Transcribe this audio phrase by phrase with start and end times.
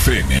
[0.00, 0.40] FM.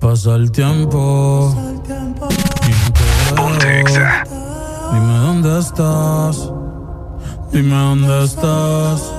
[0.00, 1.54] Pasa el tiempo.
[3.36, 3.84] Ponte.
[4.92, 6.50] Dime dónde estás.
[7.52, 9.12] Dime dónde estás.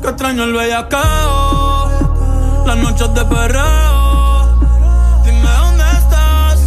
[0.00, 1.90] Que extraño el bellacao.
[2.66, 4.60] Las noches de perreo.
[5.26, 6.58] Dime dónde estás.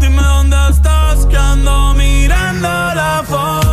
[0.00, 1.26] Dime dónde estás.
[1.26, 3.65] Que ando mirando la foto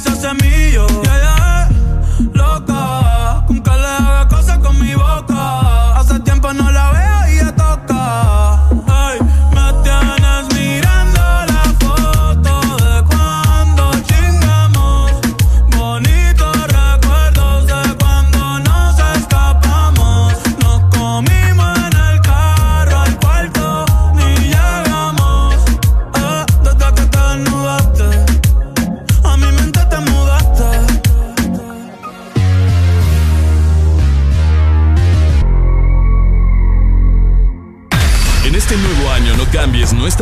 [0.00, 0.39] OnlyFans, la baby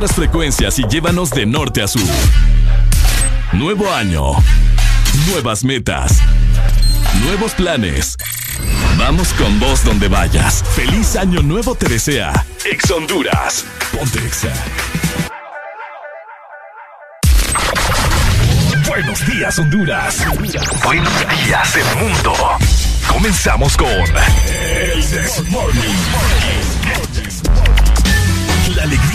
[0.01, 2.03] nuestras frecuencias y llévanos de norte a sur.
[3.53, 4.31] Nuevo año.
[5.29, 6.21] Nuevas metas.
[7.25, 8.17] Nuevos planes.
[8.97, 10.63] Vamos con vos donde vayas.
[10.77, 12.33] Feliz año nuevo te desea.
[12.65, 13.65] Ex Honduras.
[13.91, 14.53] Ponte Exa.
[18.87, 20.25] Buenos días, Honduras.
[20.85, 21.13] Buenos
[21.45, 22.35] días, el mundo.
[23.09, 25.43] Comenzamos con El This.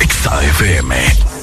[0.00, 1.37] Morning.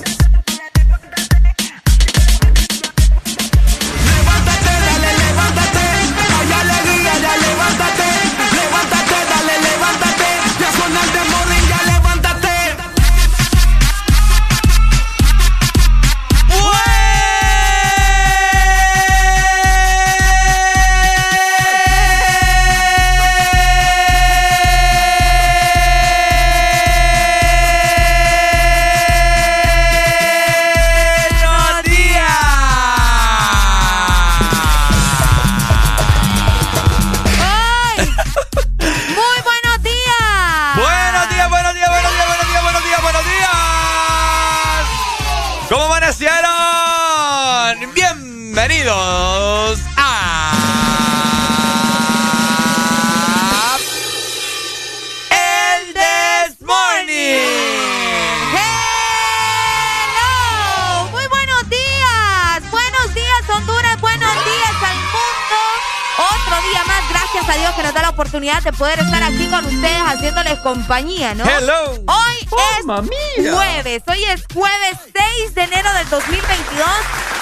[67.55, 71.33] A Dios que nos da la oportunidad de poder estar aquí con ustedes haciéndoles compañía,
[71.35, 71.45] ¿no?
[71.45, 72.03] Hello.
[72.07, 73.53] Hoy es mía.
[73.53, 74.97] jueves, hoy es jueves
[75.39, 76.87] 6 de enero del 2022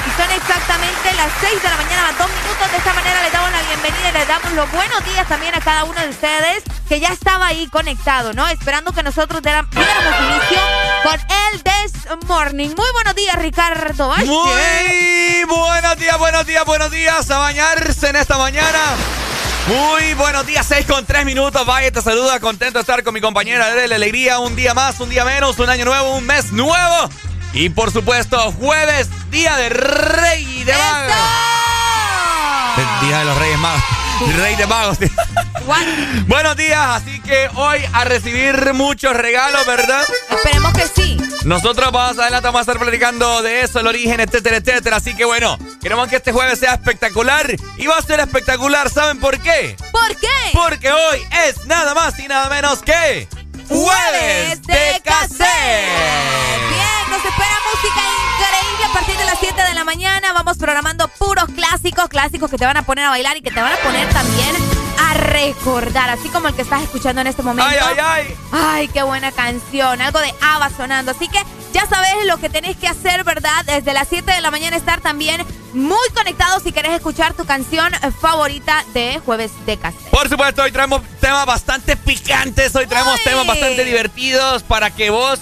[0.05, 2.71] y son exactamente las 6 de la mañana, más dos minutos.
[2.71, 5.61] De esta manera les damos la bienvenida y les damos los buenos días también a
[5.61, 8.47] cada uno de ustedes que ya estaba ahí conectado, ¿no?
[8.47, 10.61] Esperando que nosotros diéramos inicio
[11.03, 12.69] con el This Morning.
[12.75, 14.09] Muy buenos días, Ricardo.
[14.09, 14.25] Valle.
[14.27, 17.31] Muy buenos días, buenos días, buenos días.
[17.31, 18.79] A bañarse en esta mañana.
[19.67, 21.65] Muy buenos días, 6 con 3 minutos.
[21.65, 24.39] Vaya, te saluda, contento de estar con mi compañera de la alegría.
[24.39, 27.09] Un día más, un día menos, un año nuevo, un mes nuevo.
[27.53, 31.15] Y por supuesto, jueves, día de Rey de Magos.
[32.75, 34.02] El Día de los Reyes Magos.
[34.31, 34.97] Rey de Magos.
[36.27, 40.03] Buenos días, así que hoy a recibir muchos regalos, ¿verdad?
[40.29, 41.17] Esperemos que sí.
[41.45, 44.97] Nosotros más adelante vamos a estar platicando de eso, el origen, etcétera, etcétera.
[44.97, 47.55] Así que bueno, queremos que este jueves sea espectacular.
[47.77, 49.75] Y va a ser espectacular, ¿saben por qué?
[49.91, 50.27] ¿Por qué?
[50.53, 53.27] Porque hoy es nada más y nada menos que
[53.67, 55.47] Jueves de Cassette.
[56.69, 58.01] Bien, nos espera música
[58.33, 60.33] increíble a partir de las 7 de la mañana.
[60.33, 63.61] Vamos programando puros clásicos, clásicos que te van a poner a bailar y que te
[63.61, 64.55] van a poner también
[64.97, 67.69] a recordar, así como el que estás escuchando en este momento.
[67.69, 68.37] Ay, ay, ay.
[68.51, 71.11] Ay, qué buena canción, algo de Ava sonando.
[71.11, 71.39] Así que
[71.71, 73.63] ya sabes lo que tenés que hacer, ¿verdad?
[73.65, 77.93] Desde las 7 de la mañana estar también muy conectados si querés escuchar tu canción
[78.19, 80.09] favorita de Jueves de Cassette.
[80.09, 85.39] Por supuesto, hoy traemos temas bastante picantes, hoy traemos temas bastante divertidos para que vos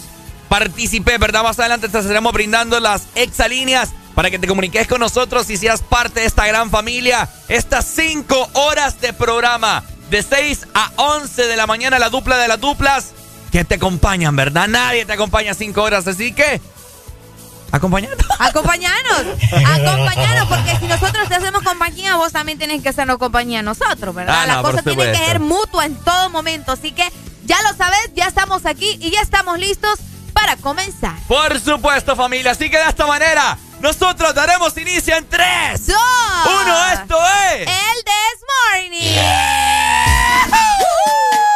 [0.51, 1.43] participes, ¿verdad?
[1.43, 5.81] Más adelante te estaremos brindando las exalíneas para que te comuniques con nosotros y seas
[5.81, 7.29] parte de esta gran familia.
[7.47, 12.49] Estas 5 horas de programa, de 6 a 11 de la mañana, la dupla de
[12.49, 13.13] las duplas,
[13.49, 14.67] que te acompañan, ¿verdad?
[14.67, 16.59] Nadie te acompaña 5 horas, así que
[17.71, 18.17] Acompañanos.
[18.39, 19.21] Acompañanos.
[19.53, 24.13] Acompañanos, porque si nosotros te hacemos compañía, vos también tienes que hacernos compañía a nosotros,
[24.13, 24.35] ¿verdad?
[24.37, 26.73] Ah, La no, cosa por tiene que ser mutua en todo momento.
[26.73, 27.09] Así que
[27.45, 29.97] ya lo sabes, ya estamos aquí y ya estamos listos
[30.41, 31.15] para comenzar.
[31.27, 32.51] Por supuesto, familia.
[32.51, 35.97] Así que de esta manera, nosotros daremos inicio en 3, Dos.
[36.45, 36.87] 1.
[36.93, 37.17] Esto
[37.53, 37.67] es.
[37.67, 39.15] El This Morning.
[40.47, 41.50] Buenos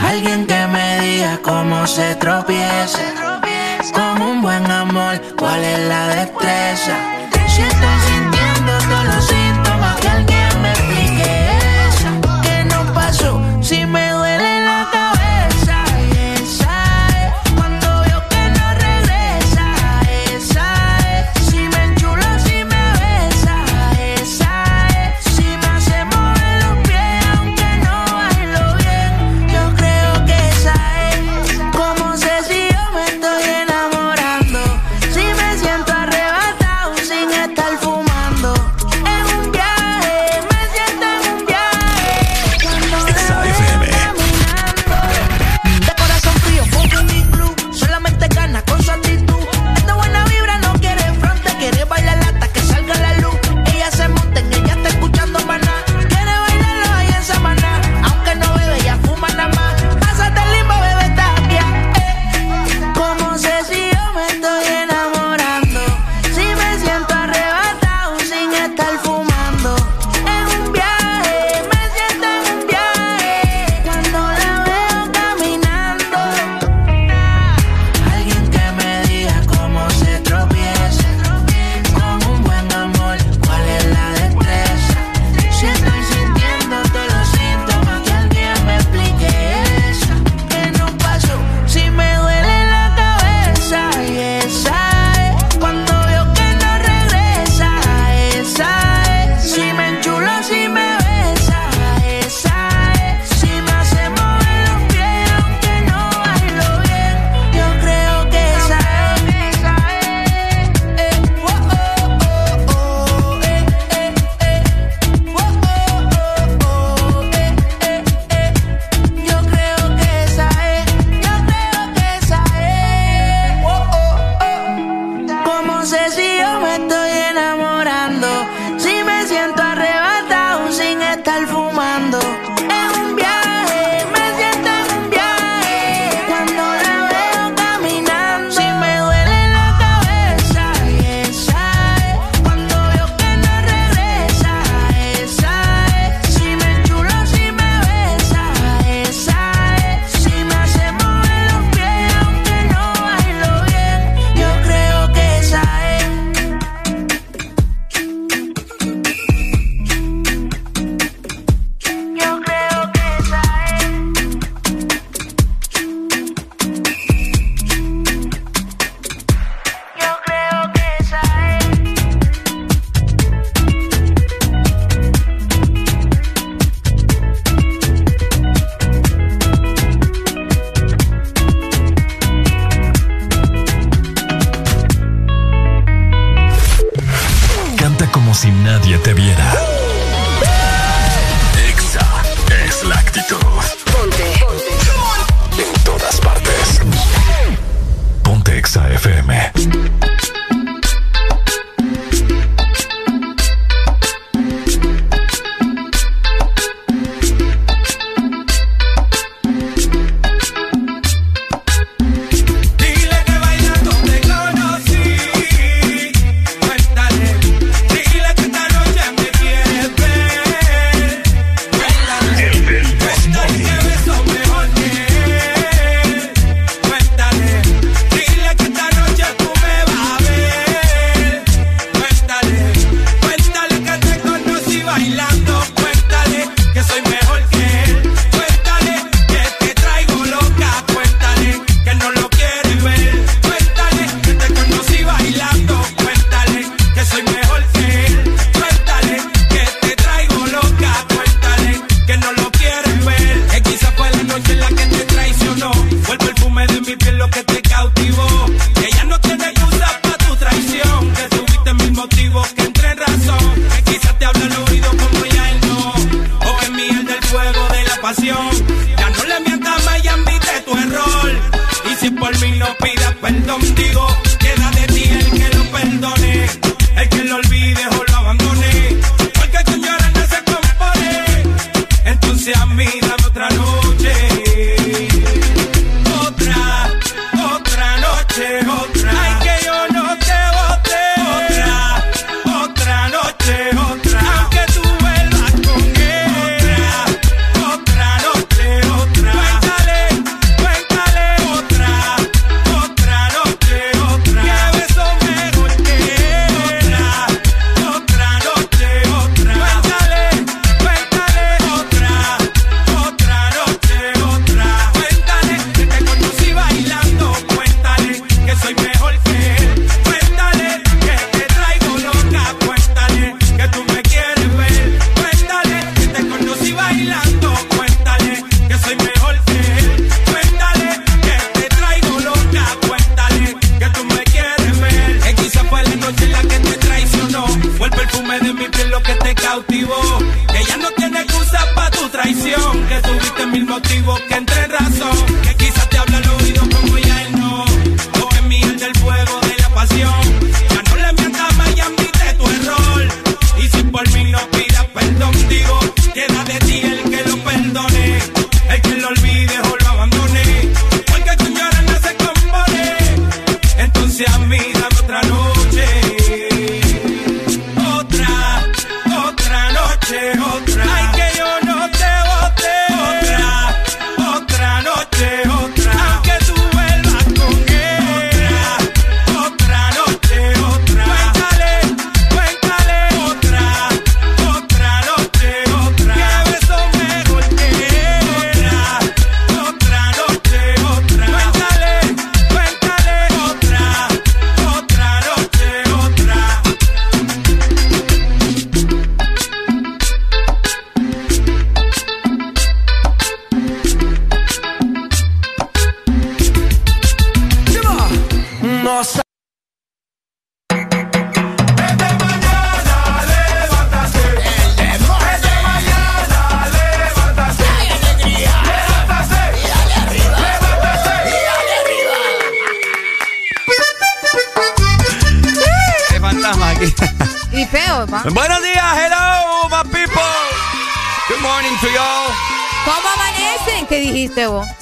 [0.00, 2.98] Alguien que me diga cómo se tropieza.
[3.94, 6.96] Con un buen amor, cuál es la destreza.
[7.46, 7.62] Si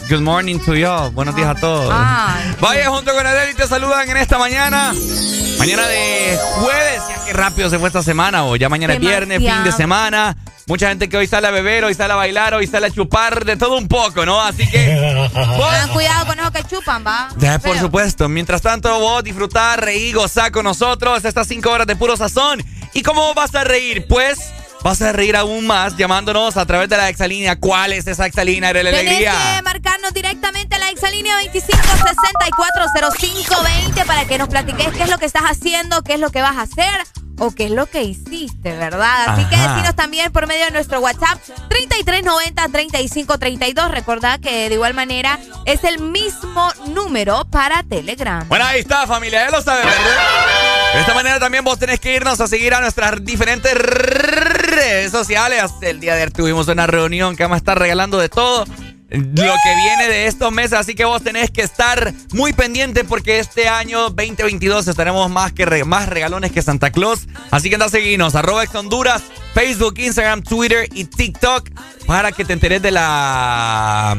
[0.09, 1.11] Good morning to y'all.
[1.11, 1.93] Buenos días a todos.
[1.93, 2.55] Ay.
[2.61, 4.95] Vaya junto con Adel y te saludan en esta mañana.
[5.59, 7.03] Mañana de jueves.
[7.09, 8.45] Ya qué rápido se fue esta semana.
[8.45, 10.37] O ya mañana es viernes, fin de semana.
[10.69, 13.45] Mucha gente que hoy sale a beber, hoy sale a bailar, hoy sale a chupar,
[13.45, 14.41] de todo un poco, ¿no?
[14.41, 14.95] Así que.
[15.35, 17.29] vos- Tengan cuidado con esos que chupan, ¿va?
[17.39, 18.29] Ya, por supuesto.
[18.29, 22.65] Mientras tanto, vos disfrutar, reír, gozar con nosotros estas cinco horas de puro sazón.
[22.95, 24.07] ¿Y cómo vas a reír?
[24.09, 24.39] Pues
[24.83, 27.57] vas a reír aún más llamándonos a través de la exalínea.
[27.59, 29.63] ¿Cuál es esa exalínea de la alegría?
[31.37, 36.40] 925-640520 para que nos platiques qué es lo que estás haciendo, qué es lo que
[36.40, 37.05] vas a hacer
[37.38, 39.28] o qué es lo que hiciste, ¿verdad?
[39.28, 41.38] Así que decinos también por medio de nuestro WhatsApp
[41.69, 43.90] 3390-3532.
[43.90, 48.49] Recordad que de igual manera es el mismo número para Telegram.
[48.49, 50.95] Bueno, ahí está familia, ya lo saben, ¿verdad?
[50.95, 55.62] De esta manera también vos tenés que irnos a seguir a nuestras diferentes redes sociales.
[55.83, 58.64] El día de ayer tuvimos una reunión que vamos a estar regalando de todo.
[59.17, 63.39] Lo que viene de estos meses, así que vos tenés que estar muy pendiente porque
[63.39, 67.27] este año 2022 estaremos más que más regalones que Santa Claus.
[67.51, 69.23] Así que anda a seguirnos, arroba Ex Honduras,
[69.55, 71.71] Facebook, Instagram, Twitter y TikTok
[72.07, 74.19] para que te enteres de la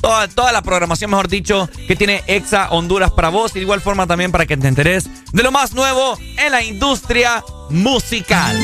[0.00, 3.52] toda, toda la programación, mejor dicho, que tiene Exa Honduras para vos.
[3.52, 6.62] Y de igual forma también para que te enteres de lo más nuevo en la
[6.62, 8.56] industria musical.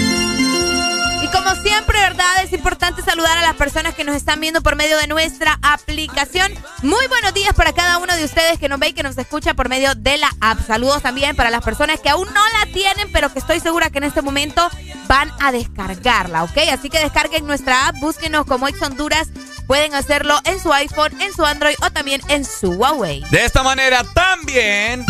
[1.34, 2.44] Como siempre, ¿verdad?
[2.44, 6.52] Es importante saludar a las personas que nos están viendo por medio de nuestra aplicación.
[6.82, 9.54] Muy buenos días para cada uno de ustedes que nos ve y que nos escucha
[9.54, 10.64] por medio de la app.
[10.64, 13.98] Saludos también para las personas que aún no la tienen, pero que estoy segura que
[13.98, 14.70] en este momento
[15.08, 16.56] van a descargarla, ¿ok?
[16.72, 19.26] Así que descarguen nuestra app, búsquenos como Ex Honduras.
[19.66, 23.24] Pueden hacerlo en su iPhone, en su Android o también en su Huawei.
[23.30, 25.04] De esta manera también.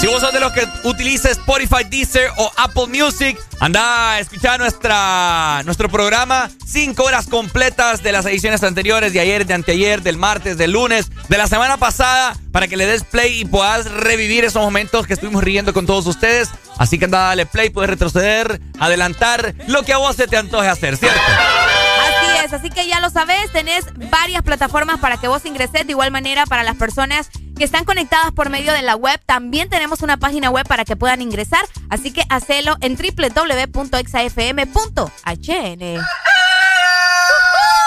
[0.00, 4.60] Si vos sos de los que utiliza Spotify, Deezer o Apple Music, anda a escuchar
[4.60, 6.50] nuestra, nuestro programa.
[6.66, 11.10] Cinco horas completas de las ediciones anteriores, de ayer, de anteayer, del martes, del lunes,
[11.30, 15.14] de la semana pasada, para que le des play y puedas revivir esos momentos que
[15.14, 16.50] estuvimos riendo con todos ustedes.
[16.76, 20.68] Así que anda, dale play, puedes retroceder, adelantar, lo que a vos se te antoje
[20.68, 21.18] hacer, ¿cierto?
[21.18, 25.86] Así es, así que ya lo sabes, tenés varias plataformas para que vos ingreses.
[25.86, 29.68] De igual manera, para las personas que están conectadas por medio de la web, también
[29.68, 31.64] tenemos una página web para que puedan ingresar.
[31.90, 33.84] Así que hacelo en www.exafm.hn.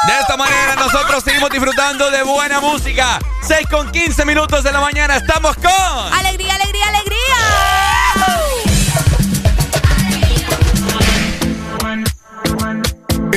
[0.07, 3.19] De esta manera nosotros seguimos disfrutando de buena música.
[3.41, 6.13] 6 con 15 minutos de la mañana estamos con...
[6.13, 7.06] ¡Alegría, alegría, alegría!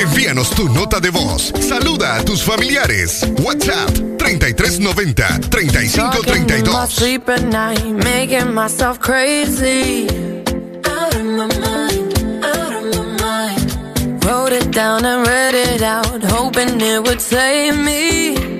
[0.01, 1.53] Envíanos tu nota de voz.
[1.59, 3.21] Saluda a tus familiares.
[3.37, 5.13] WhatsApp 3390
[5.49, 6.87] Talking in my 3532.
[6.87, 10.07] sleep at night, making myself crazy.
[10.85, 14.25] Out of my mind, out of my mind.
[14.25, 18.50] Wrote it down and read it out, hoping it would save me.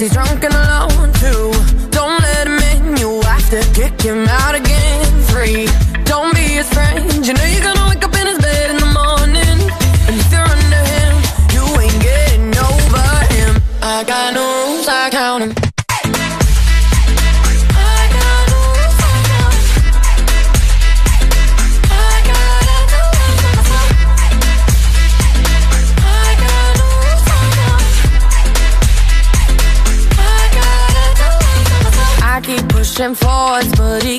[0.00, 0.37] He's drunk
[33.00, 34.18] and for us, but he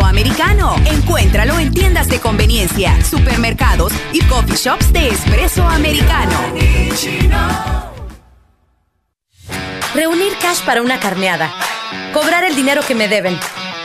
[0.00, 0.76] Americano.
[0.86, 6.38] Encuéntralo en tiendas de conveniencia, supermercados y coffee shops de espresso americano.
[9.94, 11.52] Reunir cash para una carneada.
[12.14, 13.38] Cobrar el dinero que me deben.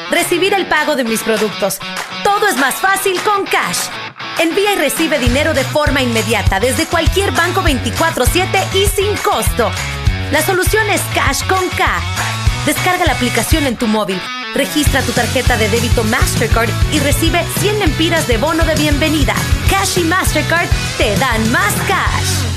[0.10, 1.80] Recibir el pago de mis productos.
[2.24, 3.89] Todo es más fácil con Cash.
[4.39, 9.70] Envía y recibe dinero de forma inmediata desde cualquier banco 24/7 y sin costo.
[10.32, 11.86] La solución es Cash con K.
[12.65, 14.22] Descarga la aplicación en tu móvil,
[14.53, 19.36] registra tu tarjeta de débito Mastercard y recibe 100 lempiras de bono de bienvenida.
[19.69, 22.57] Cash y Mastercard te dan más cash.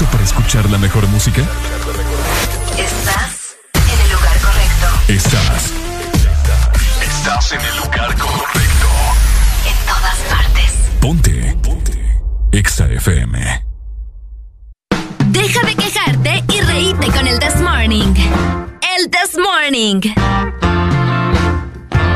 [0.00, 1.42] Listo para escuchar la mejor música?
[2.78, 4.86] Estás en el lugar correcto.
[5.08, 5.72] Estás.
[7.02, 8.88] Estás en el lugar correcto.
[9.66, 10.72] En todas partes.
[11.00, 11.56] Ponte.
[11.62, 12.20] Ponte.
[12.52, 13.64] Exa FM.
[15.26, 18.14] Deja de quejarte y reíte con el This Morning.
[18.96, 20.00] El This Morning.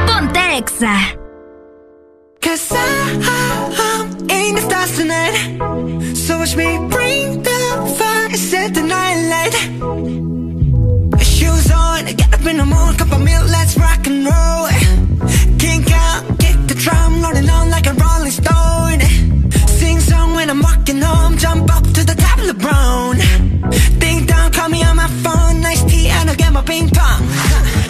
[0.07, 1.17] Ponte Exa.
[2.41, 3.84] Cause I'm
[4.31, 6.17] in the stars tonight.
[6.17, 7.59] So watch me bring the
[7.99, 9.55] fire, set the night light.
[11.23, 14.69] Shoes on, get up in the mood, cup of milk, let's rock and roll.
[15.59, 19.01] Kink out, kick the drum, rolling on like a rolling stone.
[19.79, 23.17] Sing song when I'm walking home, jump up to the top of the brown.
[23.99, 27.84] Ding dong, call me on my phone, nice tea, and I'll get my ping pong.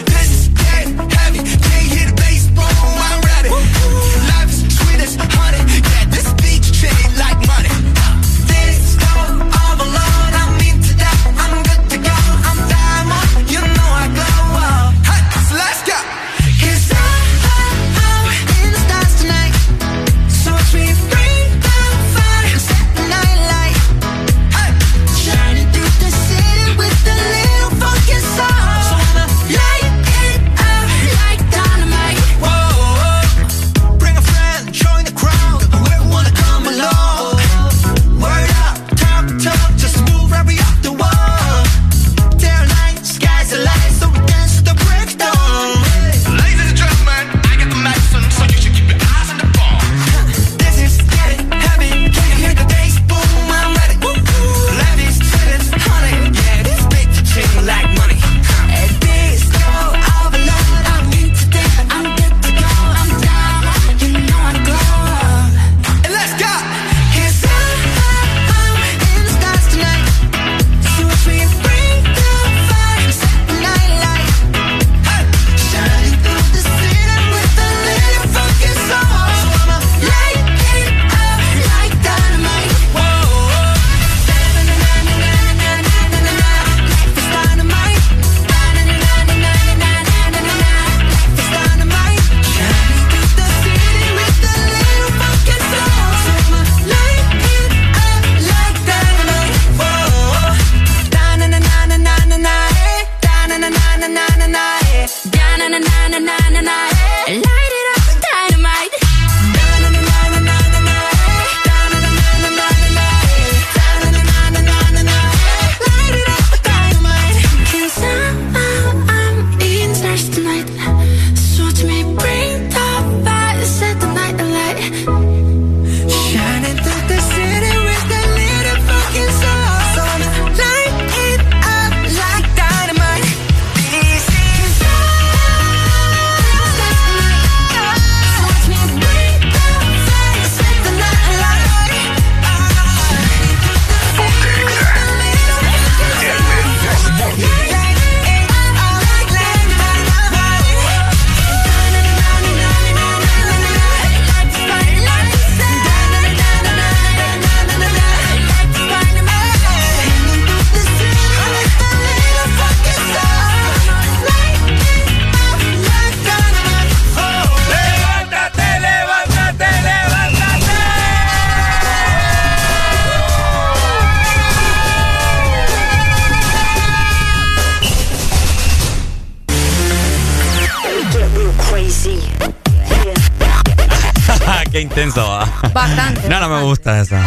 [185.75, 186.29] Bastante.
[186.29, 187.21] No, no me gusta esa.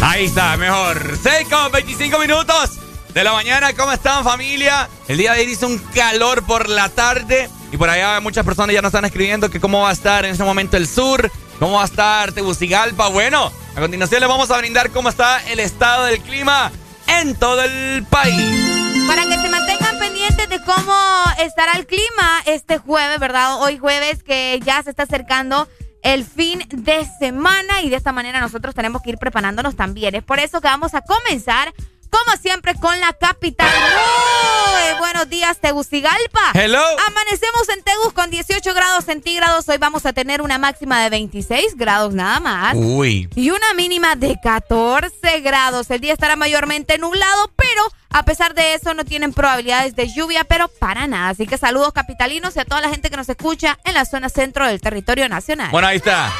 [0.00, 1.18] Ahí está, mejor.
[1.20, 2.78] 6 con 25 minutos
[3.12, 3.72] de la mañana.
[3.72, 4.88] ¿Cómo están, familia?
[5.08, 7.50] El día de hoy dice un calor por la tarde.
[7.72, 10.34] Y por allá muchas personas ya nos están escribiendo que cómo va a estar en
[10.34, 11.32] ese momento el sur.
[11.58, 13.08] ¿Cómo va a estar Tegucigalpa?
[13.08, 16.70] Bueno, a continuación les vamos a brindar cómo está el estado del clima
[17.08, 19.06] en todo el país.
[19.08, 23.60] Para que se mantengan pendientes de cómo estará el clima este jueves, ¿verdad?
[23.60, 25.66] Hoy jueves que ya se está acercando
[26.02, 30.14] el fin de semana y de esta manera nosotros tenemos que ir preparándonos también.
[30.14, 31.72] Es por eso que vamos a comenzar
[32.12, 33.70] como siempre con la capital.
[33.70, 36.52] Muy buenos días, Tegucigalpa.
[36.52, 36.82] Hello.
[37.08, 39.66] Amanecemos en Tegus con 18 grados centígrados.
[39.68, 42.74] Hoy vamos a tener una máxima de 26 grados nada más.
[42.76, 43.30] Uy.
[43.34, 45.90] Y una mínima de 14 grados.
[45.90, 50.44] El día estará mayormente nublado, pero a pesar de eso no tienen probabilidades de lluvia,
[50.44, 51.30] pero para nada.
[51.30, 54.28] Así que saludos capitalinos y a toda la gente que nos escucha en la zona
[54.28, 55.70] centro del territorio nacional.
[55.70, 56.32] Bueno, ahí está.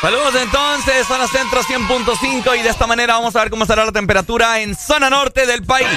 [0.00, 3.92] Saludos entonces, zona centro 100.5 y de esta manera vamos a ver cómo estará la
[3.92, 5.88] temperatura en zona norte del país.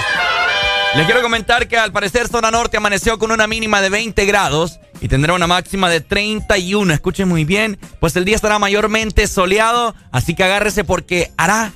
[0.95, 4.79] Les quiero comentar que al parecer zona norte amaneció con una mínima de 20 grados
[5.01, 6.93] y tendrá una máxima de 31.
[6.93, 11.73] Escuchen muy bien, pues el día estará mayormente soleado, así que agárrese porque hará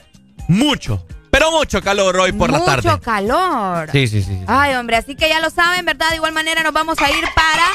[0.47, 2.89] mucho, pero mucho calor hoy por la tarde.
[2.89, 3.89] Mucho calor.
[3.91, 4.35] Sí, sí, sí.
[4.37, 4.43] sí.
[4.47, 6.09] Ay, hombre, así que ya lo saben, ¿verdad?
[6.09, 7.65] De igual manera nos vamos a ir para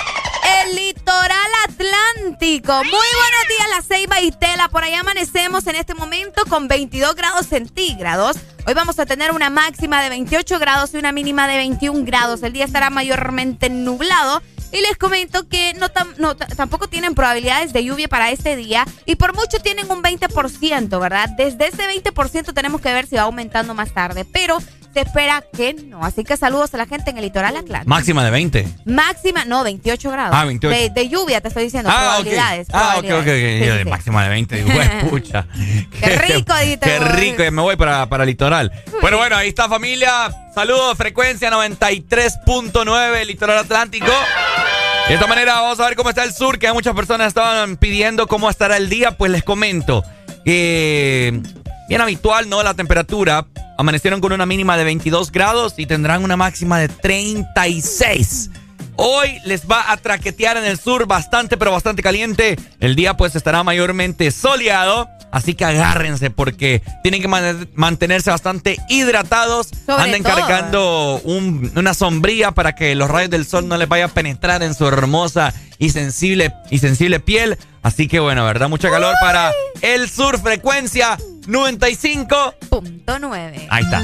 [0.63, 2.73] el litoral atlántico.
[2.75, 4.69] Muy buenos días, La Ceiba y Tela.
[4.69, 8.37] Por allá amanecemos en este momento con 22 grados centígrados.
[8.67, 12.43] Hoy vamos a tener una máxima de 28 grados y una mínima de 21 grados.
[12.43, 14.43] El día estará mayormente nublado.
[14.77, 18.85] Y les comento que no, tam- no tampoco tienen probabilidades de lluvia para este día
[19.07, 21.31] y por mucho tienen un 20%, ¿verdad?
[21.31, 24.59] Desde ese 20% tenemos que ver si va aumentando más tarde, pero
[24.97, 26.03] se espera que no.
[26.03, 27.89] Así que saludos a la gente en el litoral atlántico.
[27.91, 28.67] Máxima de 20.
[28.87, 30.35] Máxima, no, 28 grados.
[30.35, 30.75] Ah, 28.
[30.75, 32.69] De, de lluvia te estoy diciendo, Ah, probabilidades.
[32.73, 33.27] Ah, ok, ok, ok.
[33.67, 34.57] Yo de máxima de 20.
[34.57, 35.47] Digo, "Güey, pucha.
[36.01, 37.11] Qué rico, Qué vos.
[37.13, 37.43] rico.
[37.43, 38.73] Ya me voy para, para litoral.
[39.03, 40.31] Bueno, bueno, ahí está familia.
[40.55, 44.11] Saludos, frecuencia 93.9, litoral atlántico.
[45.09, 48.27] De esta manera vamos a ver cómo está el sur, que muchas personas estaban pidiendo
[48.27, 49.13] cómo estará el día.
[49.19, 50.03] Pues les comento.
[50.45, 51.39] que
[51.89, 52.63] bien habitual, ¿no?
[52.63, 53.45] La temperatura.
[53.79, 58.51] Amanecieron con una mínima de 22 grados y tendrán una máxima de 36.
[58.97, 62.57] Hoy les va a traquetear en el sur bastante, pero bastante caliente.
[62.81, 65.09] El día pues estará mayormente soleado.
[65.33, 69.69] Así que agárrense porque tienen que man- mantenerse bastante hidratados.
[69.85, 70.35] Sobre Anden todo.
[70.37, 74.63] cargando un- una sombría para que los rayos del sol no les vaya a penetrar
[74.63, 77.59] en su hermosa y sensible, y sensible piel.
[77.83, 78.69] Así que bueno, ¿verdad?
[78.71, 80.41] Mucha calor para el sur.
[80.41, 82.55] Frecuencia 95.
[82.71, 83.67] Punto 9.
[83.69, 84.03] Ahí está.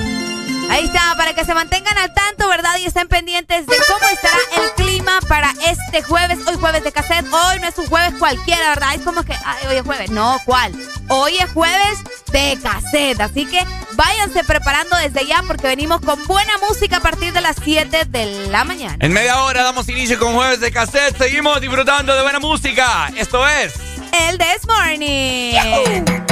[0.71, 2.77] Ahí está, para que se mantengan al tanto, ¿verdad?
[2.79, 6.39] Y estén pendientes de cómo estará el clima para este jueves.
[6.47, 7.27] Hoy jueves de cassette.
[7.31, 8.95] Hoy no es un jueves cualquiera, ¿verdad?
[8.95, 10.11] Es como que, ay, hoy es jueves.
[10.11, 10.73] No, ¿cuál?
[11.09, 11.99] Hoy es jueves
[12.33, 13.21] de cassette.
[13.21, 17.57] Así que váyanse preparando desde ya porque venimos con buena música a partir de las
[17.63, 18.97] 7 de la mañana.
[19.01, 21.17] En media hora damos inicio con jueves de cassette.
[21.19, 23.11] Seguimos disfrutando de buena música.
[23.17, 23.75] Esto es.
[24.13, 26.32] El This Morning.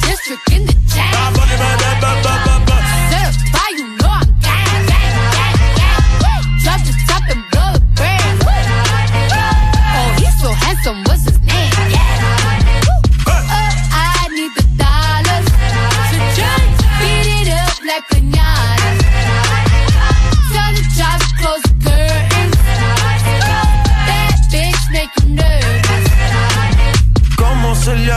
[0.23, 2.50] District in the jam.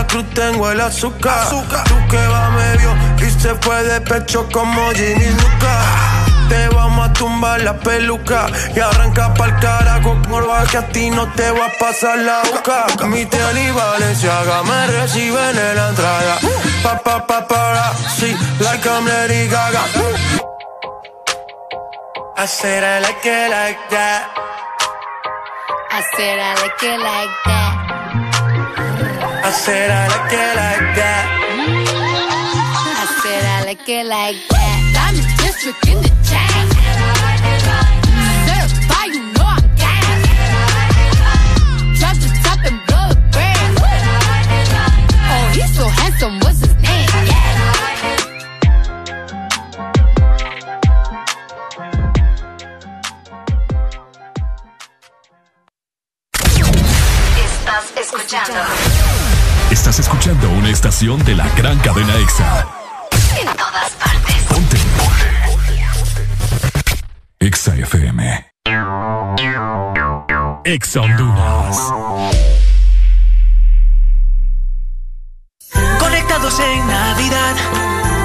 [0.06, 1.48] Cruz tengo el azúcar.
[1.50, 1.62] Tú
[2.10, 5.74] que va medio y se fue de pecho como Ginny Luca.
[6.48, 11.26] Te vamos a tumbar la peluca y arranca pa'l carajo morba que a ti no
[11.32, 12.86] te va a pasar la boca.
[13.06, 16.38] Mi tele y Valenciaga me reciben en la entrada.
[16.82, 19.84] Pa pa pa para, sí, like I'm Lady Gaga.
[22.36, 24.28] I said I like it like that.
[25.90, 27.63] I said I like it like that.
[29.46, 31.24] I said I like it like that.
[32.96, 34.80] I said I like it like that.
[35.04, 36.64] I'm a district in the chain.
[38.48, 40.20] Certified, you know I'm gang.
[42.00, 43.76] Drop the top and blow the brand.
[45.28, 47.04] Oh, he's so handsome, what's his name?
[57.44, 58.60] Estás escuchando
[59.74, 62.66] Estás escuchando una estación de la gran cadena EXA.
[63.40, 64.36] en todas partes.
[64.48, 64.76] Ponte.
[67.40, 68.52] EXA FM.
[70.64, 71.76] EXA Honduras.
[75.98, 77.56] Conectados en Navidad,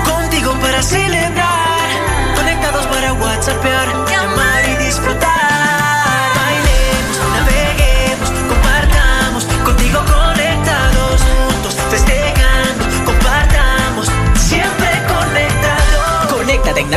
[0.06, 1.89] contigo para celebrar.
[2.36, 3.88] Conectados para WhatsAppear,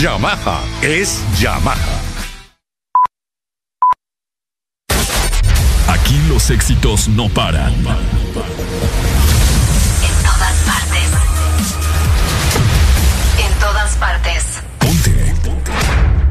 [0.00, 2.00] Yamaha es Yamaha.
[5.88, 7.72] Aquí los éxitos no paran.
[7.72, 7.82] En
[10.22, 11.10] todas partes.
[13.38, 14.62] En todas partes.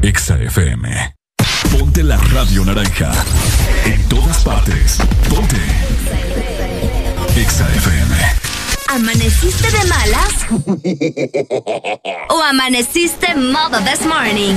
[0.02, 1.14] EXA FM.
[1.76, 3.10] Ponte la radio naranja.
[3.84, 4.98] En todas partes.
[5.28, 5.56] Ponte.
[7.34, 8.45] EXA FM.
[8.88, 10.46] ¿Amaneciste de malas?
[12.30, 14.54] ¿O amaneciste modo this morning?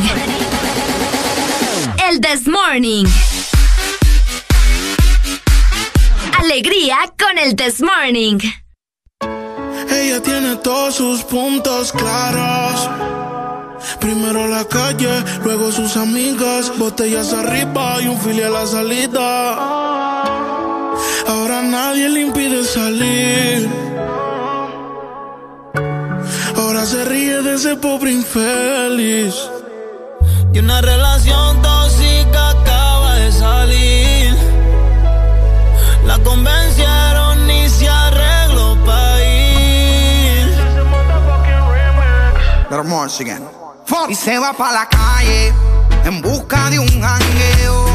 [2.07, 3.05] El this morning.
[6.38, 8.38] Alegría con el this morning.
[9.91, 12.89] Ella tiene todos sus puntos claros.
[13.99, 19.53] Primero la calle, luego sus amigas, botellas arriba y un fili a la salida.
[21.27, 23.67] Ahora nadie le impide salir.
[26.60, 29.34] Ahora se ríe de ese pobre infeliz.
[30.53, 34.36] Y una relación tóxica acaba de salir.
[36.05, 40.49] La convencieron y se arregló para ir.
[43.22, 43.47] Again.
[44.10, 45.53] Y se va para la calle
[46.03, 47.86] en busca de un jangueo.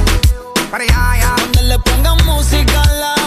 [0.70, 1.34] Para allá, allá.
[1.36, 3.23] Donde le pongan música a la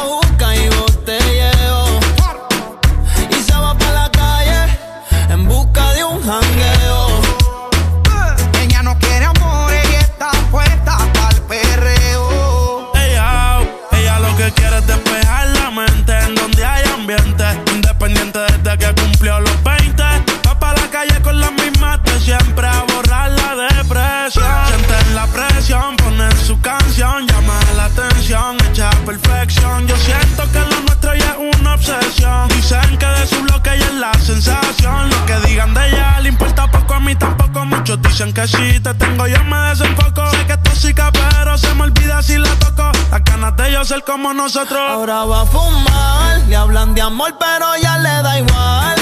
[44.07, 44.79] como nosotros.
[44.79, 48.96] Ahora va a fumar, le hablan de amor, pero ya le da igual.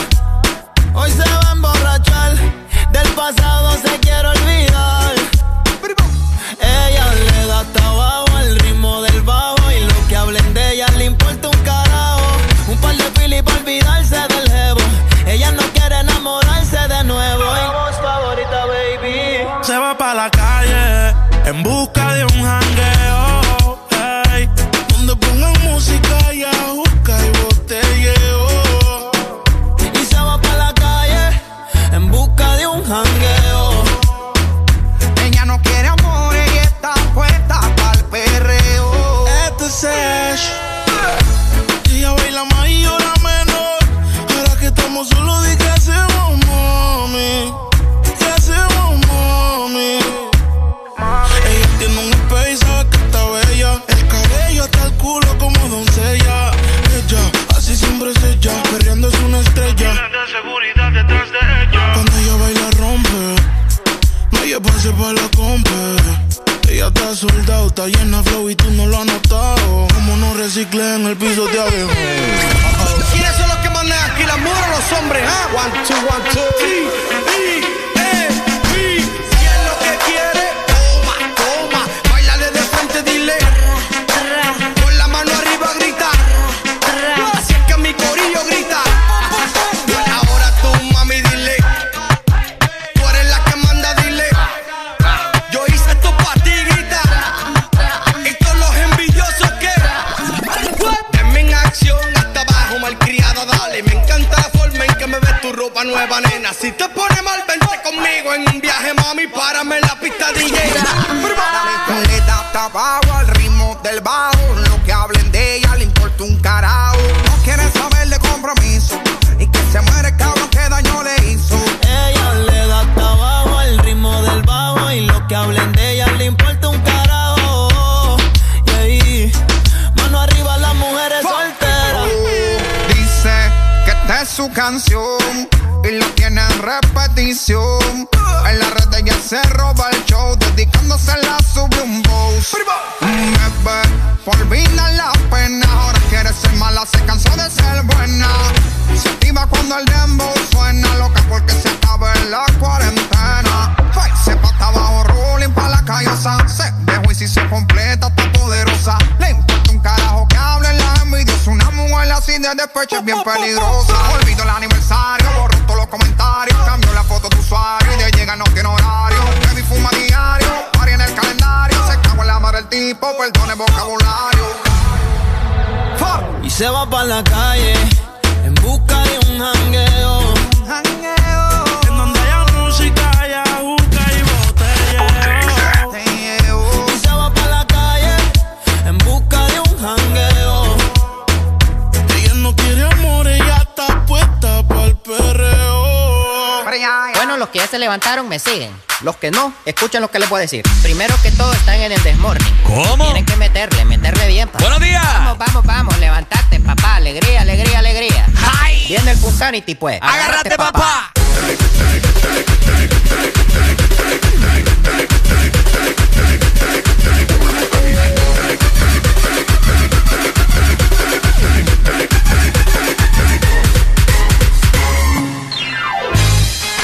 [199.05, 200.63] Los que no, escuchen lo que les voy a decir.
[200.81, 202.57] Primero que todo, están en el desmorning.
[202.63, 203.03] ¿Cómo?
[203.03, 204.49] Tienen que meterle, meterle bien.
[204.49, 204.63] Papá.
[204.63, 205.03] ¡Buenos días!
[205.03, 206.95] Vamos, vamos, vamos, levantate, papá.
[206.95, 208.25] Alegría, alegría, alegría.
[208.63, 208.83] ¡Ay!
[208.87, 209.99] Viene el Punsanity, pues.
[210.01, 211.11] ¡Agárrate, Agárrate papá.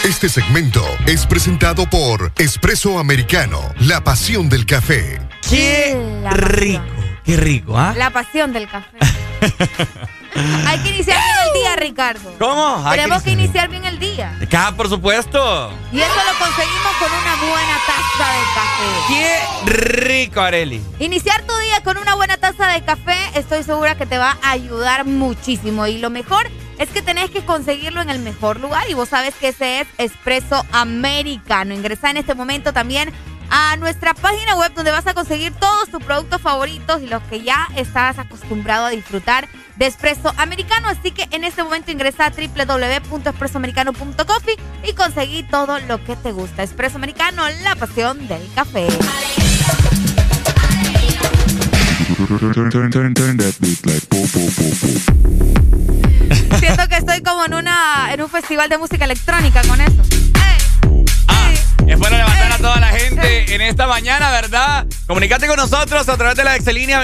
[0.04, 5.20] Este segmento es presentado por Espresso Americano, la pasión del café.
[5.50, 5.94] ¡Qué
[6.32, 6.84] rico!
[7.26, 7.94] ¡Qué rico, ah!
[7.98, 8.98] La pasión del café.
[10.66, 12.34] Hay que iniciar bien el día, Ricardo.
[12.40, 12.88] ¿Cómo?
[12.88, 14.40] Hay Tenemos que iniciar- iniciar bien el día.
[14.58, 15.74] Ah, por supuesto.
[15.92, 18.88] Y eso lo conseguimos con una buena taza de café.
[19.10, 20.82] ¡Qué rico, Areli!
[21.00, 24.52] Iniciar tu día con una buena taza de café, estoy segura que te va a
[24.52, 25.86] ayudar muchísimo.
[25.88, 26.50] Y lo mejor
[26.82, 28.90] es que tenés que conseguirlo en el mejor lugar.
[28.90, 31.76] Y vos sabes que ese es Espresso Americano.
[31.76, 33.14] Ingresa en este momento también
[33.52, 37.44] a nuestra página web donde vas a conseguir todos tus productos favoritos y los que
[37.44, 40.88] ya estás acostumbrado a disfrutar de Espresso Americano.
[40.88, 46.64] Así que en este momento ingresa a www.espressoamericano.coffee y conseguí todo lo que te gusta.
[46.64, 48.88] Espresso Americano, la pasión del café.
[56.62, 60.04] Siento que estoy como en una en un festival de música electrónica con eso.
[61.88, 64.86] Es bueno levantar a toda la gente en esta mañana, ¿verdad?
[65.08, 67.00] Comunicate con nosotros a través de la excelínea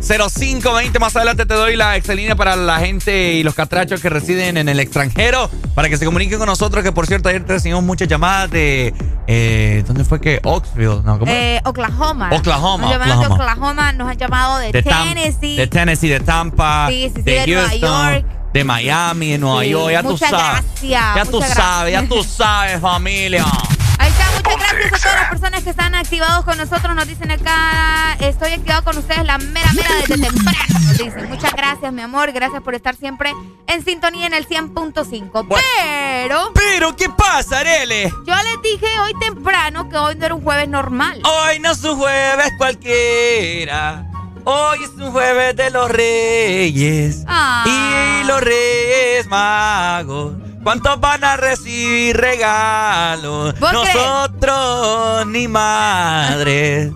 [0.00, 0.98] 25640520.
[0.98, 4.68] Más adelante te doy la excelínea para la gente y los catrachos que residen en
[4.68, 6.82] el extranjero para que se comuniquen con nosotros.
[6.82, 8.94] Que por cierto, ayer recibimos muchas llamadas de.
[9.26, 10.40] Eh, ¿Dónde fue que?
[10.42, 11.18] Oxville, ¿no?
[11.18, 11.30] ¿Cómo?
[11.30, 12.30] Eh, Oklahoma.
[12.32, 13.44] Oklahoma, Nos llamaron de Oklahoma.
[13.44, 15.56] Oklahoma, nos han llamado de, Tennessee.
[15.56, 18.26] de Tennessee, de Tampa, Sí, sí, sí, de de Nueva York.
[18.52, 19.92] de Miami, de Nueva Sí, York.
[19.92, 20.62] Ya tú muchas sabes.
[20.80, 23.44] gracias, ya tú sabes, ya tú sabes, familia.
[25.00, 26.94] A todas las personas que están activados con nosotros.
[26.94, 30.80] Nos dicen acá, estoy activado con ustedes la mera mera desde temprano.
[30.84, 32.32] Nos dicen, muchas gracias, mi amor.
[32.32, 33.32] Gracias por estar siempre
[33.66, 35.46] en sintonía en el 100.5.
[35.48, 36.52] Pero.
[36.54, 38.12] Pero, ¿qué pasa, Arele?
[38.26, 41.20] Yo les dije hoy temprano que hoy no era un jueves normal.
[41.24, 44.06] Hoy no es un jueves cualquiera.
[44.44, 47.24] Hoy es un jueves de los reyes.
[47.26, 47.64] Ah.
[47.66, 50.49] Y los reyes magos.
[50.62, 53.58] ¿Cuántos van a recibir regalos?
[53.60, 56.92] Nosotros ni madres.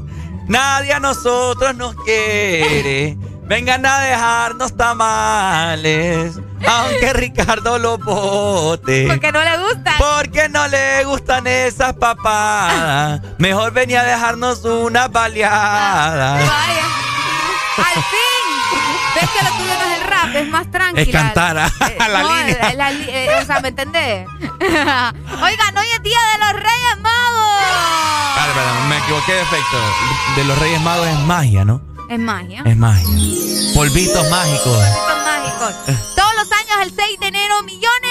[0.46, 3.16] Nadie a nosotros nos quiere.
[3.46, 6.38] Vengan a dejarnos tamales.
[6.66, 9.06] Aunque Ricardo lo bote.
[9.08, 9.92] Porque no le gusta.
[9.98, 13.20] Porque no le gustan esas papadas.
[13.38, 16.34] Mejor venía a dejarnos una baleada.
[16.34, 16.86] Vaya.
[17.76, 18.44] Al fin.
[19.14, 19.93] ¿Ves que lo tuyo no es?
[20.34, 21.02] Es más tranquilo.
[21.02, 21.66] Es cantar a,
[22.00, 22.74] a la no, línea.
[22.74, 24.26] la li- eh, o sea, ¿me entendés?
[24.40, 27.62] Oigan, hoy es Día de los Reyes Magos.
[28.36, 29.76] Vale, perdón, me equivoqué de efecto.
[30.36, 31.80] De los Reyes Magos es magia, ¿no?
[32.10, 32.62] Es magia.
[32.64, 33.08] Es magia.
[33.74, 34.78] Polvitos mágicos.
[35.06, 35.74] Son mágicos.
[36.14, 38.03] Todos los años, el 6 de enero, millones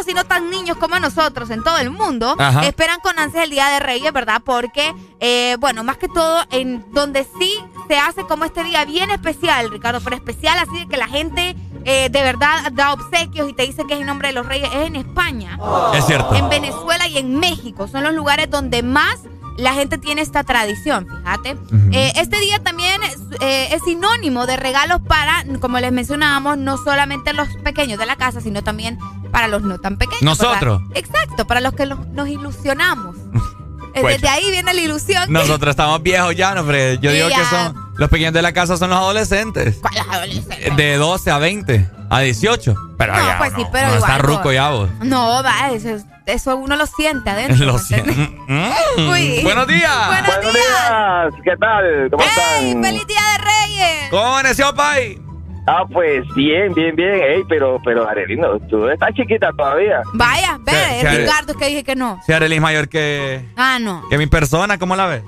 [0.00, 2.66] niños y no tan niños como nosotros en todo el mundo Ajá.
[2.66, 4.42] esperan con ansias el Día de Reyes, ¿verdad?
[4.44, 7.52] Porque, eh, bueno, más que todo, en donde sí
[7.88, 11.56] se hace como este día bien especial, Ricardo, pero especial así de que la gente
[11.84, 14.68] eh, de verdad da obsequios y te dice que es en nombre de los Reyes,
[14.74, 15.58] es en España.
[15.94, 16.34] Es cierto.
[16.34, 19.20] En Venezuela y en México son los lugares donde más
[19.56, 21.56] la gente tiene esta tradición, fíjate.
[21.92, 26.76] Eh, este día también es, eh, es sinónimo de regalos para, como les mencionábamos, no
[26.78, 28.98] solamente los pequeños de la casa, sino también
[29.30, 30.22] para los no tan pequeños.
[30.22, 30.82] Nosotros.
[30.94, 33.16] Exacto, para los que los- nos ilusionamos.
[33.94, 34.14] Eh, Pues.
[34.20, 35.24] Desde ahí viene la ilusión.
[35.32, 36.98] Nosotros estamos viejos ya, ¿no, Fred?
[37.00, 37.50] Yo Sí, digo que ya.
[37.50, 37.90] son.
[37.96, 39.76] Los pequeños de la casa son los adolescentes.
[39.80, 40.76] ¿Cuáles adolescentes?
[40.76, 41.88] De 12 a 20.
[42.08, 42.74] A 18.
[42.98, 43.38] Pero No, ya.
[43.38, 44.54] pues sí, no, pero no está igual, ruco vos.
[44.54, 44.90] ya vos.
[45.02, 47.64] No, va, eso, eso uno lo siente adentro.
[47.66, 48.10] Lo ¿me siento.
[48.10, 48.40] entiendes?
[48.48, 49.08] Mm.
[49.10, 49.40] Uy.
[49.42, 50.06] Buenos días.
[50.06, 51.34] Buenos días.
[51.44, 52.08] ¿Qué tal?
[52.10, 52.82] ¿Cómo están?
[52.82, 54.10] ¡Feliz Día de Reyes!
[54.10, 55.20] ¿Cómo amaneció, Pai?
[55.66, 57.14] Ah, pues bien, bien, bien.
[57.22, 60.00] Ey, pero, pero, Arelino, tú estás chiquita todavía.
[60.14, 62.18] Vaya, ve, Sí, es sí, Ricardo que dije que no.
[62.26, 64.02] Si Arely es mayor que, Ah, no.
[64.08, 65.22] que mi persona, ¿cómo la ves?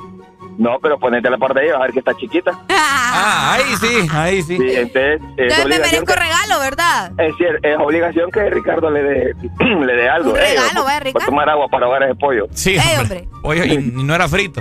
[0.59, 2.51] No, pero ponétela por de ahí, a ver que está chiquita.
[3.15, 4.57] Ah, ahí sí, ahí sí.
[4.57, 7.13] Sí, entonces, es Entonces me merezco que, regalo, ¿verdad?
[7.19, 9.35] es, cier- es obligación que Ricardo le dé,
[9.87, 10.31] le dé algo.
[10.33, 11.21] Un Ey, regalo, voy Ricardo.
[11.21, 12.47] a tomar agua para ahogar ese pollo.
[12.53, 13.29] Sí, Ey, hombre.
[13.43, 14.61] Oye, y, y no era frito.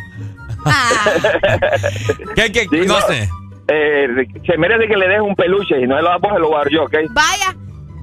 [2.35, 2.61] ¿Qué, qué?
[2.69, 3.07] Sí, no, no.
[3.07, 3.29] sé.
[3.67, 4.07] Eh,
[4.45, 6.63] se merece que le des un peluche y no se lo vamos a lo voy
[6.71, 6.95] yo, ¿ok?
[7.11, 7.55] Vaya.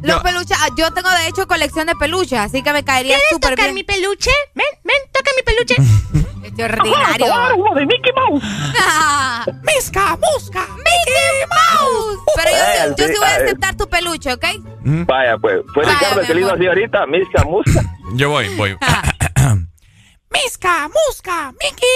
[0.03, 3.57] Los peluches, ah, yo tengo de hecho colección de peluches, así que me caería súper
[3.57, 3.75] bien.
[3.75, 4.31] mi peluche?
[4.55, 5.75] Ven, ven, toca mi peluche.
[6.45, 7.35] Este ordinario.
[7.35, 8.43] Ajá, uno de Mickey Mouse.
[9.65, 10.67] ¡Misca, musca!
[10.77, 12.19] ¡Mickey Mouse!
[12.37, 14.45] Pero yo, sí- yo sí voy a aceptar tu peluche, ¿ok?
[14.83, 17.83] Vaya, pues, fue Vaya, Ricardo el que así ahorita, misca, musca.
[18.15, 18.77] Yo voy, voy.
[20.31, 21.53] ¡Misca, musca!
[21.53, 21.89] ¡Mickey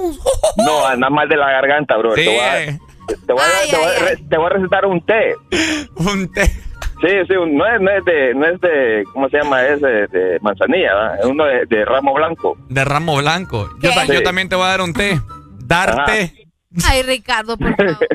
[0.00, 0.18] Mouse!
[0.56, 2.14] No, anda mal de la garganta, bro.
[2.14, 2.26] Sí.
[3.06, 4.48] Te voy a, te voy a- Ay, te voy a ay, re- te voy a
[4.50, 5.34] recetar un té.
[5.96, 6.44] Un té.
[7.00, 9.86] Sí, sí, un- no es, no es de, no es de, ¿cómo se llama ese?
[9.86, 11.18] De manzanilla, ¿verdad?
[11.20, 12.56] Es uno de, de ramo blanco.
[12.68, 13.68] De ramo blanco.
[13.80, 15.20] Yo, también te voy a dar un té.
[15.58, 16.32] Darte.
[16.86, 17.98] Ay, Ricardo, por favor.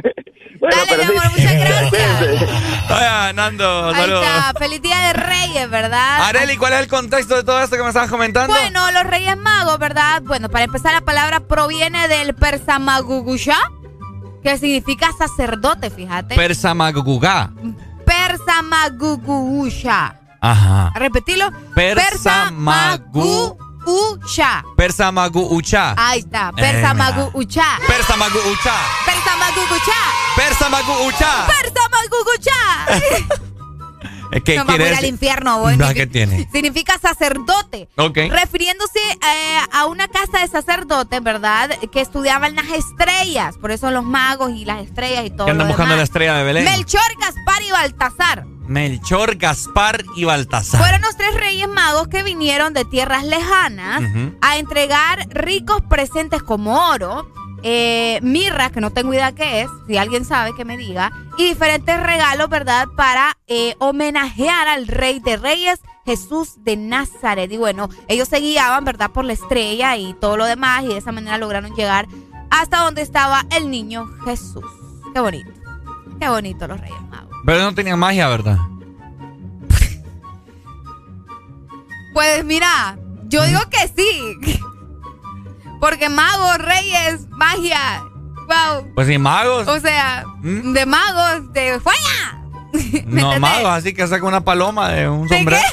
[0.60, 1.42] Bueno, Dale, mi amor, sí.
[1.42, 1.54] muchas
[1.94, 2.90] gracias.
[2.90, 4.26] Vaya, Nando, Ahí saludos.
[4.26, 6.26] está, feliz día de Reyes, ¿verdad?
[6.28, 8.54] Areli, ¿cuál es el contexto de todo esto que me estabas comentando?
[8.54, 10.22] Bueno, los Reyes Magos, ¿verdad?
[10.24, 13.56] Bueno, para empezar, la palabra proviene del persamagugusha,
[14.44, 16.36] que significa sacerdote, fíjate.
[16.36, 17.52] Persamagugá.
[18.06, 20.16] Persamagugusha.
[20.42, 20.92] Ajá.
[20.96, 21.52] Repetilo.
[21.76, 23.58] Persamagu.
[23.86, 24.64] Ucha.
[24.76, 25.94] Persamagu Ucha.
[25.98, 26.50] Ahí está.
[26.50, 26.54] Eh.
[26.62, 27.64] Persamagu Ucha.
[27.88, 28.76] Persamagu Ucha.
[29.06, 30.02] Persamagu Ucha.
[30.36, 31.48] Persamagu Ucha.
[31.48, 33.40] Persamagu Ucha.
[34.44, 35.78] que No, vamos a ir al infierno, voy.
[35.94, 36.48] ¿Qué tiene?
[36.52, 37.90] Significa sacerdote.
[37.98, 38.18] Ok.
[38.30, 41.72] Refiriéndose eh, a una casa de sacerdotes, ¿verdad?
[41.92, 43.58] Que estudiaban las estrellas.
[43.58, 45.46] Por eso los magos y las estrellas y todo.
[45.46, 46.66] Que andan lo buscando la estrella de Belén.
[46.66, 48.46] Melchor, Gaspar y Baltasar.
[48.70, 50.80] Melchor, Gaspar y Baltasar.
[50.80, 54.04] Fueron los tres reyes magos que vinieron de tierras lejanas
[54.42, 57.28] a entregar ricos presentes como oro,
[57.64, 61.46] eh, mirra, que no tengo idea qué es, si alguien sabe que me diga, y
[61.46, 67.52] diferentes regalos, ¿verdad?, para eh, homenajear al rey de reyes, Jesús de Nazaret.
[67.52, 70.98] Y bueno, ellos se guiaban, ¿verdad?, por la estrella y todo lo demás, y de
[70.98, 72.08] esa manera lograron llegar
[72.50, 74.66] hasta donde estaba el niño Jesús.
[75.14, 75.52] Qué bonito,
[76.20, 77.36] qué bonito los reyes magos.
[77.46, 78.58] Pero no tenían magia, ¿verdad?
[82.14, 82.98] Pues mira,
[83.28, 84.60] yo digo que sí.
[85.80, 88.04] Porque magos, reyes, magia.
[88.48, 88.92] Wow.
[88.96, 89.68] Pues sí, magos.
[89.68, 90.74] O sea, ¿Mm?
[90.74, 92.42] de magos, de fuera.
[92.74, 93.40] ¿Me No, entendés?
[93.40, 95.62] magos, así que saca una paloma de un sombrero.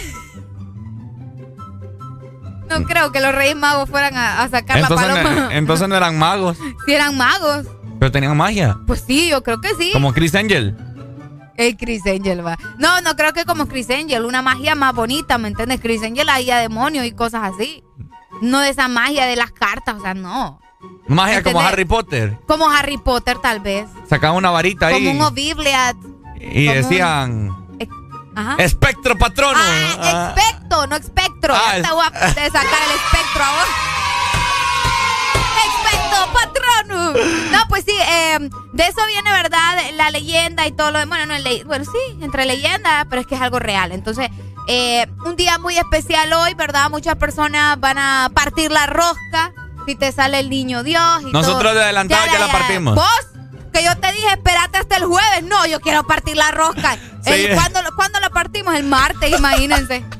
[2.69, 5.41] No creo que los reyes magos fueran a, a sacar Entonces, la paloma.
[5.47, 7.67] no, entonces no eran magos, si eran magos.
[8.01, 8.77] pero tenían magia.
[8.87, 9.91] Pues sí, yo creo que sí.
[9.93, 10.77] Como Chris Angel.
[11.57, 12.59] El Chris Angel va.
[12.79, 15.81] No, no creo que como Chris Angel, una magia más bonita, ¿me entiendes?
[15.81, 17.83] Chris Angel había demonios y cosas así.
[18.43, 20.61] No de esa magia de las cartas, o sea, no.
[21.09, 21.73] Magia como ¿Entendés?
[21.73, 22.39] Harry Potter.
[22.47, 23.89] Como Harry Potter, tal vez.
[24.09, 25.97] Sacaban una varita ahí Como un Obliviat.
[26.41, 27.67] y como un- decían
[28.35, 28.57] Ajá.
[28.59, 29.59] espectro patrono.
[29.59, 31.55] Ah, expecto, no espectro.
[31.55, 33.69] Ah, ya te voy a de sacar el espectro a vos.
[35.65, 37.13] Expecto patrono.
[37.53, 38.39] No, pues sí, eh,
[38.73, 39.79] de eso viene, ¿verdad?
[39.95, 41.19] La leyenda y todo lo demás.
[41.27, 43.93] Bueno, no, le- bueno, sí, entre leyenda, pero es que es algo real.
[43.93, 44.29] Entonces,
[44.69, 46.91] eh, un día muy especial hoy, ¿verdad?
[46.91, 49.53] Muchas personas van a partir la rosca.
[49.87, 51.75] Si te sale el niño Dios y Nosotros todo.
[51.75, 52.95] de adelantado ya la partimos.
[52.97, 53.07] ¿Vos?
[53.73, 55.43] Que yo te dije, espérate hasta el jueves.
[55.45, 56.97] No, yo quiero partir la rosca.
[57.27, 57.33] Sí.
[57.33, 58.75] El- ¿cuándo, lo- ¿Cuándo la partimos?
[58.77, 60.05] El martes, imagínense.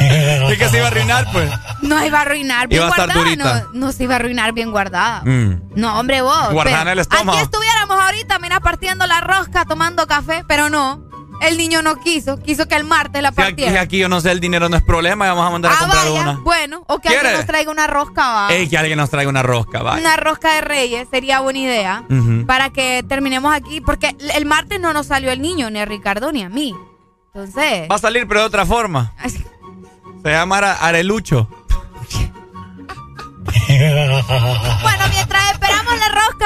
[0.00, 1.50] Es que se iba a arruinar, pues.
[1.82, 3.24] No iba a arruinar bien Iba a estar guardada.
[3.24, 3.64] durita.
[3.72, 5.22] No, no se iba a arruinar bien guardada.
[5.24, 5.62] Mm.
[5.76, 6.50] No, hombre, vos.
[6.52, 7.32] Guardada en el estómago.
[7.32, 11.02] Aquí estuviéramos ahorita, mira, partiendo la rosca, tomando café, pero no.
[11.40, 12.38] El niño no quiso.
[12.38, 13.80] Quiso que el martes la Si aquí, partiera.
[13.80, 15.78] aquí yo no sé, el dinero no es problema, y vamos a mandar a ah,
[15.78, 16.20] comprar vaya.
[16.20, 16.32] una.
[16.40, 18.48] Bueno, o que alguien nos traiga una rosca, va.
[18.52, 20.00] Ey, que alguien nos traiga una rosca, vaya.
[20.00, 22.04] Una rosca de reyes sería buena idea.
[22.46, 23.80] Para que terminemos aquí.
[23.80, 26.74] Porque el martes no nos salió el niño, ni a Ricardo ni a mí.
[27.32, 27.88] Entonces.
[27.90, 29.14] Va a salir, pero de otra forma.
[30.22, 31.48] Se llama Arelucho.
[33.70, 35.49] Bueno, mientras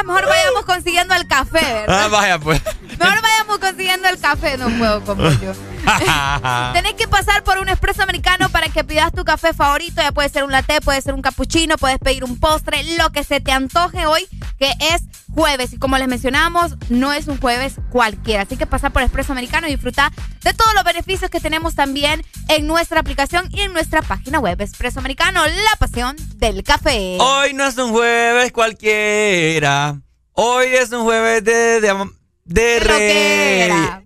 [0.03, 2.05] mejor vayamos consiguiendo el café, ¿verdad?
[2.05, 2.61] Ah, vaya, pues.
[2.99, 5.53] Mejor vayamos consiguiendo el café, no puedo como yo.
[6.73, 10.03] Tenés que pasar por un expreso americano para que pidas tu café favorito.
[10.03, 13.25] Ya puede ser un latte, puede ser un cappuccino, puedes pedir un postre, lo que
[13.25, 14.27] se te antoje hoy,
[14.59, 15.03] que es
[15.35, 15.73] jueves.
[15.73, 18.43] Y como les mencionamos, no es un jueves cualquiera.
[18.43, 20.11] Así que pasa por expreso americano y disfruta
[20.43, 24.61] de todos los beneficios que tenemos también en nuestra aplicación y en nuestra página web.
[24.61, 27.19] Expreso americano, la pasión del café.
[27.21, 30.01] Hoy no es un jueves cualquiera.
[30.33, 32.11] Hoy es un jueves de, de,
[32.45, 34.04] de rey.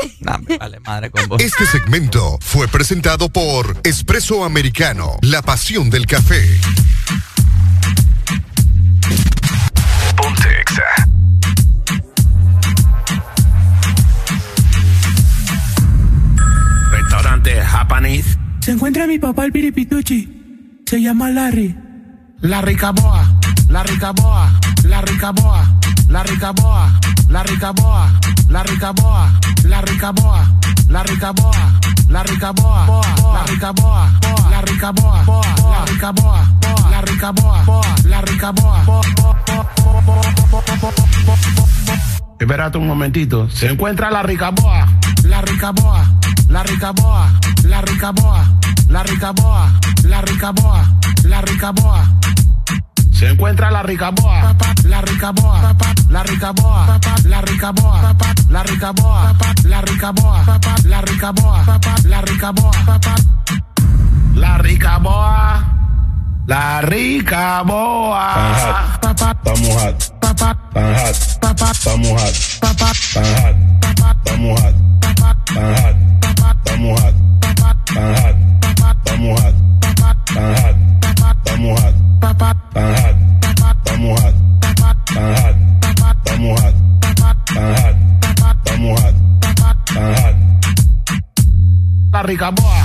[0.20, 1.42] No, me vale madre con vos.
[1.42, 6.46] Este segmento fue presentado por Espresso Americano, la pasión del café.
[10.16, 11.08] Ponte Exa.
[16.92, 18.38] Restaurante Japanese.
[18.60, 20.82] Se encuentra mi papá el piripituchi.
[20.86, 21.89] Se llama Larry.
[22.42, 23.20] La rica boa,
[23.68, 24.50] la rica boa,
[24.84, 25.62] la rica boa,
[26.08, 26.88] la rica boa,
[27.28, 28.08] la rica boa,
[28.48, 29.30] la rica boa,
[29.62, 30.46] la rica boa,
[30.88, 31.52] la rica boa,
[32.08, 32.86] la rica boa,
[33.28, 34.10] la rica boa,
[34.48, 35.24] la rica boa,
[35.70, 36.46] la rica boa,
[36.90, 38.84] la rica boa, la rica boa.
[42.38, 43.50] Espérate un momentito.
[43.50, 44.86] Se encuentra la rica boa,
[45.24, 46.06] la rica boa,
[46.48, 47.30] la rica boa,
[47.64, 48.46] la rica boa,
[48.88, 49.70] la rica boa,
[50.04, 50.88] la rica boa,
[51.30, 52.04] la rica boa.
[53.12, 54.54] Se encuentra la rica boa,
[54.84, 55.76] la rica boa,
[56.08, 58.10] la rica boa, la rica boa,
[58.48, 59.36] la rica boa,
[59.68, 60.44] la rica boa,
[60.84, 61.64] la rica boa,
[62.04, 62.74] la rica boa,
[64.34, 65.64] la rica boa,
[66.46, 68.88] la rica boa.
[68.94, 70.20] Estamos hot.
[70.20, 70.56] Tan hot.
[71.72, 72.34] Estamos hot.
[72.60, 72.96] Tan hot.
[74.26, 74.74] Estamos hot.
[76.64, 77.14] Estamos hot.
[77.94, 78.36] Tan hot.
[79.04, 80.89] Estamos hot
[81.60, 89.56] mojado, tan hot, está mojado, tan hot, está mojado, tan hot, está mojado, tan
[90.14, 90.36] hot.
[92.12, 92.84] La rica boa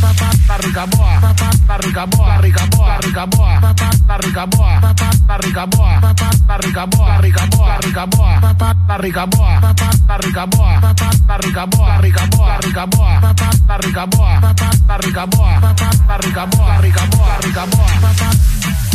[0.55, 1.19] la rica boa,
[1.67, 3.59] la rica boa, rica boa, rica boa,
[4.07, 4.93] la rica boa,
[5.27, 5.99] la rica boa,
[6.47, 8.55] la rica boa, rica boa, rica boa,
[8.87, 9.59] la rica boa,
[10.07, 10.79] la rica boa,
[11.27, 13.19] la rica boa, rica boa, rica boa,
[13.67, 14.53] la rica boa,
[14.87, 15.59] la rica boa,
[16.07, 18.94] la rica boa, rica boa, rica boa.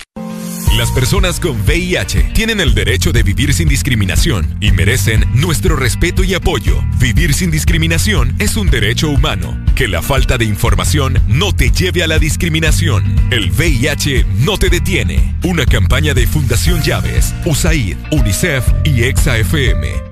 [0.77, 6.23] Las personas con VIH tienen el derecho de vivir sin discriminación y merecen nuestro respeto
[6.23, 6.81] y apoyo.
[6.97, 9.57] Vivir sin discriminación es un derecho humano.
[9.75, 13.03] Que la falta de información no te lleve a la discriminación.
[13.31, 15.35] El VIH no te detiene.
[15.43, 20.11] Una campaña de Fundación Llaves, USAID, UNICEF y EXA-FM.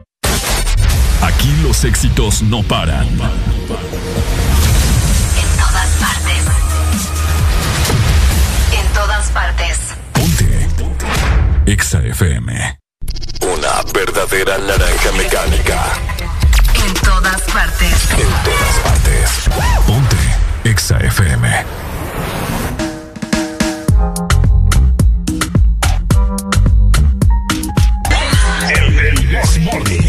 [1.21, 3.07] Aquí los éxitos no paran.
[11.69, 12.79] EXA FM.
[13.41, 15.93] Una verdadera naranja mecánica.
[16.83, 18.09] En todas partes.
[18.17, 19.29] En todas partes.
[19.85, 20.17] Ponte
[20.63, 21.65] EXA FM.
[28.75, 30.08] El, el This Morning.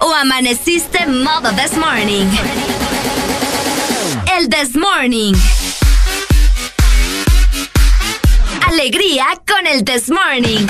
[0.00, 2.26] o amaneciste modo this morning.
[4.36, 5.34] El this morning.
[8.66, 10.66] Alegría con el this morning.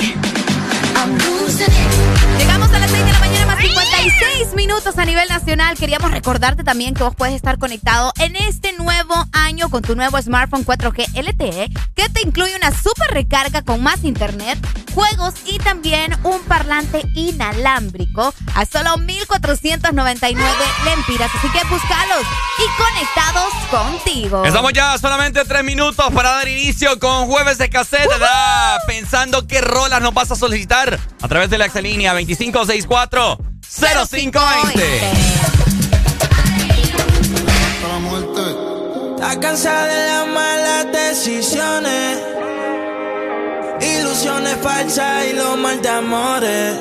[2.37, 5.77] Llegamos a las 6 de la mañana más 56 minutos a nivel nacional.
[5.77, 10.19] Queríamos recordarte también que vos puedes estar conectado en este nuevo año con tu nuevo
[10.19, 14.57] smartphone 4G LTE que te incluye una super recarga con más internet,
[14.95, 20.49] juegos y también un parlante inalámbrico a solo 1499
[20.85, 21.29] lempiras.
[21.35, 22.23] Así que búscalos
[22.57, 24.43] y conectados contigo.
[24.43, 28.09] Estamos ya solamente tres minutos para dar inicio con Jueves de Cassette.
[28.09, 28.79] ¿verdad?
[28.87, 34.62] Pensando qué rolas nos vas a solicitar a través de la excelínea 2564 0520.
[39.15, 42.19] Está cansada de las malas decisiones,
[43.81, 46.75] ilusiones falsas y los mal de amores.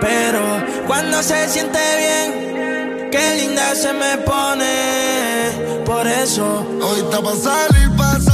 [0.00, 0.42] Pero
[0.86, 5.82] cuando se siente bien, qué linda se me pone.
[5.84, 8.33] Por eso, Hoy está pa' salir, la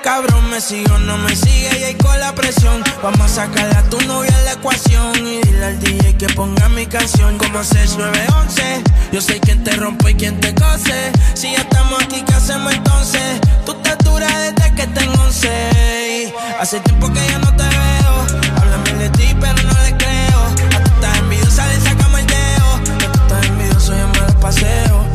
[0.00, 0.48] cabrón.
[0.50, 2.82] Me sigo, no me sigue y ahí con la presión.
[3.02, 5.14] Vamos a sacarle a tu novia la ecuación.
[5.26, 8.82] Y dile al DJ que ponga mi canción como 6911.
[9.12, 11.12] Yo sé quién te rompe y quién te cose.
[11.34, 13.40] Si ya estamos aquí, ¿qué hacemos entonces?
[13.64, 16.28] Tú estás dura desde que tengo 11.
[16.28, 18.42] Y Hace tiempo que ya no te veo.
[18.56, 20.40] Háblame de ti, pero no le creo.
[20.76, 22.74] A tú estás envidiosa, le sacamos el dedo.
[22.74, 25.13] A tú estás envidioso, yo me lo paseo.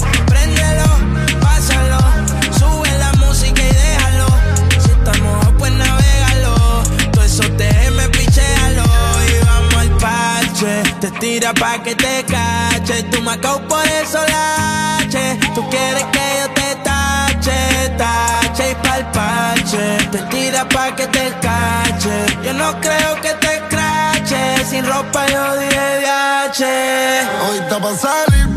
[11.20, 13.04] Tira pa' que te cache.
[13.12, 15.40] Tú me por eso lache.
[15.54, 17.58] Tú quieres que yo te tache,
[17.98, 19.98] tache y pa'l parche.
[20.12, 22.16] Te tira pa' que te cache.
[22.44, 24.66] Yo no creo que te crache.
[24.70, 27.22] Sin ropa yo dije viaje.
[27.50, 28.48] Hoy está pa' salir,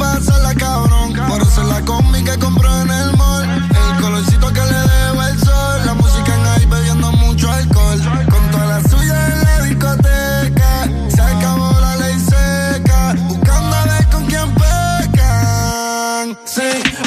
[0.42, 1.01] la cabrón.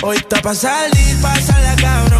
[0.05, 2.14] Hoy está pa' salir, la cabrón.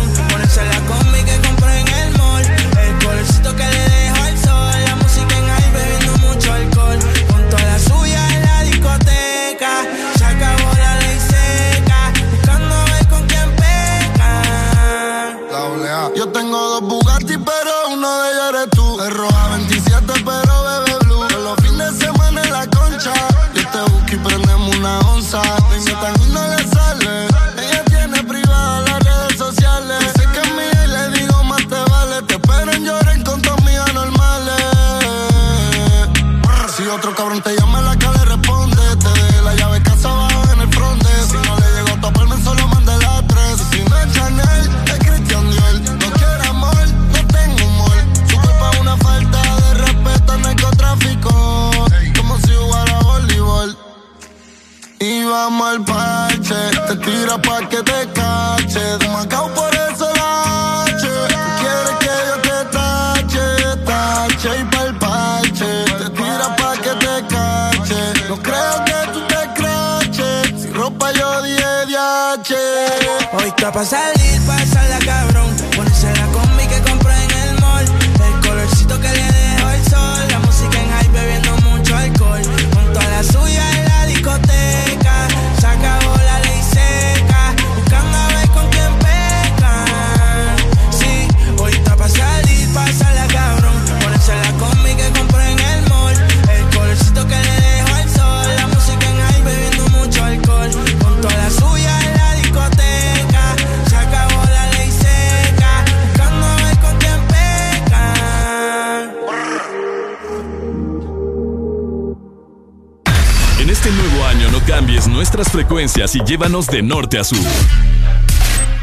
[73.65, 74.14] Hoy está
[115.35, 117.37] nuestras frecuencias y llévanos de norte a sur.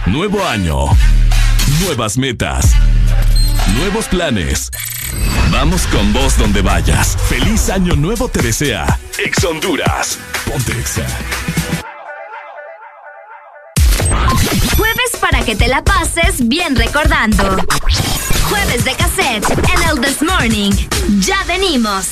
[0.05, 0.85] Nuevo año.
[1.81, 2.73] Nuevas metas.
[3.77, 4.69] Nuevos planes.
[5.51, 7.17] Vamos con vos donde vayas.
[7.31, 8.99] Feliz año nuevo te desea.
[9.19, 10.19] Ex Honduras.
[10.45, 11.07] Ponte Exa.
[14.77, 17.57] Jueves para que te la pases bien recordando.
[18.51, 20.73] Jueves de cassette en el This Morning.
[21.21, 22.09] Ya venimos.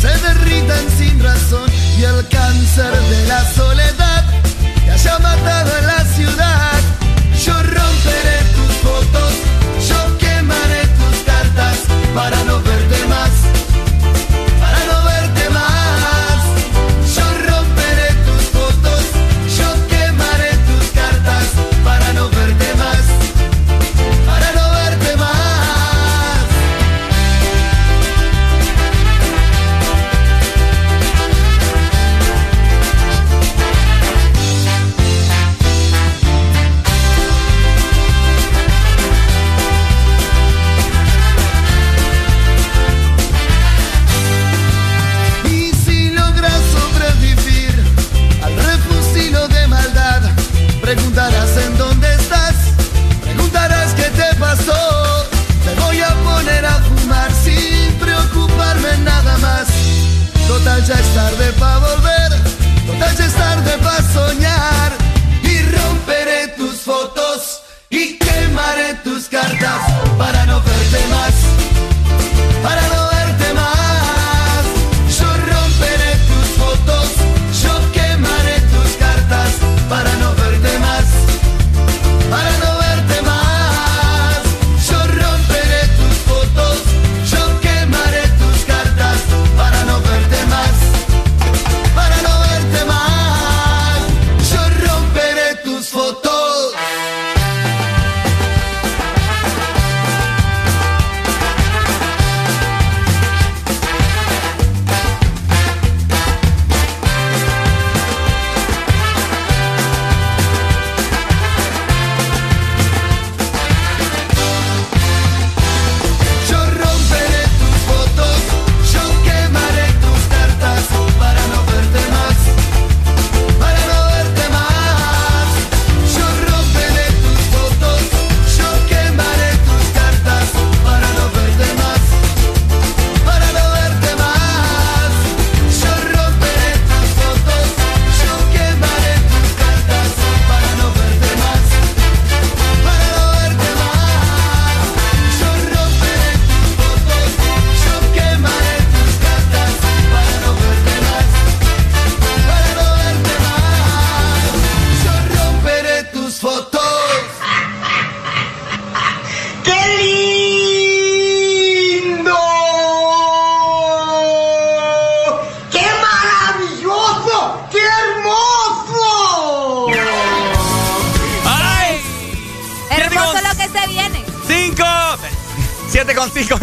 [0.00, 4.24] Se derritan sin razón y el cáncer de la soledad
[4.84, 5.87] te haya matado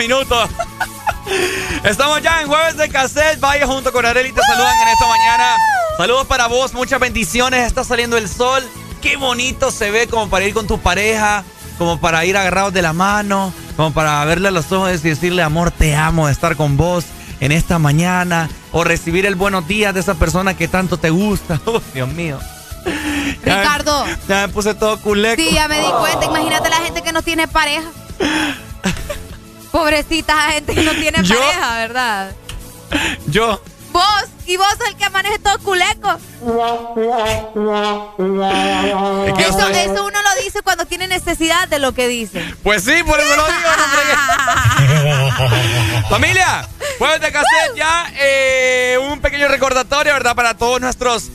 [0.08, 0.50] minutos.
[1.84, 3.40] Estamos ya en jueves de cassette.
[3.40, 5.56] Vaya junto con Areli te saludan en esta mañana.
[5.98, 7.66] Saludos para vos, muchas bendiciones.
[7.66, 8.64] Está saliendo el sol.
[9.02, 11.44] Qué bonito se ve como para ir con tu pareja,
[11.78, 15.42] como para ir agarrados de la mano, como para verle a los ojos y decirle,
[15.44, 17.06] amor, te amo de estar con vos
[17.40, 18.50] en esta mañana.
[18.72, 21.60] O recibir el buenos días de esa persona que tanto te gusta.
[21.66, 22.40] Oh, Dios mío.
[23.46, 24.06] Ya me- Ricardo.
[24.28, 25.42] Ya me puse todo culeco.
[25.42, 26.26] Sí, ya me di cuenta.
[26.26, 27.90] Imagínate la gente que no tiene pareja.
[29.76, 31.38] Pobrecita gente que no tiene ¿Yo?
[31.38, 32.32] pareja, ¿verdad?
[33.28, 33.62] Yo.
[33.92, 36.12] Vos, y vos sos el que maneja todo culeco.
[39.28, 42.08] Es que yo Eso, soy- eso uno lo dice cuando tiene necesidad de lo que
[42.08, 42.42] dice.
[42.64, 43.58] Pues sí, por eso lo digo.
[46.10, 46.68] Familia,
[46.98, 48.12] jueves de cassette ya.
[48.18, 50.36] eh, un pequeño recordatorio, ¿verdad?
[50.36, 51.30] Para todos nuestros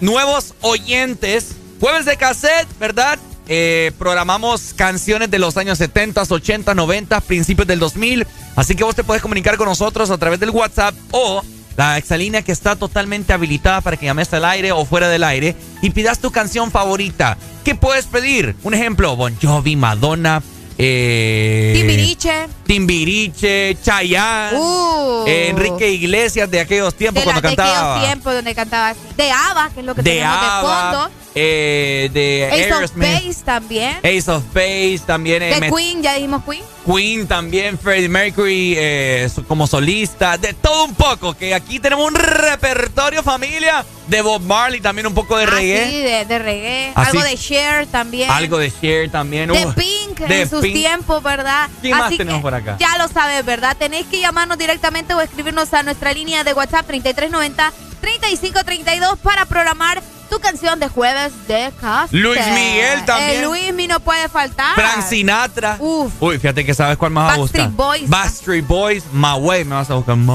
[0.00, 1.52] nuevos oyentes.
[1.80, 3.18] Jueves de cassette, ¿verdad?
[3.48, 8.26] Eh, programamos canciones de los años 70, 80, 90, principios del 2000.
[8.56, 11.42] Así que vos te puedes comunicar con nosotros a través del WhatsApp o
[11.76, 15.54] la exalínea que está totalmente habilitada para que llames al aire o fuera del aire
[15.82, 17.36] y pidas tu canción favorita.
[17.64, 18.56] ¿Qué puedes pedir?
[18.62, 20.42] Un ejemplo, Bon Jovi, Madonna,
[20.78, 22.48] eh, Timbiriche.
[22.66, 25.24] Timbiriche, Chayanne, Uh.
[25.26, 27.92] eh, Enrique Iglesias de aquellos tiempos de, la, cuando de cantaba.
[27.94, 28.94] aquellos tiempos donde cantaba.
[29.16, 31.10] De ABBA, que es lo que de tenemos de fondo.
[31.38, 33.96] Eh, de Ace of Aerosmith, Base también.
[34.02, 35.42] Ace of Base también.
[35.42, 36.62] eh, de Queen, ya dijimos Queen.
[36.86, 42.14] Queen también, Freddie Mercury eh, como solista, de todo un poco, que aquí tenemos un
[42.14, 46.92] repertorio familia de Bob Marley, también un poco de Ah, reggae, sí, de, de reggae.
[46.94, 48.30] Así- Algo de Cher también.
[48.30, 49.52] algo de Cher también.
[49.52, 50.74] De uh, Pink de en sus Pink.
[50.74, 51.68] tiempos, ¿verdad?
[51.82, 52.76] ¿Quién más tenemos que por acá?
[52.78, 53.76] Ya lo sabes, ¿verdad?
[53.76, 60.38] Tenéis que llamarnos directamente o escribirnos a nuestra línea de WhatsApp 3390-3532 para programar tu
[60.40, 62.08] canción de jueves de casa.
[62.10, 63.42] Luis Miguel también.
[63.42, 64.74] El Luis Mi no puede faltar.
[64.74, 65.76] Frank Sinatra.
[65.78, 66.12] Uf.
[66.20, 67.70] Uy, fíjate que sabes cuál más va a gustar.
[67.70, 68.10] Backstreet Boys.
[68.10, 70.16] Backstreet Boys, My Way, me vas a buscar.
[70.16, 70.34] My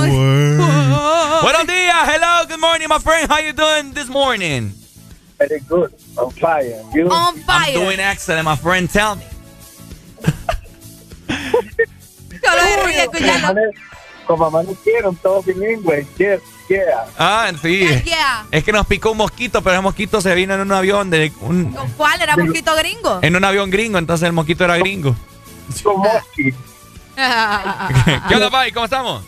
[0.00, 0.10] Way.
[1.42, 3.30] Buenos días, hello, good morning, my friend.
[3.30, 4.72] How you doing this morning?
[5.38, 5.92] Very good.
[6.16, 6.82] On fire.
[6.92, 7.08] You?
[7.08, 7.72] On I'm fire.
[7.72, 8.90] doing excellent, my friend.
[8.90, 9.22] Tell me.
[12.42, 13.60] Solo de ríe escuchando.
[14.26, 16.06] Como amanecieron todos bilingües.
[16.18, 16.38] Yeah,
[16.68, 17.04] yeah.
[17.18, 17.78] Ah, sí.
[18.04, 18.46] Yeah.
[18.50, 21.32] Es que nos picó un mosquito, pero el mosquito se vino en un avión de
[21.40, 22.20] un, ¿Con cuál?
[22.20, 23.18] ¿Era mosquito gringo?
[23.22, 25.14] en un avión gringo, entonces el mosquito era gringo.
[28.28, 28.72] ¿Qué onda, Pai?
[28.72, 29.24] ¿Cómo estamos?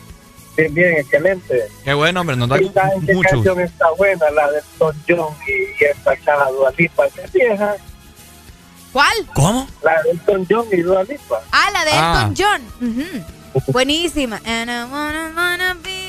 [0.56, 1.68] Bien, bien, excelente.
[1.84, 3.28] Qué bueno, hombre, nos da ¿Y ¿Saben qué mucho.
[3.30, 4.30] canción está buena?
[4.30, 7.04] La de Tom John y, y esta cara Dua Lipa.
[7.14, 7.74] ¿Qué vieja?
[8.92, 9.14] ¿Cuál?
[9.34, 9.68] ¿Cómo?
[9.82, 11.40] La de Elton John y Dua Lipa.
[11.52, 12.28] Ah, la de Ah.
[12.28, 12.62] Elton John.
[12.90, 13.72] Ujú.
[13.72, 14.40] Buenísima.
[14.44, 15.99] And I wanna, wanna be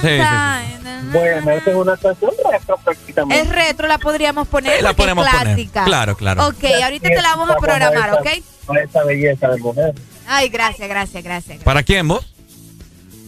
[0.00, 1.08] Sí, sí, sí.
[1.12, 3.42] Bueno, esa es una canción retro prácticamente.
[3.42, 5.46] Es retro, la podríamos poner Sí, la podemos es poner.
[5.54, 5.84] clásica.
[5.84, 6.46] Claro, claro.
[6.48, 8.28] Ok, ahorita te la vamos a programar, esa, ¿ok?
[8.66, 9.94] Con esa belleza de mujer.
[10.26, 11.62] Ay, gracias, gracias, gracias.
[11.62, 12.33] ¿Para quién, vos?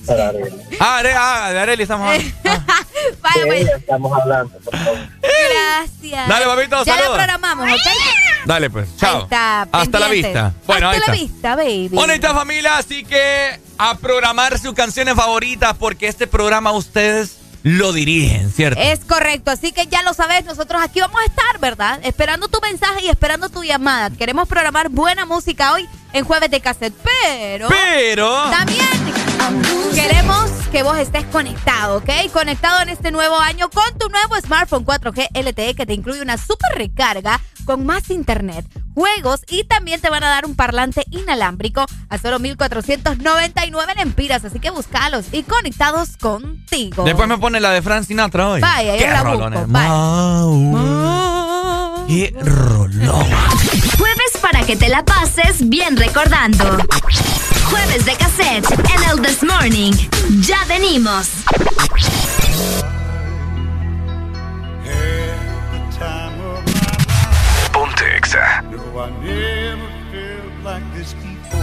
[0.06, 0.50] Para Arely.
[0.80, 2.34] Ah, Are- ah, de Arely estamos hablando.
[3.22, 4.98] Vaya, De pues, ella estamos hablando, por favor.
[5.22, 6.28] gracias.
[6.28, 7.16] Dale, papito, Ya la saluda.
[7.16, 7.80] programamos, ¿ok?
[8.46, 8.96] Dale, pues.
[8.96, 9.22] Chao.
[9.24, 10.52] Está, Hasta la vista.
[10.66, 11.34] Bueno, Hasta ahí la está.
[11.34, 11.88] vista, baby.
[11.92, 17.36] Bonita familia, así que a programar sus canciones favoritas porque este programa ustedes
[17.68, 18.80] lo dirigen, ¿cierto?
[18.80, 21.98] Es correcto, así que ya lo sabes, nosotros aquí vamos a estar, ¿verdad?
[22.04, 24.10] Esperando tu mensaje y esperando tu llamada.
[24.10, 27.66] Queremos programar buena música hoy en Jueves de Cassette, pero...
[27.68, 28.86] Pero- También
[29.96, 32.10] queremos que vos estés conectado, ¿ok?
[32.32, 36.36] Conectado en este nuevo año con tu nuevo smartphone 4G LTE que te incluye una
[36.38, 38.64] super recarga con más internet,
[38.94, 44.58] juegos y también te van a dar un parlante inalámbrico a solo 1499 lempiras, así
[44.60, 47.04] que búscalos y conectados contigo.
[47.04, 48.60] Después me pone la de Frank Sinatra hoy.
[48.62, 49.88] Vaya, yo la busco, vaya.
[49.88, 51.26] Mau.
[52.06, 53.26] Qué rolón.
[53.98, 56.78] Jueves para que te la pases bien recordando.
[57.64, 59.92] Jueves de cassette en el This Morning.
[60.40, 61.28] Ya venimos.
[69.06, 71.60] I never felt like this before.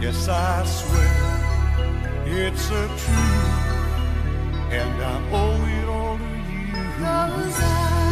[0.00, 1.34] Yes, I swear
[2.24, 3.58] it's a truth,
[4.72, 6.82] and I owe it all to you.
[6.98, 8.03] Cause I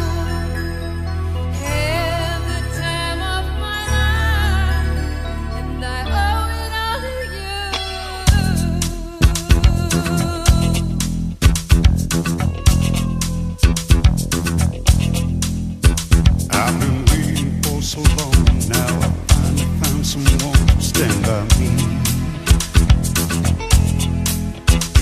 [17.83, 18.31] so long
[18.69, 18.99] now.
[19.01, 21.69] I finally found someone to stand by me.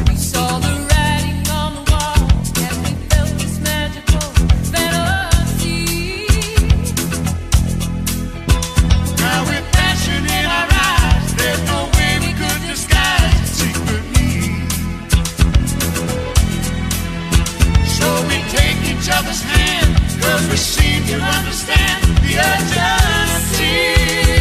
[0.09, 2.21] We saw the writing on the wall,
[2.65, 4.27] and we felt this magical
[4.73, 6.25] fantasy.
[9.17, 14.33] Now passion in our eyes, there's no way we could disguise it secretly.
[17.85, 19.90] So we take each other's hand,
[20.21, 24.40] cause we seem to understand the urgency.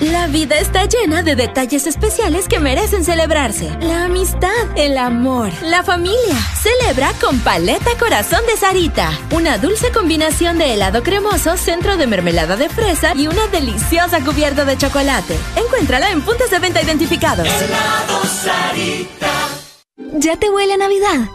[0.00, 3.68] La vida está llena de detalles especiales que merecen celebrarse.
[3.82, 6.36] La amistad, el amor, la familia.
[6.54, 9.12] Celebra con Paleta Corazón de Sarita.
[9.30, 14.64] Una dulce combinación de helado cremoso, centro de mermelada de fresa y una deliciosa cubierta
[14.64, 15.36] de chocolate.
[15.56, 17.46] Encuéntrala en puntos de venta identificados.
[17.46, 19.48] Helado Sarita.
[20.14, 21.28] ¿Ya te huele a Navidad?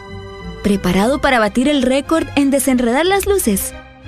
[0.63, 3.75] ¿Preparado para batir el récord en desenredar las luces?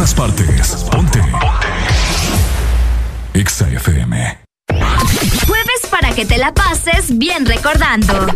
[0.00, 0.86] Todas partes.
[0.90, 1.18] Ponte.
[1.18, 1.68] Ponte.
[3.34, 4.38] Exa FM.
[5.46, 8.26] Jueves para que te la pases bien recordando.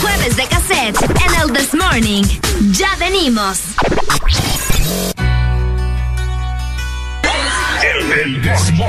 [0.00, 2.24] Jueves de cassette en el This Morning.
[2.72, 3.60] Ya venimos.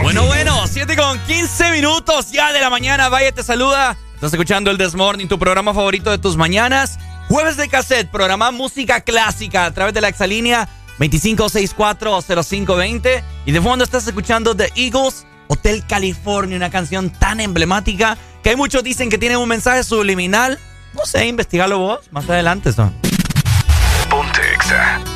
[0.01, 3.09] Bueno, bueno, 7 con 15 minutos ya de la mañana.
[3.09, 3.95] Vaya, te saluda.
[4.15, 6.97] Estás escuchando el This Morning, tu programa favorito de tus mañanas.
[7.29, 10.67] Jueves de cassette, programa música clásica a través de la exalínea
[10.99, 13.23] 25640520.
[13.45, 18.55] Y de fondo estás escuchando The Eagles, Hotel California, una canción tan emblemática que hay
[18.55, 20.59] muchos dicen que tiene un mensaje subliminal.
[20.93, 22.71] No sé, investigalo vos más adelante.
[22.71, 22.93] Son.
[24.09, 25.12] Ponte said,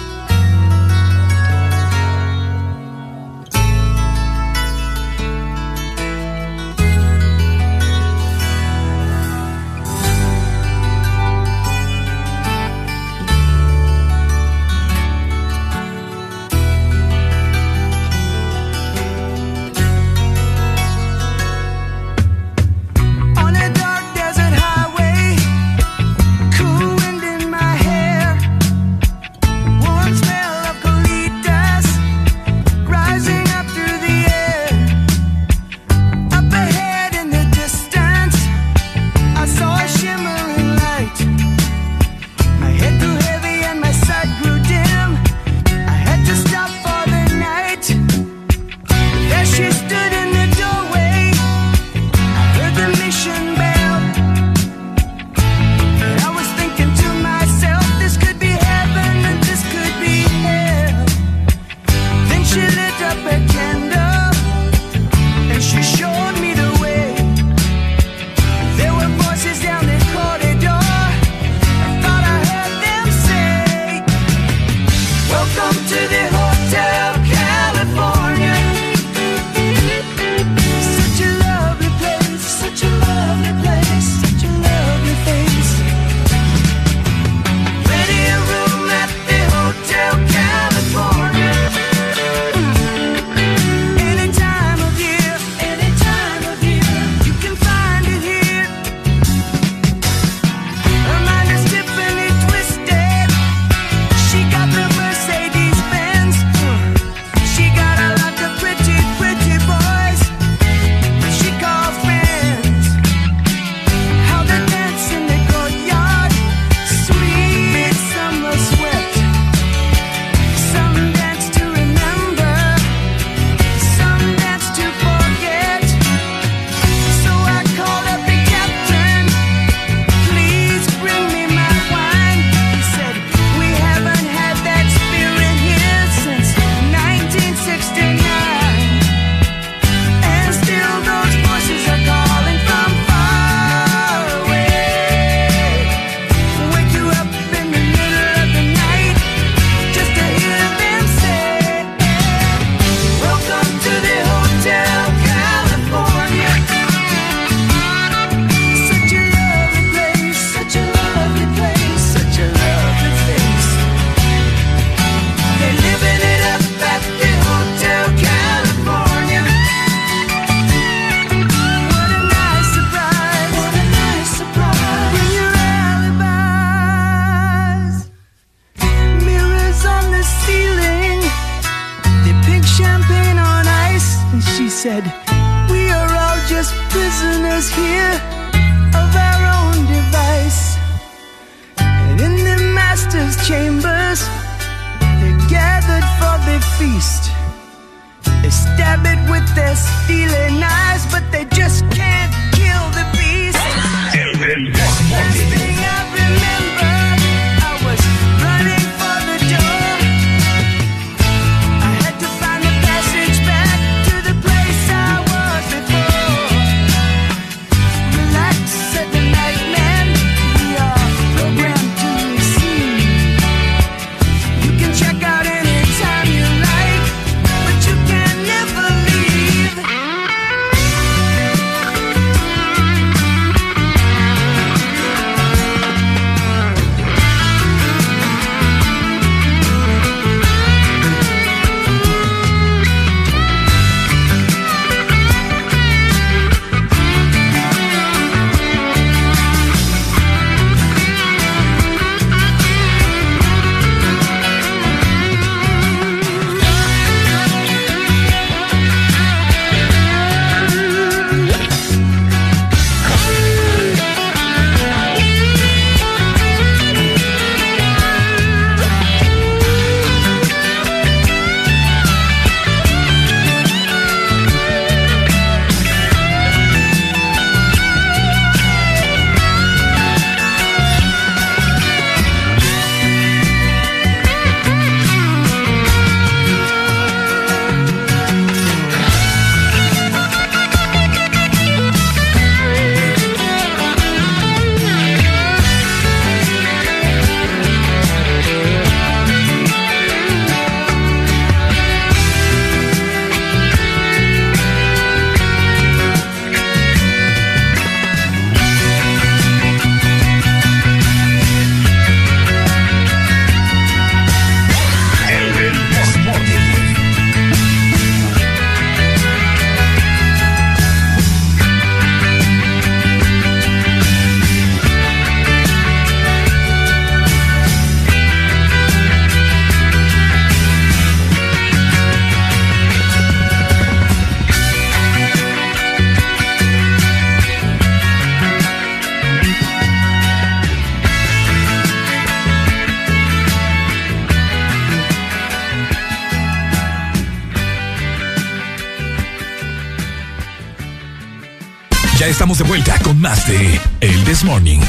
[352.47, 354.79] estamos de vuelta con más de El This Morning.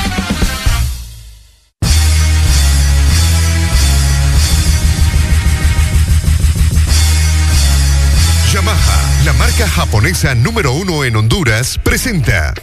[8.52, 12.54] Yamaha, la marca japonesa número uno en Honduras, presenta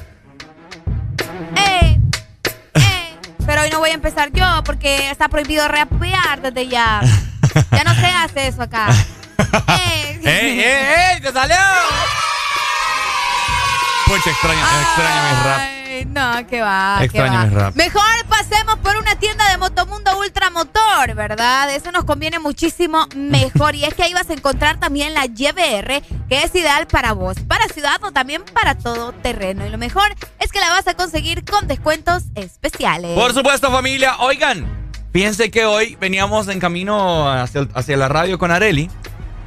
[1.57, 1.99] ¡Eh!
[2.75, 3.17] ¡Eh!
[3.45, 7.01] Pero hoy no voy a empezar yo porque está prohibido rapear desde ya.
[7.71, 8.87] Ya no se hace eso acá.
[9.67, 10.21] ¡Eh!
[10.23, 11.21] ¡Ey, ey, ey!
[11.21, 11.84] ¡Te salió!
[14.05, 15.59] Pucha, extraño, extraño mi rap.
[15.87, 16.95] Ay, no, que va.
[16.99, 17.45] qué Extraño va.
[17.45, 17.75] mi rap.
[17.75, 21.73] Mejor pasemos por una tienda de Motomundo Ultramotor, ¿verdad?
[21.73, 23.73] Eso nos conviene muchísimo mejor.
[23.75, 27.37] y es que ahí vas a encontrar también la YBR, que es ideal para vos,
[27.47, 29.65] para ciudad o también para todo terreno.
[29.65, 33.17] Y lo mejor es que la vas a conseguir con descuentos especiales.
[33.17, 34.17] Por supuesto, familia.
[34.19, 34.67] Oigan,
[35.13, 38.91] fíjense que hoy veníamos en camino hacia, hacia la radio con Areli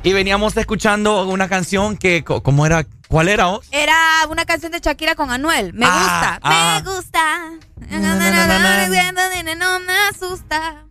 [0.03, 2.85] y veníamos escuchando una canción que, ¿cómo era?
[3.09, 3.67] ¿Cuál era vos?
[3.71, 3.97] Era
[4.29, 5.73] una canción de Shakira con Anuel.
[5.73, 6.81] Me gusta, ah.
[6.85, 7.51] me gusta.
[9.57, 10.85] No me asusta.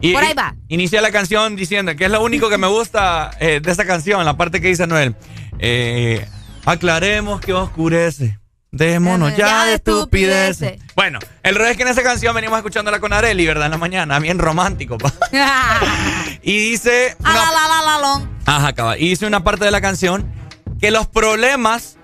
[0.00, 0.54] Y- Por ahí va.
[0.68, 4.24] Inicia la canción diciendo que es lo único que me gusta eh, de esa canción,
[4.24, 5.14] la parte que dice Noel.
[5.58, 6.26] Eh,
[6.66, 8.38] aclaremos que oscurece.
[8.72, 10.50] Dejémonos ya, Ya de de estupideces.
[10.62, 10.94] estupideces.
[10.96, 13.66] Bueno, el rollo es que en esa canción venimos escuchándola con Areli, ¿verdad?
[13.66, 14.98] En la mañana, bien romántico.
[14.98, 15.12] pa.
[16.42, 17.16] Y dice.
[17.22, 18.28] A la, la, la, la, long.
[18.44, 19.00] Ajá, cabal.
[19.00, 20.30] Y dice una parte de la canción
[20.84, 21.96] que los problemas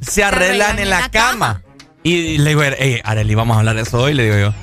[0.00, 1.62] se arreglan en la, cama.
[2.02, 4.54] Y le digo, hey, Areli, vamos a hablar de eso hoy, le digo yo.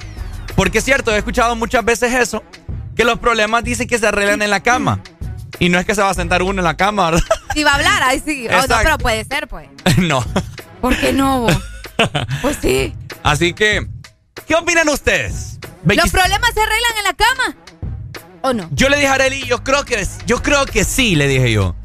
[0.57, 2.43] Porque es cierto, he escuchado muchas veces eso,
[2.97, 5.01] que los problemas dicen que se arreglan en la cama.
[5.57, 7.25] Y no es que se va a sentar uno en la cama, ¿verdad?
[7.53, 8.45] Si va a hablar, ahí sí.
[8.49, 9.69] Oh, no, pero puede ser, pues.
[9.99, 10.21] no.
[10.81, 11.43] ¿Por qué no?
[11.43, 11.57] vos?
[12.41, 12.93] Pues sí.
[13.23, 13.87] Así que,
[14.47, 15.59] ¿qué opinan ustedes?
[15.85, 17.55] ¿Los problemas se arreglan en la cama?
[18.41, 18.67] ¿O no?
[18.71, 21.77] Yo le dije a Areli, yo creo que, yo creo que sí, le dije yo.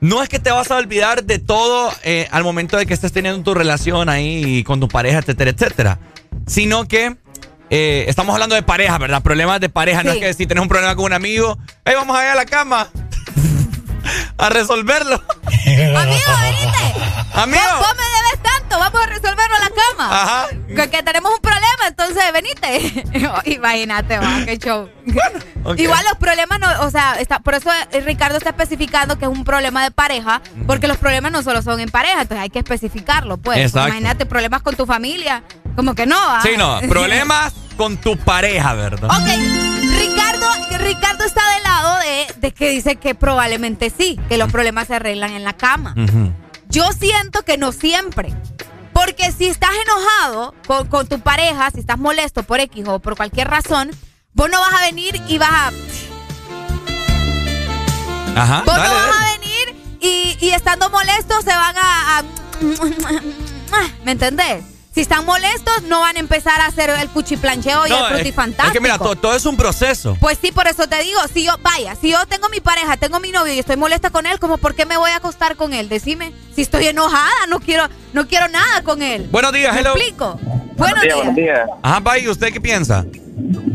[0.00, 3.12] No es que te vas a olvidar de todo eh, al momento de que estés
[3.12, 5.98] teniendo tu relación ahí con tu pareja, etcétera, etcétera.
[6.46, 7.16] Sino que
[7.70, 9.22] eh, estamos hablando de pareja, ¿verdad?
[9.22, 10.02] Problemas de pareja.
[10.02, 12.34] No es que si tienes un problema con un amigo, hey, vamos a ir a
[12.34, 12.88] la cama.
[14.38, 15.22] a resolverlo.
[15.46, 16.94] Amigo, venite.
[17.34, 17.62] Amigo.
[17.78, 20.22] Vos, vos me debes tanto, vamos a resolverlo en la cama.
[20.22, 20.48] Ajá.
[20.68, 23.04] Que, que tenemos un problema, entonces venite.
[23.50, 24.88] Imagínate, va, qué show.
[25.64, 25.78] Ok.
[25.78, 29.30] Igual los problemas no, o sea, está, por eso eh, Ricardo está especificando que es
[29.30, 32.60] un problema de pareja, porque los problemas no solo son en pareja, entonces hay que
[32.60, 33.58] especificarlo, pues.
[33.58, 33.88] Exacto.
[33.88, 35.42] Imagínate problemas con tu familia,
[35.74, 36.16] como que no.
[36.18, 36.40] ¿ah?
[36.42, 39.10] Sí, no, problemas con tu pareja, ¿verdad?
[39.10, 39.28] Ok,
[39.98, 40.45] Ricardo,
[40.86, 44.94] Ricardo está del lado de, de que dice que probablemente sí, que los problemas se
[44.94, 45.94] arreglan en la cama.
[46.68, 48.32] Yo siento que no siempre.
[48.92, 53.16] Porque si estás enojado con, con tu pareja, si estás molesto por X o por
[53.16, 53.90] cualquier razón,
[54.32, 55.70] vos no vas a venir y vas a...
[58.36, 59.30] Ajá, Vos dale, no vas dale.
[59.30, 62.24] a venir y, y estando molestos se van a, a-
[64.04, 64.62] ¿Me entendés?
[64.96, 68.68] Si están molestos, no van a empezar a hacer el cuchiplancheo y No, el frutifantástico.
[68.68, 70.16] es que mira, to- todo es un proceso.
[70.18, 73.20] Pues sí, por eso te digo, si yo, vaya, si yo tengo mi pareja, tengo
[73.20, 75.74] mi novio y estoy molesta con él, como por qué me voy a acostar con
[75.74, 75.90] él?
[75.90, 79.28] Decime, si estoy enojada, no quiero, no quiero nada con él.
[79.30, 79.90] Buenos días, ¿Me hello.
[79.96, 80.40] explico?
[80.78, 81.34] Buenos días.
[81.36, 81.68] días.
[81.82, 83.04] Ajá, Pai, ¿usted qué piensa?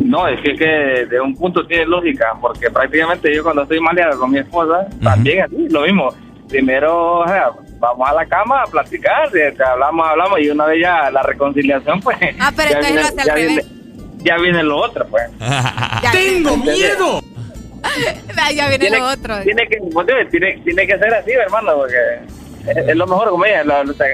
[0.03, 4.18] No, es que, que de un punto tiene lógica, porque prácticamente yo cuando estoy maleado
[4.19, 6.10] con mi esposa, también así, lo mismo.
[6.49, 10.65] Primero, o sea, vamos a la cama a platicar, de- de- hablamos, hablamos, y una
[10.67, 12.17] vez ya la reconciliación, pues.
[12.39, 13.47] Ah, pero ya entonces lo hace al ya revés.
[13.55, 15.23] viene, ya viene lo otro, pues.
[16.13, 17.21] ¡Tengo miedo!
[18.55, 19.41] ya viene Tiene- lo otro.
[19.41, 21.95] Tiene que, pues, tiene, tiene que ser así, hermano, porque
[22.87, 23.63] es, lo mejor, como ella,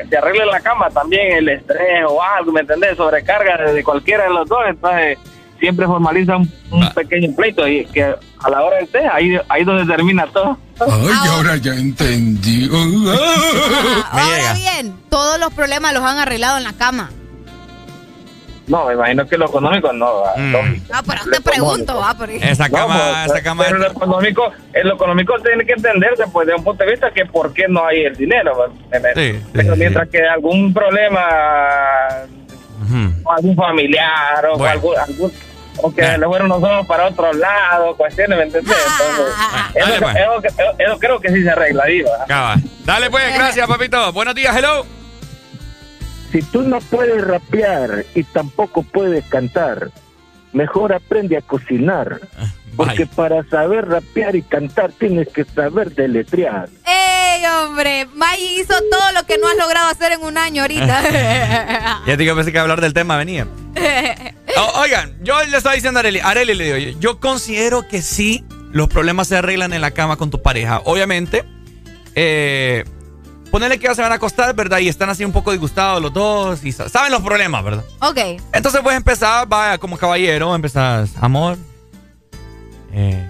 [0.10, 2.96] se arregla en la cama también el estrés o algo, ¿me entendés?
[2.96, 5.18] Sobrecarga de cualquiera de los dos, entonces
[5.60, 9.64] siempre formaliza un, un pequeño pleito y que a la hora del té, ahí, ahí
[9.64, 10.58] donde termina todo.
[10.80, 12.70] Ay, ahora ya entendí.
[14.12, 17.10] Ahora bien, todos los problemas los han arreglado en la cama.
[18.68, 20.22] No, me imagino que lo económico no.
[20.22, 20.86] va, lógico.
[20.94, 22.36] Ah, pero te pregunto, va, porque...
[22.36, 23.64] Esa No, cama, pues, esa cama.
[23.66, 27.10] Pero lo económico, en lo económico tiene que entenderse, pues, de un punto de vista
[27.12, 28.54] que por qué no hay el dinero.
[28.92, 31.22] pues, Sí, pero sí, mientras que algún problema,
[33.24, 34.72] o algún familiar o Bueno.
[34.74, 35.32] algún, algún
[35.80, 38.76] o que luego nos vamos para otro lado, cuestiones, ¿me entendés?
[38.76, 39.36] Entonces,
[39.76, 40.16] eso, dale, pues.
[40.16, 42.10] eso- eso- eso creo que sí se arregla, digo.
[42.20, 42.26] ¿ah?
[42.28, 42.64] Cabal.
[42.84, 44.12] Dale pues, gracias, papito.
[44.14, 44.86] Buenos días, hello.
[46.32, 49.90] Si tú no puedes rapear y tampoco puedes cantar,
[50.52, 52.20] mejor aprende a cocinar.
[52.76, 56.70] Porque para saber rapear y cantar tienes que saber deletrear.
[57.38, 58.08] ¡Ey, hombre!
[58.16, 61.04] May hizo todo lo que no has logrado hacer en un año ahorita.
[62.08, 63.48] Ya te digo, pensé que hablar del tema venía.
[64.58, 68.02] O- oigan, yo le estaba diciendo a Areli, Areli le digo, yo, yo considero que
[68.02, 70.82] sí, los problemas se arreglan en la cama con tu pareja.
[70.86, 71.46] Obviamente,
[72.16, 72.84] eh,
[73.52, 74.80] ponerle que ya se van a acostar, ¿verdad?
[74.80, 77.84] Y están así un poco disgustados los dos y sa- saben los problemas, ¿verdad?
[78.02, 78.18] ok.
[78.54, 81.58] Entonces pues empezar, vaya, como caballero, empezás, amor.
[82.94, 83.28] eh,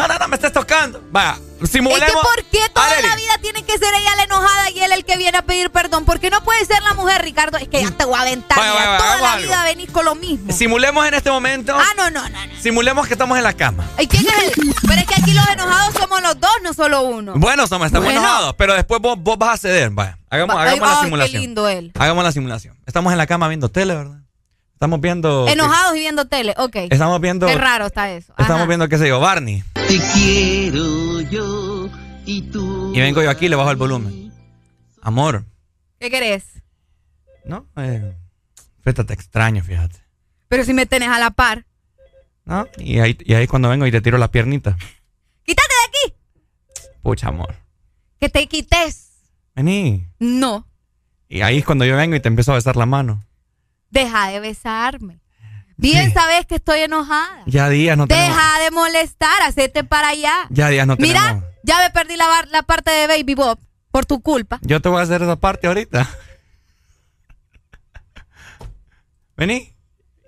[0.00, 1.02] no, no, no, me estás tocando.
[1.10, 1.38] Vaya,
[1.70, 2.08] simulemos.
[2.08, 4.92] Es que ¿por qué toda la vida tiene que ser ella la enojada y él
[4.92, 6.04] el que viene a pedir perdón?
[6.04, 7.58] ¿Por qué no puede ser la mujer, Ricardo?
[7.58, 8.58] Es que ya te voy a aventar.
[8.58, 9.46] Vaya, mira, vaya, toda la algo.
[9.46, 10.52] vida venís con lo mismo.
[10.52, 11.76] Simulemos en este momento.
[11.78, 12.46] Ah, no, no, no.
[12.46, 12.52] no.
[12.60, 13.84] Simulemos que estamos en la cama.
[13.98, 14.74] ¿Y quién es el?
[14.86, 17.32] Pero es que aquí los enojados somos los dos, no solo uno.
[17.36, 18.20] Bueno, somos, estamos Bueno.
[18.20, 19.90] enojados, pero después vos, vos vas a ceder.
[19.90, 21.40] Vaya, hagamos, Va- hagamos ay, la ay, simulación.
[21.42, 21.92] qué lindo él.
[21.98, 22.76] Hagamos la simulación.
[22.86, 24.18] Estamos en la cama viendo tele, ¿verdad?
[24.74, 25.48] Estamos viendo.
[25.48, 26.76] Enojados y viendo tele, ok.
[26.90, 27.46] Estamos viendo.
[27.48, 28.32] Qué raro está eso.
[28.38, 29.64] Estamos viendo, qué sé yo, Barney.
[29.88, 31.88] Te quiero yo
[32.26, 32.92] y tú.
[32.94, 34.32] Y vengo yo aquí y le bajo el volumen.
[35.00, 35.44] Amor,
[35.98, 36.44] ¿Qué querés?
[37.44, 37.66] ¿no?
[37.76, 38.14] Eh,
[38.82, 39.98] fíjate, te extraño, fíjate.
[40.48, 41.64] Pero si me tenés a la par.
[42.44, 42.66] ¿No?
[42.76, 44.76] Y ahí, y ahí cuando vengo y te tiro la piernita.
[45.44, 46.14] ¡Quítate de aquí!
[47.02, 47.54] Pucha, amor.
[48.20, 49.10] Que te quites.
[49.54, 50.06] Vení.
[50.18, 50.66] No.
[51.28, 53.24] Y ahí es cuando yo vengo y te empiezo a besar la mano.
[53.90, 55.18] Deja de besarme.
[55.80, 57.42] Bien sabes que estoy enojada.
[57.46, 58.36] Ya días no tenemos.
[58.36, 60.34] Deja de molestar, hacete para allá.
[60.50, 61.44] Ya días no Mira, tenemos.
[61.62, 63.58] ya me perdí la, la parte de Baby Bob
[63.92, 64.58] por tu culpa.
[64.62, 66.08] Yo te voy a hacer esa parte ahorita.
[69.36, 69.72] Vení.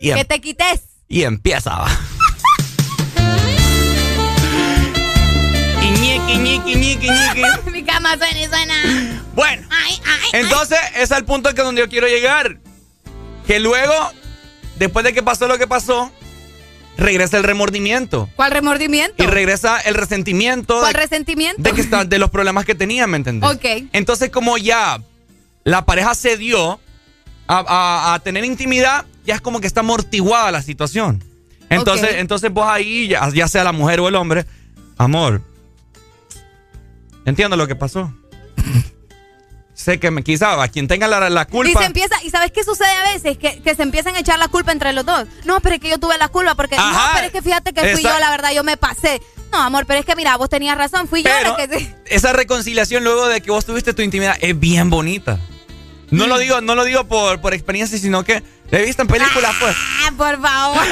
[0.01, 0.83] Y, em- Que te quites.
[1.09, 1.77] y empieza.
[1.77, 1.89] va.
[5.83, 7.43] Iñiqui, ñiqui, ñiqui, ñiqui.
[7.73, 9.23] Mi cama suena y suena.
[9.35, 9.67] Bueno.
[9.71, 12.59] Ay, ay, Entonces, es al punto que donde yo quiero llegar.
[13.47, 13.95] Que luego,
[14.81, 16.11] después de que pasó lo que pasó,
[16.97, 18.29] regresa el remordimiento.
[18.35, 19.23] ¿Cuál remordimiento?
[19.23, 21.63] Y regresa el resentimiento ¿Cuál de, resentimiento?
[21.63, 23.49] de que está, de los problemas que tenían, ¿me entendés?
[23.49, 23.65] Ok.
[23.93, 25.01] Entonces, como ya
[25.63, 26.81] la pareja se dio
[27.47, 31.23] a, a- a tener intimidad, ya es como que está amortiguada la situación.
[31.69, 34.45] Entonces, entonces vos ahí, ya, ya sea la mujer o el hombre,
[34.99, 35.41] amor,
[37.25, 38.13] entiendo lo que pasó.
[39.81, 41.81] sé que me, quizá a quien tenga la, la Y culpa.
[41.81, 43.39] se empieza, ¿y sabes qué sucede a veces?
[43.39, 45.27] Que, que se empiezan a echar la culpa entre los dos.
[45.45, 46.77] No, pero es que yo tuve la culpa porque.
[46.77, 46.93] Ajá.
[46.93, 49.21] no, pero es que fíjate que fui Esa- yo, la verdad, yo me pasé.
[49.53, 51.95] No, amor, pero es que mira, vos tenías razón, fui yo la que...
[52.07, 55.41] Esa reconciliación luego de que vos tuviste tu intimidad es bien bonita.
[56.11, 56.39] No lo mm.
[56.39, 58.43] digo, no lo digo por, por experiencia, sino que
[58.79, 59.77] he visto en películas, pues.
[59.79, 60.87] Ah, por favor.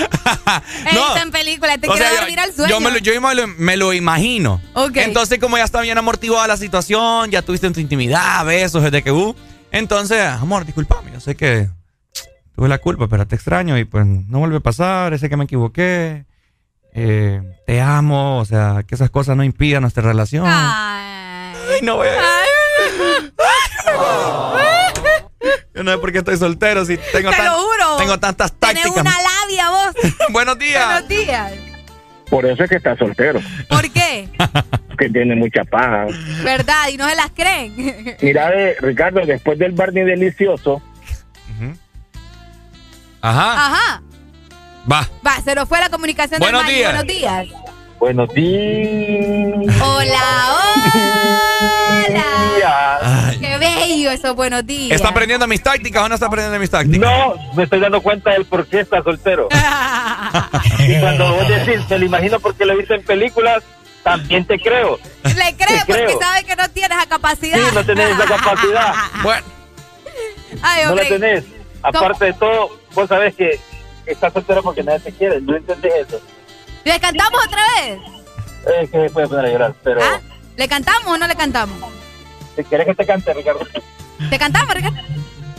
[0.86, 2.70] he visto en películas, te quiero dormir al sueño.
[2.70, 3.12] Yo, me lo, yo
[3.59, 4.60] me, lo, imagino.
[4.74, 5.05] Okay.
[5.05, 9.12] Entonces, como ya está bien amortiguada la situación, ya tuviste tu intimidad, besos desde que.
[9.12, 9.34] Uh,
[9.70, 11.68] entonces, amor, discúlpame, yo sé que
[12.56, 15.44] tuve la culpa, pero te extraño y pues no vuelve a pasar, sé que me
[15.44, 16.24] equivoqué.
[16.94, 20.44] Eh, te amo, o sea, que esas cosas no impidan nuestra relación.
[20.48, 22.12] Ay, no voy a...
[25.74, 27.96] Yo no sé por qué estoy soltero si tengo, Te lo juro.
[27.98, 28.92] tengo tantas tácticas.
[28.92, 29.94] Tienes una labia vos.
[30.30, 30.84] Buenos días.
[30.86, 31.52] Buenos días.
[32.30, 33.40] Por eso es que está soltero.
[33.68, 34.28] ¿Por qué?
[34.98, 36.06] que tiene mucha paja.
[36.42, 36.88] ¿Verdad?
[36.88, 38.16] Y no se las creen.
[38.20, 40.82] Mira, eh, Ricardo, después del Barney delicioso.
[43.20, 43.66] Ajá.
[43.66, 44.02] Ajá.
[44.90, 45.08] Va.
[45.26, 46.92] Va, se nos fue la comunicación Buenos del días.
[46.94, 47.46] Buenos días.
[47.98, 49.76] Buenos días.
[49.82, 50.22] Hola,
[52.08, 52.98] hola.
[53.78, 54.96] Bello buenos días.
[54.96, 57.00] ¿Está aprendiendo mis tácticas o no está aprendiendo mis tácticas?
[57.00, 59.48] No, me estoy dando cuenta del por qué está soltero.
[60.78, 63.62] y cuando vos decís, se lo imagino porque lo viste en películas,
[64.02, 64.98] también te creo.
[65.24, 67.59] Le creo porque sabe que no tienes esa capacidad.
[67.59, 68.94] Sí, no tenés esa capacidad.
[69.22, 69.46] bueno.
[70.62, 71.44] Ay, no la tenés.
[71.82, 73.60] Aparte de todo, vos sabés que
[74.06, 75.40] estás soltero porque nadie te quiere.
[75.40, 76.20] ¿No entendés eso?
[76.84, 77.98] ¿Le cantamos otra vez?
[78.82, 80.00] Es que puede poner a llorar, pero...
[80.02, 80.20] ¿Ah?
[80.56, 81.97] ¿Le cantamos o no le cantamos?
[82.59, 83.60] Si quieres que te cante, Ricardo.
[84.30, 84.98] ¿Te cantamos, Ricardo?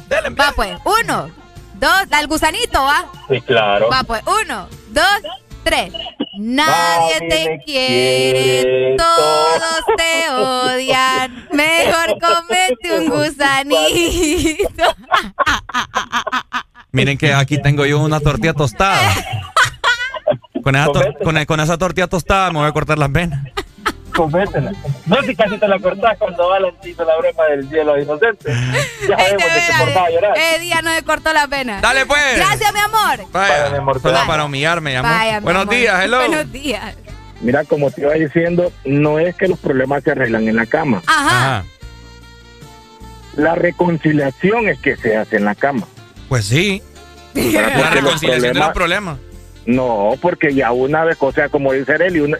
[0.09, 1.29] Dale, va pues, uno,
[1.75, 3.05] dos, al gusanito, ¿va?
[3.29, 3.87] Sí, claro.
[3.89, 5.21] Va pues, uno, dos,
[5.63, 5.93] tres.
[6.37, 11.47] Nadie, te quiere, todos te odian.
[11.53, 14.83] Mejor comete un gusanito.
[16.91, 18.99] Miren que aquí tengo yo una tortilla tostada.
[20.61, 20.91] Con esa,
[21.23, 23.39] con, con esa, tortilla tostada me voy a cortar las venas.
[24.15, 24.71] Cométela.
[25.05, 28.55] No, si casi te la cortás cuando Valentín la broma del día de los inocentes.
[29.07, 30.37] Ya sabemos de que portaba a llorar.
[30.37, 31.81] Ese día no me cortó las venas.
[31.81, 32.37] Dale, pues.
[32.37, 33.25] Gracias, mi amor.
[33.31, 34.01] Vaya, mi amor.
[34.01, 35.11] Solo para humillarme, amor.
[35.11, 35.75] Vaya, Buenos amor.
[35.75, 36.17] días, hello.
[36.27, 36.95] Buenos días.
[37.41, 41.01] Mira, como te iba diciendo, no es que los problemas se arreglan en la cama.
[41.07, 41.57] Ajá.
[41.57, 41.65] Ajá.
[43.35, 45.87] La reconciliación es que se hace en la cama.
[46.27, 46.81] Pues sí.
[47.33, 49.17] La reconciliación de los problemas.
[49.65, 52.39] No, porque ya una vez, o sea, como dice Arely, una,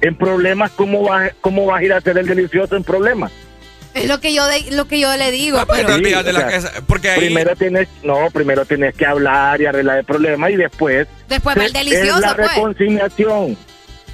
[0.00, 3.32] en problemas, ¿cómo vas, ¿cómo vas a ir a hacer el delicioso en problemas?
[3.94, 5.58] Es lo que yo de, lo que yo le digo.
[5.58, 5.96] Ah, pero...
[5.96, 7.20] Sí, o sea, porque ahí...
[7.20, 11.64] primero tienes, no, primero tienes que hablar y arreglar el problema y después después va
[11.64, 12.54] el delicioso, es la pues.
[12.54, 13.56] reconciliación.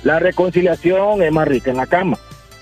[0.04, 2.16] La reconciliación es más rica en la cama.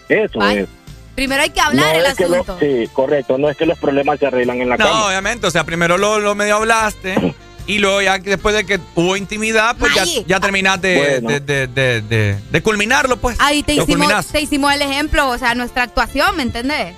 [0.09, 0.69] Eso Ay, es.
[1.15, 2.44] Primero hay que hablar No el asunto.
[2.55, 3.36] lo- sí, correcto.
[3.36, 5.07] No es que los problemas se arreglan en la No, cama.
[5.07, 7.15] obviamente, o sea, primero lo, lo medio hablaste
[7.66, 11.28] y luego ya después de que hubo intimidad, pues ya, ya terminaste de, Bueno.
[11.28, 13.36] de, de, de, de- de culminarlo, pues.
[13.40, 16.94] Ahí te hicimos, te hicimos el ejemplo, o sea, nuestra actuación, ¿me entendés?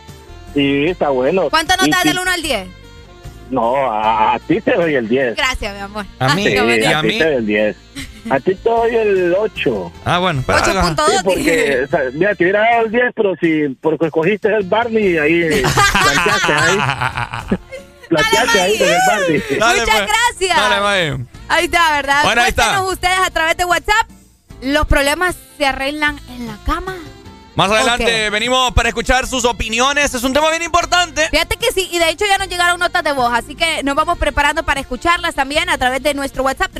[0.54, 1.48] Sí, está bueno.
[1.50, 2.68] ¿Cuánto notas si- del 1 al 10?
[3.50, 5.36] No, a, a ti te doy el 10.
[5.36, 6.06] Gracias, mi amor.
[6.18, 6.88] A mí, Sí, bonito.
[6.88, 7.18] y a, ti mí.
[7.18, 7.76] te doy el 10.
[8.30, 9.92] A ti te doy el 8.
[10.06, 10.42] Ah, bueno.
[10.46, 11.06] pero- 8.2.
[11.10, 14.62] Sí, porque, o sea, mira, te hubiera dado el 10, pero si porque escogiste el
[14.64, 15.62] Barney, ahí ahí.
[18.14, 19.42] Planteaste ahí con el Barney.
[19.58, 20.08] Dale, Muchas pues.
[20.08, 20.56] gracias.
[20.56, 21.26] Dale, mae.
[21.48, 22.24] Ahí está, ¿verdad?
[22.24, 22.82] Bueno, ahí está.
[22.82, 24.08] Ustedes a través de WhatsApp.
[24.62, 26.96] ¿Los problemas se arreglan en la cama?
[27.54, 30.12] Más adelante venimos para escuchar sus opiniones.
[30.12, 31.28] Es un tema bien importante.
[31.28, 33.94] Fíjate que sí, y de hecho ya nos llegaron notas de voz, así que nos
[33.94, 36.72] vamos preparando para escucharlas también a través de nuestro WhatsApp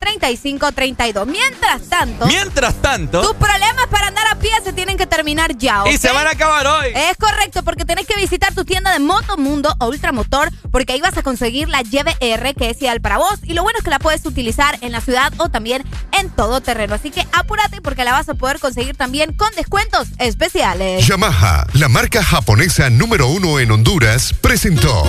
[0.00, 1.26] 3390-3532.
[1.26, 5.82] Mientras tanto, Mientras tanto, tus problemas para andar a pie se tienen que terminar ya,
[5.82, 5.90] ¿ok?
[5.92, 6.92] y se van a acabar hoy.
[6.94, 11.16] Es correcto, porque tenés que visitar tu tienda de Motomundo o Ultramotor, porque ahí vas
[11.16, 13.38] a conseguir la YBR, que es ideal para vos.
[13.42, 16.60] Y lo bueno es que la puedes utilizar en la ciudad o también en todo
[16.60, 16.94] terreno.
[16.94, 21.06] Así que apúrate porque la vas a poder conseguir también con descuentos especiales.
[21.06, 25.04] Yamaha, la marca japonesa número uno en Honduras, presentó.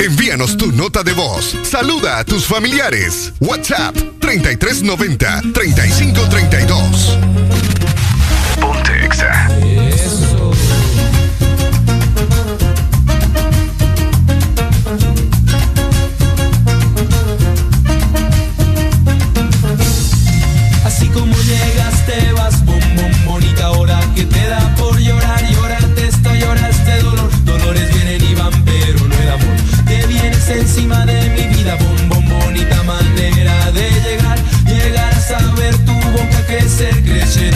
[0.00, 1.54] Envíanos tu nota de voz.
[1.62, 3.34] Saluda a tus familiares.
[3.38, 7.79] WhatsApp 3390 3532.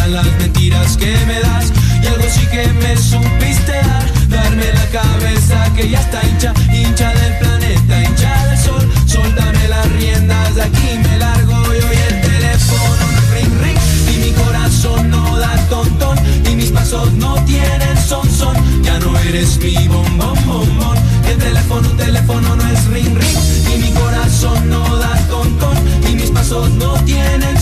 [0.09, 1.73] las mentiras que me das.
[2.03, 7.09] Y algo sí que me supiste dar, darme la cabeza que ya está hincha, hincha
[7.15, 11.97] del planeta, hincha del sol, sol dame las riendas, de aquí me largo y hoy
[12.09, 13.79] el teléfono no es ring ring.
[14.15, 16.19] Y mi corazón no da tontón
[16.51, 20.99] y mis pasos no tienen son son, ya no eres mi bombón bombón,
[21.29, 23.39] el teléfono un teléfono no es ring ring.
[23.75, 25.77] Y mi corazón no da tontón
[26.11, 27.54] y mis pasos no tienen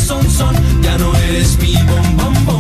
[1.87, 2.52] bom, bom, bom.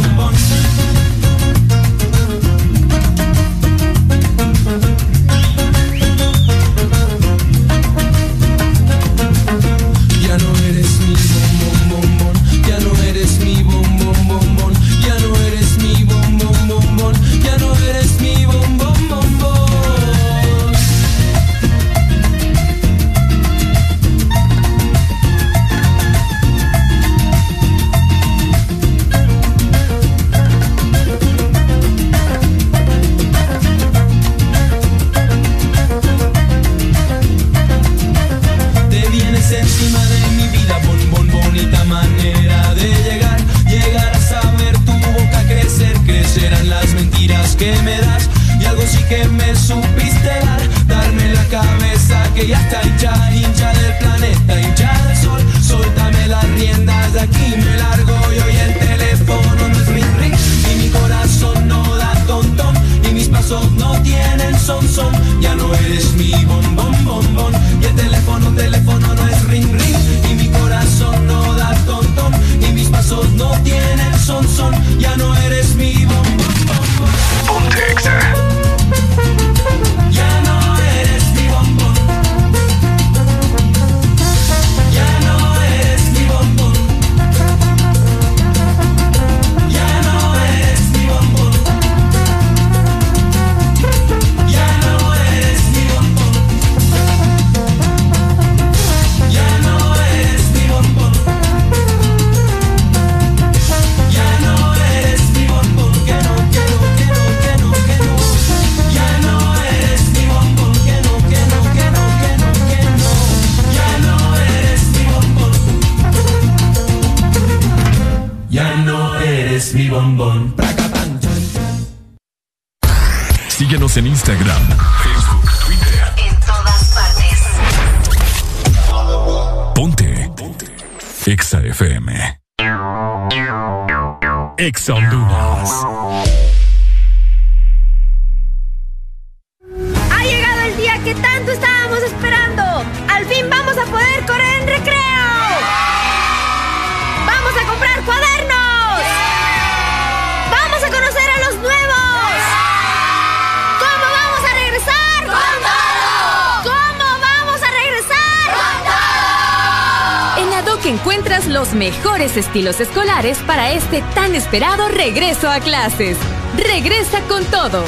[164.52, 166.18] Esperado regreso a clases.
[166.58, 167.82] Regresa con todo.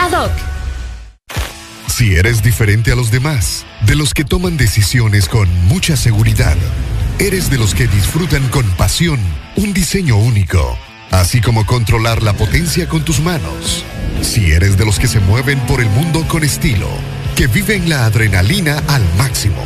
[0.00, 0.30] ADOC.
[1.88, 6.56] Si eres diferente a los demás, de los que toman decisiones con mucha seguridad,
[7.18, 9.20] eres de los que disfrutan con pasión
[9.56, 10.78] un diseño único,
[11.10, 13.84] así como controlar la potencia con tus manos.
[14.22, 16.88] Si eres de los que se mueven por el mundo con estilo,
[17.34, 19.62] que viven la adrenalina al máximo,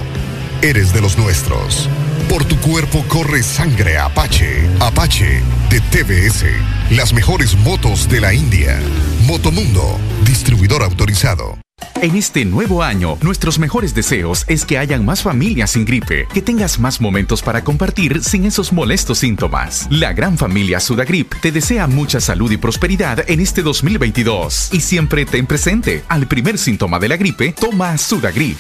[0.62, 1.89] eres de los nuestros.
[2.28, 4.68] Por tu cuerpo corre sangre Apache.
[4.81, 6.44] Apache de TBS.
[6.90, 8.80] Las mejores motos de la India.
[9.26, 11.59] Motomundo, distribuidor autorizado.
[12.02, 16.42] En este nuevo año, nuestros mejores deseos es que hayan más familias sin gripe, que
[16.42, 19.86] tengas más momentos para compartir sin esos molestos síntomas.
[19.90, 25.24] La gran familia Sudagrip te desea mucha salud y prosperidad en este 2022 y siempre
[25.24, 28.59] ten presente, al primer síntoma de la gripe, toma Sudagrip.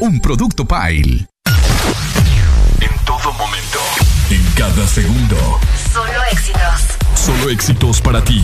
[0.00, 1.26] Un producto Pile.
[2.80, 3.73] En todo momento.
[4.30, 5.60] En cada segundo.
[5.92, 6.80] Solo éxitos.
[7.14, 8.42] Solo éxitos para ti.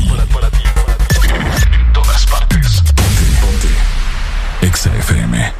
[1.32, 2.82] En todas partes.
[2.94, 4.66] Ponte, ponte.
[4.66, 5.52] Exa FM.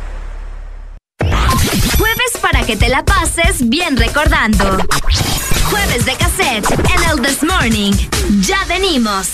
[1.99, 4.79] Jueves para que te la pases bien recordando.
[5.65, 7.93] Jueves de cassette en el This Morning.
[8.41, 9.29] Ya venimos.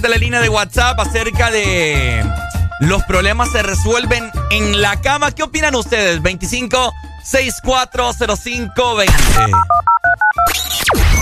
[0.00, 2.22] Través de la línea de WhatsApp acerca de
[2.80, 5.30] los problemas se resuelven en la cama.
[5.32, 6.20] ¿Qué opinan ustedes?
[6.20, 6.92] 25
[7.24, 9.12] 640520.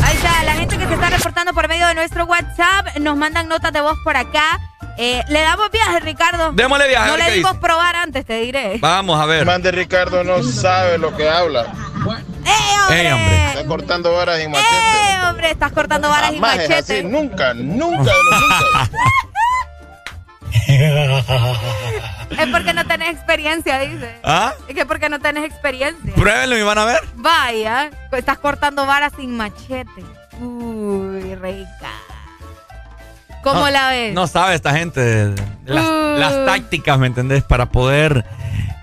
[0.03, 3.47] Ahí está, la gente que se está reportando por medio de nuestro WhatsApp nos mandan
[3.49, 4.59] notas de voz por acá.
[4.99, 6.53] Eh, le damos viaje, Ricardo.
[6.53, 7.61] Démosle viaje, No le dimos dice.
[7.61, 8.79] probar antes, te diré.
[8.81, 9.45] Vamos a ver.
[9.47, 11.67] Man de Ricardo no sabe lo que habla.
[12.91, 13.44] Ey, hombre.
[13.66, 14.74] Cortando varas y machete.
[14.74, 15.51] ¡Eh, hombre!
[15.51, 16.91] Estás cortando varas y es machetes.
[16.91, 18.91] así, nunca, nunca nunca.
[22.39, 24.19] Es porque no tenés experiencia, dice.
[24.24, 24.55] ¿Ah?
[24.69, 26.15] Es que porque no tenés experiencia.
[26.15, 27.01] Pruébenlo y van a ver.
[27.16, 30.05] Vaya, estás cortando varas sin machete.
[30.41, 31.91] Uy, rica.
[33.45, 34.12] ¿Cómo No, la ves?
[34.15, 35.33] No sabe esta gente
[35.66, 36.19] las, Uh.
[36.19, 37.45] las tácticas, ¿me entendés?
[37.45, 38.25] Para poder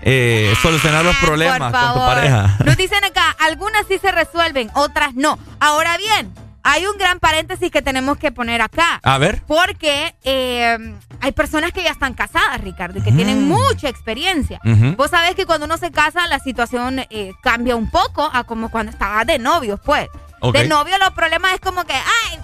[0.02, 2.56] eh, solucionar los problemas Por con tu pareja.
[2.64, 5.38] Nos dicen acá, algunas sí se resuelven, otras no.
[5.60, 6.32] Ahora bien,
[6.64, 9.00] hay un gran paréntesis que tenemos que poner acá.
[9.02, 9.42] A ver.
[9.46, 10.78] Porque eh,
[11.20, 14.60] hay personas que ya están casadas, Ricardo, y que tienen mucha experiencia.
[14.96, 18.70] Vos sabés que cuando uno se casa, la situación eh, cambia un poco a como
[18.70, 20.08] cuando estabas de novios, pues.
[20.50, 22.38] De novio los problemas es como que, ay,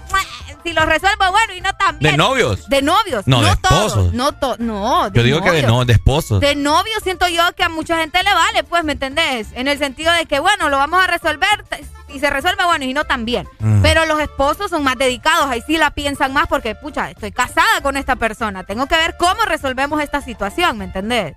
[0.63, 2.11] si los resuelvo, bueno, y no tan bien.
[2.13, 2.67] ¿De novios?
[2.69, 3.25] De novios.
[3.27, 4.13] No, de todos, esposos.
[4.13, 5.71] No, to- no, Yo digo que de novios.
[5.79, 6.39] no, de esposos.
[6.41, 9.47] De novio siento yo que a mucha gente le vale, pues, ¿me entendés?
[9.53, 11.65] En el sentido de que, bueno, lo vamos a resolver
[12.13, 13.47] y se resuelve, bueno, y no tan bien.
[13.59, 13.81] Mm.
[13.83, 17.81] Pero los esposos son más dedicados, ahí sí la piensan más porque, pucha, estoy casada
[17.81, 21.35] con esta persona, tengo que ver cómo resolvemos esta situación, ¿me entendés?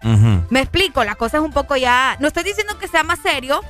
[0.50, 3.60] Me explico, la cosa es un poco ya, no estoy diciendo que sea más serio,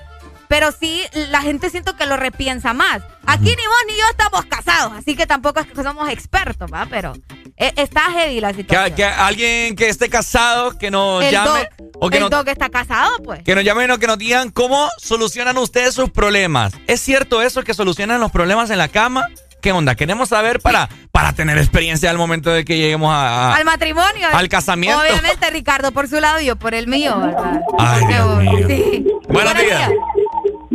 [0.53, 3.01] pero sí la gente siento que lo repiensa más.
[3.25, 6.87] Aquí ni vos ni yo estamos casados, así que tampoco es que somos expertos, ¿va?
[6.91, 7.15] Pero
[7.57, 8.95] eh, está heavy la situación.
[8.95, 11.71] que alguien que esté casado, que nos el llame.
[11.99, 13.43] o que el nos, está casado, pues.
[13.43, 16.75] que nos llamen o que nos digan cómo solucionan ustedes sus problemas.
[16.87, 19.29] ¿Es cierto eso que solucionan los problemas en la cama?
[19.63, 19.95] ¿Qué onda?
[19.95, 23.53] Queremos saber para, para tener experiencia al momento de que lleguemos a.
[23.53, 24.29] a- al matrimonio.
[24.31, 25.01] al casamiento.
[25.01, 27.63] Obviamente, Ricardo por su lado y yo por el mío, ¿verdad?
[27.79, 28.67] Ay, Dios mío.
[28.69, 29.07] Sí.
[29.31, 29.91] Buenos días.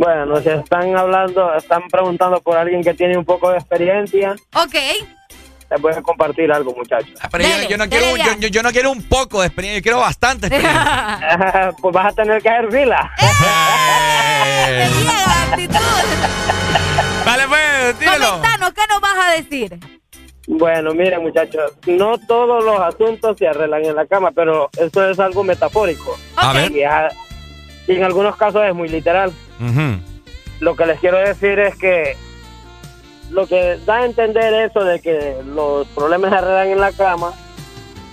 [0.08, 4.34] Bueno, se están hablando, están preguntando por alguien que tiene un poco de experiencia.
[4.54, 4.74] Ok.
[5.70, 7.12] Les voy a compartir algo, muchachos.
[7.30, 9.80] Pero yo- yo, no quiero, un- yo, yo- yo no quiero un poco de experiencia,
[9.80, 11.72] yo quiero bastante experiencia.
[11.82, 13.10] pues vas a tener que hacer fila.
[14.70, 14.88] Eh.
[17.24, 18.30] Vale, pues, dímelo.
[18.32, 19.78] Comentanos, ¿qué nos vas a decir?
[20.46, 25.18] Bueno, miren, muchachos, no todos los asuntos se arreglan en la cama, pero eso es
[25.20, 26.18] algo metafórico.
[26.36, 26.72] A ver.
[27.88, 29.32] Y, en algunos casos es muy literal.
[30.60, 32.16] Lo que les quiero decir es que
[33.30, 37.32] lo que da a entender eso de que los problemas se arreglan en la cama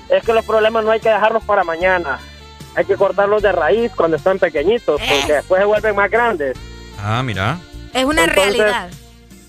[0.09, 2.19] es que los problemas no hay que dejarlos para mañana.
[2.75, 6.57] Hay que cortarlos de raíz cuando están pequeñitos, porque después se vuelven más grandes.
[6.99, 7.57] Ah, mira.
[7.93, 8.89] Es una Entonces- realidad.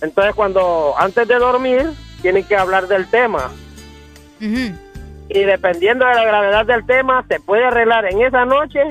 [0.01, 1.91] Entonces, cuando antes de dormir,
[2.23, 3.51] tienen que hablar del tema.
[4.39, 8.83] Y dependiendo de la gravedad del tema, se puede arreglar en esa noche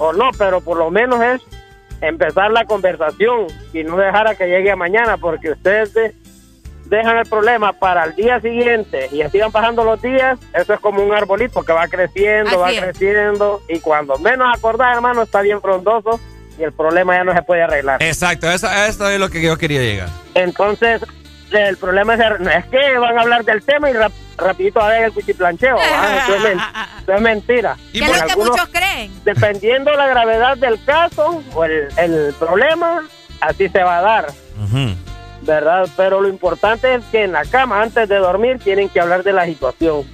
[0.00, 1.40] o no, pero por lo menos es
[2.00, 6.14] empezar la conversación y no dejar a que llegue a mañana, porque ustedes de-
[6.86, 10.80] dejan el problema para el día siguiente y así van pasando los días, eso es
[10.80, 12.80] como un arbolito que va creciendo, va es.
[12.80, 16.18] creciendo y cuando menos acordás, hermano, está bien frondoso
[16.58, 18.02] y el problema ya no se puede arreglar.
[18.02, 20.08] Exacto, eso, eso es lo que yo quería llegar.
[20.34, 21.00] Entonces,
[21.52, 23.94] el problema es, es que van a hablar del tema y
[24.40, 25.76] rapidito a ver el cuchiplancheo.
[26.36, 26.58] es men-
[27.02, 27.76] eso es mentira.
[27.92, 29.12] ¿Qué es En lo que algunos- muchos creen?
[29.24, 33.02] Dependiendo la gravedad del caso o el, el problema,
[33.40, 34.26] así se va a dar,
[35.42, 35.88] ¿verdad?
[35.96, 39.32] Pero lo importante es que en la cama, antes de dormir, tienen que hablar de
[39.32, 40.04] la situación.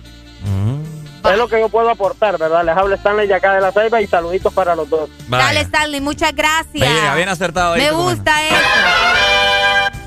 [1.28, 2.64] Es lo que yo puedo aportar, ¿verdad?
[2.64, 5.10] Les hablo Stanley de acá de la Ceiba y saluditos para los dos.
[5.26, 7.16] Dale, Stanley, muchas gracias.
[7.16, 7.82] Bien acertado ahí.
[7.82, 8.54] Me gusta eso.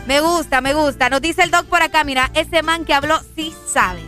[0.09, 1.07] Me gusta, me gusta.
[1.11, 4.01] Nos dice el doc por acá, mira, ese man que habló sí sabe.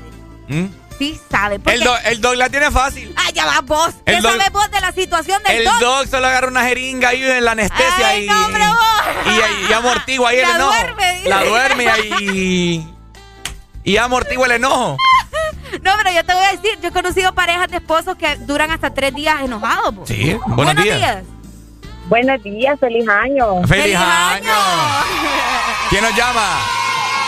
[0.48, 0.82] comentario.
[0.98, 1.60] Sí sabe.
[1.60, 1.62] ¿Mm?
[1.62, 3.14] Porque- El, dog, el dog la tiene fácil.
[3.16, 3.92] Ah, ya va vos.
[4.04, 5.80] ¿Qué El doc- sabes vos de la situación del El doc?
[5.80, 9.36] dog solo agarra una jeringa ahí en la anestesia Ay, y, no, hombre, vos.
[9.68, 10.74] y, y amortigua ahí el La enojo.
[10.74, 11.30] duerme, dice.
[11.30, 11.86] la duerme
[12.20, 12.88] y,
[13.84, 14.98] y amortigua el enojo.
[15.84, 18.72] No, pero yo te voy a decir, yo he conocido parejas de esposos que duran
[18.72, 19.94] hasta tres días enojados.
[19.96, 20.06] po.
[20.06, 21.24] Sí, buenos, días.
[22.08, 23.64] Buenos días, feliz año.
[23.68, 24.52] ¡Feliz, año!
[25.92, 26.58] ¿Quién nos llama?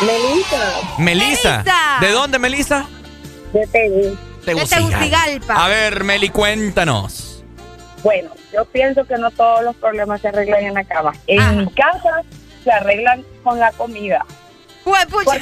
[0.02, 0.73] Melissa.
[0.98, 1.64] Melisa.
[1.64, 1.98] Melissa.
[2.02, 2.85] ¿De dónde, Melisa?
[3.53, 4.18] De Perú.
[5.49, 7.44] A ver, Meli, cuéntanos.
[8.03, 11.14] Bueno, yo pienso que no todos los problemas se arreglan en la cama.
[11.27, 11.52] En Ah.
[11.52, 12.22] mi casa
[12.64, 14.26] se arreglan con la comida.
[14.84, 15.40] Pues, Porque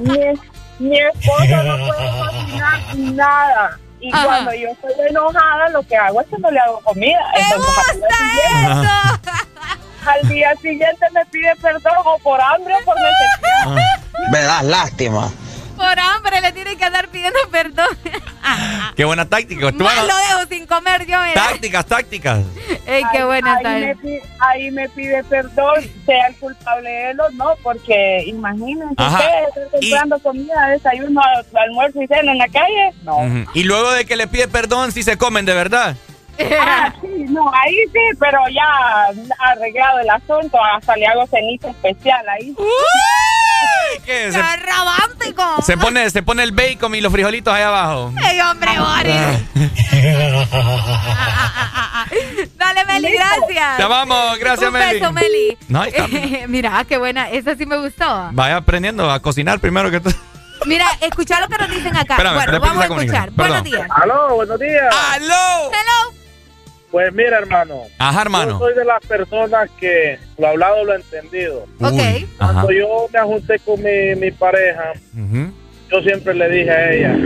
[0.00, 0.40] mi, mi-
[0.78, 3.78] mi esposo no puede cocinar nada.
[4.00, 7.20] Y cuando yo estoy enojada, lo que hago es que no le hago comida.
[7.34, 8.88] Entonces, al día siguiente-
[10.06, 13.84] Al día siguiente me pide perdón o por hambre o por necesidad.
[14.30, 15.30] Me das lástima.
[15.76, 17.86] Por hambre le tiene que andar pidiendo perdón.
[18.96, 19.72] Qué buena táctica.
[19.72, 21.16] Tú, Más bueno, lo dejo sin comer yo.
[21.34, 22.40] tácticas, tácticas.
[22.86, 23.80] Ey, qué Ahí- buena ahí, tal.
[23.80, 25.74] me pide, ahí me pide perdón,
[26.04, 29.18] sea el culpable él o no, porque imagínense Ajá.
[29.18, 32.92] ustedes estar comprando comida, desayuno, al- almuerzo y cena en la calle.
[33.04, 33.18] No.
[33.54, 35.96] Y luego de que le pide perdón, si se comen de verdad.
[36.60, 42.24] Ah, sí, no, ahí sí, pero ya arreglado el asunto, hasta le hago ceniza especial
[42.28, 42.54] ahí.
[44.04, 44.32] ¿Qué?
[44.32, 45.62] Se, romántico!
[45.62, 48.12] se pone, se pone el bacon y los frijolitos ahí abajo.
[48.28, 49.54] ¡Ey, hombre, Boris!
[52.56, 53.76] Dale, Meli, gracias.
[53.76, 55.00] Te amamos, gracias, Un Meli.
[55.00, 55.58] beso, Meli.
[55.68, 56.08] No, ahí está.
[56.48, 57.30] Mira, qué buena.
[57.30, 58.28] Esa sí me gustó.
[58.32, 60.14] Vaya aprendiendo a cocinar primero que todo.
[60.66, 62.14] Mira, escucha lo que nos dicen acá.
[62.14, 63.30] Espérame, bueno, vamos a escuchar.
[63.32, 63.88] Buenos días.
[63.90, 64.94] Aló, buenos días.
[65.12, 65.70] Aló.
[65.70, 66.21] Hello.
[66.92, 67.84] Pues mira, hermano.
[67.98, 68.52] Ajá, hermano.
[68.52, 71.64] Yo soy de las personas que lo hablado, lo entendido.
[71.80, 72.28] Ok.
[72.36, 72.66] Cuando Ajá.
[72.70, 74.92] yo me ajusté con mi, mi pareja,
[75.90, 77.16] yo siempre le dije a ella,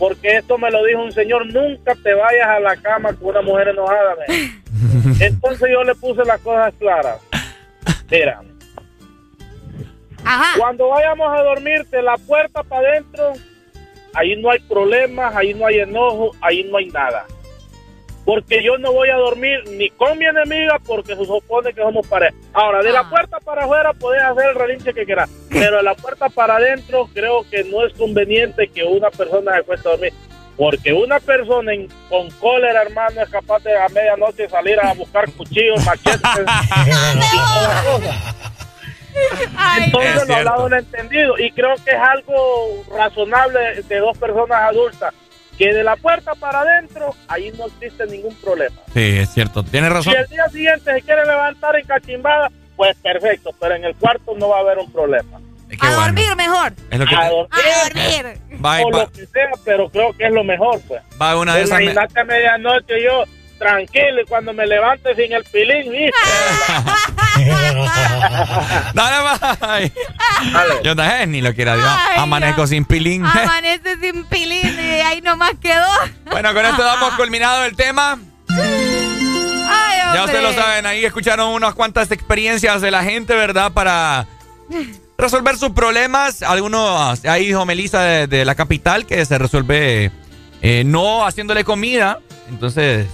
[0.00, 3.40] porque esto me lo dijo un señor, nunca te vayas a la cama con una
[3.40, 4.16] mujer enojada.
[5.20, 7.20] Entonces yo le puse las cosas claras.
[8.10, 8.40] Mira,
[10.58, 13.32] cuando vayamos a dormir de la puerta para adentro,
[14.12, 17.26] ahí no hay problemas, ahí no hay enojo, ahí no hay nada.
[18.24, 22.06] Porque yo no voy a dormir ni con mi enemiga porque se supone que somos
[22.06, 22.34] pareja.
[22.54, 25.94] Ahora, de la puerta para afuera podés hacer el relinche que quieras, pero de la
[25.94, 30.12] puerta para adentro creo que no es conveniente que una persona se cueste a dormir.
[30.56, 35.30] Porque una persona en- con cólera, hermano, es capaz de a medianoche salir a buscar
[35.32, 38.34] cuchillos, machetes y toda cosa.
[39.84, 44.62] Entonces Es lo hablado lo entendido y creo que es algo razonable de dos personas
[44.70, 45.14] adultas
[45.58, 48.76] que de la puerta para adentro ahí no existe ningún problema.
[48.92, 49.62] Sí, es cierto.
[49.62, 50.14] Tienes Si razón.
[50.16, 54.48] el día siguiente se quiere levantar en cachimbada, pues perfecto, pero en el cuarto no
[54.48, 55.40] va a haber un problema.
[55.80, 56.72] A dormir mejor.
[56.90, 58.84] Es lo que A dormir, A dormir.
[58.84, 61.02] O lo que sea, pero creo que es lo mejor, pues.
[61.20, 61.80] va una de esas.
[61.80, 63.24] Imagínate a medianoche yo
[63.64, 66.12] tranquilo y cuando me levante sin el pilín, ¿viste?
[68.94, 69.92] Dale, bye.
[70.84, 71.88] Yo también ni lo quiera Dios.
[72.18, 73.24] Amanezco sin pilín.
[73.26, 75.86] Amanece sin pilín y ahí nomás quedó.
[76.30, 78.18] Bueno, con esto damos culminado el tema.
[78.50, 79.98] Ay.
[80.14, 83.72] Ya ustedes lo saben, ahí escucharon unas cuantas experiencias de la gente, ¿verdad?
[83.72, 84.26] Para
[85.16, 86.42] resolver sus problemas.
[86.42, 90.12] Algunos, ahí dijo Melissa de, de la capital que se resuelve
[90.60, 92.20] eh, no haciéndole comida.
[92.50, 93.06] Entonces,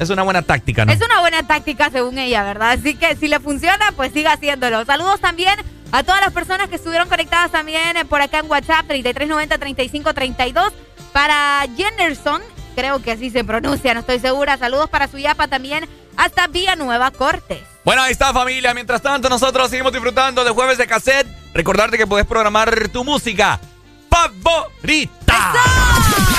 [0.00, 0.92] es una buena táctica, ¿no?
[0.92, 2.70] Es una buena táctica según ella, ¿verdad?
[2.72, 4.84] Así que si le funciona, pues siga haciéndolo.
[4.86, 5.60] Saludos también
[5.92, 10.72] a todas las personas que estuvieron conectadas también eh, por acá en WhatsApp 3390-3532.
[11.12, 12.40] Para Jennerson,
[12.74, 14.56] creo que así se pronuncia, no estoy segura.
[14.56, 15.86] Saludos para su yapa también
[16.16, 17.60] hasta Villanueva Cortes.
[17.84, 18.72] Bueno, ahí está familia.
[18.72, 21.26] Mientras tanto, nosotros seguimos disfrutando de jueves de cassette.
[21.52, 23.60] Recordarte que puedes programar tu música
[24.08, 25.52] favorita.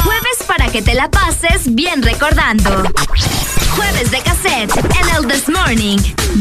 [0.03, 2.83] Jueves para que te la pases bien recordando.
[3.75, 5.97] Jueves de cassette en el This Morning.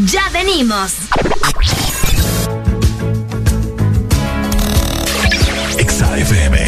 [0.07, 0.93] Ya venimos.
[5.79, 6.59] Exa FM.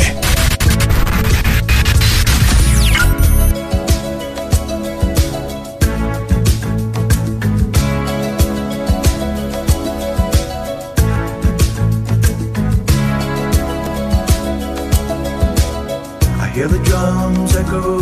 [16.41, 18.02] I hear the drums echoing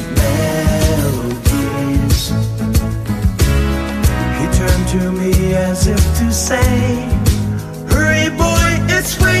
[4.91, 6.59] to me as if to say,
[7.87, 9.40] Hurry, boy, it's waiting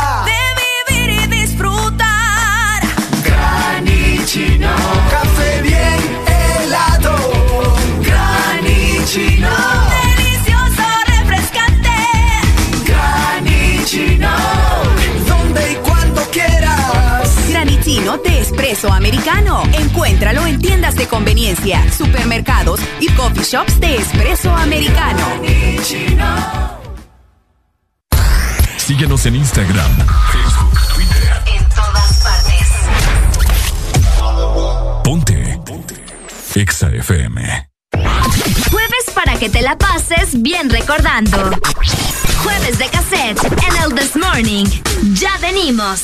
[18.71, 19.63] Espresso americano.
[19.73, 25.25] Encuéntralo en tiendas de conveniencia, supermercados y coffee shops de espresso americano.
[28.77, 29.91] Síguenos en Instagram,
[30.31, 31.33] Facebook, Twitter.
[31.47, 32.67] En todas partes.
[35.03, 35.59] Ponte.
[35.65, 35.95] Ponte.
[36.55, 37.69] Exa FM.
[38.71, 41.51] Jueves para que te la pases bien recordando.
[42.41, 44.65] Jueves de cassette en el This Morning.
[45.13, 46.03] Ya venimos.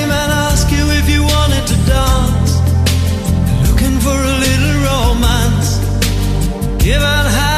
[6.83, 7.50] given how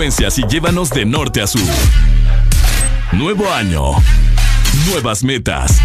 [0.00, 1.60] y llévanos de norte a sur.
[3.10, 3.90] Nuevo año.
[4.86, 5.80] Nuevas metas.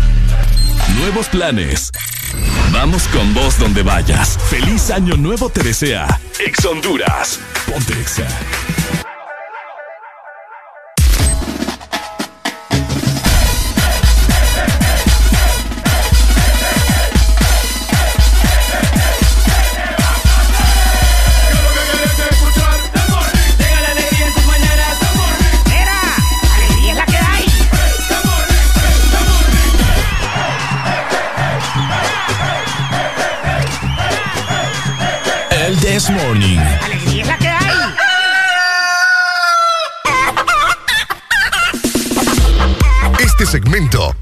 [0.99, 1.89] Nuevos planes.
[2.71, 4.37] Vamos con vos donde vayas.
[4.51, 6.19] Feliz año nuevo te desea.
[6.39, 7.39] Ex Honduras.
[7.65, 8.27] Ponte Exa.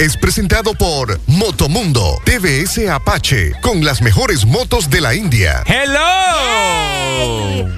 [0.02, 5.62] Es presentado por Motomundo TVS Apache con las mejores motos de la India.
[5.68, 6.91] ¡Hello!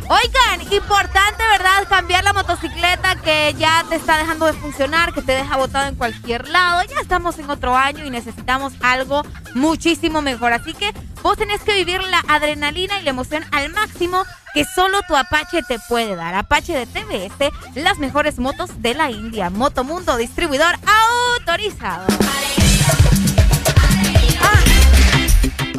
[0.10, 1.88] Oigan, importante, ¿verdad?
[1.90, 5.96] Cambiar la motocicleta que ya te está dejando de funcionar, que te deja botado en
[5.96, 6.82] cualquier lado.
[6.84, 9.24] Ya estamos en otro año y necesitamos algo
[9.56, 10.54] muchísimo mejor.
[10.54, 14.24] Así que vos tenés que vivir la adrenalina y la emoción al máximo
[14.54, 16.36] que solo tu Apache te puede dar.
[16.36, 19.50] Apache de TBS, las mejores motos de la India.
[19.50, 20.76] Motomundo, distribuidor
[21.40, 22.06] autorizado.
[24.42, 24.60] Ah,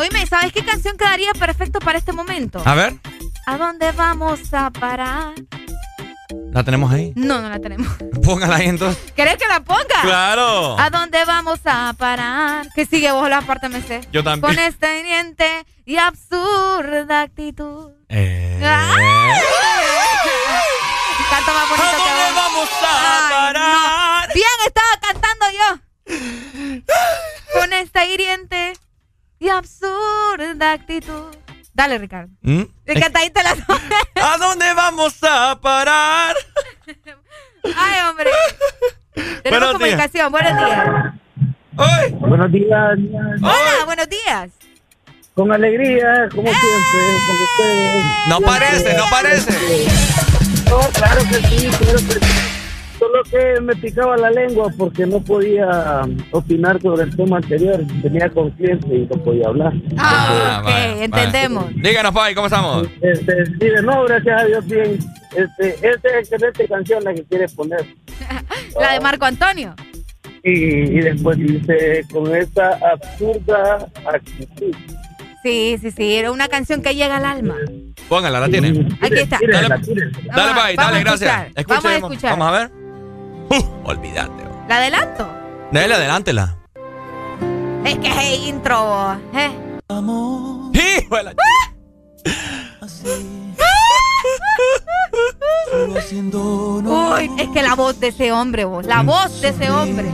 [0.01, 2.61] oíme, ¿sabes qué canción quedaría perfecto para este momento?
[2.65, 2.95] A ver,
[3.47, 5.35] ¿A dónde vamos a parar?
[6.53, 7.13] ¿la tenemos ahí?
[7.17, 7.89] No, no la tenemos.
[8.25, 9.13] Póngala ahí entonces.
[9.13, 10.01] ¿Querés que la ponga?
[10.03, 10.79] ¡Claro!
[10.79, 12.69] ¿A dónde vamos a parar?
[12.75, 14.01] Que sigue vos la parte me sé.
[14.13, 14.55] Yo también.
[14.55, 17.91] Con esta hiriente y absurda actitud.
[18.09, 18.61] Eh.
[18.65, 19.41] ¡Ay!
[21.31, 22.35] Canto más bonito ¿A que dónde vos.
[22.37, 24.29] vamos a Ay, parar?
[24.29, 24.35] no.
[24.35, 25.69] Bien estaba cantando yo.
[27.61, 28.75] Con esta hiriente
[29.41, 31.35] y absurda actitud.
[31.75, 32.31] Dale, Ricardo.
[32.43, 32.63] ¿Mm?
[32.87, 33.51] El cantadito la
[34.35, 36.37] ¿A dónde vamos a parar?
[37.77, 38.31] Ay, hombre.
[39.15, 40.33] Tenemos Buenos comunicación.
[40.33, 41.15] Buenos días.
[42.21, 42.99] Buenos días.
[43.43, 44.51] Hola, buenos días.
[45.35, 48.05] Con alegría, como siempre, con ustedes.
[48.29, 49.53] No parece, no parece.
[50.71, 52.44] No, claro que sí, claro que sí.
[53.05, 57.79] Solo que me picaba la lengua porque no podía opinar sobre el tema anterior.
[58.01, 59.75] Tenía conciencia y no podía hablar.
[59.99, 61.67] Ah, ok, vaya, entendemos.
[61.77, 62.89] Díganos, Pai, ¿cómo estamos?
[63.03, 64.99] Este, dice, no, gracias a Dios, bien.
[65.37, 67.85] Este, esta es excelente canción la que quiere poner.
[68.81, 69.75] La de Marco Antonio.
[70.43, 74.75] Y, y después dice, con esta absurda actitud.
[75.43, 76.15] Sí, sí, sí.
[76.15, 77.57] Era una canción que llega al alma.
[78.09, 78.87] Póngala, la tiene.
[79.03, 79.39] Aquí está.
[79.41, 79.69] Dale,
[80.35, 81.47] dale, dale, gracias.
[81.55, 81.67] escuchar.
[81.67, 82.13] Vamos a Escuchemos.
[82.13, 82.31] escuchar.
[82.39, 82.84] Vamos a ver.
[83.51, 84.45] Uh, olvídate.
[84.69, 85.29] ¿La adelanto?
[85.73, 86.57] Dale, adelántela.
[87.85, 89.15] Es que es intro.
[89.35, 89.51] ¿eh?
[90.73, 91.35] ¡Hijo de la-
[97.17, 98.87] Uy, es que la voz de ese hombre, vos.
[98.87, 100.07] La voz de ese hombre.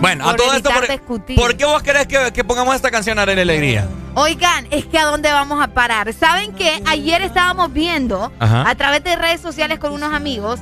[0.00, 1.36] Bueno, a Por todo esto, evitar por, discutir.
[1.36, 3.88] ¿por qué vos querés que, que pongamos esta canción a Arena Alegría?
[4.14, 6.12] Oigan, es que a dónde vamos a parar.
[6.12, 6.82] ¿Saben qué?
[6.86, 8.68] Ayer estábamos viendo Ajá.
[8.68, 10.60] a través de redes sociales con unos amigos.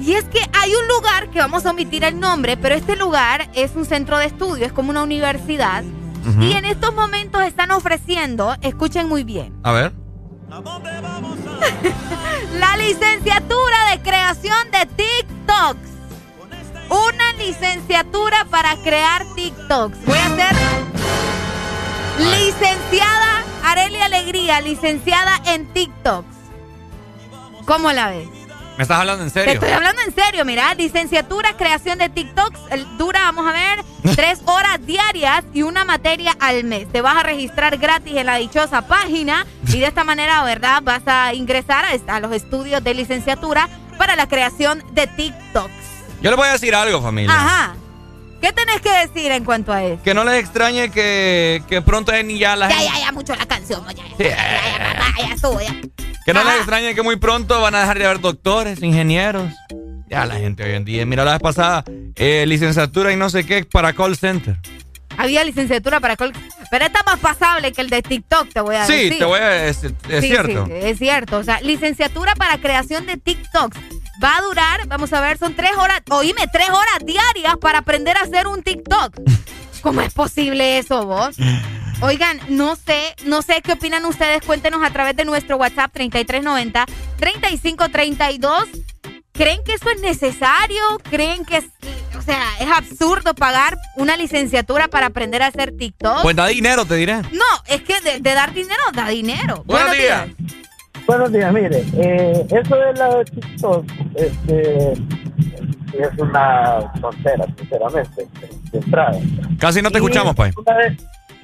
[0.00, 3.48] Y es que hay un lugar que vamos a omitir el nombre, pero este lugar
[3.54, 5.84] es un centro de estudio, es como una universidad.
[6.40, 9.92] Y en estos momentos están ofreciendo, escuchen muy bien, A ver.
[12.58, 15.93] la licenciatura de creación de TikToks.
[16.88, 20.04] Una licenciatura para crear TikToks.
[20.04, 20.56] Voy a ser
[22.18, 26.26] licenciada Arelia Alegría, licenciada en TikToks.
[27.64, 28.28] ¿Cómo la ves?
[28.76, 29.54] ¿Me estás hablando en Te serio?
[29.54, 32.58] estoy hablando en serio, mira, licenciatura, creación de TikToks,
[32.98, 33.84] dura, vamos a ver,
[34.16, 36.90] tres horas diarias y una materia al mes.
[36.90, 40.82] Te vas a registrar gratis en la dichosa página y de esta manera, ¿verdad?
[40.82, 45.83] Vas a ingresar a, a los estudios de licenciatura para la creación de TikToks.
[46.22, 47.34] Yo les voy a decir algo, familia.
[47.34, 47.74] Ajá.
[48.40, 50.02] ¿Qué tenés que decir en cuanto a eso?
[50.02, 53.12] Que no les extrañe que, que pronto es ni ya la Ya, gente- ya, ya,
[53.12, 55.74] mucho la canción, ya, Sí, ya, ya, ya estuvo, ya.
[56.26, 59.50] Que no les extrañe que muy pronto van a dejar de haber doctores, ingenieros.
[60.10, 61.06] Ya la gente hoy en día.
[61.06, 61.84] Mira, la vez pasada,
[62.16, 64.58] eh, licenciatura y no sé qué para call center.
[65.16, 66.16] Había licenciatura para...
[66.16, 66.32] col-
[66.70, 69.18] Pero esta más pasable que el de TikTok, te voy a Sí, decir.
[69.18, 69.94] te voy a decir.
[70.08, 70.66] Es Sí, cierto.
[70.66, 71.38] sí, es cierto.
[71.38, 73.78] O sea, licenciatura para creación de TikToks.
[74.22, 78.16] Va a durar, vamos a ver, son tres horas, oíme, tres horas diarias para aprender
[78.16, 79.16] a hacer un TikTok.
[79.82, 81.36] ¿Cómo es posible eso, vos?
[82.00, 84.42] Oigan, no sé, no sé qué opinan ustedes.
[84.42, 88.84] Cuéntenos a través de nuestro WhatsApp 3390-3532.
[89.32, 90.80] ¿Creen que eso es necesario?
[91.10, 91.64] ¿Creen que es,
[92.16, 96.22] o sea, es absurdo pagar una licenciatura para aprender a hacer TikTok.
[96.22, 97.16] Pues da dinero, te diré.
[97.32, 99.64] No, es que de, de dar dinero, da dinero.
[99.66, 100.28] Buenos días.
[101.06, 108.26] Buenos días, mire, eh, eso de la TikTok, este, es una tontera, sinceramente,
[108.72, 109.18] de entrada.
[109.58, 110.52] Casi no te Y escuchamos, Pai.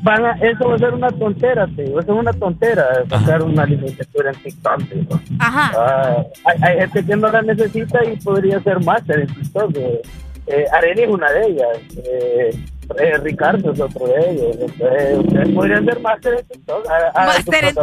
[0.03, 3.43] Van a, eso va a ser una tontera, te digo, eso es una tontera, sacar
[3.43, 5.21] una licenciatura en TikTok, digo.
[5.39, 5.73] Ajá.
[5.77, 9.77] Ah, hay, hay gente que no la necesita y podría ser máster en TikTok.
[9.77, 10.03] Eh,
[10.47, 11.69] eh, Arely es una de ellas.
[11.99, 12.51] Eh,
[12.99, 14.57] eh, Ricardo es otro de ellos.
[14.61, 16.85] Entonces, ustedes podrían ser máster en TikTok.
[16.85, 16.91] Su
[17.27, 17.77] Máster en hagan-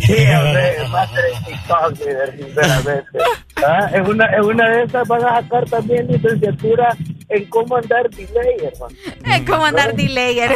[0.00, 3.18] Sí, hombre, máster en TikTok, líder, sinceramente.
[3.66, 6.96] Ah, En, una, en una de esas van a sacar también licenciatura
[7.30, 8.94] en cómo andar delay, hermano.
[9.24, 10.54] Es como andar delayer.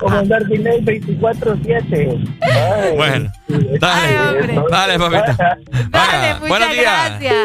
[0.00, 2.36] Cómo andar delay 24-7.
[2.40, 3.32] Ay, Bueno,
[3.80, 5.56] dale, eso- dale, papita.
[5.90, 7.10] Dale, muchas buenos días.
[7.20, 7.36] gracias.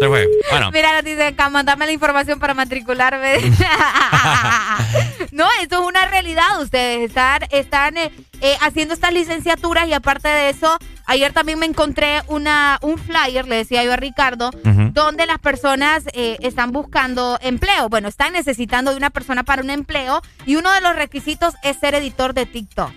[0.00, 0.28] Se fue.
[0.50, 3.38] Bueno, Mira, nos dice acá, mandame la información para matricularme.
[5.32, 6.60] no, eso es una realidad.
[6.62, 7.94] Ustedes están, están
[8.40, 13.46] eh, haciendo estas licenciaturas y aparte de eso, ayer también me encontré una, un flyer,
[13.48, 14.50] le decía yo a Ricardo,
[14.92, 17.88] donde las personas eh, están buscando empleo.
[17.88, 21.78] Bueno, están necesitando de una persona para un empleo y uno de los requisitos es
[21.78, 22.92] ser editor de TikTok.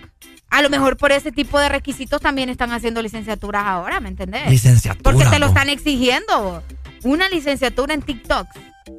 [0.50, 4.48] A lo mejor por ese tipo de requisitos también están haciendo licenciaturas ahora, ¿me entendés?
[4.50, 6.62] Licenciatura, Porque te lo están exigiendo.
[7.04, 8.46] Una licenciatura en TikTok.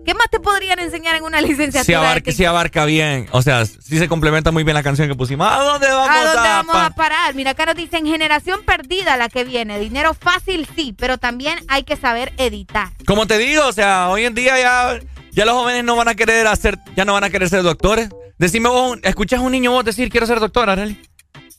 [0.06, 2.22] ¿Qué más te podrían enseñar en una licenciatura?
[2.26, 3.28] si de abarca, bien.
[3.32, 5.48] O sea, si se complementa muy bien la canción que pusimos.
[5.50, 7.34] ¿A dónde vamos ¿A dónde a vamos a parar?
[7.36, 9.80] Mira, nos dicen generación perdida la que viene.
[9.80, 12.90] Dinero fácil sí, pero también hay que saber editar.
[13.06, 15.00] Como te digo, o sea, hoy en día ya,
[15.32, 18.10] ya los jóvenes no van a querer hacer, ya no van a querer ser doctores.
[18.38, 21.00] Decime vos, ¿escuchas a un niño vos decir quiero ser doctor, Arely?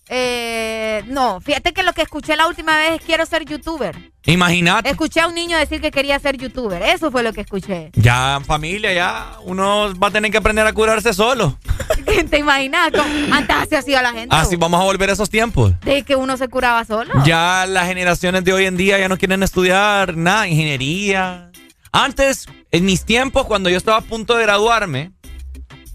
[0.09, 3.97] Eh, no, fíjate que lo que escuché la última vez es quiero ser youtuber.
[4.27, 4.91] Imagínate.
[4.91, 6.83] Escuché a un niño decir que quería ser youtuber.
[6.83, 7.91] Eso fue lo que escuché.
[7.95, 11.59] Ya en familia, ya uno va a tener que aprender a curarse solo.
[12.31, 12.91] ¿Te imaginas?
[13.33, 14.35] Antes así hacía la gente.
[14.35, 15.73] Así vamos a volver a esos tiempos.
[15.81, 17.13] De que uno se curaba solo.
[17.25, 21.51] Ya las generaciones de hoy en día ya no quieren estudiar nada, ingeniería.
[21.93, 25.13] Antes, en mis tiempos, cuando yo estaba a punto de graduarme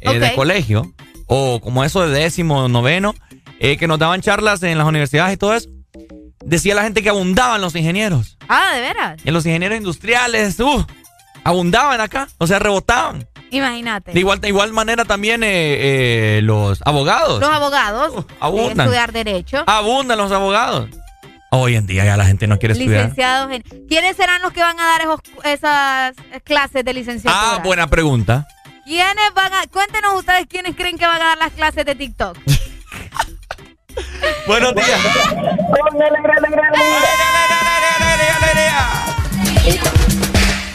[0.01, 0.93] eh, de colegio,
[1.27, 3.15] o como eso de décimo, noveno,
[3.59, 5.69] eh, que nos daban charlas en las universidades y todo eso,
[6.43, 8.37] decía la gente que abundaban los ingenieros.
[8.47, 9.21] Ah, ¿de veras?
[9.23, 10.85] En los ingenieros industriales, uh,
[11.43, 13.27] abundaban acá, o sea, rebotaban.
[13.51, 14.11] Imagínate.
[14.13, 17.39] De igual, de igual manera también eh, eh, los abogados.
[17.39, 18.15] Los abogados.
[18.27, 18.79] de abundan.
[18.81, 19.63] estudiar Derecho.
[19.65, 20.89] Abundan los abogados.
[21.51, 23.01] Hoy en día ya la gente no quiere estudiar.
[23.05, 23.63] Licenciados en...
[23.87, 27.55] ¿Quiénes serán los que van a dar esos- esas clases de licenciatura?
[27.55, 28.47] Ah, buena pregunta.
[28.85, 29.65] ¿Quiénes van a...
[29.65, 32.37] Cuéntenos ustedes quiénes creen que van a dar las clases de TikTok.
[34.47, 34.99] Buenos días.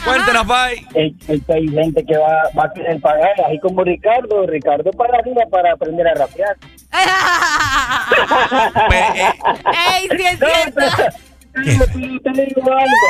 [0.03, 0.85] Cuéntenos, Pai.
[0.95, 1.15] Hay
[1.69, 4.45] gente que va, va a querer pagar, así como Ricardo.
[4.45, 6.55] Ricardo pagaría para aprender a rapear.
[9.95, 10.81] ¡Ey, sí es cierto!
[12.23, 13.09] Te digo algo.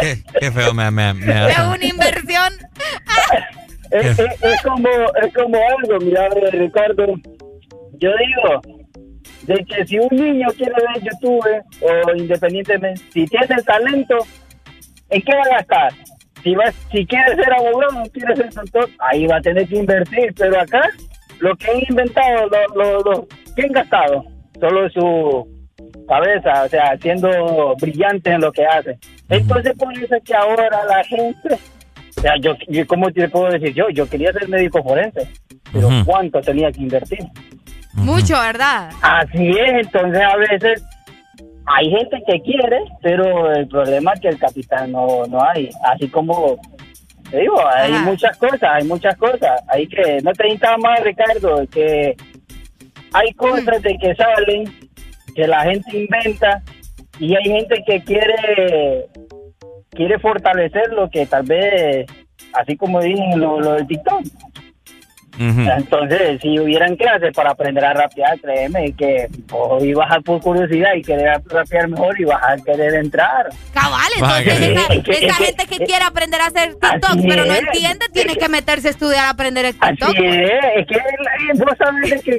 [0.00, 1.68] Qué, qué feo me, me, me Es hace.
[1.68, 2.52] una inversión.
[3.90, 7.06] Es, es- es como, es como algo, mira, Ricardo.
[7.98, 8.60] Yo digo,
[9.42, 11.46] de que si un niño quiere ver YouTube
[11.80, 14.18] o independientemente, si tiene el talento,
[15.10, 15.92] ¿en qué va a gastar?
[16.42, 20.34] Si, va, si quiere ser abogado quiere ser doctor, ahí va a tener que invertir.
[20.36, 20.82] Pero acá,
[21.38, 24.24] lo que han inventado, lo, lo, lo que han gastado,
[24.60, 25.54] solo su
[26.06, 28.98] cabeza, o sea, siendo brillante en lo que hace.
[29.28, 31.54] Entonces, por eso es que ahora la gente,
[32.16, 33.88] o sea, yo, yo ¿cómo te puedo decir yo?
[33.90, 35.28] Yo quería ser médico forense,
[35.72, 35.88] pero.
[36.04, 37.20] ¿cuánto tenía que invertir?
[37.96, 38.90] Mucho, ¿verdad?
[39.02, 40.84] Así es, entonces a veces
[41.66, 45.70] hay gente que quiere, pero el problema es que el capital no, no hay.
[45.92, 46.58] Así como
[47.30, 48.04] te digo, hay Ajá.
[48.04, 49.62] muchas cosas, hay muchas cosas.
[49.68, 52.14] Hay que, no te necesitas más, Ricardo, que
[53.12, 54.64] hay cosas de que salen,
[55.34, 56.62] que la gente inventa,
[57.18, 59.06] y hay gente que quiere
[59.90, 62.06] quiere fortalecer lo que tal vez,
[62.52, 64.24] así como dije, lo, lo del TikTok.
[65.38, 70.94] Entonces, si hubieran clases para aprender a rapear, créeme que o ibas a por curiosidad
[70.94, 73.48] y querer rapear mejor y vas a querer entrar.
[73.72, 74.68] Cabal, entonces
[75.24, 78.88] esa, gente que quiere aprender a hacer TikTok, Así pero no entiende, tiene que meterse
[78.88, 80.10] a estudiar a aprender el TikTok.
[80.10, 82.38] Así es, es que la- vos sabés de que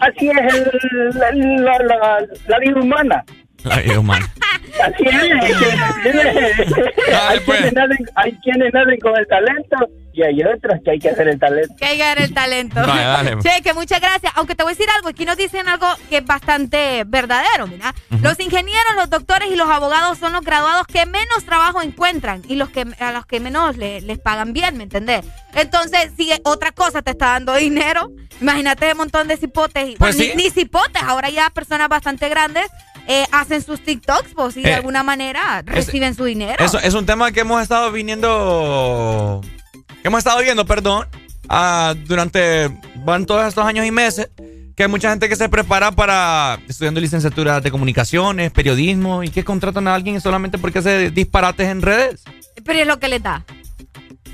[0.00, 3.24] así es el- la, la- la- la vida humana.
[3.64, 7.58] Así es, que- hay, pues.
[7.60, 9.76] quienes nacen, hay quienes nacen con el talento
[10.14, 11.74] y hay otros que hay que hacer el talento.
[11.78, 12.80] Que hay que dar el talento.
[12.80, 13.36] Dale.
[13.42, 14.32] Che, que muchas gracias.
[14.36, 17.94] Aunque te voy a decir algo, aquí nos dicen algo que es bastante verdadero, mira.
[18.22, 22.56] Los ingenieros, los doctores y los abogados son los graduados que menos trabajo encuentran y
[22.56, 25.24] los que a los que menos le- les pagan bien, ¿me entendés?
[25.54, 28.10] Entonces, si otra cosa te está dando dinero,
[28.40, 29.90] imagínate un montón de cipotes.
[29.90, 30.32] y- Pues ni, sí.
[30.36, 32.66] ni cipotes, ahora ya personas bastante grandes
[33.08, 36.62] eh, hacen sus TikToks, pues, y de Eh, alguna manera reciben su dinero.
[36.64, 39.40] Eso es un tema que hemos estado viniendo.
[40.02, 41.06] Que hemos estado viendo, perdón.
[41.48, 42.70] ah, durante.
[43.04, 44.30] Van todos estos años y meses.
[44.76, 46.58] Que hay mucha gente que se prepara para.
[46.68, 49.22] Estudiando licenciatura de comunicaciones, periodismo.
[49.22, 52.24] Y que contratan a alguien solamente porque hace disparates en redes.
[52.64, 53.44] Pero es lo que les da.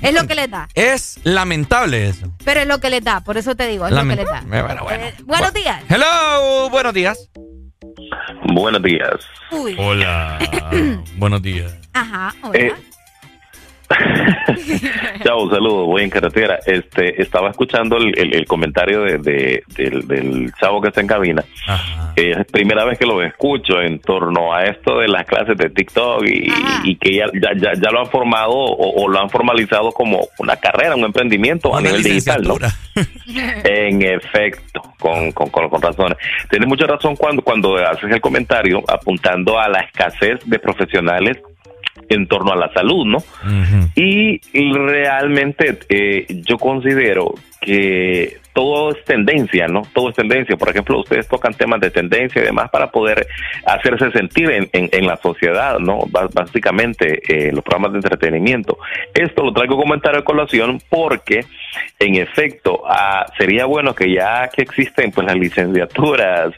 [0.01, 0.69] Es lo que les da.
[0.75, 2.31] Es lamentable eso.
[2.45, 4.39] Pero es lo que les da, por eso te digo, es lo que les da.
[4.39, 5.03] Eh, Bueno, bueno.
[5.03, 5.83] Eh, buenos días.
[5.89, 7.29] Hello, buenos días.
[8.53, 9.15] Buenos días.
[9.51, 9.75] Uy.
[9.77, 10.39] Hola.
[11.17, 11.77] buenos días.
[11.93, 12.59] Ajá, hola.
[12.59, 12.73] Eh,
[15.23, 16.59] Chao, saludos, voy en carretera.
[16.65, 21.07] Este, estaba escuchando el, el- el comentario de, de- del, del chavo que está en
[21.07, 21.43] cabina.
[22.15, 25.69] Eh, es primera vez que lo escucho en torno a esto de las clases de
[25.69, 26.51] TikTok y,
[26.83, 30.27] y que ya, ya, ya, ya lo han formado o, o lo han formalizado como
[30.37, 32.55] una carrera, un emprendimiento a Una nivel digital, ¿no?
[33.63, 36.17] En efecto, con, con, con, con razones.
[36.49, 41.37] Tienes mucha razón cuando, cuando haces el comentario apuntando a la escasez de profesionales
[42.09, 43.23] en torno a la salud, ¿no?
[43.95, 49.83] Y realmente eh, yo considero que todo es tendencia, ¿no?
[49.93, 50.57] Todo es tendencia.
[50.57, 53.25] Por ejemplo, ustedes tocan temas de tendencia y demás para poder
[53.65, 55.99] hacerse sentir en, en- en la sociedad, ¿no?
[56.11, 58.77] Bás- Básicamente, eh, los programas de entretenimiento.
[59.13, 61.45] Esto lo traigo comentario a colación porque,
[61.99, 66.51] en efecto, ah, sería bueno que ya que existen pues las licenciaturas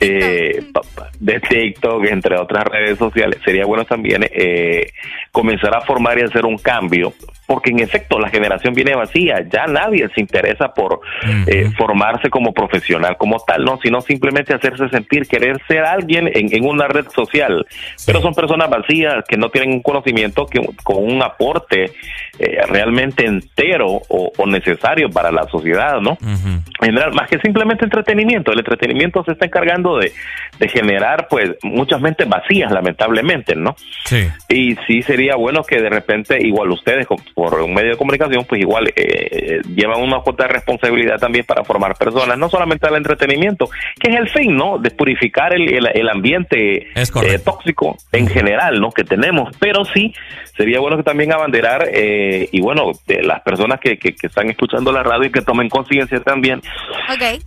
[0.00, 4.90] eh, pa- pa- de TikTok, entre otras redes sociales, sería bueno también eh,
[5.30, 7.12] comenzar a formar y hacer un cambio
[7.52, 11.00] porque en efecto la generación viene vacía, ya nadie se interesa por
[11.46, 16.50] eh, formarse como profesional como tal, no, sino simplemente hacerse sentir, querer ser alguien en,
[16.50, 17.66] en una red social,
[18.06, 21.92] pero son personas vacías que no tienen un conocimiento que con un aporte
[22.38, 26.16] eh, realmente entero o, o necesario para la sociedad, ¿no?
[26.22, 30.10] En general, más que simplemente entretenimiento, el entretenimiento se está encargando de,
[30.58, 33.76] de generar pues muchas mentes vacías, lamentablemente, ¿no?
[34.06, 34.26] Sí.
[34.48, 37.06] Y sí sería bueno que de repente, igual ustedes
[37.42, 41.64] por un medio de comunicación, pues igual eh, llevan una cuota de responsabilidad también para
[41.64, 44.78] formar personas, no solamente al entretenimiento, que es el fin, ¿no?
[44.78, 48.92] De purificar el, el, el ambiente eh, tóxico en general, ¿no?
[48.92, 50.14] Que tenemos, pero sí
[50.56, 54.48] sería bueno que también abanderar, eh, y bueno, de las personas que, que, que están
[54.48, 56.62] escuchando la radio y que tomen conciencia también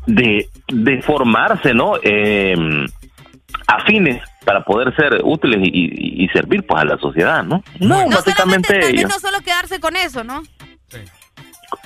[0.07, 1.93] de, de formarse, ¿no?
[3.67, 7.63] Afines para poder ser útiles y, y- y servir pues a la sociedad, ¿no?
[7.79, 9.07] No, básicamente Tal vez ello.
[9.07, 10.43] no solo quedarse con eso, ¿no?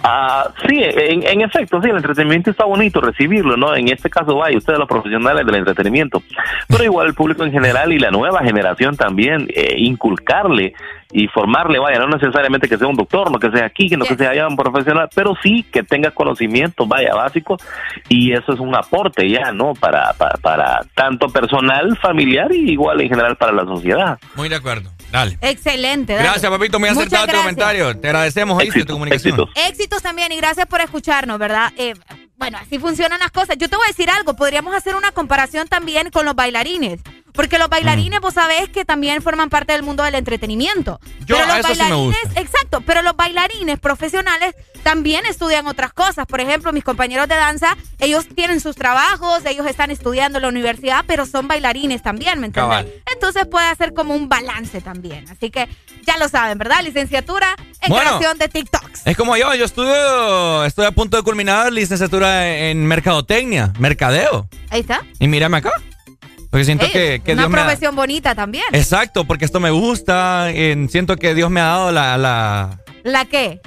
[0.03, 3.76] Ah, sí, en, en efecto, sí, el entretenimiento está bonito recibirlo, ¿no?
[3.76, 6.24] En este caso, vaya, ustedes los profesionales del entretenimiento,
[6.68, 10.74] pero igual el público en general y la nueva generación también, eh, inculcarle
[11.11, 14.06] y formarle, vaya, no necesariamente que sea un doctor, no que sea aquí, que no
[14.06, 17.61] que sea ya un profesional, pero sí que tenga conocimientos, vaya, básicos,
[18.10, 19.74] y eso es un aporte ya, ¿no?
[19.74, 24.20] Para, para, para tanto personal, familiar y igual en general para la sociedad.
[24.36, 24.91] Muy de acuerdo.
[25.11, 25.38] Dale.
[25.41, 26.14] Excelente.
[26.14, 26.27] dale.
[26.27, 26.80] Gracias, papito.
[26.80, 27.44] Muy Muchas acertado tu gracias.
[27.44, 27.98] comentario.
[27.99, 29.45] Te agradecemos, oíste, tu comunicación.
[29.56, 31.72] Éxitos también y gracias por escucharnos, ¿verdad?
[31.77, 31.94] Eh,
[32.38, 33.57] bueno, así funcionan las cosas.
[33.57, 37.02] Yo te voy a decir algo, podríamos hacer una comparación también con los bailarines.
[37.40, 40.99] Porque los bailarines, vos sabés que también forman parte del mundo del entretenimiento.
[41.26, 42.41] Yo, pero los eso sí me bailarines, gusta.
[42.41, 46.26] exacto, pero los bailarines profesionales también estudian otras cosas.
[46.26, 50.49] Por ejemplo, mis compañeros de danza, ellos tienen sus trabajos, ellos están estudiando en la
[50.49, 52.76] universidad, pero son bailarines también, ¿me entiendes?
[52.78, 52.94] Cabal.
[53.14, 55.24] Entonces puede hacer como un balance también.
[55.30, 55.70] Así que
[56.06, 56.84] ya lo saben, ¿verdad?
[56.84, 58.18] Licenciatura en Bueno.
[58.18, 58.90] creación de TikTok.
[59.06, 64.49] Es como yo, yo estudio, estoy a punto de culminar licenciatura en mercadotecnia, mercadeo.
[64.72, 65.06] Ahí está.
[65.20, 65.72] Y mírame acá.
[66.49, 67.63] Porque siento que, que una Dios me ha...
[67.65, 68.65] profesión bonita también.
[68.73, 70.49] Exacto, porque esto me gusta.
[70.51, 73.61] eh, siento que Dios me ha dado la, la, ¿La qué?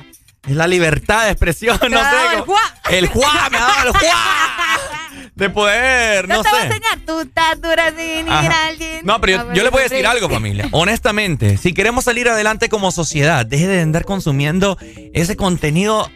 [0.46, 1.78] la libertad de expresión.
[1.90, 2.34] No sé.
[2.36, 2.60] el juá.
[2.90, 4.78] El juá, me ha dado el juá.
[5.34, 6.66] De poder, Yo no te voy a sé.
[6.68, 6.98] enseñar.
[7.06, 8.66] Tú estás dura sin ir Ajá.
[8.66, 9.00] al gym.
[9.02, 10.68] No, pero yo, yo le voy a decir algo, familia.
[10.72, 14.76] Honestamente, si queremos salir adelante como sociedad, deje de andar consumiendo
[15.14, 16.10] ese contenido.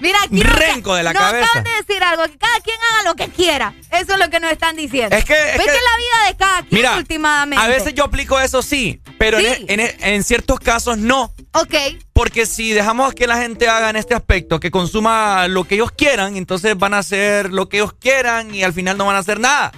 [0.00, 1.44] Mira, aquí Renco de la nos cabeza.
[1.46, 3.74] acaban de decir algo, que cada quien haga lo que quiera.
[3.90, 5.14] Eso es lo que nos están diciendo.
[5.16, 7.64] Es que- es ¿Ves que- que la vida de cada quien Mira, últimamente?
[7.64, 9.64] a veces yo aplico eso sí, pero en- Sí.
[9.68, 11.32] En, en ciertos casos no.
[11.52, 11.74] Ok.
[12.12, 15.90] Porque si dejamos que la gente haga en este aspecto, que consuma lo que ellos
[15.92, 19.20] quieran, entonces van a hacer lo que ellos quieran y al final no van a
[19.20, 19.72] hacer nada.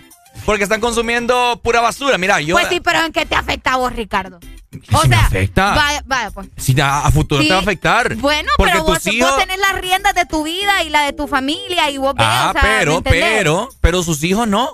[0.46, 2.16] porque están consumiendo pura basura.
[2.16, 2.54] Mira, yo.
[2.54, 4.40] Pues sí, pero ¿en qué te afecta a vos, Ricardo?
[4.92, 5.74] O me afecta.
[5.74, 6.48] Vaya, vaya, pues.
[6.56, 7.48] Si a, a futuro Sí.
[7.48, 8.14] te va a afectar.
[8.16, 9.30] Bueno, porque pero vos, hijos.
[9.30, 12.26] vos tenés las riendas de tu vida y la de tu familia y vos ves,
[12.28, 14.70] Ah, o sea, ¿me pero, pero, pero sus hijos no.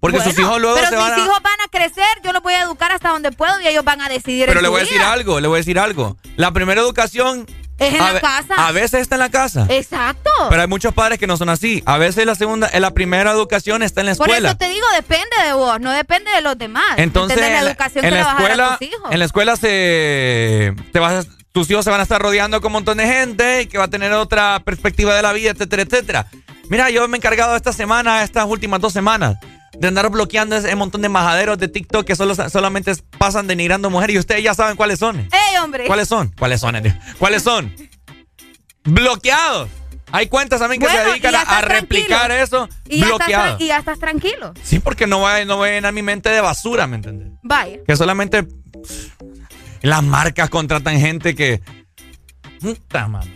[0.00, 1.24] Porque sus hijos luego pero se mis van a.
[1.24, 4.02] hijos van a crecer, yo los voy a educar hasta donde puedo y ellos van
[4.02, 5.12] a decidir Pero en le su voy a decir vida.
[5.12, 6.18] algo, le voy a decir algo.
[6.36, 7.46] La primera educación.
[7.78, 8.54] Es en a la casa.
[8.68, 9.66] A veces está en la casa.
[9.68, 10.30] Exacto.
[10.48, 11.82] Pero hay muchos padres que no son así.
[11.86, 14.48] A veces la segunda, la primera educación está en la Por escuela.
[14.50, 16.84] eso te digo, depende de vos, no depende de los demás.
[16.96, 19.10] Entonces, la educación en que la a escuela, tus hijos.
[19.10, 22.68] en la escuela se, te vas, a- tus hijos se van a estar rodeando con
[22.68, 25.82] un montón de gente y que va a tener otra perspectiva de la vida, etcétera,
[25.82, 26.26] etcétera.
[26.68, 29.36] Mira, yo me he encargado esta semana, estas últimas dos semanas,
[29.78, 34.16] de andar bloqueando ese montón de majaderos de TikTok que solo, solamente pasan denigrando mujeres
[34.16, 35.18] y ustedes ya saben cuáles son.
[35.20, 35.86] ¡Ey, hombre!
[35.86, 36.32] ¿Cuáles son?
[36.38, 36.74] ¿Cuáles son?
[37.18, 37.74] ¿Cuáles son?
[38.84, 39.68] Bloqueados.
[40.12, 42.34] Hay cuentas también que Bueno, se dedican a, replicar tranquilo.
[42.44, 42.68] eso.
[42.88, 44.52] Y estás, tra- y ya estás tranquilo.
[44.62, 47.30] Sí, porque no va, no va a llenar mi mente de basura, ¿me entiendes?
[47.42, 47.78] Vaya.
[47.86, 48.46] Que solamente
[49.82, 51.60] las marcas contratan gente que.
[52.60, 53.30] Puta, mano.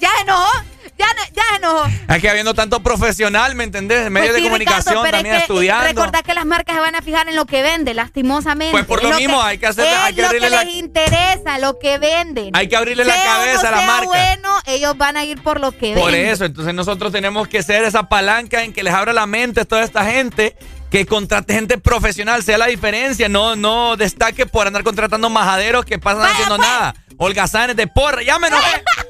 [0.00, 0.50] Ya enojó,
[0.98, 1.86] ya, ya se enojó.
[2.08, 4.10] Es que habiendo tanto profesional, ¿me entendés?
[4.10, 5.84] Medios Pues de comunicación Ricardo, pero también es que, estudiando.
[5.84, 8.72] Recordad que las marcas se van a fijar en lo que vende, lastimosamente.
[8.72, 10.64] Pues por lo mismo, que- hay que hacer- Es hay que lo abrirle que la-
[10.64, 12.50] les interesa, lo que venden.
[12.56, 14.06] Hay que abrirle la no cabeza a la sea marca.
[14.06, 16.30] bueno, ellos van a ir por lo que Por venden.
[16.30, 19.64] eso, entonces nosotros tenemos que ser esa palanca en que les abra la mente a
[19.64, 20.56] toda esta gente,
[20.90, 25.98] que contrate gente profesional, sea la diferencia, no, no destaque por andar contratando majaderos que
[25.98, 26.68] pasan haciendo pues.
[26.68, 26.94] nada.
[27.18, 28.82] Holgazanes de porra, enojé.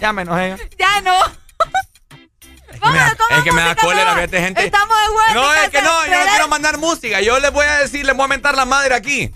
[0.00, 0.56] ya me enojé.
[0.78, 1.14] Ya no.
[2.70, 4.64] Es que me da, es que me da cólera, fíjate, gente.
[4.64, 5.34] Estamos de vuelta.
[5.34, 7.20] No, es que no, yo no quiero mandar música.
[7.20, 9.32] Yo les voy a decir, les voy a mentar la madre aquí.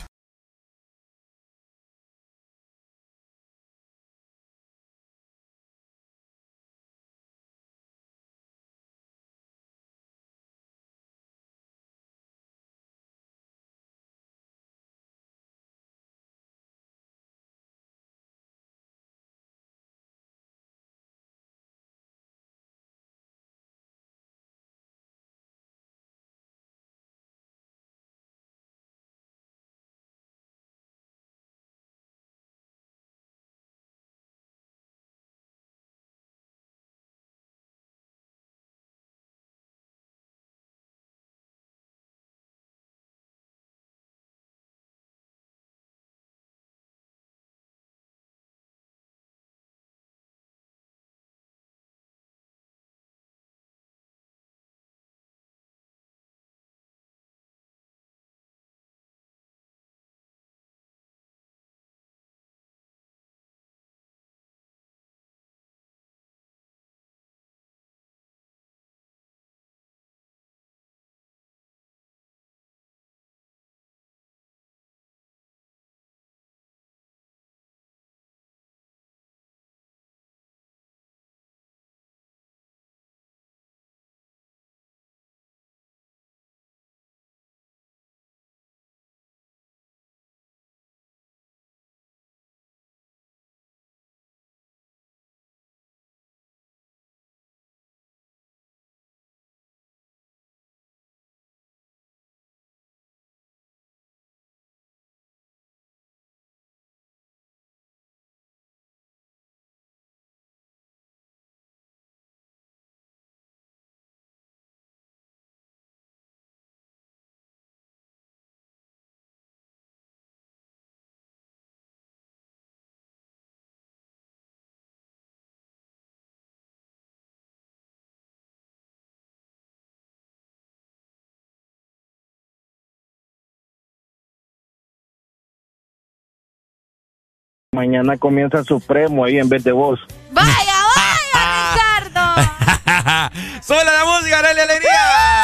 [137.75, 139.99] Mañana comienza Supremo ahí en vez de vos.
[140.31, 140.53] Vaya,
[140.97, 143.31] vaya, Ricardo.
[143.63, 145.44] ¡Sube la música, dale alegría!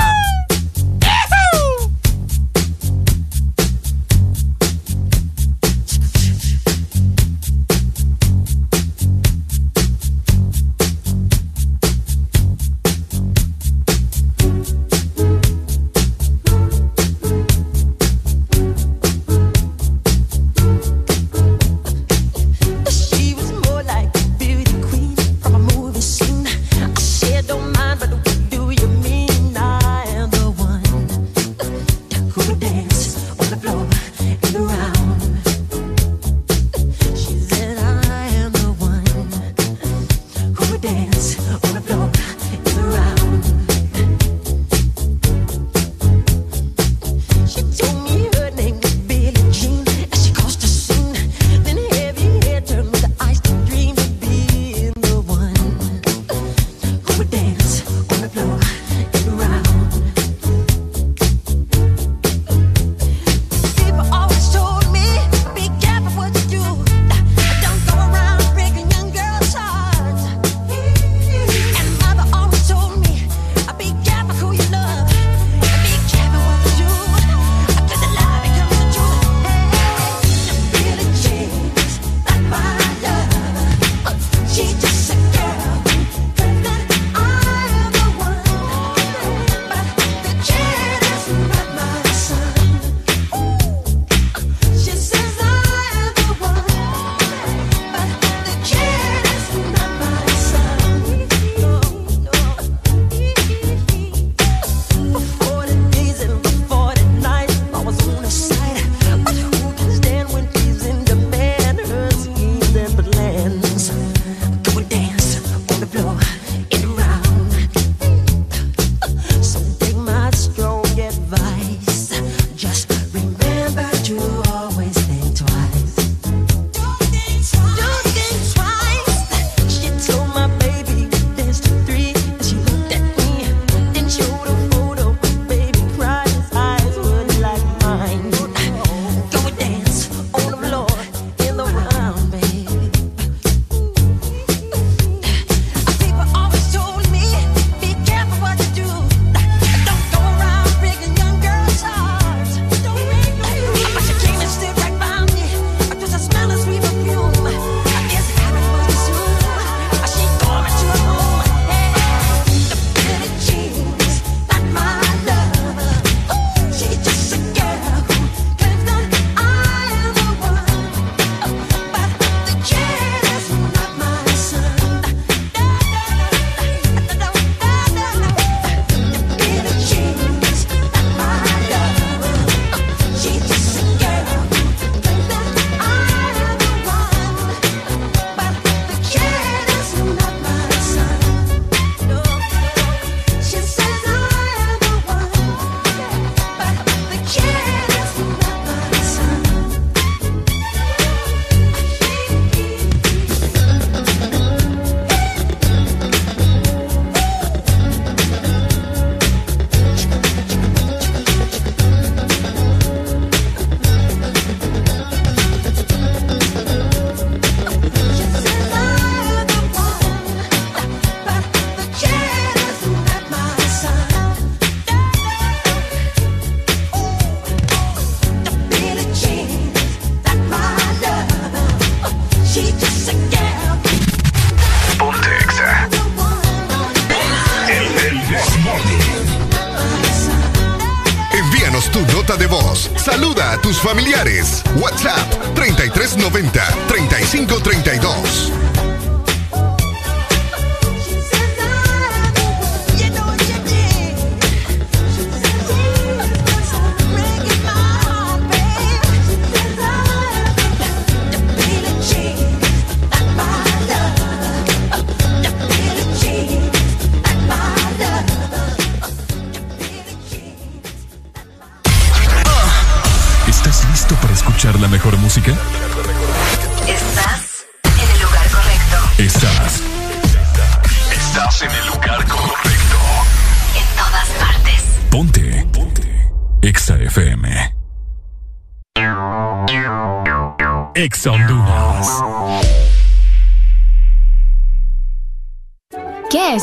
[243.71, 244.65] Tus familiares.
[244.81, 248.60] WhatsApp 3390 3532.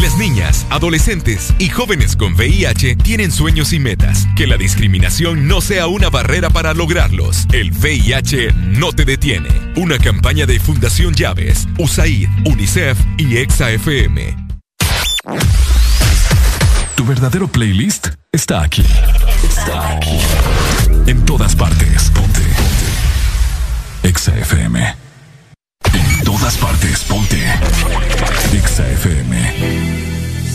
[0.00, 4.26] Las niñas, adolescentes y jóvenes con VIH tienen sueños y metas.
[4.36, 7.46] Que la discriminación no sea una barrera para lograrlos.
[7.52, 9.48] El VIH no te detiene.
[9.76, 14.36] Una campaña de Fundación Llaves, USAID, UNICEF y EXA-FM.
[16.96, 18.84] Tu verdadero playlist está aquí.
[19.42, 20.18] Está aquí.
[21.06, 22.10] En todas partes.
[22.10, 22.40] Ponte.
[22.40, 24.08] Ponte.
[24.08, 24.96] Exa FM.
[25.92, 27.00] En todas partes.
[27.04, 27.42] Ponte.
[28.52, 29.83] Exa FM.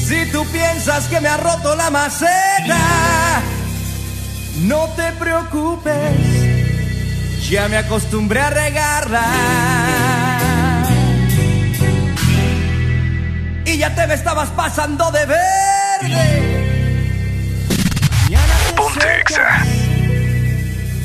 [0.10, 3.42] Si tú piensas que me ha roto la maceta,
[4.62, 6.18] no te preocupes,
[7.48, 9.22] ya me acostumbré a regarla.
[13.66, 16.50] Y ya te me estabas pasando de verde.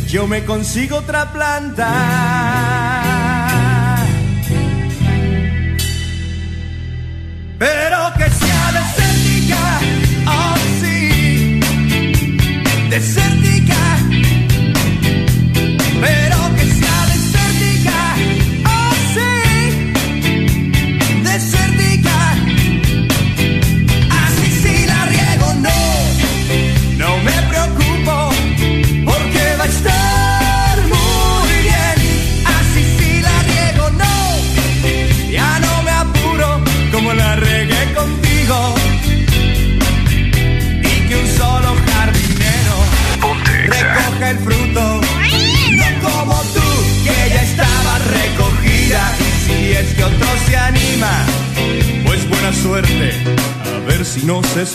[0.08, 2.33] Yo me consigo otra planta.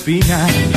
[0.10, 0.69] No se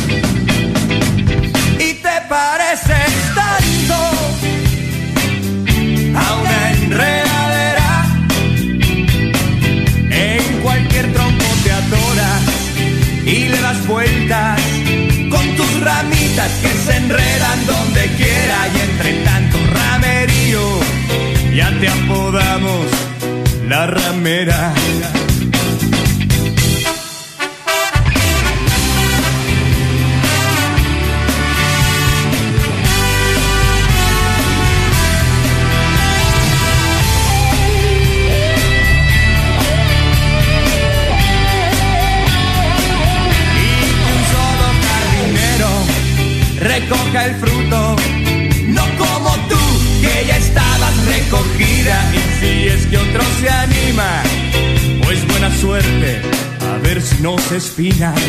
[57.90, 58.21] no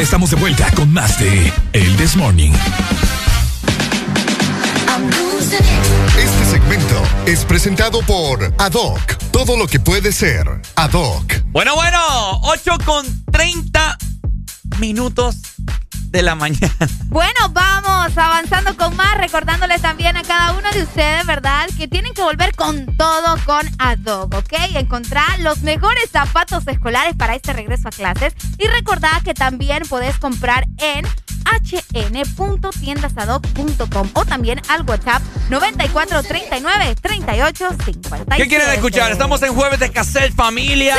[0.00, 2.52] Ya estamos de vuelta con más de El This Morning.
[6.16, 8.98] Este segmento es presentado por Adoc.
[9.30, 11.42] Todo lo que puede ser Adoc.
[11.48, 11.98] Bueno, bueno,
[12.44, 13.98] 8 con 30
[14.78, 15.36] minutos
[16.10, 16.74] de la mañana.
[17.06, 21.68] Bueno, vamos avanzando con más, recordándoles también a cada uno de ustedes, ¿verdad?
[21.76, 24.52] Que tienen que volver con todo con Adobe, ¿ok?
[24.74, 30.18] Encontrar los mejores zapatos escolares para este regreso a clases y recordad que también podés
[30.18, 31.04] comprar en
[31.92, 37.68] hn.tiendasadoc.com o también al WhatsApp 9439 38
[38.36, 39.12] ¿Qué quieren escuchar?
[39.12, 40.96] Estamos en jueves de cassette familia,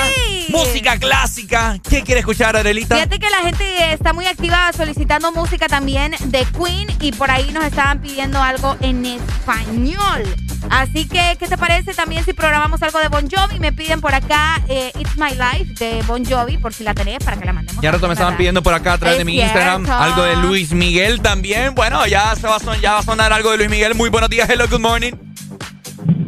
[0.50, 1.80] música clásica.
[1.90, 2.96] ¿Qué quiere escuchar, Adelita?
[2.96, 7.52] Fíjate que la gente está muy activa solicitando música también de Queen y por ahí
[7.52, 10.24] nos estaban pidiendo algo en español.
[10.70, 13.60] Así que, ¿qué te parece también si programamos algo de Bon Jovi?
[13.60, 17.24] Me piden por acá eh, It's My Life de Bon Jovi, por si la tenés,
[17.24, 17.82] para que la mandemos.
[17.82, 20.74] Ya rato me estaban pidiendo por acá a través de mi Instagram algo de Luis
[20.74, 21.76] Miguel también.
[21.76, 23.96] Bueno, ya, se va a sonar, ya va a sonar algo de Luis Miguel.
[23.96, 25.14] Muy buenos días, hello, good morning.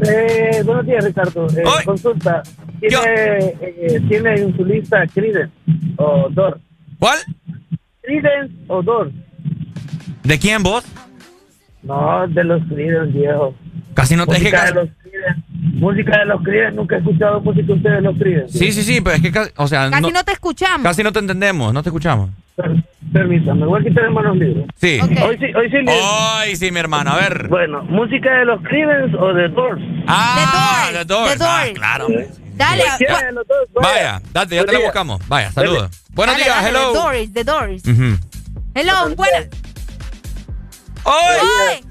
[0.05, 1.47] Eh, buenos días, Ricardo.
[1.47, 2.43] Eh, consulta.
[2.79, 5.53] ¿Tiene, eh, ¿Tiene en su lista Creedence
[5.97, 6.59] o Dor?
[6.99, 7.19] ¿Cuál?
[8.01, 9.11] Creedence o Dor.
[10.23, 10.83] ¿De quién vos?
[11.83, 13.55] No, de los Creedence, viejo.
[13.93, 15.41] Casi no te dije música, de los Creedence,
[15.75, 18.57] música de los Creedence, nunca he escuchado música de ustedes de los Creedence.
[18.59, 20.83] Sí, sí, sí, pero es que casi, o sea, Casi no, te escuchamos.
[20.83, 22.29] Casi no te entendemos, no te escuchamos.
[23.11, 24.65] Permítame, voy a quitar el manos libres.
[24.75, 24.99] Sí.
[25.01, 25.77] Hoy sí, hoy sí.
[25.87, 27.47] Hoy sí, mi hermano, a ver.
[27.47, 29.81] Bueno, música de los Creedence o de Doors.
[30.07, 31.71] Ah, The Doors, Ah, Doors.
[31.79, 32.07] claro.
[32.55, 33.89] Dale, de los dos, vaya.
[33.93, 35.27] Vaya, date, ya te la Buen buscamos.
[35.27, 36.03] Vaya, saludos.
[36.11, 36.91] Buenos dale, días, dale, hello.
[36.93, 37.83] The Doors, The Doors.
[37.87, 38.17] Ujú.
[38.75, 39.47] Hello, buenas.
[41.03, 41.83] ¡Hoy!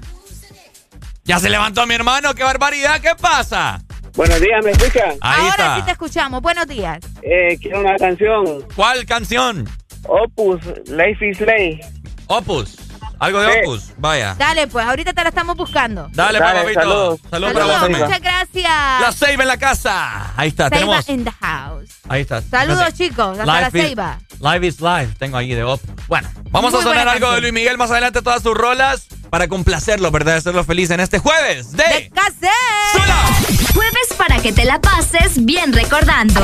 [1.25, 3.81] Ya se levantó mi hermano, qué barbaridad, ¿qué pasa?
[4.15, 5.11] Buenos días, ¿me escuchan?
[5.21, 5.75] Ahí Ahora está.
[5.77, 6.41] sí te escuchamos.
[6.41, 6.99] Buenos días.
[7.23, 8.45] Eh, quiero una canción.
[8.75, 9.67] ¿Cuál canción?
[10.05, 11.79] Opus, Life is Lay.
[12.27, 12.75] Opus.
[13.23, 13.59] Algo de Sí.
[13.63, 13.83] Opus.
[13.97, 14.35] Vaya.
[14.37, 16.09] Dale, pues, ahorita te la estamos buscando.
[16.11, 16.79] Dale, Dale, papito.
[16.81, 17.19] saludos.
[17.29, 19.01] Saludos para vos muchas gracias.
[19.01, 20.33] La Ceiba en la casa.
[20.35, 21.09] Ahí está, Ceiba tenemos.
[21.09, 21.89] in the house.
[22.09, 22.41] Ahí está.
[22.41, 23.39] Saludos, chicos.
[23.39, 24.19] Hasta la Life is- Ceiba.
[24.39, 25.07] Live is live.
[25.17, 25.89] Tengo ahí de Opus.
[26.07, 27.41] Bueno, vamos Muy a sonar buena algo de canción.
[27.43, 30.35] Luis Miguel más adelante, todas sus rolas, para complacerlo, ¿verdad?
[30.35, 31.83] Hacerlo feliz en este jueves de.
[31.83, 33.73] ¡De cassette!
[33.73, 36.41] Jueves para que te la pases bien recordando.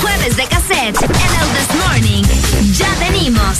[0.00, 2.24] Jueves de cassette en el This Morning.
[2.74, 3.58] Ya venimos.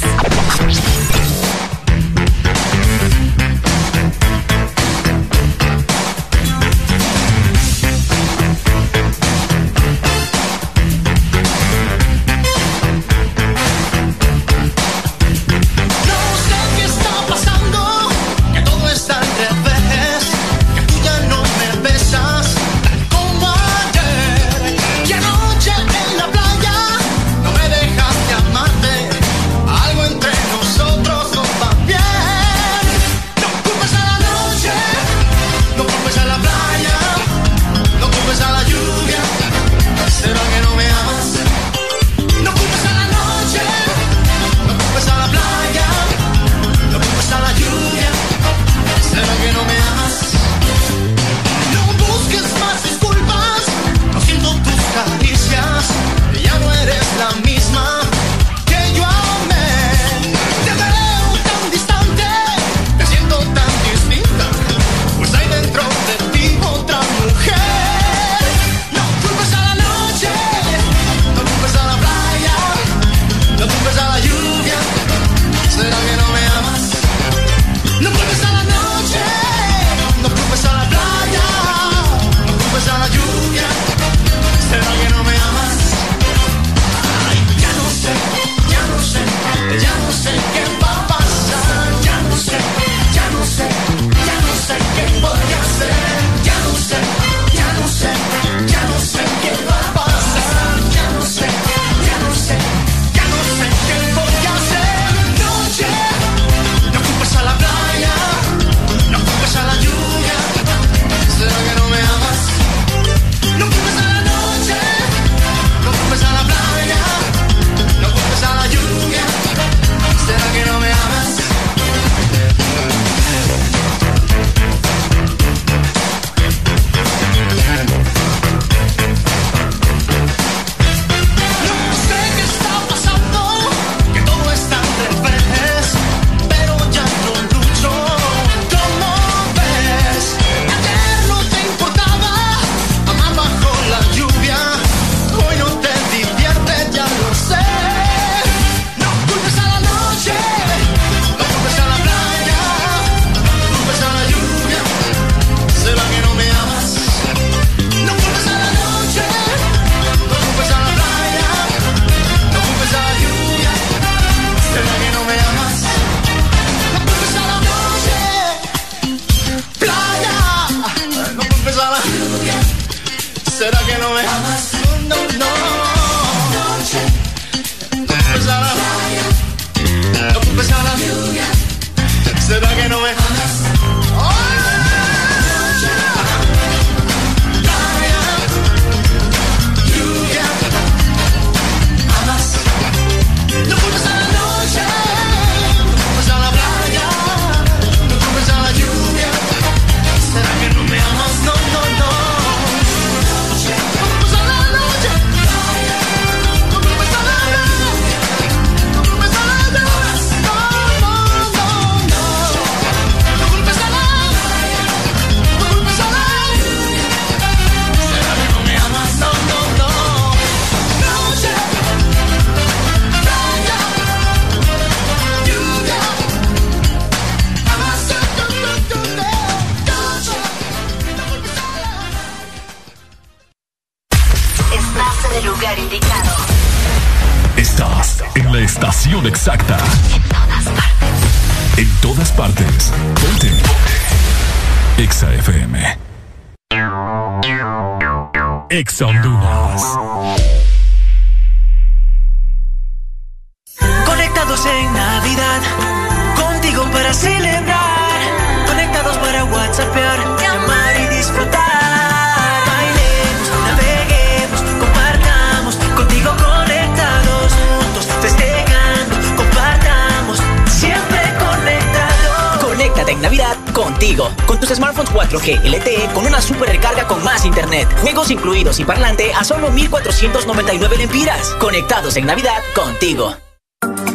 [281.59, 283.37] Conectados en Navidad contigo.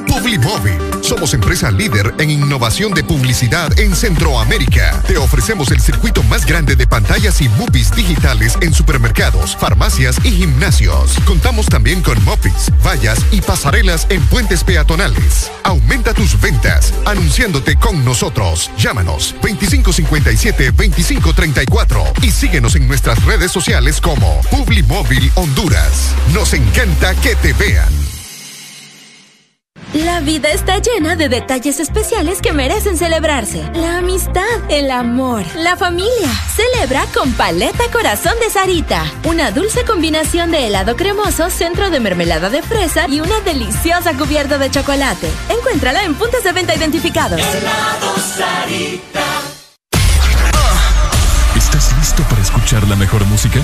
[0.08, 0.80] Publimóvil.
[1.02, 5.02] Somos empresa líder en innovación de publicidad en Centroamérica.
[5.06, 10.32] Te ofrecemos el circuito más grande de pantallas y movies digitales en supermercados, farmacias y
[10.32, 11.18] gimnasios.
[11.26, 15.52] Contamos también con mopis, vallas y pasarelas en puentes peatonales.
[15.74, 18.70] Aumenta tus ventas anunciándote con nosotros.
[18.78, 26.14] Llámanos 2557-2534 y síguenos en nuestras redes sociales como Publimóvil Honduras.
[26.32, 28.03] Nos encanta que te vean.
[30.24, 33.62] La vida está llena de detalles especiales que merecen celebrarse.
[33.74, 36.30] La amistad, el amor, la familia.
[36.56, 39.04] Celebra con Paleta Corazón de Sarita.
[39.26, 44.58] Una dulce combinación de helado cremoso, centro de mermelada de fresa y una deliciosa cubierta
[44.58, 45.30] de chocolate.
[45.50, 47.42] Encuéntrala en puntos de venta identificados.
[51.58, 53.60] ¿Estás listo para escuchar la mejor música?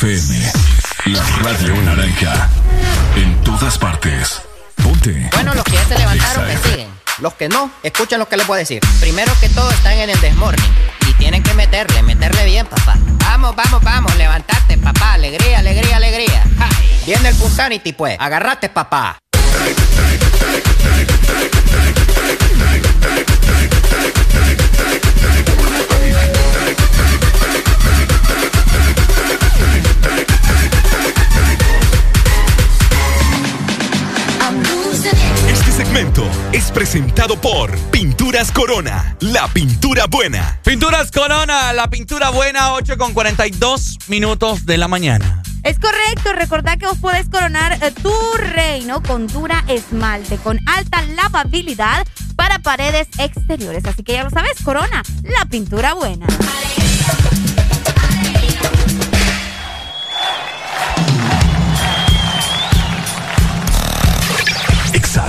[0.00, 0.52] FM,
[1.06, 2.48] la radio naranja.
[3.16, 4.42] En todas partes.
[4.80, 5.28] Ponte.
[5.32, 6.88] Bueno, los que ya se levantaron me siguen.
[7.18, 8.80] Los que no, escuchen lo que les voy a decir.
[9.00, 10.72] Primero que todo están en el desmorning.
[11.08, 12.94] Y tienen que meterle, meterle bien, papá.
[13.24, 15.14] Vamos, vamos, vamos, levantate, papá.
[15.14, 16.44] Alegría, alegría, alegría.
[17.04, 18.16] Viene el Punsanity, pues.
[18.20, 19.18] Agarrate, papá.
[36.78, 40.60] Presentado por Pinturas Corona, la pintura buena.
[40.62, 45.42] Pinturas Corona, la pintura buena, 8 con 42 minutos de la mañana.
[45.64, 48.12] Es correcto, recordad que vos podés coronar eh, tu
[48.54, 53.84] reino con dura esmalte, con alta lavabilidad para paredes exteriores.
[53.84, 56.28] Así que ya lo sabes, Corona, la pintura buena.
[64.92, 65.28] Exa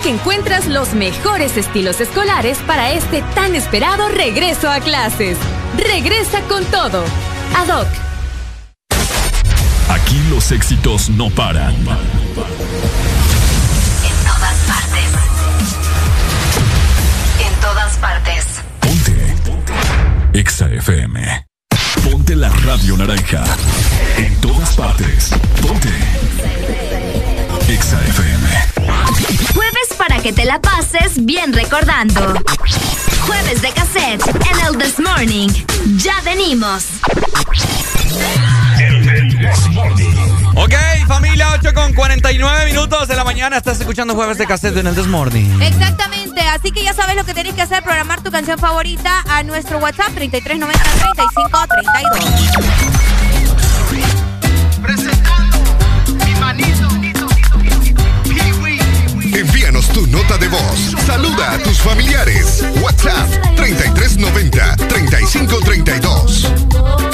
[0.00, 5.36] En ADOC encuentras los mejores estilos escolares para este tan esperado regreso a clases.
[5.76, 7.04] Regresa con todo.
[7.56, 7.86] ADOC.
[9.88, 11.74] Aquí los éxitos no paran.
[11.74, 11.84] En
[14.24, 15.10] todas partes.
[17.46, 18.46] En todas partes.
[20.32, 21.46] EXA FM.
[22.10, 23.44] Ponte la radio naranja.
[24.16, 25.30] En todas partes.
[25.60, 25.90] Ponte.
[27.68, 29.29] EXA FM.
[29.54, 32.34] Jueves para que te la pases bien recordando.
[33.26, 35.48] Jueves de cassette en el This Morning.
[35.96, 36.84] Ya venimos.
[40.54, 40.74] Ok,
[41.06, 43.56] familia, 8 con 49 minutos de la mañana.
[43.56, 45.60] Estás escuchando Jueves de Cassette en el This Morning.
[45.62, 49.42] Exactamente, así que ya sabes lo que tenés que hacer, programar tu canción favorita a
[49.42, 50.90] nuestro WhatsApp 3390
[52.04, 52.99] Envíanos
[59.92, 60.94] tu nota de voz.
[61.06, 62.64] Saluda a tus familiares.
[62.82, 67.09] WhatsApp 3390 3532.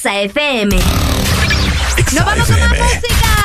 [0.00, 0.74] Exa FM.
[2.14, 3.04] Nos vamos con más música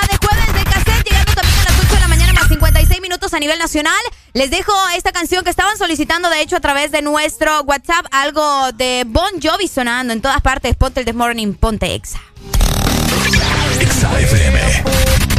[0.10, 3.34] de jueves de cassette, llegando también a las 8 de la mañana más 56 minutos
[3.34, 4.00] a nivel nacional.
[4.32, 8.72] Les dejo esta canción que estaban solicitando, de hecho, a través de nuestro WhatsApp, algo
[8.72, 10.78] de Bon Jovi sonando en todas partes.
[10.78, 12.22] Ponte el This Morning, ponte Exa.
[13.82, 15.35] Exa FM.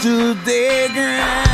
[0.00, 1.47] stood their ground.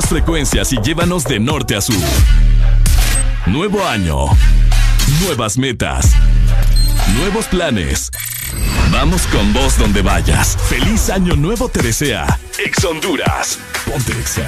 [0.00, 1.94] Frecuencias y llévanos de norte a sur.
[3.46, 4.24] Nuevo año.
[5.20, 6.12] Nuevas metas.
[7.18, 8.10] Nuevos planes.
[8.90, 10.56] Vamos con vos donde vayas.
[10.68, 12.38] Feliz año nuevo te desea.
[12.58, 13.58] Ex Honduras.
[13.84, 14.46] Ponte Exa.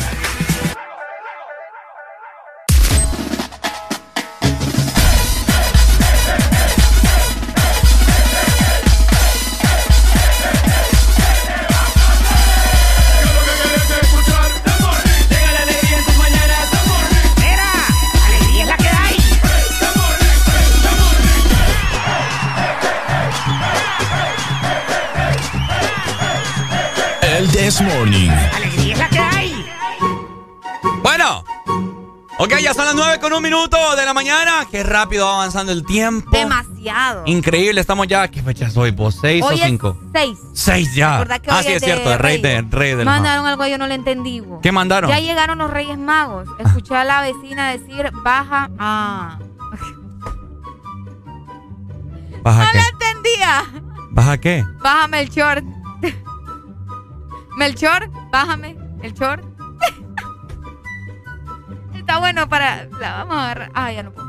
[34.34, 34.66] Mañana.
[34.70, 36.30] Qué rápido va avanzando el tiempo.
[36.30, 37.22] Demasiado.
[37.26, 38.28] Increíble, estamos ya.
[38.28, 39.18] ¿Qué fecha soy vos?
[39.20, 39.96] ¿Seis Hoy o es cinco?
[40.12, 40.38] seis.
[40.52, 41.18] Seis ya.
[41.18, 43.78] ¿Verdad que ah, sí, es es cierto, el rey, de, rey del Mandaron algo yo
[43.78, 44.42] no lo entendí.
[44.62, 45.10] ¿Qué mandaron?
[45.10, 46.48] Ya llegaron los Reyes Magos.
[46.58, 49.38] Escuché a la vecina decir, baja a...
[52.42, 52.78] ¿Baja No qué?
[52.78, 53.64] lo entendía.
[54.10, 54.64] ¿Baja qué?
[54.82, 55.64] Bájame el short.
[57.56, 59.44] Melchor, bájame el short.
[61.94, 62.86] Está bueno para...
[63.00, 63.70] La vamos a agarrar.
[63.74, 64.23] Ah, ya no puedo.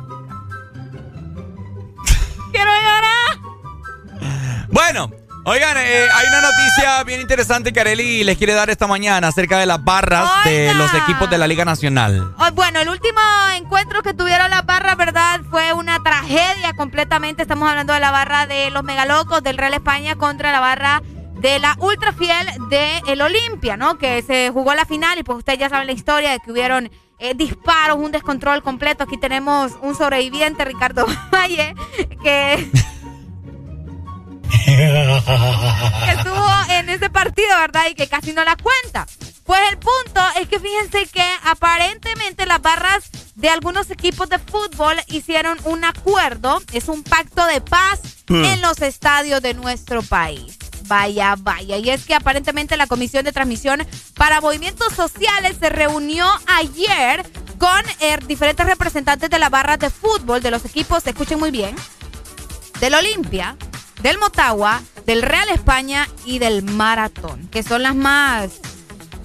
[2.55, 4.65] Quiero llorar.
[4.69, 5.11] Bueno,
[5.43, 9.59] oigan, eh, hay una noticia bien interesante que Areli les quiere dar esta mañana acerca
[9.59, 12.33] de las barras de los equipos de la Liga Nacional.
[12.37, 13.19] Oh, Bueno, el último
[13.57, 15.41] encuentro que tuvieron las barras, ¿verdad?
[15.49, 17.41] Fue una tragedia completamente.
[17.41, 21.01] Estamos hablando de la barra de los Megalocos del Real España contra la barra
[21.41, 23.97] de la Ultra Fiel de el Olimpia, ¿no?
[23.97, 26.89] Que se jugó la final y pues ustedes ya saben la historia de que hubieron
[27.19, 29.03] eh, disparos, un descontrol completo.
[29.03, 31.73] Aquí tenemos un sobreviviente, Ricardo Valle,
[32.23, 32.69] que
[34.65, 37.83] que estuvo en ese partido, ¿verdad?
[37.89, 39.05] Y que casi no la cuenta.
[39.43, 44.95] Pues el punto es que fíjense que aparentemente las barras de algunos equipos de fútbol
[45.07, 48.43] hicieron un acuerdo, es un pacto de paz Hmm.
[48.43, 50.57] en los estadios de nuestro país.
[50.87, 51.77] Vaya, vaya.
[51.77, 57.25] Y es que aparentemente la Comisión de Transmisión para Movimientos Sociales se reunió ayer
[57.57, 61.75] con eh, diferentes representantes de las barras de fútbol de los equipos, escuchen muy bien,
[62.79, 63.55] del Olimpia,
[64.01, 68.59] del Motagua, del Real España y del Maratón, que son las más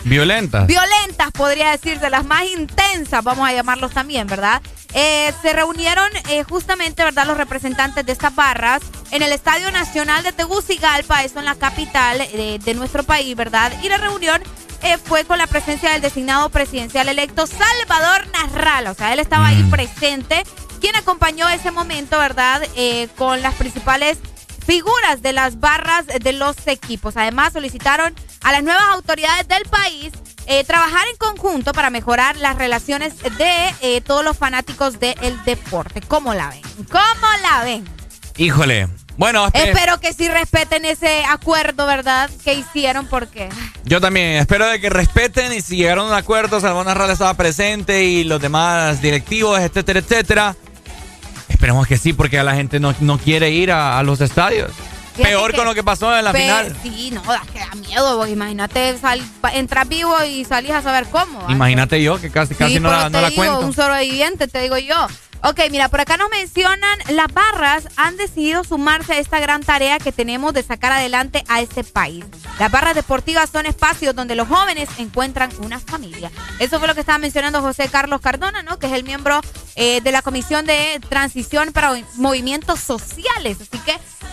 [0.04, 0.66] Violentas.
[0.66, 4.62] violentas, podría decirse, las más intensas, vamos a llamarlos también, ¿verdad?
[4.94, 8.80] Eh, se reunieron eh, justamente, ¿verdad?, los representantes de estas barras
[9.10, 13.72] en el Estadio Nacional de Tegucigalpa, eso en la capital eh, de nuestro país, ¿verdad?
[13.82, 14.42] Y la reunión
[14.82, 19.48] eh, fue con la presencia del designado presidencial electo Salvador Narral, o sea, él estaba
[19.48, 20.42] ahí presente,
[20.80, 24.18] quien acompañó ese momento, ¿verdad?, Eh, con las principales
[24.64, 27.16] figuras de las barras de los equipos.
[27.16, 30.12] Además, solicitaron a las nuevas autoridades del país
[30.46, 36.00] eh, trabajar en conjunto para mejorar las relaciones de eh, todos los fanáticos del deporte.
[36.00, 36.62] ¿Cómo la ven?
[36.90, 37.84] ¿Cómo la ven?
[38.36, 38.88] Híjole.
[39.16, 42.30] Bueno, espe- Espero que sí respeten ese acuerdo, ¿verdad?
[42.42, 43.50] Que hicieron porque...
[43.84, 47.34] yo también espero de que respeten y si llegaron a un acuerdo, Salvador Narral estaba
[47.34, 50.56] presente y los demás directivos, etcétera, etcétera.
[51.60, 54.70] Esperemos que sí, porque la gente no, no quiere ir a, a los estadios.
[55.14, 56.74] Fíjate Peor que- con lo que pasó en la Pe- final.
[56.82, 58.16] Sí, no, da, que da miedo.
[58.16, 59.20] vos Imagínate, sal,
[59.52, 61.42] entras vivo y salís a saber cómo.
[61.42, 61.52] ¿va?
[61.52, 63.60] Imagínate yo que casi, casi Sí, no pero la, no la digo, cuento.
[63.60, 65.06] Un sobreviviente, te digo yo.
[65.42, 69.98] Ok, mira, por acá nos mencionan, las barras han decidido sumarse a esta gran tarea
[69.98, 72.24] que tenemos de sacar adelante a este país.
[72.58, 76.30] Las barras deportivas son espacios donde los jóvenes encuentran una familia.
[76.58, 78.78] Eso fue lo que estaba mencionando José Carlos Cardona, ¿no?
[78.78, 79.40] Que es el miembro
[79.76, 83.56] eh, de la Comisión de Transición para Movimientos Sociales.
[83.62, 83.92] Así que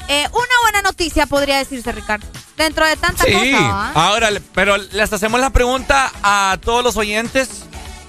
[0.09, 2.27] eh, una buena noticia podría decirse, Ricardo.
[2.57, 3.91] Dentro de tantas Sí, cosas, ¿va?
[3.93, 7.63] ahora, pero les hacemos la pregunta a todos los oyentes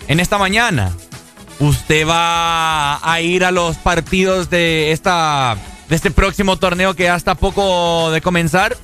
[0.08, 0.90] en esta mañana.
[1.60, 5.56] ¿Usted va a ir a los partidos de esta
[5.88, 8.76] de este próximo torneo que ya está a poco de comenzar?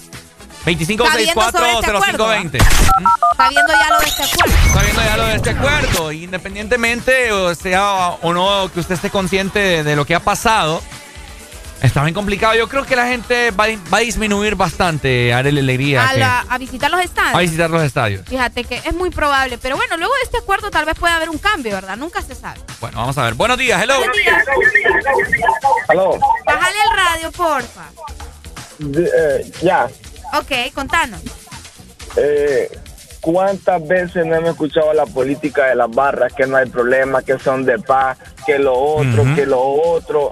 [0.65, 2.59] 25 Sabiendo sobre este 05 acuerdo, 20
[3.37, 4.57] Sabiendo ya lo de este acuerdo.
[4.73, 9.59] Sabiendo ya lo de este acuerdo, independientemente o sea o no que usted esté consciente
[9.59, 10.83] de, de lo que ha pasado,
[11.85, 12.55] está bien complicado.
[12.55, 16.45] Yo creo que la gente va, a- va a disminuir bastante, Arely Alegría, A, la-
[16.49, 17.35] a visitar los estadios.
[17.35, 18.27] a visitar los estadios.
[18.29, 21.31] Fíjate que es muy probable, pero bueno, luego de este acuerdo tal vez pueda haber
[21.31, 21.97] un cambio, ¿verdad?
[21.97, 22.61] Nunca se sabe.
[22.81, 23.35] Bueno, vamos a ver.
[23.35, 23.95] Buenos días, hello.
[25.89, 26.19] Aló.
[26.47, 27.85] Bájale el radio, porfa.
[28.81, 29.87] Eh, ya.
[30.39, 31.21] Ok, contanos.
[32.17, 32.69] Eh,
[33.21, 36.33] ¿Cuántas veces no hemos escuchado la política de las barras?
[36.35, 40.31] Que no hay problema, que son de paz, que lo otro, que lo otro.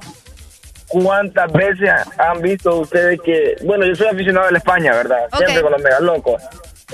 [0.93, 3.57] ¿Cuántas veces han visto ustedes que...
[3.63, 5.27] Bueno, yo soy aficionado de la España, ¿verdad?
[5.39, 6.43] Siempre con los megalocos.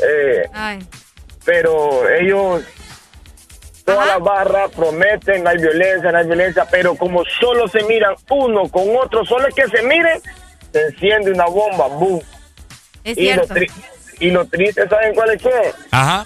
[0.08, 0.78] Eh, Ay.
[1.44, 2.62] pero ellos,
[3.84, 8.14] todas las barras prometen, no hay violencia, no hay violencia, pero como solo se miran
[8.30, 10.20] uno con otro, solo es que se miren,
[10.72, 12.20] se enciende una bomba, boom.
[13.02, 13.54] Es y, lo cierto.
[13.54, 13.72] tri-
[14.20, 15.72] y lo triste, ¿saben cuál es qué?
[15.90, 16.24] Ajá.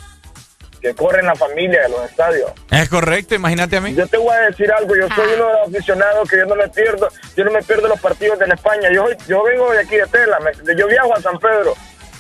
[0.83, 2.51] Que corren la familia de los estadios.
[2.71, 3.95] Es correcto, imagínate a mí.
[3.95, 6.57] Yo te voy a decir algo, yo soy uno de los aficionados que yo no
[6.57, 8.89] me pierdo, yo no me pierdo los partidos de la España.
[8.93, 11.75] Yo, yo vengo de aquí de Tela, me- yo viajo a San Pedro.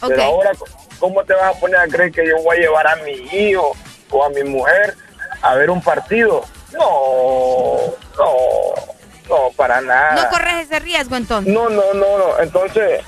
[0.06, 0.50] Pero ahora,
[1.00, 3.76] ¿cómo te vas a poner a creer que yo voy a llevar a mi hijo
[4.10, 4.94] o a mi mujer
[5.42, 6.44] a ver un partido?
[6.72, 7.76] No,
[8.16, 8.34] no,
[9.28, 10.14] no, para nada.
[10.22, 11.52] No corres ese riesgo entonces.
[11.52, 12.38] No, no, no, no.
[12.40, 13.00] Entonces,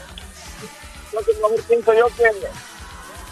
[1.06, 2.24] entonces mejor pienso yo que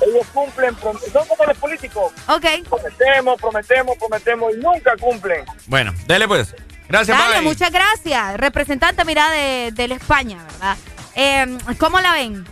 [0.06, 2.12] ellos cumplen, son como los políticos.
[2.28, 2.44] Ok.
[2.68, 5.44] Prometemos, prometemos, prometemos y nunca cumplen.
[5.66, 6.54] Bueno, dele pues.
[6.88, 7.46] Gracias, Dale, Mavi.
[7.46, 8.36] muchas gracias.
[8.36, 10.76] Representante, mira, de, de la España, ¿verdad?
[11.14, 12.44] Eh, ¿Cómo la ven?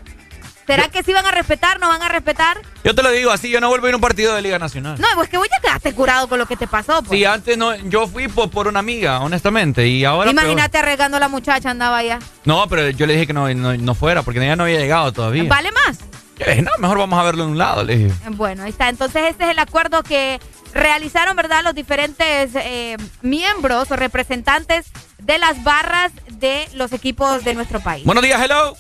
[0.67, 2.59] ¿Será que sí van a respetar, no van a respetar?
[2.85, 4.57] Yo te lo digo así, yo no vuelvo a ir a un partido de Liga
[4.59, 5.01] Nacional.
[5.01, 7.03] No, pues que vos ya quedaste curado con lo que te pasó.
[7.03, 7.19] Pues.
[7.19, 10.31] Sí, antes no, yo fui por, por una amiga, honestamente, y ahora...
[10.31, 12.19] Imagínate arriesgando a la muchacha, andaba allá.
[12.21, 12.31] peor.
[12.45, 15.13] No, pero yo le dije que no, no, no fuera, porque ella no había llegado
[15.13, 15.43] todavía.
[15.49, 15.99] ¿Vale más?
[16.41, 18.15] Yo le dije, no, mejor vamos a verlo en un lado, le dije.
[18.31, 18.89] Bueno, ahí está.
[18.89, 20.41] Entonces, este es el acuerdo que
[20.73, 27.53] realizaron, ¿verdad?, los diferentes eh, miembros o representantes de las barras de los equipos de
[27.53, 28.07] nuestro país.
[28.07, 28.75] Buenos días, hello.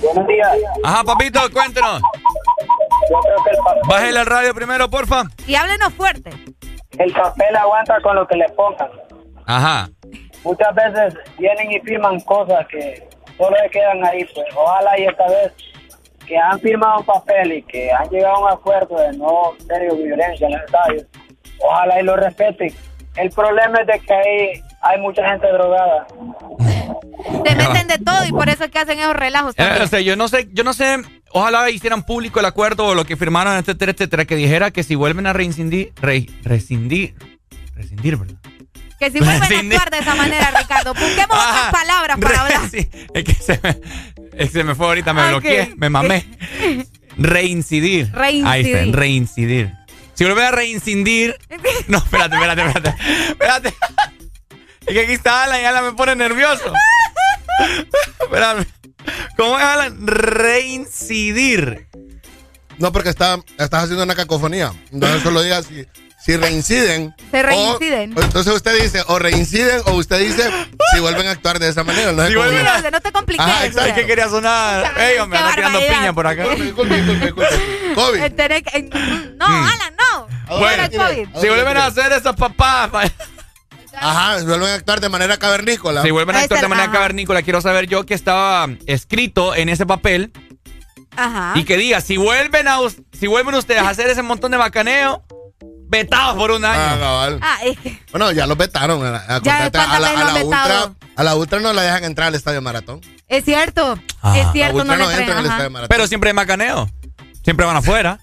[0.00, 0.48] Buenos días.
[0.84, 2.00] Ajá, papito, cuéntenos.
[3.10, 5.24] Yo creo que el papel, Bájale al radio primero, porfa.
[5.44, 6.30] Y háblenos fuerte.
[6.98, 8.88] el papel aguanta con lo que le pongan.
[9.46, 9.90] Ajá.
[10.44, 14.24] Muchas veces vienen y firman cosas que solo se quedan ahí.
[14.32, 15.52] Pues ojalá y esta vez
[16.32, 19.94] que han firmado un papel y que han llegado a un acuerdo de no tener
[19.94, 21.04] violencia en los estadios,
[21.60, 22.74] ojalá y lo respeten.
[23.16, 26.06] El problema es de que ahí hay mucha gente drogada.
[27.44, 29.54] Se meten de todo y por eso es que hacen esos relajos.
[29.58, 30.96] Eh, o sea, yo no sé, yo no sé,
[31.32, 34.94] ojalá hicieran público el acuerdo o lo que firmaron, etcétera, etcétera, que dijera que si
[34.94, 37.14] vuelven a reincidir, re- rescindir,
[37.74, 38.36] rescindir, ¿verdad?
[39.02, 39.44] Que si vuelven a
[39.76, 40.94] actuar de esa manera, Ricardo.
[40.94, 42.70] Busquemos otras palabras para hablar.
[42.70, 43.70] Sí, es que se me,
[44.36, 45.28] es que se me fue ahorita, me Ok.
[45.30, 46.24] bloqueé, me mamé.
[47.16, 48.12] Reincidir.
[48.14, 48.46] Reincidir.
[48.46, 49.72] Ahí está, reincidir.
[50.14, 51.36] Si vuelven a reincidir.
[51.88, 52.94] No, espérate, espérate, espérate.
[53.30, 53.74] Espérate.
[54.86, 56.72] Es que aquí está Alan y Alan me pone nervioso.
[58.20, 58.64] Espérame.
[59.36, 60.06] ¿Cómo es Alan?
[60.06, 61.88] Reincidir.
[62.78, 64.72] No, porque está, estás haciendo una cacofonía.
[64.92, 65.86] Entonces solo diga si,
[66.24, 67.14] si reinciden.
[67.30, 68.16] Se reinciden.
[68.16, 70.48] o entonces usted dice o reinciden o usted dice
[70.92, 72.12] si vuelven a actuar de esa manera.
[72.12, 73.44] No Si vuelven No, no te compliques.
[73.44, 73.88] Ajá, exacto.
[73.90, 74.92] Es que quería sonar.
[74.98, 76.44] Ey, hombre, Qué anda tirando piña por acá.
[76.44, 78.20] COVID.
[78.22, 78.90] Eh, eh,
[79.36, 80.58] No, Alan, no.
[80.58, 81.28] Bueno, COVID.
[81.40, 82.90] si vuelven a hacer esas papás.
[83.94, 86.02] Ajá, vuelven a actuar de manera cavernícola.
[86.02, 89.86] Si vuelven a actuar de manera cavernícola, quiero saber yo que estaba escrito en ese
[89.86, 90.32] papel
[91.16, 91.52] Ajá.
[91.56, 92.78] y que diga, si vuelven a
[93.18, 95.22] si vuelven ustedes a hacer ese montón de bacaneo,
[95.92, 97.00] vetados por un Ah, año.
[97.00, 97.38] cabal.
[97.40, 98.02] Ah, es que.
[98.10, 99.04] Bueno, ya los vetaron.
[99.06, 100.96] A la, Ya, a la, ¿cuántas a la ultra, vetado?
[101.14, 103.00] a la ultra no la dejan entrar al estadio maratón.
[103.28, 103.96] Es cierto.
[104.22, 104.36] Ah.
[104.38, 105.44] Es La cierto, ultra no no le entra en el traen.
[105.44, 105.70] estadio ajá.
[105.70, 105.88] maratón.
[105.88, 106.90] Pero siempre hay macaneo.
[107.44, 108.18] Siempre van afuera.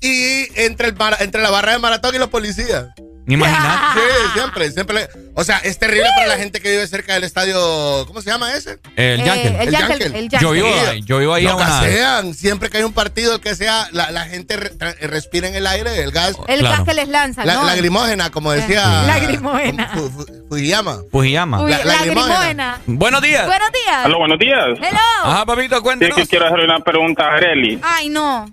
[0.00, 2.86] Y entre, el, entre la barra de maratón y los policías.
[3.26, 3.82] Imagínate.
[3.94, 4.00] Sí,
[4.34, 4.94] siempre, siempre.
[5.00, 8.04] le- o sea, es terrible para la gente que vive cerca del estadio.
[8.06, 8.78] ¿Cómo se llama ese?
[8.96, 9.54] El Eh, Yankel.
[9.56, 10.40] el Yankel, el Yankel.
[10.40, 11.66] Yo vivo ahí, yo vivo ahí a Lo una.
[11.68, 12.34] gasean.
[12.34, 16.02] Siempre que hay un partido que sea, la, la gente re- respira en el aire
[16.02, 16.34] el gas.
[16.48, 16.76] El Claro.
[16.78, 17.64] gas que les lanzan, La, ¿no?
[17.64, 19.02] lagrimógena, como decía.
[19.06, 19.88] Lagrimógena.
[19.94, 20.98] Fu- Fu- Fujiyama.
[21.10, 21.62] Fujiyama.
[21.62, 22.04] La- lagrimógena.
[22.34, 22.80] lagrimógena.
[22.86, 23.46] Buenos días.
[23.46, 24.04] Buenos días.
[24.04, 24.68] Aló, buenos días.
[24.80, 24.98] Hello.
[25.24, 26.16] Ajá, papito, Sí, cuéntanos.
[26.16, 27.80] que quiero hacer una pregunta a Areli.
[27.82, 28.52] Ay, no.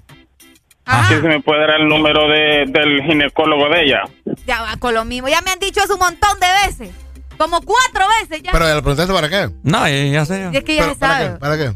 [1.08, 4.02] Si se me puede dar el número de, del ginecólogo de ella.
[4.48, 5.28] Ya va con lo mismo.
[5.28, 6.96] Ya me han dicho eso un montón de veces.
[7.38, 8.52] Como cuatro veces ya.
[8.52, 9.50] Pero ¿le preguntaste para qué?
[9.64, 10.42] No, ya, ya sé.
[10.44, 10.52] yo.
[10.52, 11.30] Y es que ya Pero, se ¿Para sabe.
[11.34, 11.40] qué?
[11.40, 11.74] ¿Para qué?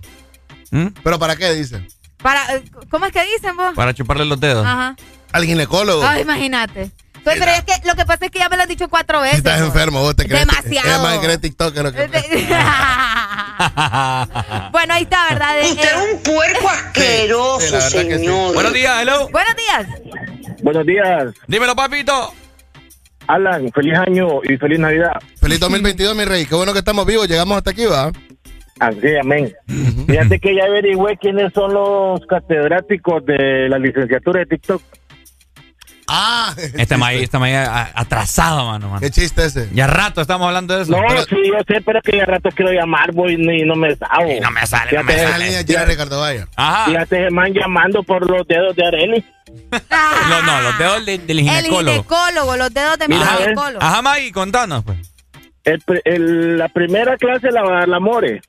[0.72, 0.88] ¿Mm?
[1.04, 1.88] ¿Pero para qué dice?
[2.22, 3.74] Para, eh, ¿Cómo es que dicen vos?
[3.76, 4.66] Para chuparle los dedos.
[4.66, 4.96] Ajá.
[5.32, 6.04] Al ginecólogo.
[6.06, 6.92] Ay, imagínate.
[7.24, 9.20] Pues, pero es que lo que pasa es que ya me lo han dicho cuatro
[9.20, 9.38] Si veces.
[9.38, 10.46] estás enfermo, vos te crees.
[10.46, 10.90] Demasiado.
[10.90, 12.00] Es más, crees TikTok que lo que.
[14.72, 15.56] bueno, ahí está, ¿verdad?
[15.64, 18.28] Usted eh, es un puerco asqueroso, sí, sí.
[18.54, 19.30] Buenos días, hello.
[19.30, 19.88] Buenos días.
[20.62, 22.34] Buenos días, Dímelo, papito.
[23.28, 23.72] Alan.
[23.72, 25.14] Feliz año y feliz Navidad.
[25.40, 26.46] Feliz 2022, mi rey.
[26.46, 27.28] Qué bueno que estamos vivos.
[27.28, 28.12] Llegamos hasta aquí, ¿va?
[28.80, 29.54] Así, amén.
[30.08, 34.82] Fíjate que ya averigüé quiénes son los catedráticos de la licenciatura de TikTok.
[36.08, 37.56] Ah, Este maíz, este maíz
[37.96, 39.00] atrasado, mano, mano.
[39.00, 39.70] qué chiste ese.
[39.74, 40.92] Ya rato estamos hablando de eso.
[40.92, 43.96] No, Pero- sí, yo sé, pero que ya rato quiero llamar, voy y no me
[43.96, 44.32] salgo.
[44.32, 45.64] Y no me sale, no me La sale.
[45.64, 46.46] llena Ricardo Valle.
[46.56, 46.86] Ajá.
[46.86, 49.26] Fíjate, man, llamando por los dedos de Areli.
[50.30, 51.92] No, no, los dedos de- del el ginecólogo.
[51.92, 53.84] ginecólogo, los dedos de mi ginecólogo.
[53.86, 54.98] Ajá, Maggie, contanos, pues.
[55.64, 58.42] El, el- la primera clase la va a dar la More.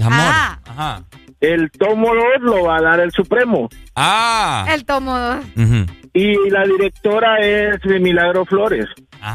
[0.00, 0.12] Amor.
[0.32, 0.58] Ah.
[0.68, 1.02] Ajá.
[1.40, 3.68] El tomo 2 lo va a dar el Supremo.
[3.96, 4.66] Ah.
[4.70, 5.44] El tomo dos.
[5.56, 5.86] Ujú.
[6.14, 8.86] Y la directora es de Milagro Flores.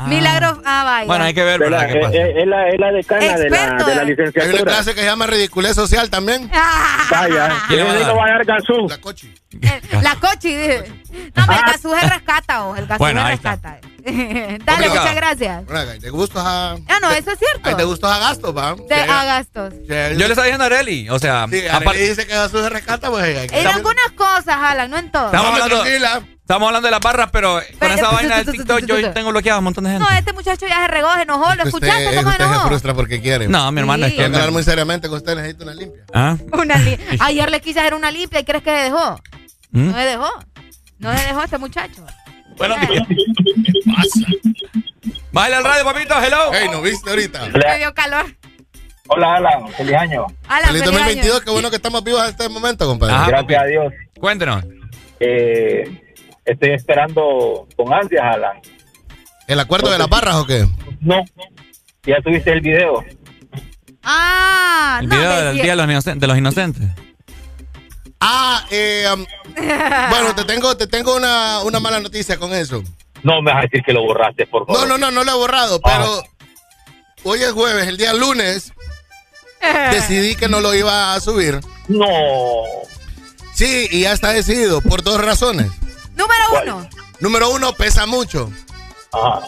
[0.07, 1.05] Milagro, ah, vaya.
[1.07, 1.87] Bueno, hay que ver, ¿verdad?
[1.91, 2.17] ¿Qué Es, pasa?
[2.17, 4.63] es- es la, es la decana de la, de la Hay una licenciatura.
[4.63, 6.49] clase que se llama ridiculez social también.
[7.11, 8.17] Vaya, ¿Qué le va a digo dar?
[8.17, 8.87] va a dar gasú.
[8.89, 9.33] La cochi.
[10.01, 10.53] La cochi.
[10.55, 10.83] dije.
[11.35, 13.79] No, hombre, el gasú es rescata, o el gasú Bueno, rescata.
[14.03, 14.89] Dale, Complicado.
[14.89, 15.65] muchas gracias.
[15.65, 16.71] Bueno, de gustos a.
[16.73, 17.87] Ah, no, eso es Hay de cierto.
[17.87, 18.75] gustos a gastos, va.
[18.75, 19.73] De a gastos.
[19.87, 23.23] Yo le estaba diciendo a Areli, o sea, Sí, aparte- dice que se rescata, pues.
[23.37, 25.27] hay que- En algunas cosas, Alan, no en todo.
[25.27, 26.21] Estamos hablando, tranquila.
[26.41, 29.57] estamos hablando de las barras, pero con Pero- esa vaina del TikTok yo tengo bloqueado
[29.57, 30.05] a un montón de gente.
[30.09, 31.55] No, este muchacho ya se regó, se enojó.
[31.55, 32.67] ¿Lo escuchaste se usted se enojó?
[32.67, 33.47] frustra porque quiere.
[33.47, 34.25] No, mi hermano, es que...
[34.25, 36.03] Hablar muy seriamente con usted, necesita una limpia.
[36.13, 36.35] ¿Ah?
[36.53, 39.21] Una li- Ayer le quise hacer una limpia y crees que se dejó.
[39.73, 39.87] ¿Mm?
[39.87, 40.29] No se dejó.
[40.99, 42.05] No se dejó este muchacho.
[42.57, 42.75] Bueno,
[45.31, 46.53] Bájale al radio, papito, hello.
[46.53, 47.47] Ey, ¿no viste ahorita?
[47.49, 48.25] Me dio calor.
[49.07, 49.67] Hola, Alan.
[49.73, 50.25] Feliz año.
[50.47, 51.45] Alan, Feliz feliz 2022, año.
[51.45, 53.13] qué bueno que estamos vivos en este momento, compadre.
[53.15, 53.93] Ajá, Gracias a Dios.
[54.19, 54.63] Cuéntenos.
[55.19, 56.01] Eh,
[56.45, 58.57] estoy esperando con ansias, Alan.
[59.47, 60.65] ¿El acuerdo de las barras o qué?
[61.01, 61.21] No.
[62.03, 63.03] Ya tuviste el video.
[64.03, 66.89] Ah, El no, video me del Día de los, Inocen- de los Inocentes.
[68.21, 69.25] Ah, eh, um,
[69.55, 72.83] bueno, te tengo, te tengo una, una mala noticia con eso.
[73.23, 74.87] No me vas a decir que lo borraste, por No, favor.
[74.89, 76.23] no, no, no lo he borrado, pero
[77.23, 78.73] hoy es jueves, el día lunes
[79.91, 81.59] decidí que no lo iba a subir.
[81.87, 82.07] No.
[83.53, 85.71] Sí, y ya está decidido, por dos razones.
[86.15, 86.67] Número ¿Cuál?
[86.69, 86.89] uno.
[87.19, 88.51] Número uno, pesa mucho.
[89.13, 89.41] Ajá.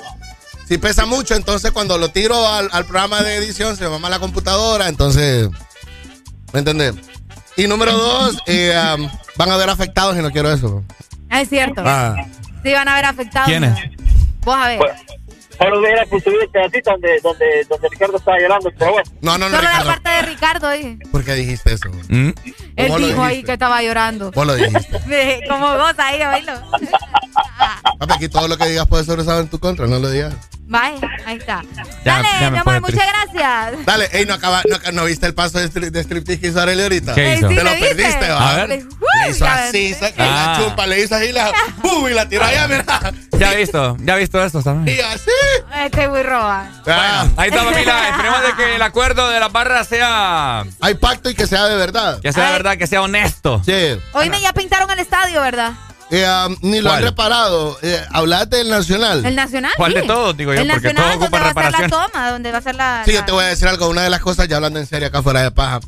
[0.67, 4.09] Si pesa mucho, entonces cuando lo tiro al, al programa de edición se me mama
[4.09, 5.47] la computadora, entonces,
[6.53, 6.95] ¿me entendés?
[7.57, 10.83] Y número dos, eh, um, van a ver afectados y no quiero eso.
[11.29, 11.81] Ah, Es cierto.
[11.85, 12.15] Ah.
[12.63, 13.47] Sí, van a ver afectados.
[13.47, 13.73] ¿Quiénes?
[14.41, 14.77] Vos a ver.
[14.79, 14.95] Bueno,
[15.57, 19.11] solo hubiera que subir el pedacito donde, donde, donde Ricardo estaba llorando, pero bueno.
[19.21, 19.87] No, no, no, Solo la Ricardo.
[19.89, 20.97] parte de Ricardo, dije.
[21.11, 21.89] ¿Por qué dijiste eso?
[22.09, 22.29] ¿Mm?
[22.75, 24.31] Él dijo ahí que estaba llorando.
[24.31, 25.41] Vos lo dijiste.
[25.49, 26.53] Como vos ahí, oílo.
[27.99, 30.33] Papi, aquí todo lo que digas puede ser usado en tu contra, no lo digas.
[30.67, 31.61] Bye, ahí está.
[31.75, 33.85] Ya- Dale, ya amor, muchas gracias.
[33.85, 36.59] Dale, ey, no, acaba, no, ¿no viste el paso de, stri- de striptease que hizo
[36.59, 37.13] Arely ahorita?
[37.13, 37.47] ¿Qué Ey, hizo?
[37.49, 37.95] Te lo ¿le viste?
[37.95, 38.49] perdiste, va.
[38.49, 38.69] A ver.
[38.69, 38.85] Le-
[39.29, 40.57] hizo así, saca Ah.
[40.57, 41.51] la chumpa, le hizo así la,
[41.83, 42.07] ¡pum!
[42.09, 42.83] y la tiró allá, mira.
[43.37, 44.97] Ya he visto, ya he visto esto también.
[44.97, 45.29] Y así.
[45.83, 46.67] Este muy roba.
[46.87, 48.09] Ah, Ahí está, familia.
[48.09, 50.63] Esperemos de que el acuerdo de las barras sea.
[50.81, 52.19] hay pacto y que sea de verdad.
[52.21, 52.53] Que sea Ay.
[52.53, 53.61] verdad, que sea honesto.
[53.65, 53.99] Sí.
[54.13, 55.73] Hoy me ya pintaron el estadio, ¿verdad?
[56.11, 57.77] Eh, um, ni lo han reparado.
[57.81, 59.25] Eh, hablate del Nacional.
[59.25, 59.71] El Nacional.
[59.75, 59.99] ¿Cuál sí.
[60.01, 60.61] de todos, digo yo?
[60.61, 62.75] El Porque Nacional, todo ocupa donde va a ser la toma, donde va a ser
[62.75, 63.01] la.
[63.05, 63.89] Sí, la- yo te voy a decir algo.
[63.89, 65.79] Una de las cosas, ya hablando en serio acá fuera de paja.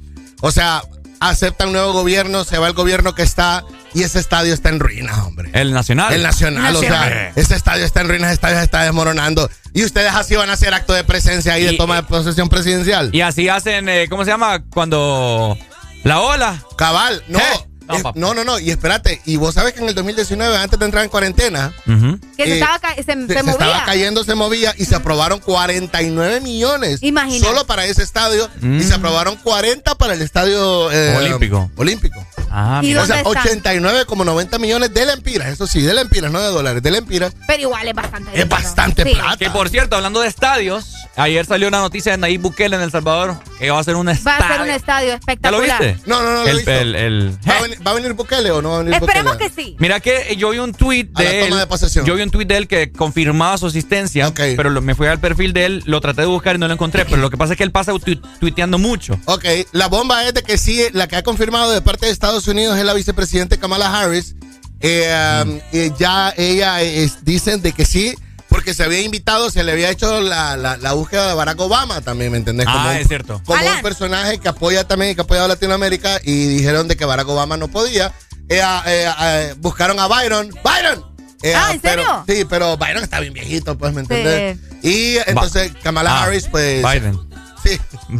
[0.41, 0.81] O sea,
[1.19, 3.63] aceptan nuevo gobierno, se va el gobierno que está
[3.93, 5.49] y ese estadio está en ruinas, hombre.
[5.53, 6.13] El Nacional.
[6.13, 9.49] El Nacional, o sea, ese estadio está en ruinas, ese estadio se está desmoronando.
[9.73, 12.49] Y ustedes así van a hacer acto de presencia ahí de Y- toma de posesión
[12.49, 13.09] presidencial.
[13.13, 14.63] Y así hacen, eh, ¿cómo se llama?
[14.71, 15.57] Cuando.
[16.03, 16.63] La ola.
[16.77, 17.39] Cabal, no.
[17.39, 17.66] ¿Qué?
[17.87, 20.85] No, no, no, no, y espérate, y vos sabes que en el 2019, antes de
[20.85, 21.73] entrar en cuarentena.
[21.85, 23.51] Que se, eh, estaba ca- se, se se, movía.
[23.51, 27.45] estaba cayendo, se movía y se aprobaron 49 millones Imagínate.
[27.45, 28.79] solo para ese estadio Mm.
[28.79, 31.69] y se aprobaron 40 para el estadio eh, Olímpico.
[31.77, 32.25] Olímpico.
[32.49, 33.03] Ah, ¿Y mira.
[33.03, 33.43] O sea, ¿Dónde están?
[33.51, 37.33] 89 como 90 millones de lempiras, eso sí, de lempiras, no de dólares, de lempiras.
[37.47, 38.41] Pero igual es bastante.
[38.41, 39.13] Es bastante Sí.
[39.13, 39.37] plata.
[39.37, 42.91] Que por cierto, hablando de estadios, ayer salió una noticia de Nayib Bukele en El
[42.91, 44.45] Salvador que va a ser un Va estadio.
[44.45, 45.83] a ser un estadio ¿Ya lo espectacular.
[45.83, 46.01] viste?
[46.09, 47.37] No, no, no lo el-
[47.85, 49.49] ¿Va, a venir, Bukele o no va a venir Esperemos Bukele?
[49.51, 49.75] que sí.
[49.79, 51.49] Mira que yo vi un tweet A la de él.
[51.49, 52.05] toma de posesión.
[52.05, 54.39] Yo vi un tweet de él que confirmaba su asistencia, Ok.
[54.55, 56.73] pero lo- me fui al perfil de él, lo traté de buscar y no lo
[56.73, 57.05] encontré.
[57.05, 59.19] Pero lo que pasa es que él pasa tu- tuiteando mucho.
[59.25, 62.47] Ok, la bomba es de que sí, la que ha confirmado de parte de Estados
[62.47, 64.35] Unidos es la vicepresidenta Kamala Harris.
[64.79, 68.13] Eh, um, eh, ya ella es- dicen de que sí,
[68.49, 72.01] porque se había invitado, se le había hecho la, la- la búsqueda de Barack Obama
[72.01, 72.65] también, ¿me entendés?
[72.69, 73.41] Ah, un- es cierto.
[73.45, 73.77] Como Alan.
[73.77, 77.27] un personaje que apoya también y que apoya a Latinoamérica y dijeron de que Barack
[77.29, 78.13] Obama no podía.
[78.49, 80.49] Eh, ah, eh, eh, buscaron a Byron.
[80.63, 81.05] ¡Byron!
[81.43, 82.23] Eh, Ah, ¿en pero- serio?
[82.27, 84.57] sí, pero Byron está bien viejito, pues, ¿me entendés?
[84.81, 86.81] Y entonces Kamala Ah, Harris, pues...
[86.83, 87.19] Biden.
[87.63, 87.79] Sí.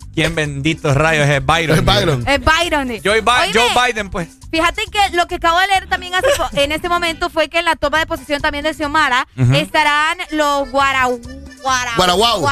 [0.13, 1.77] ¿Quién, benditos rayos es Byron?
[1.77, 2.27] Es Byron.
[2.27, 2.89] Es Byron.
[3.03, 4.27] Joe, Bi- Oíme, Joe Biden, pues.
[4.51, 6.27] Fíjate que lo que acabo de leer también hace
[6.63, 9.53] en este momento fue que en la toma de posición también de Xiomara Ujú.
[9.55, 11.21] estarán los guarau,
[11.61, 12.47] Guaraguau.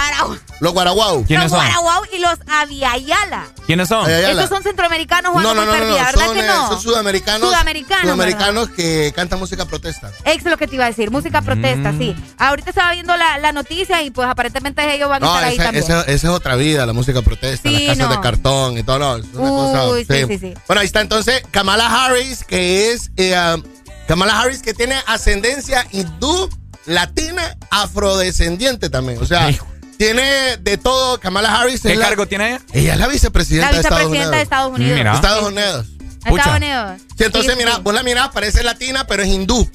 [0.59, 1.23] Los Guaraguau.
[1.25, 1.61] ¿Quiénes los son?
[1.65, 3.47] guaraguau y los aviala.
[3.65, 4.05] ¿Quiénes son?
[4.05, 4.31] Ay, ay, ay.
[4.31, 6.67] Estos son centroamericanos No, jugando no, no, no, no, perdida, ¿verdad son, que eh, no?
[6.67, 7.47] son sudamericanos.
[7.49, 10.09] Sudamericanos, Sudamericanos que cantan música protesta.
[10.25, 11.97] Eso es lo que te iba a decir, música protesta, Mm.
[11.99, 12.15] sí.
[12.37, 15.55] Ahorita estaba viendo la, la noticia y pues aparentemente ellos van a No, estar ahí
[15.55, 15.83] esa, también.
[15.85, 18.15] esa- esa es otra vida, la música protesta, Sí, las casas no.
[18.15, 18.99] de cartón y todo.
[18.99, 20.53] No, es una Uy, cosa, sí, sí, sí.
[20.67, 23.63] Bueno, ahí está entonces Kamala Harris, que es eh, um,
[24.07, 26.49] Kamala Harris, que tiene ascendencia hindú,
[26.85, 29.19] latina, afrodescendiente también.
[29.21, 29.67] O sea, Hijo.
[29.97, 31.19] tiene de todo.
[31.19, 32.61] Kamala Harris ¿Qué es la- cargo tiene ella?
[32.73, 34.37] Ella es la vicepresidenta, La de Estados vicepresidenta Unidos.
[34.37, 34.97] de Estados Unidos.
[34.97, 35.15] Mira.
[35.15, 35.87] Estados Unidos.
[36.25, 37.01] Estados Unidos.
[37.17, 39.69] Sí, entonces, mira, vos la mirás, parece latina, pero es hindú.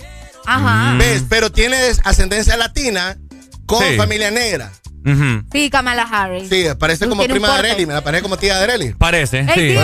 [0.46, 0.94] Ajá.
[0.98, 1.24] ¿Ves?
[1.28, 3.16] Pero tiene ascendencia latina
[3.66, 4.70] con familia negra.
[5.52, 6.48] Sí, Kamala Harris.
[6.48, 8.94] Sí, parece como prima de Areli, me parece como tía de Areli.
[8.94, 9.76] Parece, sí.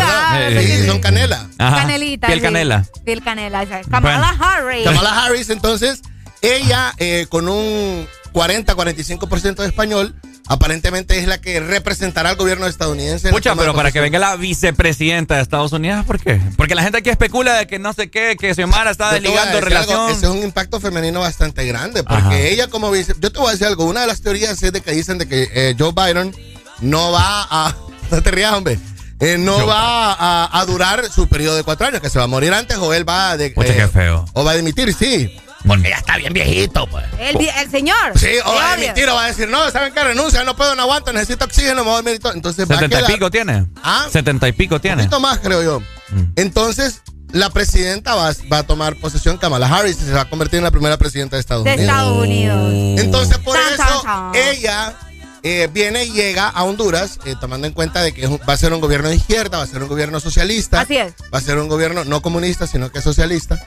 [0.66, 1.46] sí, son canela.
[1.58, 2.26] Canelita.
[2.26, 2.84] Piel canela.
[3.04, 3.66] Piel canela.
[3.90, 4.84] Kamala Harris.
[4.84, 6.00] Kamala Harris, entonces,
[6.42, 10.14] ella eh, con un 40-45% de español
[10.50, 13.28] aparentemente es la que representará al gobierno estadounidense.
[13.28, 16.40] Escucha, pero para que venga la vicepresidenta de Estados Unidos, ¿por qué?
[16.56, 20.10] Porque la gente aquí especula de que no sé qué, que Xiomara está desligando relación.
[20.10, 23.14] ese es un impacto femenino bastante grande, porque ella como vice...
[23.20, 25.28] Yo te voy a decir algo, una de las teorías es de que dicen de
[25.28, 26.34] que eh, Joe Biden
[26.80, 27.76] no va a...
[28.10, 28.76] No te rías, hombre.
[29.20, 30.16] Eh, no va
[30.50, 33.08] a, durar su periodo de cuatro años, que se va a morir antes o él
[33.08, 33.36] va a...
[33.36, 34.24] De, qué feo.
[34.32, 35.30] O va a dimitir, sí.
[35.66, 37.04] Porque ya está bien viejito, pues.
[37.18, 38.18] El, el señor.
[38.18, 40.02] Sí, o va a emitir o va a decir, no, ¿saben qué?
[40.02, 42.30] Renuncia, no puedo, no aguanto, necesito oxígeno, me voy a emitir.
[42.34, 43.66] Entonces, ¿70 y pico tiene?
[43.82, 44.06] ¿Ah?
[44.10, 45.02] ¿70 y pico tiene?
[45.02, 45.80] Un poquito más, creo yo.
[46.10, 46.32] Mm.
[46.36, 50.58] Entonces, la presidenta va, va, a tomar posesión, Kamala Harris, y se va a convertir
[50.58, 51.90] en la primera presidenta de Estados de Unidos.
[51.90, 53.00] Estados Unidos.
[53.00, 54.96] Entonces, por eso, ella
[55.42, 58.72] eh, viene y llega a Honduras, eh, tomando en cuenta de que va a ser
[58.72, 60.80] un gobierno de izquierda, va a ser un gobierno socialista.
[60.80, 61.14] Así es.
[61.32, 63.58] Va a ser un gobierno no comunista, sino que socialista.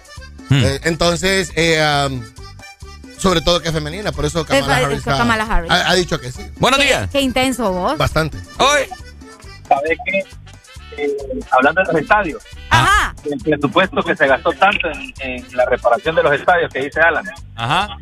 [0.49, 0.63] Mm.
[0.63, 2.22] Eh, entonces, um,
[3.17, 6.41] sobre todo que es femenina, por eso Kamala, Harris, Ha, dicho que sí.
[6.57, 7.09] Buenos días.
[7.09, 7.97] Qué intenso vos.
[7.97, 8.38] Bastante.
[8.59, 8.81] Hoy.
[9.67, 10.23] ¿Sabes qué?
[10.97, 11.11] Eh,
[11.51, 13.15] hablando de los estadios, Ajá.
[13.25, 14.89] el presupuesto que se gastó tanto
[15.19, 17.97] en, la reparación de los estadios que dice Alan, Ajá.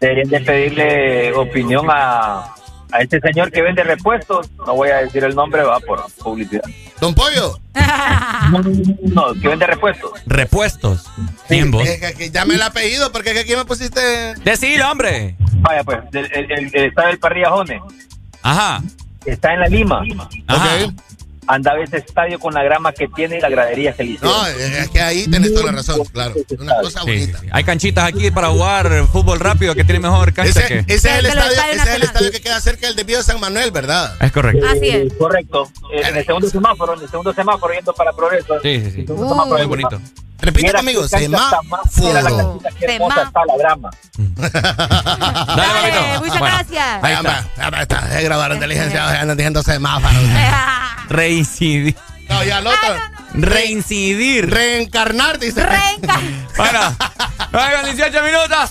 [0.00, 2.52] deberían de pedirle opinión a,
[2.90, 6.64] a este señor que vende repuestos, no voy a decir el nombre, va por publicidad.
[7.00, 7.58] Don Pollo.
[9.02, 10.12] no, que vende repuestos.
[10.26, 11.04] Repuestos.
[11.48, 14.34] Sí, es que, llame el apellido, porque aquí me pusiste.
[14.44, 15.36] Decir, hombre.
[15.60, 17.80] Vaya, pues, el, el, el, está del Parrilla Jone.
[18.42, 18.82] Ajá.
[19.24, 20.02] Está en la Lima.
[20.46, 20.78] Ajá
[21.46, 24.88] andaba ese estadio con la grama que tiene y la gradería que le No, es
[24.90, 26.34] que ahí tenés toda la razón, claro.
[26.58, 27.40] Una cosa bonita.
[27.50, 30.94] Hay canchitas aquí para jugar fútbol rápido que tiene mejor cancha ese, que...
[30.94, 33.70] Ese, es el, estadio, ese es el estadio que queda cerca del de San Manuel,
[33.70, 34.14] ¿verdad?
[34.20, 34.66] Es correcto.
[34.66, 35.12] Así es.
[35.14, 35.70] correcto.
[35.92, 38.60] Eh, en el segundo semáforo, en el segundo semáforo yendo para Progreso.
[38.62, 39.06] Sí, sí, sí.
[39.08, 40.00] Uh, muy bonito.
[40.38, 42.60] Repite conmigo, semáforo.
[42.80, 43.90] Está la grama.
[45.56, 47.04] Dale, muchas gracias.
[47.04, 47.82] Ahí está.
[47.82, 48.20] está.
[48.20, 50.14] grabaron inteligencia, andan diciendo semáforo.
[51.08, 51.96] Reincidir.
[52.28, 52.96] No, ya lo otro.
[53.34, 54.50] Reincidir.
[54.50, 55.64] Reencarnar, dice.
[55.64, 56.46] Reencarnar.
[56.56, 56.96] Bueno,
[57.52, 58.70] 9 18 minutos.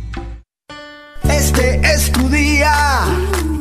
[1.29, 3.05] Este es tu día.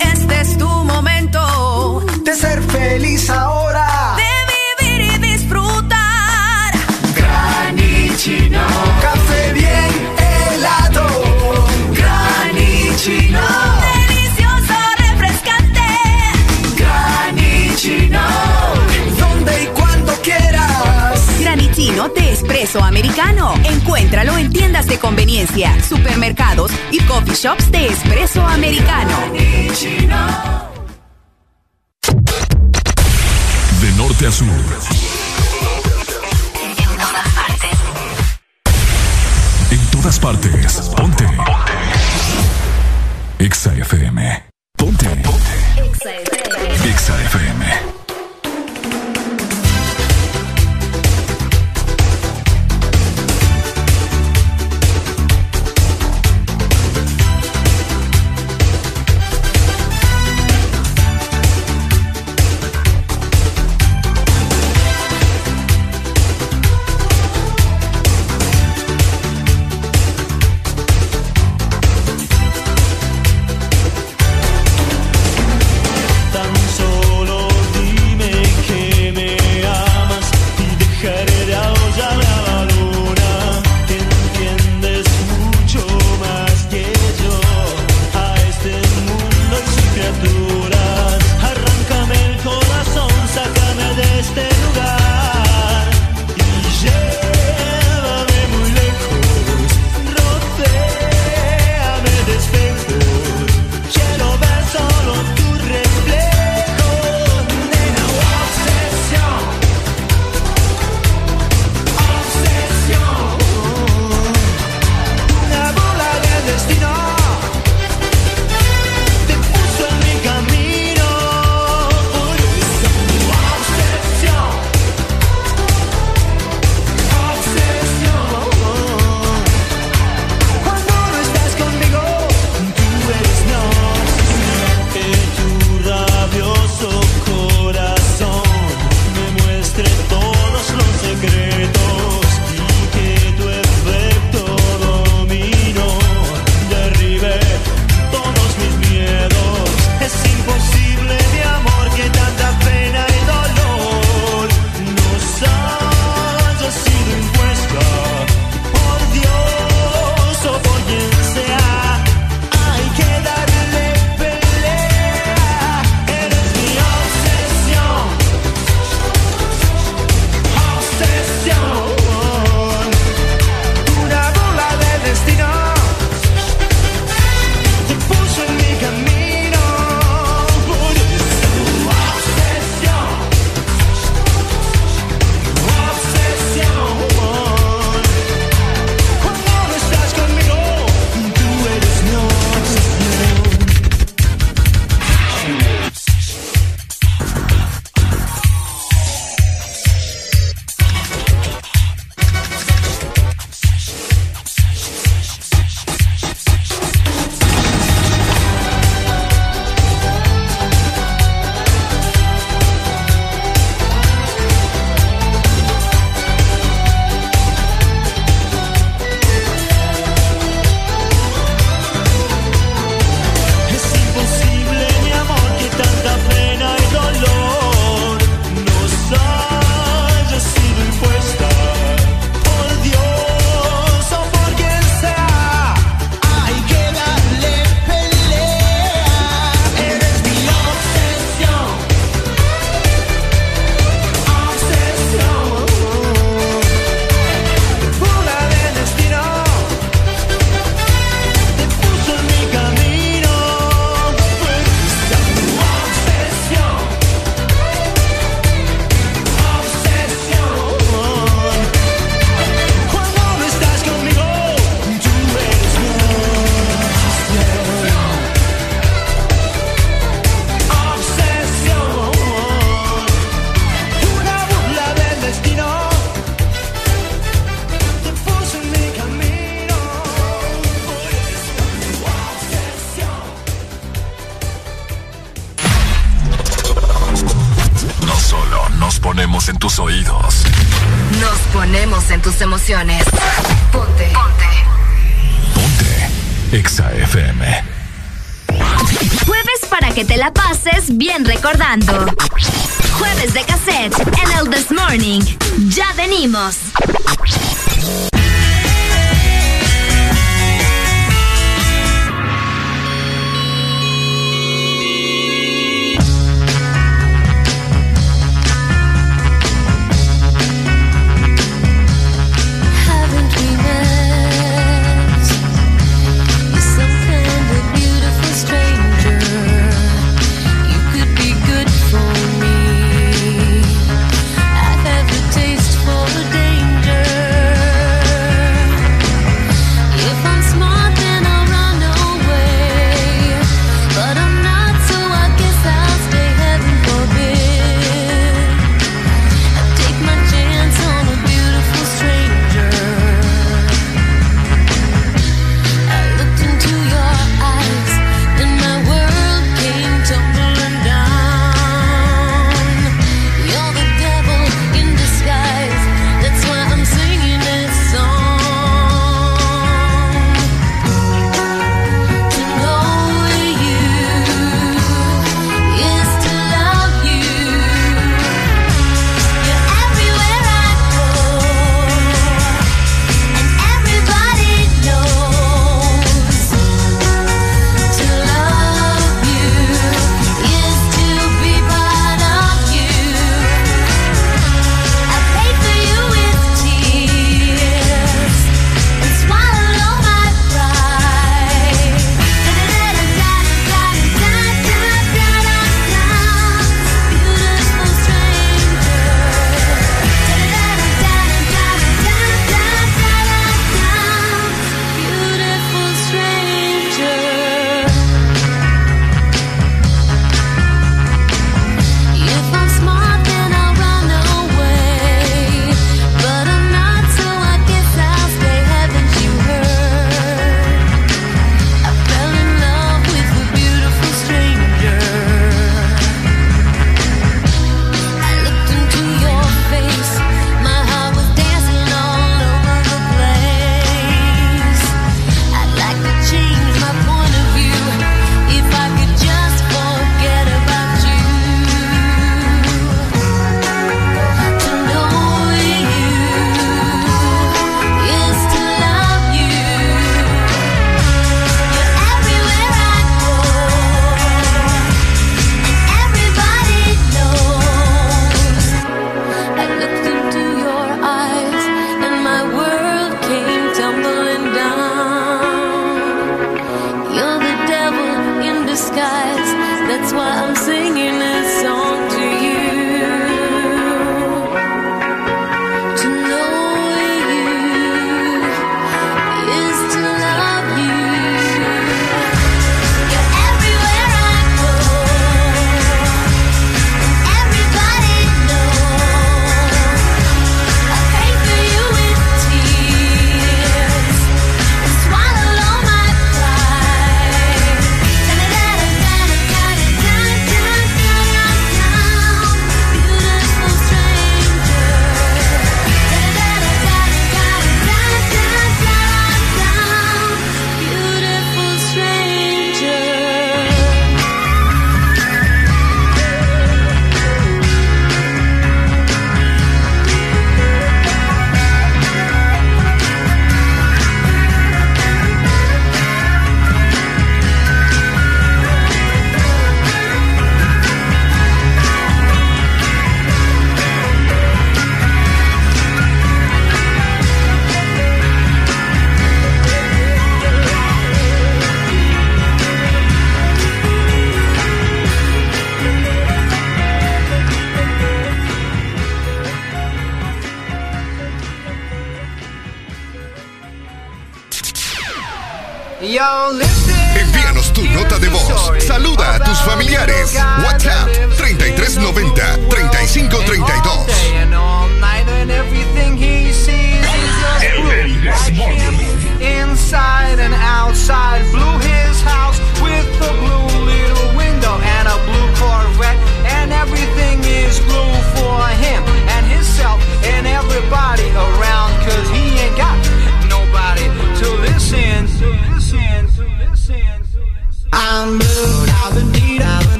[0.00, 2.04] Este es tu momento.
[2.24, 4.16] De ser feliz ahora.
[4.16, 6.72] De vivir y disfrutar.
[7.14, 8.60] Granichino.
[8.60, 8.85] Café
[22.66, 23.54] espresso americano.
[23.64, 29.16] Encuéntralo en tiendas de conveniencia, supermercados y coffee shops de espresso americano.
[33.80, 34.48] De norte a sur.
[39.70, 40.72] En todas partes.
[40.96, 41.24] Ponte.
[41.24, 41.24] Ponte.
[43.38, 44.42] Exa FM.
[44.76, 45.06] Ponte.
[45.06, 46.88] Ponte.
[46.88, 47.95] Exa FM.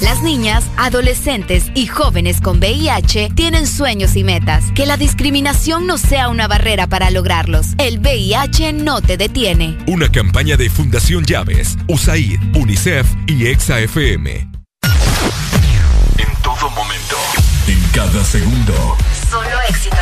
[0.00, 4.64] Las niñas, adolescentes y jóvenes con VIH tienen sueños y metas.
[4.76, 7.68] Que la discriminación no sea una barrera para lograrlos.
[7.78, 9.76] El VIH no te detiene.
[9.88, 14.48] Una campaña de Fundación Llaves, USAID, UNICEF y EXA-FM.
[16.18, 17.16] En todo momento,
[17.66, 18.96] en cada segundo.
[19.28, 19.98] Solo éxitos.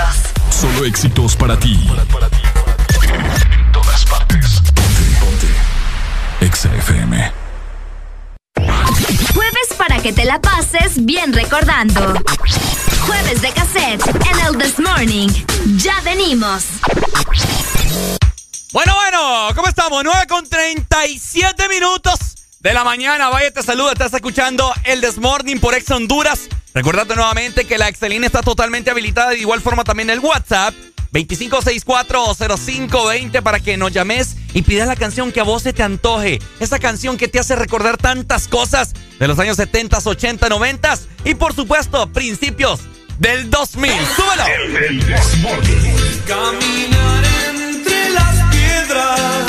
[0.50, 1.88] Solo éxitos para ti.
[1.88, 4.60] En todas partes.
[4.74, 6.44] Ponte, ponte.
[6.44, 7.46] EXA-FM
[9.86, 12.14] para que te la pases bien recordando.
[13.06, 15.28] Jueves de cassette en el This Morning.
[15.76, 16.64] Ya venimos.
[18.72, 20.02] Bueno, bueno, ¿cómo estamos?
[20.02, 22.18] 9 con 37 minutos
[22.60, 23.28] de la mañana.
[23.28, 23.92] Vaya, te saluda.
[23.92, 26.48] Estás escuchando el This Morning por Ex Honduras.
[26.74, 29.30] Recuérdate nuevamente que la Excelina está totalmente habilitada.
[29.30, 30.74] De igual forma también el WhatsApp
[31.24, 36.40] 25640520 para que nos llames y pidas la canción que a vos se te antoje.
[36.60, 41.34] Esa canción que te hace recordar tantas cosas de los años 70, 80, 90 y
[41.34, 42.80] por supuesto principios
[43.18, 43.92] del 2000.
[44.14, 44.44] ¡Súbelo!
[44.46, 45.00] El, el
[46.26, 49.46] Caminar entre las piedras.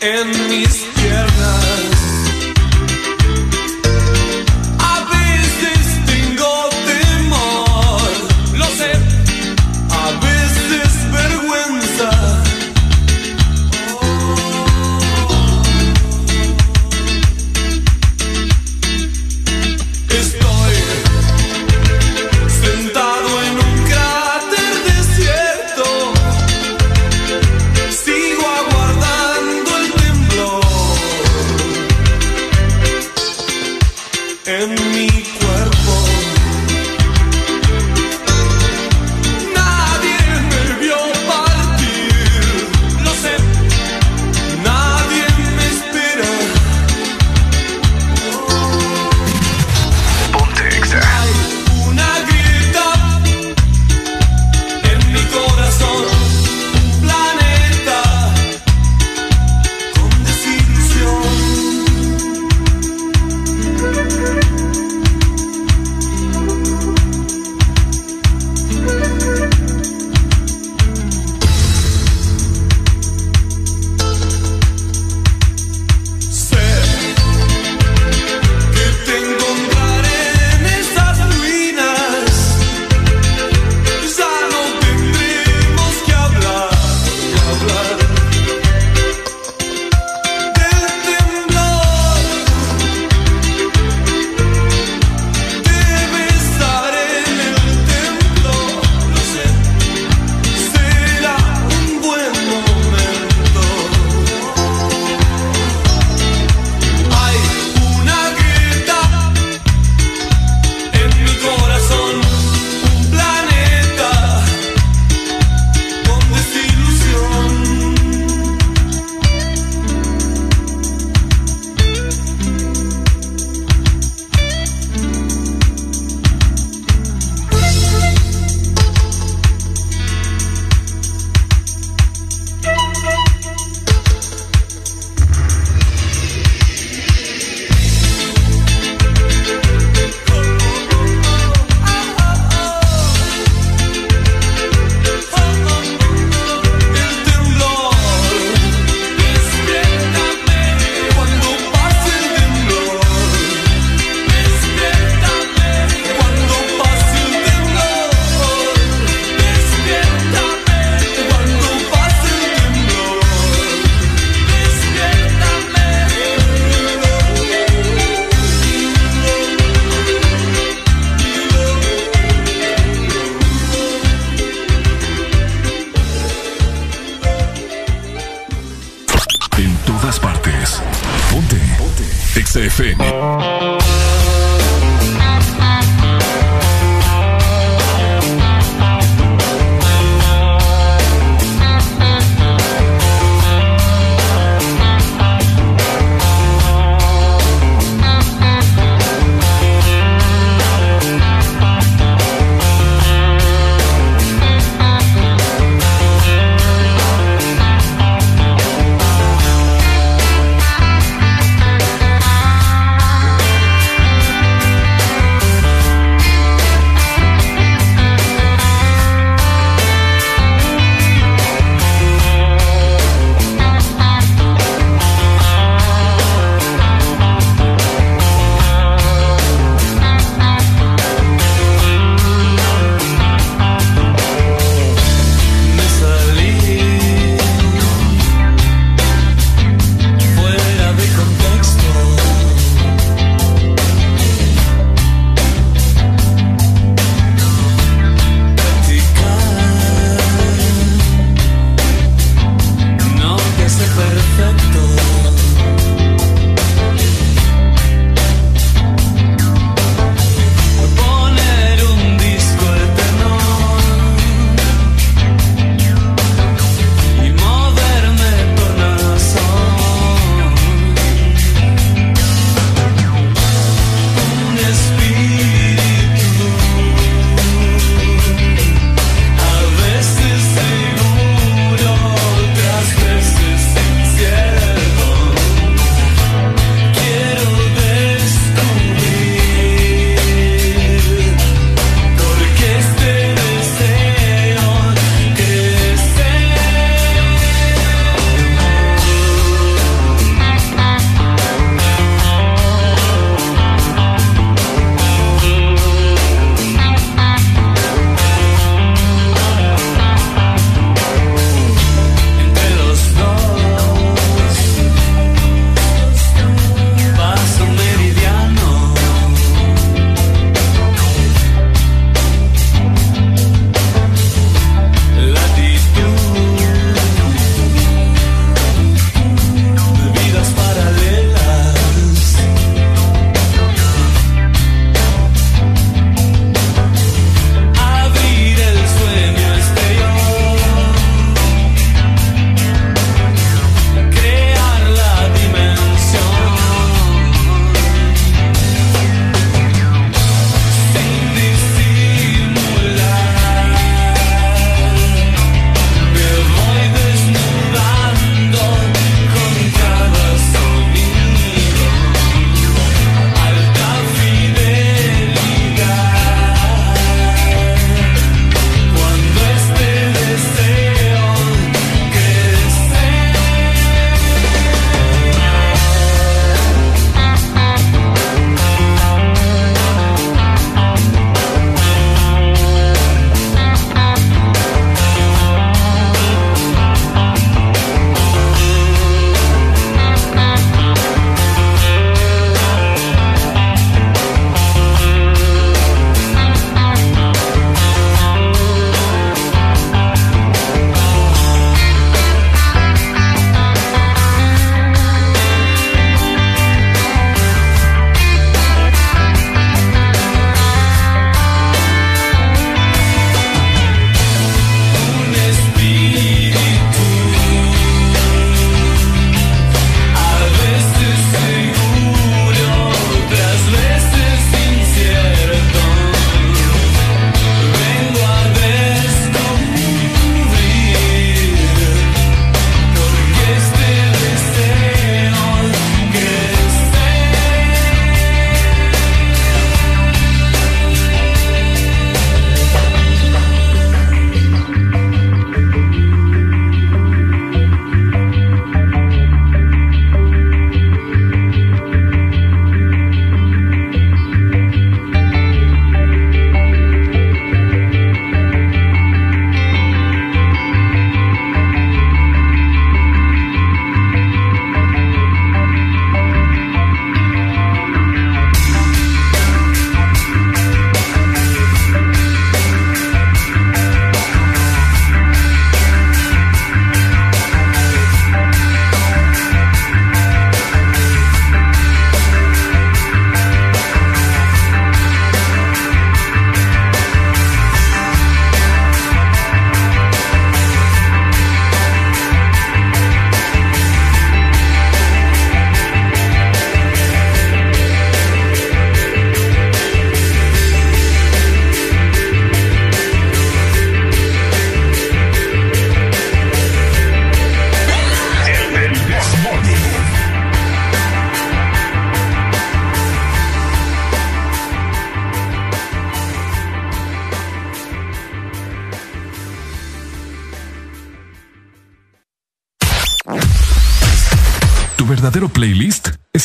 [0.00, 0.89] en mis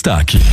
[0.06, 0.45] playlist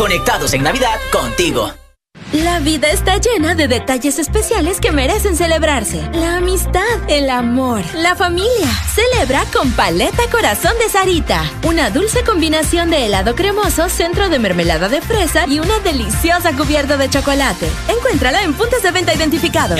[0.00, 1.74] Conectados en Navidad contigo.
[2.32, 6.00] La vida está llena de detalles especiales que merecen celebrarse.
[6.14, 8.66] La amistad, el amor, la familia.
[8.94, 11.44] Celebra con Paleta Corazón de Sarita.
[11.64, 16.96] Una dulce combinación de helado cremoso, centro de mermelada de fresa y una deliciosa cubierta
[16.96, 17.68] de chocolate.
[17.94, 19.78] Encuéntrala en puntos de venta identificados.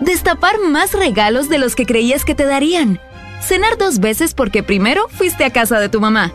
[0.00, 3.00] Destapar más regalos de los que creías que te darían.
[3.40, 6.34] Cenar dos veces porque primero fuiste a casa de tu mamá.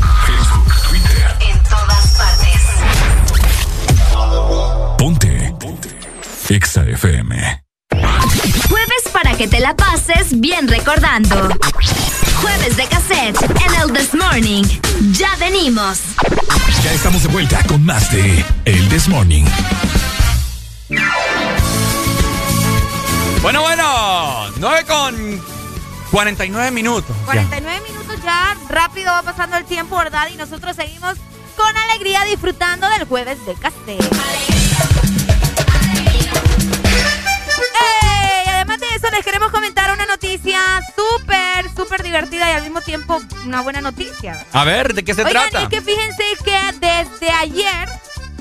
[6.51, 7.63] Exa FM.
[8.67, 11.47] Jueves para que te la pases bien recordando.
[12.41, 14.63] Jueves de cassette en el This Morning.
[15.13, 15.99] Ya venimos.
[16.83, 19.45] Ya estamos de vuelta con más de El This Morning.
[23.41, 25.41] Bueno, bueno, 9 con
[26.11, 27.15] 49 minutos.
[27.27, 27.47] Ya.
[27.47, 30.27] 49 minutos ya, rápido va pasando el tiempo, ¿verdad?
[30.33, 31.13] Y nosotros seguimos
[31.55, 34.60] con alegría disfrutando del jueves de Castel.
[39.11, 40.59] Les queremos comentar una noticia
[40.95, 44.45] súper, súper divertida y al mismo tiempo una buena noticia.
[44.53, 45.63] A ver, ¿de qué se Oigan, trata?
[45.63, 47.89] es que fíjense que desde ayer,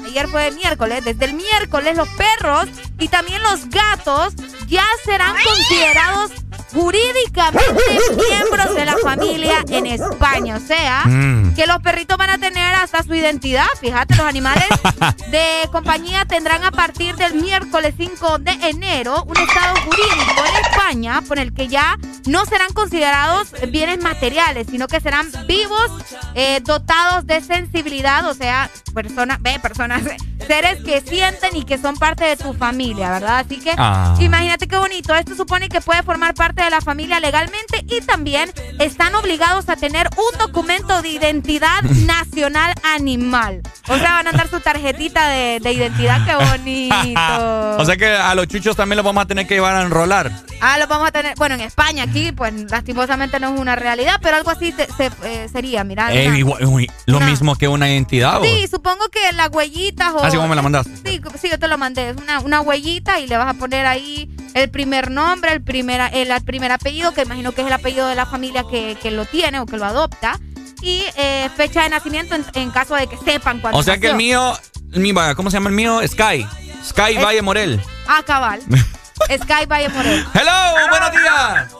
[0.06, 2.66] ayer fue miércoles, desde el miércoles los perros
[2.98, 4.34] y también los gatos
[4.66, 6.30] ya serán considerados
[6.72, 7.72] jurídicamente
[8.28, 10.56] miembros de la familia en España.
[10.56, 11.54] O sea, Mm.
[11.54, 13.66] que los perritos van a tener hasta su identidad.
[13.80, 14.64] Fíjate, los animales
[15.30, 21.20] de compañía tendrán a partir del miércoles 5 de enero un estado jurídico en España
[21.26, 25.90] por el que ya no serán considerados bienes materiales, sino que serán vivos,
[26.34, 30.02] eh, dotados de sensibilidad, o sea, personas, ve, personas,
[30.46, 33.38] seres que sienten y que son parte de tu familia, ¿verdad?
[33.40, 34.14] Así que Ah.
[34.18, 35.14] imagínate qué bonito.
[35.14, 39.76] Esto supone que puede formar parte de la familia legalmente y también están obligados a
[39.76, 43.62] tener un documento de identidad nacional animal.
[43.88, 47.76] O sea, van a dar su tarjetita de, de identidad, qué bonito.
[47.78, 50.30] o sea que a los chuchos también los vamos a tener que llevar a enrolar.
[50.60, 54.18] Ah, lo vamos a tener, bueno, en España aquí, pues lastimosamente no es una realidad,
[54.22, 56.12] pero algo así se, se, eh, sería, mira.
[56.14, 58.40] Eh, una- igual- uy, lo una- mismo que una identidad.
[58.40, 58.44] ¿o?
[58.44, 60.22] Sí, supongo que las huellitas o...
[60.24, 60.92] Así como me la mandaste.
[61.04, 62.10] Sí, sí, yo te lo mandé.
[62.10, 66.00] Es una, una huellita y le vas a poner ahí el primer nombre, el primer,
[66.14, 69.10] el, el primer apellido, que imagino que es el apellido de la familia que, que
[69.10, 70.38] lo tiene o que lo adopta.
[70.82, 74.08] Y eh, fecha de nacimiento en, en caso de que sepan cuándo O sea que
[74.08, 74.56] el mío,
[74.92, 76.00] mío, ¿cómo se llama el mío?
[76.08, 76.46] Sky.
[76.82, 77.80] Sky Valle Morel.
[78.08, 78.60] Ah, cabal.
[79.28, 80.24] Sky Valle Morel.
[80.34, 81.76] Hello, buenos días.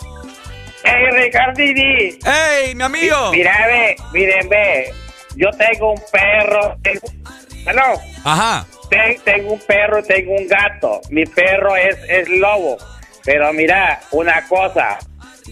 [0.84, 2.18] Hey, Ricardini.
[2.24, 3.32] Hey, mi amigo.
[3.32, 4.92] Mira, ve, miren, ve.
[5.36, 6.76] Yo tengo un perro.
[6.82, 7.00] Tengo...
[7.66, 8.00] Hello.
[8.24, 8.66] Ajá.
[8.88, 11.00] Ten- tengo un perro y tengo un gato.
[11.10, 12.78] Mi perro es, es lobo.
[13.24, 14.98] Pero mira, una cosa.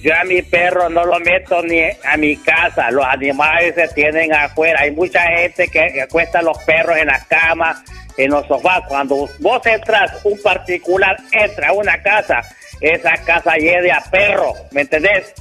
[0.03, 2.91] Yo a mi perro no lo meto ni a mi casa.
[2.91, 4.81] Los animales se tienen afuera.
[4.83, 7.83] Hay mucha gente que acuesta a los perros en las camas,
[8.19, 8.83] en los sofás.
[8.89, 12.43] Cuando vos entras, un particular entra a una casa,
[12.81, 14.53] esa casa llena a perro.
[14.73, 15.33] ¿Me entendés?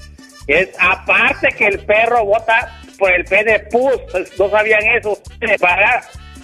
[0.48, 4.00] Es aparte que el perro bota por el pene pus.
[4.40, 5.22] No sabían eso.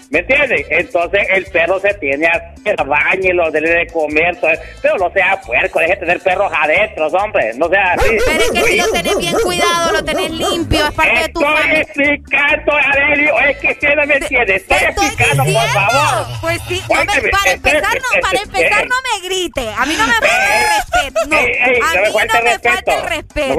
[0.09, 0.67] ¿Me entiendes?
[0.69, 4.37] Entonces el perro se tiene a hacer baño, dele de comer,
[4.81, 8.17] pero no sea puerco, deje de tener perros adentro, hombre, no sea así.
[8.25, 11.41] Pero es que si lo tenés bien cuidado, lo tenés limpio, es parte de tu
[11.41, 11.81] Estoy familia.
[11.81, 14.55] explicando, Adelio, es que usted no me entiende.
[14.55, 16.27] Estoy, explicando, por favor.
[16.41, 19.69] Pues sí, no me- para empezar, no, para empezar no me grite.
[19.77, 21.27] A mí no me falta el respeto.
[21.27, 22.69] No, Ey, ey, a mí no me respeto.
[22.69, 23.57] falta el respeto.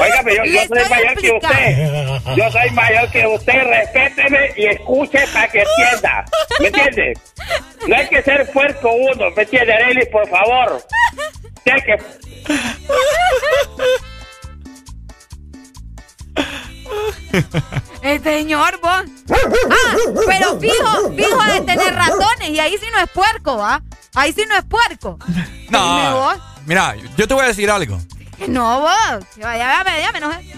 [0.00, 2.36] Óigame, yo, yo soy estoy mayor que usted.
[2.36, 3.62] Yo soy mayor que usted.
[3.64, 6.24] Respéteme y escuche para que entienda.
[6.60, 7.12] ¿Me entiende?
[7.86, 10.06] No hay que ser puerco uno, ¿me entiende, Arely?
[10.06, 10.82] Por favor.
[11.64, 11.96] Que...
[18.02, 19.02] El señor, vos.
[19.30, 23.82] Ah, pero fijo, fijo de tener ratones y ahí sí no es puerco, ¿va?
[24.14, 25.18] Ahí sí no es puerco.
[25.70, 26.36] No, vos.
[26.66, 27.98] mira, yo te voy a decir algo.
[28.46, 29.24] No, vos.
[29.34, 30.52] Que vaya, ya, ya me enojé.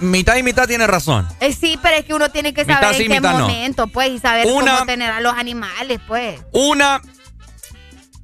[0.00, 1.26] Mitad, y- mitad tiene razón.
[1.40, 3.38] Eh, sí, pero es que uno tiene que Mitad saber sí, en qué no.
[3.38, 6.40] momento, pues, y saber Una- cómo tener a los animales, pues.
[6.52, 7.00] Una,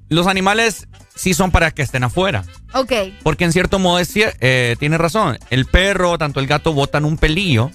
[0.09, 2.45] los animales sí son para que estén afuera.
[2.75, 2.93] Ok.
[3.23, 5.39] Porque en cierto modo es eh, tiene razón.
[5.51, 7.71] El perro, tanto el gato, botan un pelillo.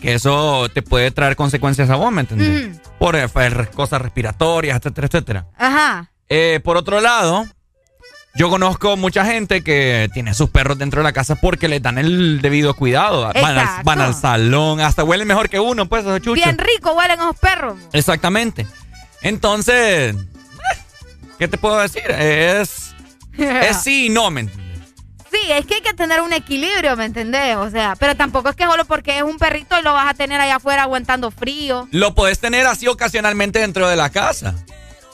[0.00, 2.78] Que eso te puede traer consecuencias a vos, ¿me entendés?
[2.98, 5.46] Por eh, fer- cosas respiratorias, etcétera, etcétera.
[5.56, 6.10] Ajá.
[6.28, 7.46] Eh, por otro lado,
[8.36, 11.98] yo conozco mucha gente que tiene sus perros dentro de la casa porque les dan
[11.98, 13.22] el debido cuidado.
[13.22, 13.82] Van al, Exacto.
[13.84, 16.44] van al salón, hasta huelen mejor que uno, pues, esos chuchos.
[16.44, 17.76] Bien rico huelen esos perros.
[17.92, 18.66] Exactamente.
[19.22, 20.18] Entonces, eh,
[21.38, 22.10] ¿qué te puedo decir?
[22.10, 22.94] Es,
[23.38, 24.64] es sí y no, ¿me entiendes?
[25.30, 27.56] Sí, es que hay que tener un equilibrio, ¿me entendés?
[27.56, 30.14] O sea, pero tampoco es que solo porque es un perrito y lo vas a
[30.14, 31.88] tener allá afuera aguantando frío.
[31.90, 34.54] Lo podés tener así ocasionalmente dentro de la casa.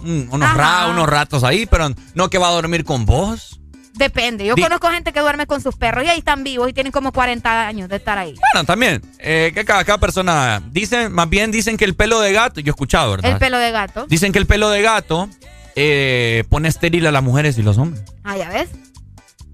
[0.03, 0.57] Mm, unos, Ajá.
[0.59, 3.61] ra- unos ratos ahí, pero no que va a dormir con vos.
[3.95, 4.47] Depende.
[4.47, 6.91] Yo Di- conozco gente que duerme con sus perros y ahí están vivos y tienen
[6.93, 8.35] como 40 años de estar ahí.
[8.55, 12.33] Bueno, también, eh, que cada, cada persona, dicen, más bien dicen que el pelo de
[12.33, 13.33] gato, yo he escuchado, ¿verdad?
[13.33, 14.07] El pelo de gato.
[14.07, 15.29] Dicen que el pelo de gato
[15.77, 18.03] eh, pone estéril a las mujeres y los hombres.
[18.25, 18.71] Ah, ya ves.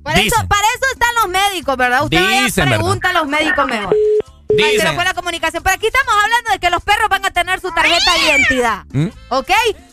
[0.02, 2.04] Para eso, para eso están los médicos, ¿verdad?
[2.04, 3.96] Usted Dicen, pregunta a los médicos mejor.
[4.48, 4.84] Ay, se Dicen.
[4.86, 5.62] nos fue la comunicación.
[5.64, 8.84] Pero aquí estamos hablando de que los perros van a tener su tarjeta de identidad.
[8.92, 9.06] ¿Mm?
[9.30, 9.50] ¿Ok?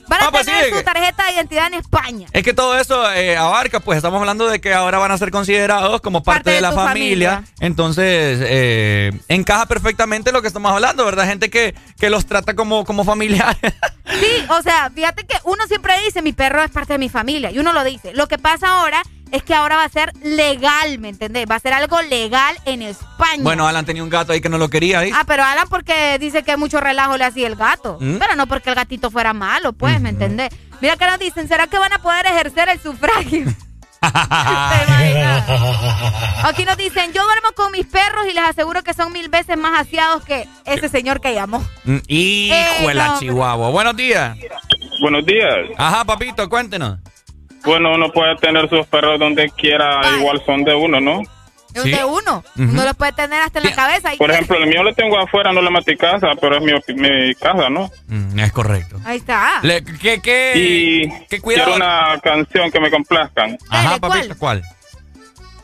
[0.08, 2.28] Van a Ah, pues sí, tener su tarjeta de identidad en España.
[2.32, 5.32] Es que todo eso eh, abarca, pues estamos hablando de que ahora van a ser
[5.32, 7.32] considerados como parte, Parte de de, la familia.
[7.36, 7.54] familia.
[7.60, 11.26] Entonces, eh, encaja perfectamente lo que estamos hablando, ¿verdad?
[11.28, 13.58] Gente que, que los trata como, como familiares.
[14.20, 17.50] Sí, o sea, fíjate que uno siempre dice, mi perro es parte de mi familia,
[17.52, 18.14] y uno lo dice.
[18.14, 19.02] Lo que pasa ahora
[19.32, 21.46] es que ahora va a ser legal, ¿me entendés?
[21.50, 23.42] Va a ser algo legal en España.
[23.42, 25.12] bueno, Alan tenía un gato ahí que no lo quería ahí.
[25.16, 27.98] Ah, pero Alan porque dice que mucho relajo le hacía el gato.
[28.00, 28.18] ¿Mm?
[28.18, 30.50] Pero no porque el gatito fuera malo, pues, ¿me entendés?
[30.82, 33.46] Mira que nos dicen, ¿será que van a poder ejercer el sufragio?
[36.44, 39.58] Aquí nos dicen, yo duermo con mis perros y les aseguro que son mil veces
[39.58, 41.64] más aseados que ese señor que llamó.
[42.08, 43.70] Hijo de la chihuahua.
[43.70, 44.38] Buenos días.
[45.02, 45.70] Buenos días.
[45.78, 47.00] Ajá, papito, cuéntenos.
[47.66, 51.22] Bueno, uno puede tener sus perros donde quiera, igual son de uno, ¿no?
[51.74, 51.92] Es Sí.
[51.92, 52.44] de uno.
[52.56, 52.64] Ujú.
[52.64, 54.10] Uno los puede tener hasta en la cabeza.
[54.18, 57.34] Por ejemplo, el mío lo tengo afuera, no le maté casa, pero es mi, mi
[57.36, 57.90] casa, ¿no?
[58.08, 59.00] Mm, es correcto.
[59.06, 59.60] Ahí está.
[59.64, 61.72] Le- ¿Qué, qué, Y qué cuidado?
[61.72, 63.58] quiero una canción que me complazcan.
[63.70, 64.62] Ajá, papito, ¿cuál?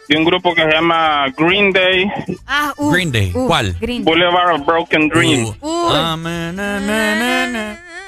[0.08, 2.12] De un grupo que se llama Green Day.
[2.48, 3.78] Ah, uh, Green Day, uh, ¿cuál?
[3.80, 4.12] Green Day.
[4.12, 5.56] Boulevard of Broken Dreams.
[5.62, 5.90] Uh.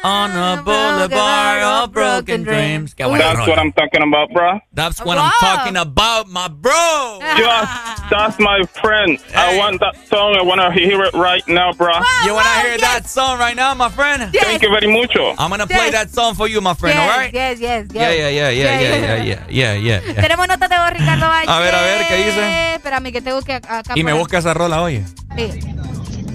[0.04, 2.96] On a boulevard of broken dreams.
[2.96, 3.50] Qué buena That's rola.
[3.50, 4.60] what I'm talking about, bro.
[4.74, 7.20] That's what I'm talking about, my bro.
[7.38, 9.20] Just, that's my friend.
[9.36, 10.36] I want that song.
[10.36, 11.94] I want to hear it right now, bro.
[12.26, 14.32] You wanna hear that song right now, my friend?
[14.34, 15.16] Thank you very much.
[15.38, 15.92] I'm gonna play Yes.
[15.94, 17.34] that song for you, my friend, Yes, all right?
[17.34, 18.02] yes, yes, yes.
[18.02, 19.24] Yeah, yeah, yeah, yeah, Yeah, yeah, yeah.
[19.24, 20.22] yeah, yeah, yeah, yeah.
[20.26, 21.46] Tenemos notas de voz, Ricardo Valle.
[21.52, 22.74] A ver, a ver, ¿qué dice?
[22.76, 25.04] Espérame, que tengo que acá Y me poner- busca esa rola, oye.
[25.38, 25.60] Sí.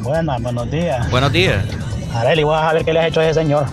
[0.02, 1.10] Buenas, buenos días.
[1.10, 1.64] Buenos días.
[2.20, 3.66] Areli, voy a ver qué le has hecho a ese señor.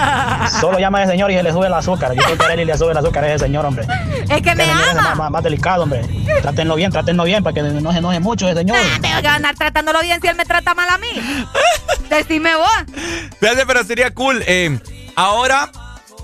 [0.60, 2.12] Solo llama a ese señor y se le sube el azúcar.
[2.14, 3.86] Yo creo que a Areli le sube el azúcar a ese señor, hombre.
[4.28, 4.92] Es que me ama.
[4.94, 6.02] más, más- más delicado, hombre.
[6.42, 8.76] Trátenlo bien, trátenlo bien para que no se enoje mucho ese señor.
[9.00, 11.08] Tengo que andar tratándolo bien si él me trata mal a mí.
[12.08, 12.96] Decime vos.
[13.40, 14.42] Fíjate, pero sería cool.
[14.46, 14.78] eh,
[15.16, 15.70] ahora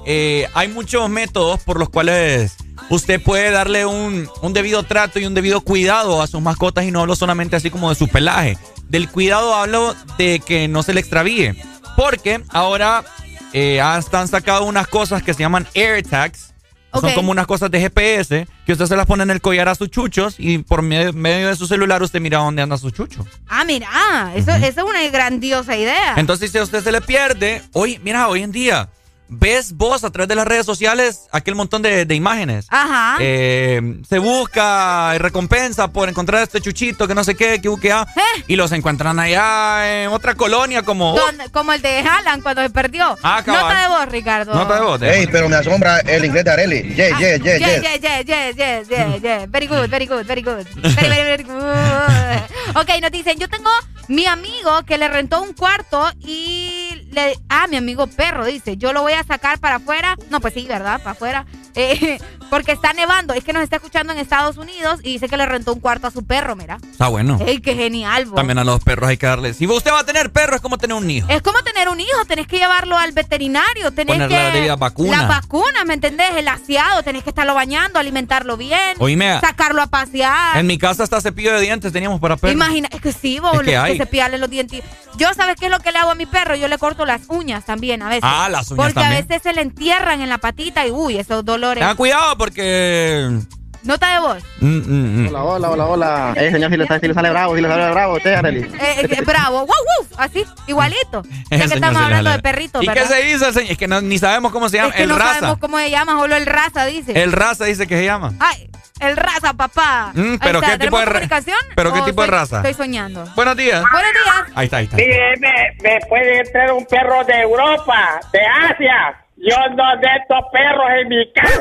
[0.07, 2.57] eh, hay muchos métodos por los cuales
[2.91, 6.91] usted puede darle un, un debido trato y un debido cuidado a sus mascotas y
[6.91, 8.57] no hablo solamente así como de su pelaje.
[8.89, 11.55] Del cuidado hablo de que no se le extravíe.
[11.97, 13.05] Porque ahora
[13.53, 16.53] eh, han sacado unas cosas que se llaman AirTags.
[16.93, 19.69] que Son como unas cosas de GPS que usted se las pone en el collar
[19.69, 22.91] a sus chuchos y por medio, medio de su celular usted mira dónde anda su
[22.91, 23.27] chucho.
[23.49, 23.89] Ah, mira,
[24.35, 26.15] eso, eso es una grandiosa idea.
[26.17, 28.89] Entonces, si a usted se le pierde, hoy, mira, hoy en día,
[29.29, 32.67] ves vos a través de las redes sociales aquel montón de, de imágenes.
[32.71, 33.17] Ajá.
[33.21, 37.71] Eh, se busca y recompensa por encontrar a este chuchito que no sé qué, que
[37.81, 38.07] que ah,
[38.47, 41.15] y los encuentran allá en otra colonia como...
[41.17, 43.19] Don- como el de Alan cuando se perdió.
[43.23, 43.63] Ah, cabal.
[43.63, 44.55] Nota de voz, Ricardo.
[44.55, 45.03] Nota de voz.
[45.03, 46.95] Ey, pero me asombra el inglés de Areli.
[46.95, 47.81] Yeah, Ah, yeah, yeah, yes, yeah.
[47.81, 49.51] yes, yes, yes, yes, yes, yes.
[49.51, 50.67] Very good, very good, very good.
[50.77, 52.77] Very, very, very good.
[52.77, 53.71] Ok, nos dicen, yo tengo
[54.09, 57.39] mi amigo que le rentó un cuarto y le...
[57.49, 60.17] Ah, mi amigo perro, dice, yo lo voy a sacar para afuera.
[60.31, 60.99] No, pues sí, ¿verdad?
[61.01, 61.47] Para afuera.
[61.79, 63.35] Eh, Porque está nevando.
[63.35, 66.07] Es que nos está escuchando en Estados Unidos y dice que le rentó un cuarto
[66.07, 66.79] a su perro, mira.
[66.91, 67.39] Está bueno.
[67.45, 68.35] ¡Ey, qué genial, vos.
[68.37, 69.59] También a los perros hay que darles.
[69.59, 71.29] Si usted va a tener perro, es como tener un hijo.
[71.29, 74.43] Es como tener un hijo, tenés que llevarlo al veterinario, tenés Ponerle que...
[74.43, 75.21] la debida vacuna.
[75.23, 76.31] La vacuna, ¿me entendés?
[76.37, 78.97] El aseado, tenés que estarlo bañando, alimentarlo bien.
[78.99, 79.39] Oíme.
[79.41, 80.57] Sacarlo a pasear.
[80.57, 82.55] En mi casa hasta cepillo de dientes teníamos para perros.
[82.55, 83.99] Imagina, es que sí, vos, Es que hay.
[83.99, 84.83] cepillarle los dientes.
[85.19, 86.57] Yo, ¿sabes qué es lo que le hago a mi perro?
[86.57, 88.23] Yo le corto las uñas también a veces.
[88.25, 89.06] Ah, las uñas Porque también.
[89.07, 91.81] A veces se le entierran en la patita y uy, esos dolores.
[91.81, 93.41] Tengan cuidado porque.
[93.87, 94.43] Nota de voz.
[94.61, 95.29] Mm, mm, mm.
[95.29, 96.33] Hola, hola, hola, hola.
[96.37, 98.61] Eh, señor, si le, sale- si le sale bravo, si le sale bravo, usted, Arely.
[98.63, 101.23] Eh, eh, bravo, wow, wow, así, igualito.
[101.51, 103.03] Ya que señor estamos hablando de perritos, ¿Y ¿verdad?
[103.03, 103.71] qué se el señor?
[103.73, 104.89] Es que no- ni sabemos cómo se llama.
[104.91, 105.35] Es que el no raza.
[105.35, 107.13] sabemos cómo se llama, solo el raza dice.
[107.23, 108.33] El raza dice que se llama.
[108.41, 110.11] Ay, el raza, papá.
[110.15, 111.57] Mm, Ahí pero está, ¿qué tipo ¿tenemos de comunicación?
[111.77, 112.57] pero qué ¿O tipo de raza?
[112.57, 113.25] Estoy soñando.
[113.37, 113.83] Buenos días.
[113.93, 114.53] Buenos días.
[114.57, 114.97] Ahí está, ahí está.
[114.97, 119.23] Mire, me, me puede entrar un perro de Europa, de Asia.
[119.39, 121.61] Yo no estos perros en mi casa.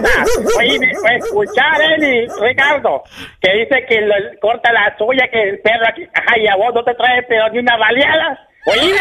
[0.57, 0.79] Oye,
[1.17, 3.03] escuchar, Eli, Ricardo,
[3.41, 6.73] que dice que lo- corta la suya, que el perro aquí, ajá, y a vos
[6.73, 8.39] no te trae pero ni una baleada.
[8.67, 8.95] Oye,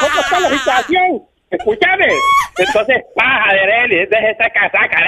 [0.00, 1.22] ¿cómo está la situación?
[1.50, 2.06] Escúchame.
[2.58, 4.98] Entonces, paja de Arely, deja esa casaca,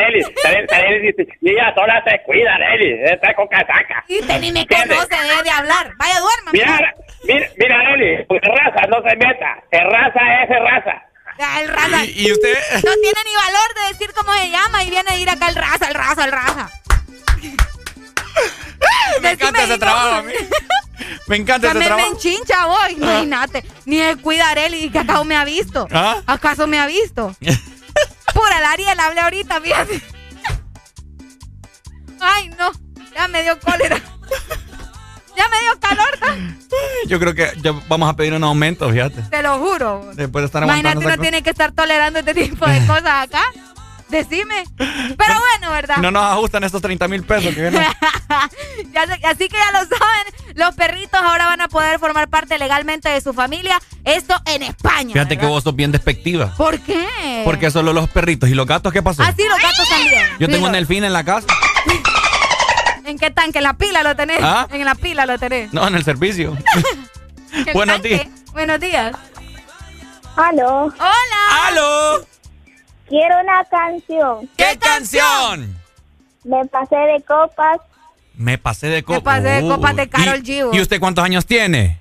[1.01, 4.05] dice, y ella sola se cuida, Arely, está con casaca.
[4.09, 5.86] Y usted ni me conoce, debe de hablar.
[5.99, 6.51] Vaya, duerma.
[6.52, 6.94] Mira,
[7.25, 9.57] mira, mira, Arely, pues raza, no se meta.
[9.73, 11.02] Raza, es raza.
[11.38, 12.04] El raza.
[12.04, 12.54] ¿Y, y usted?
[12.84, 15.54] No tiene ni valor de decir cómo se llama y viene a ir acá el
[15.56, 16.70] raza, el raza, el raza.
[19.22, 20.32] Me encanta ese trabajo a mí.
[21.26, 22.12] Me encanta ese También me trabajo.
[22.14, 23.64] enchincha vos, imagínate.
[23.84, 25.86] Ni el cuidar él y que acaso me ha visto.
[25.92, 26.20] ¿Ah?
[26.26, 27.34] ¿Acaso me ha visto?
[28.34, 30.02] Pura la Ariel hablé ahorita, fíjate.
[32.20, 32.72] Ay, no.
[33.14, 34.00] Ya me dio cólera.
[35.36, 36.18] Ya me dio calor.
[37.08, 39.22] Yo creo que ya vamos a pedir un aumento, fíjate.
[39.22, 40.10] te lo juro.
[40.14, 40.62] Después de estar.
[40.62, 41.20] Imagínate, uno cosa.
[41.20, 43.42] tiene que estar tolerando este tipo de cosas acá.
[44.08, 44.64] Decime.
[44.76, 45.96] Pero bueno, ¿verdad?
[45.96, 47.82] No nos ajustan estos 30 mil pesos que vienen.
[49.24, 53.20] Así que ya lo saben, los perritos ahora van a poder formar parte legalmente de
[53.20, 53.80] su familia.
[54.04, 55.12] Esto en España.
[55.14, 56.54] Fíjate que vos sos bien despectiva.
[56.56, 57.42] ¿Por qué?
[57.44, 59.22] Porque solo los perritos y los gatos, ¿qué pasó?
[59.22, 60.28] Ah, sí, los gatos también.
[60.38, 61.46] Yo tengo un delfín en la casa.
[63.05, 63.58] ¿En qué tanque?
[63.58, 64.39] ¿En la pila lo tenés?
[64.42, 64.66] ¿Ah?
[64.73, 65.73] En la pila lo tenés.
[65.73, 66.57] No, en el servicio.
[67.52, 68.08] ¿El Buenos tanque?
[68.08, 68.28] días.
[68.52, 69.16] Buenos días.
[70.36, 70.84] Aló.
[70.86, 71.66] Hola.
[71.66, 72.26] ¡Aló!
[73.08, 74.49] Quiero una canción.
[74.57, 75.78] ¿Qué canción?
[76.44, 77.78] Me pasé de copas.
[78.34, 79.23] Me pasé de copas.
[79.23, 80.70] pasé de copas de Karol G.
[80.73, 82.00] ¿Y usted cuántos años tiene?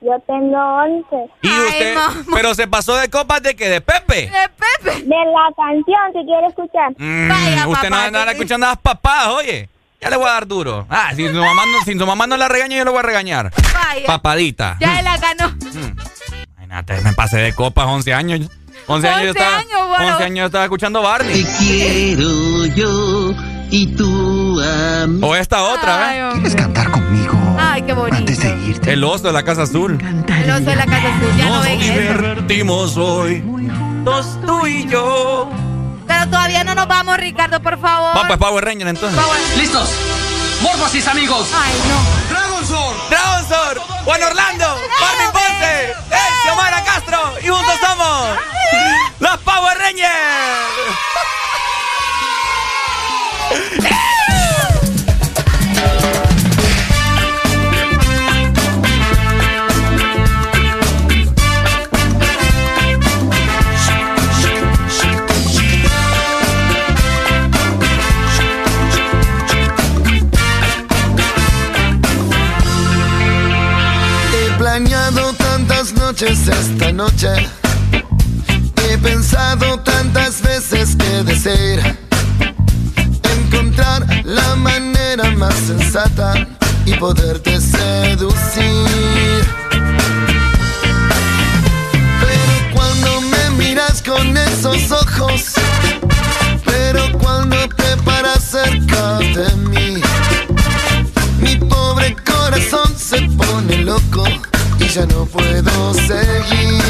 [0.00, 1.06] Yo tengo 11.
[1.42, 1.96] ¿Y usted?
[2.34, 3.68] Pero se pasó de copas de qué?
[3.68, 4.22] ¿De Pepe?
[4.32, 5.02] De Pepe.
[5.02, 6.90] De la canción, si quiere escuchar.
[6.96, 9.68] Mm, Vaya, usted no te- escuchando a las papás, oye.
[10.00, 10.86] Ya le voy a dar duro.
[10.88, 13.02] Ah, si su mamá no, si su mamá no la regaña, yo le voy a
[13.02, 13.52] regañar.
[13.74, 14.06] Vaya.
[14.06, 14.76] Papadita.
[14.80, 15.54] Ya la ganó.
[16.56, 18.40] Imagínate, me pasé de copas 11 años.
[18.86, 20.06] 11 años yo 11 estaba, años, bueno.
[20.12, 21.44] 11 años yo estaba escuchando Barney.
[21.58, 23.34] quiero yo
[23.70, 25.20] y tú a mí.
[25.22, 26.34] O esta otra, Ay, ¿ves?
[26.34, 26.54] hombre.
[26.56, 27.56] cantar conmigo?
[27.58, 28.32] Ay, qué bonito.
[28.86, 29.98] El oso de la Casa Azul.
[30.00, 31.36] El oso de la casa azul.
[31.36, 31.92] Ya no Nos eso.
[31.92, 33.44] divertimos hoy.
[34.04, 35.50] Dos tú y yo.
[36.10, 38.16] Pero todavía no nos vamos, Ricardo, por favor.
[38.16, 39.22] Va, pues Power Ranger entonces.
[39.56, 39.88] ¿Listos?
[40.60, 41.46] ¡Morbosis, amigos!
[41.54, 42.34] Ay, no.
[42.34, 42.96] Dragon Sword.
[43.08, 43.78] Dragon Sword.
[44.04, 44.66] Juan Orlando.
[45.00, 45.90] Marvin Ponce.
[46.10, 47.32] El Xiomara Castro.
[47.40, 48.38] Y juntos somos.
[49.20, 50.10] Los Power Rangers.
[76.20, 77.28] noches esta noche.
[78.76, 81.96] He pensado tantas veces que desear
[83.36, 86.34] encontrar la manera más sensata
[86.84, 89.46] y poderte seducir.
[92.20, 95.54] Pero cuando me miras con esos ojos,
[96.66, 100.02] pero cuando te paras cerca de mí,
[101.40, 104.24] mi pobre corazón se pone loco
[104.80, 106.80] y ya no puedo seguir.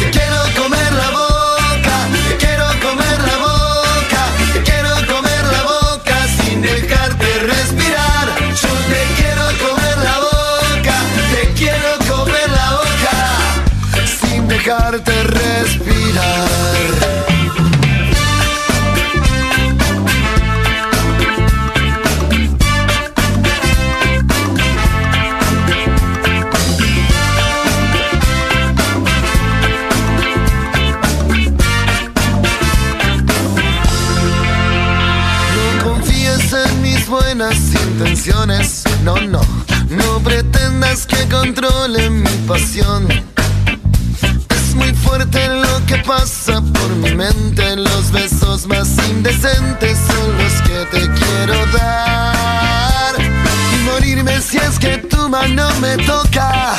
[0.00, 1.96] Te quiero comer la boca,
[2.28, 8.26] te quiero comer la boca, te quiero comer la boca sin dejarte respirar.
[8.62, 10.96] Yo te quiero comer la boca,
[11.32, 13.16] te quiero comer la boca
[14.20, 15.27] sin dejarte respirar.
[37.98, 38.84] Ilusiones.
[39.02, 39.40] No, no,
[39.90, 43.08] no pretendas que controle mi pasión.
[44.50, 47.76] Es muy fuerte lo que pasa por mi mente.
[47.76, 53.14] Los besos más indecentes son los que te quiero dar.
[53.18, 56.74] Y morirme si es que tu mano me toca.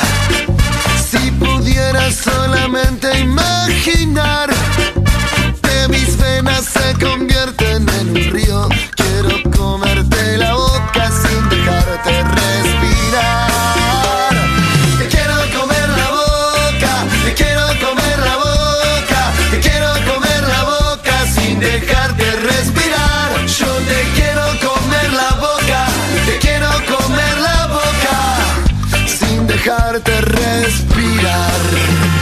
[1.10, 4.48] Si pudiera solamente imaginar
[5.62, 8.68] que mis venas se convierten en un río,
[29.70, 32.19] dejarte respirar.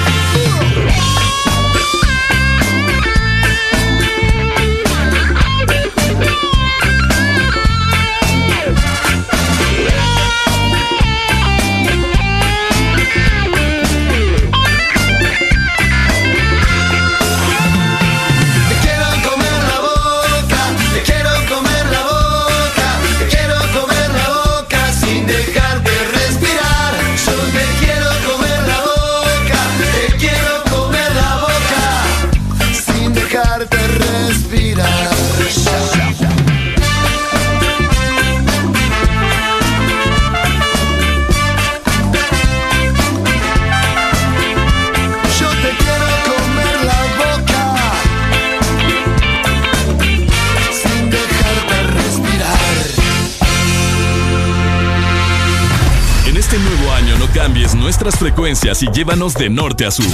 [58.17, 60.07] Frecuencias y llévanos de norte a sur.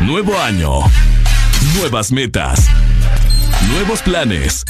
[0.00, 0.80] Nuevo año.
[1.76, 2.66] Nuevas metas.
[3.70, 4.64] Nuevos planes.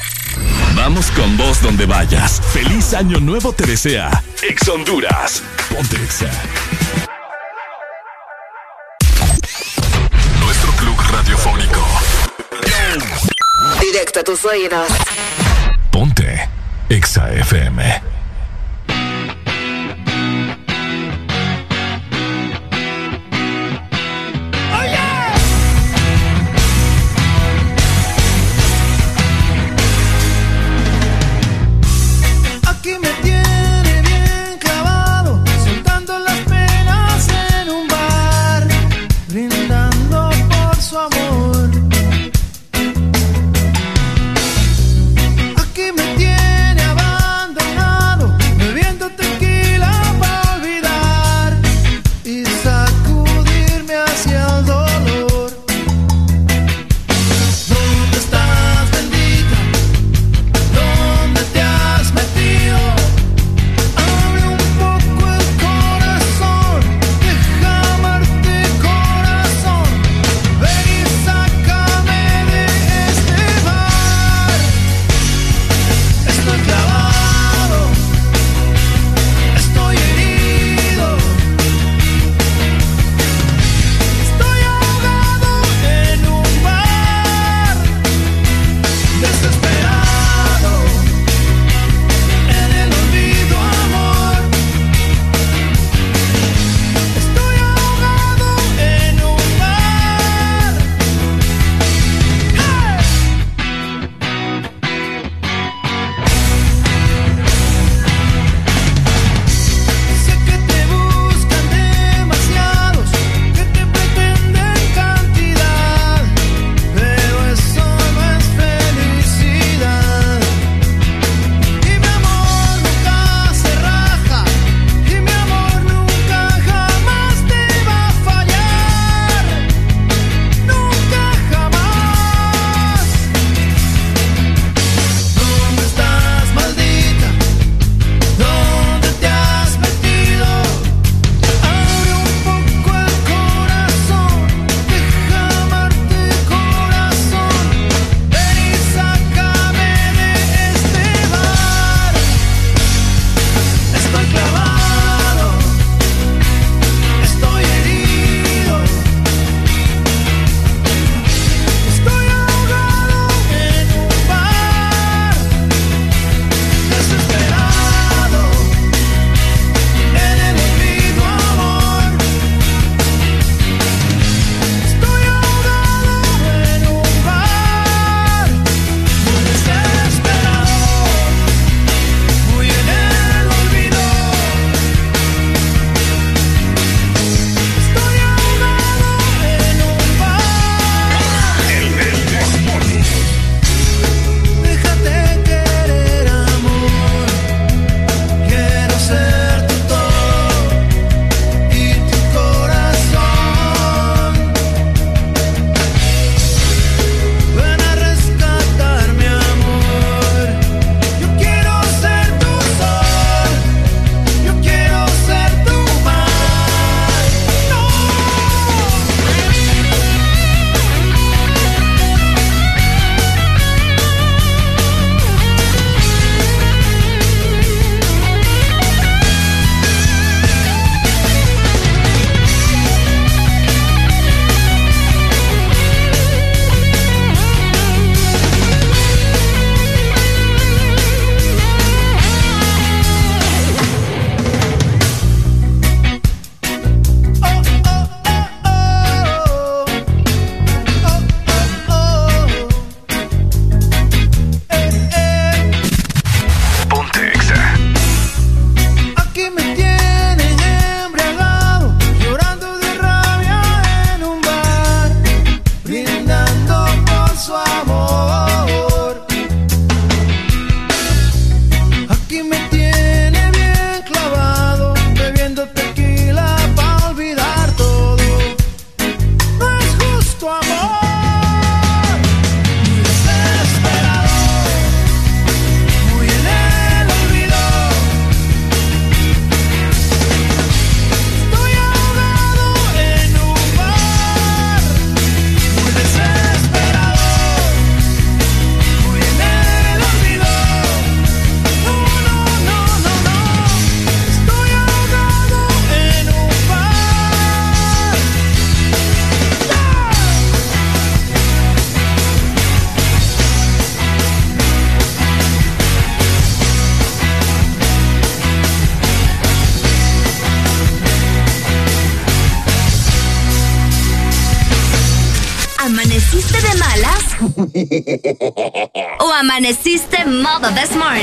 [0.74, 2.40] Vamos con vos donde vayas.
[2.52, 4.22] Feliz año nuevo te desea.
[4.42, 5.42] Ex Honduras.
[5.74, 6.30] Ponte Exa.
[10.40, 11.86] Nuestro club radiofónico.
[13.80, 14.88] Directo a tus oídos.
[15.90, 16.48] Ponte
[16.88, 18.21] Exa FM.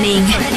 [0.01, 0.48] Morning?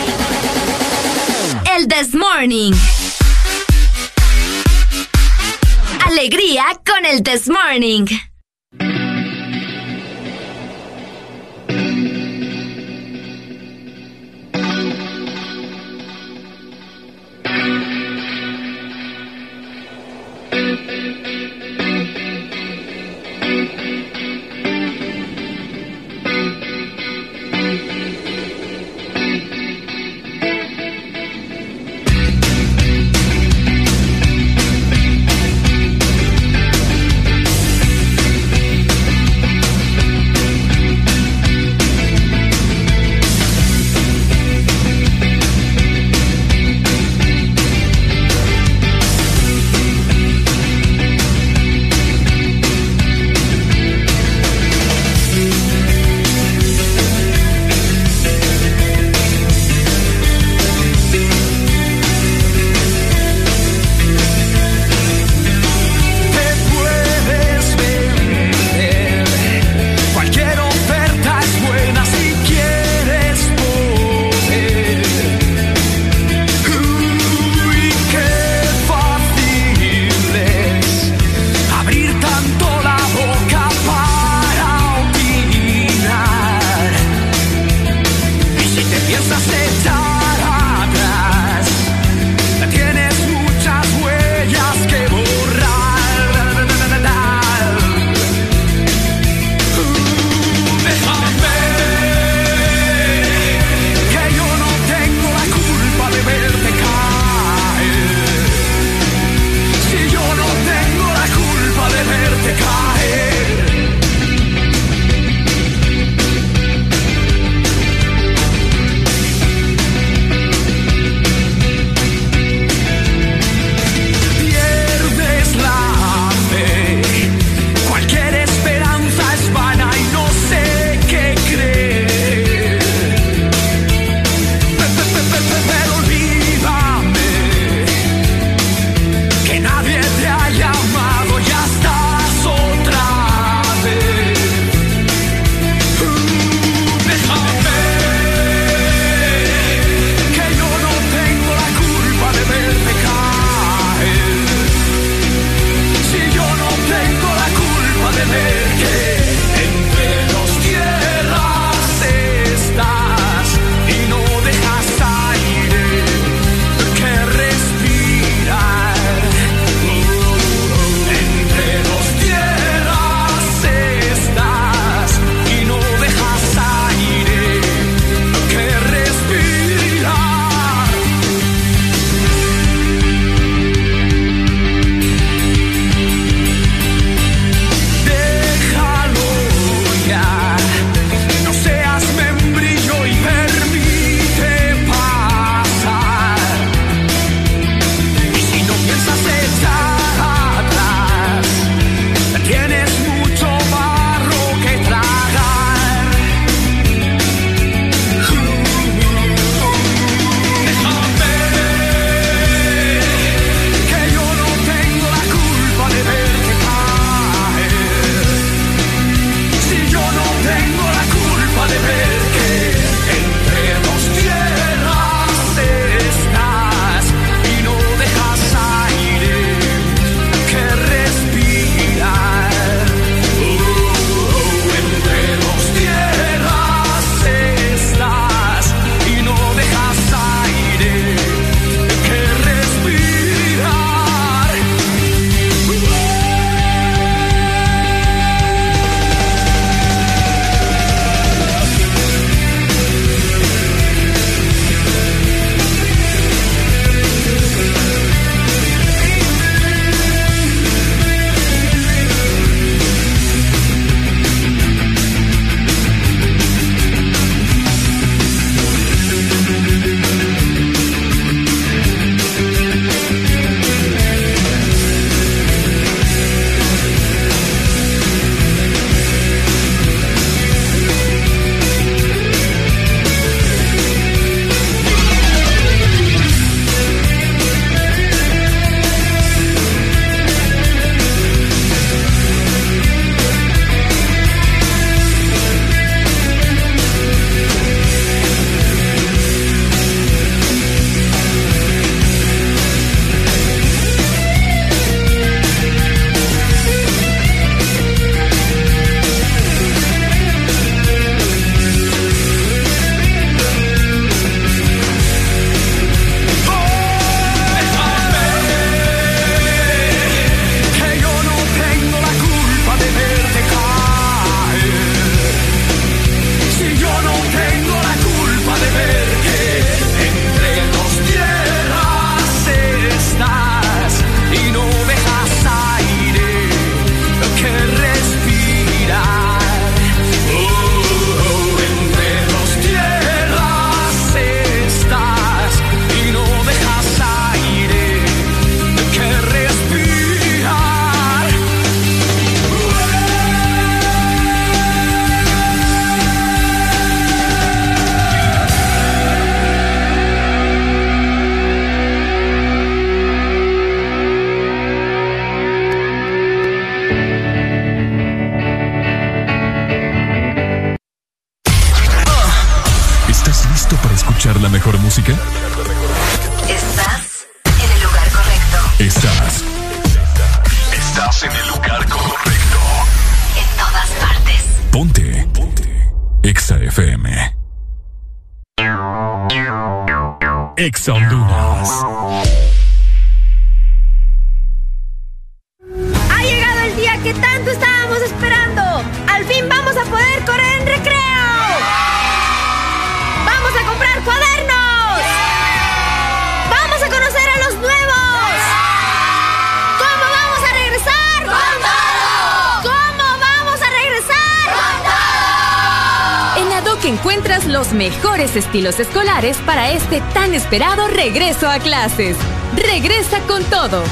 [421.53, 422.17] a clases.
[422.57, 423.85] Regresa con todo.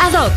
[0.00, 0.32] Ad hoc.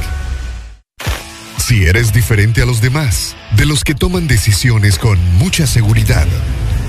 [1.58, 6.28] Si eres diferente a los demás, de los que toman decisiones con mucha seguridad,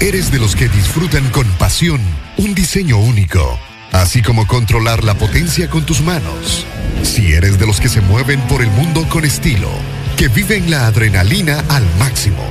[0.01, 2.01] eres de los que disfrutan con pasión
[2.39, 3.59] un diseño único,
[3.93, 6.67] así como controlar la potencia con tus manos.
[7.03, 9.71] Si eres de los que se mueven por el mundo con estilo,
[10.17, 12.43] que viven la adrenalina al máximo,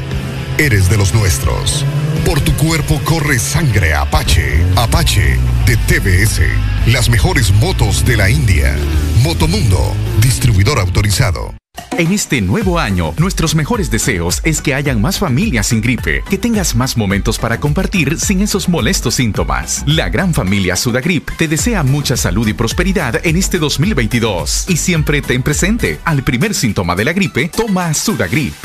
[0.58, 1.86] eres de los nuestros.
[2.24, 6.42] Por tu cuerpo corre sangre Apache, Apache de TBS
[6.88, 8.76] las mejores motos de la India.
[9.22, 11.54] Motomundo, distribuidor autorizado.
[11.98, 16.38] En este nuevo año, nuestros mejores deseos es que hayan más familias sin gripe, que
[16.38, 19.84] tengas más momentos para compartir sin esos molestos síntomas.
[19.86, 24.66] La gran familia Sudagrip te desea mucha salud y prosperidad en este 2022.
[24.68, 28.56] Y siempre ten presente, al primer síntoma de la gripe, toma Sudagrip.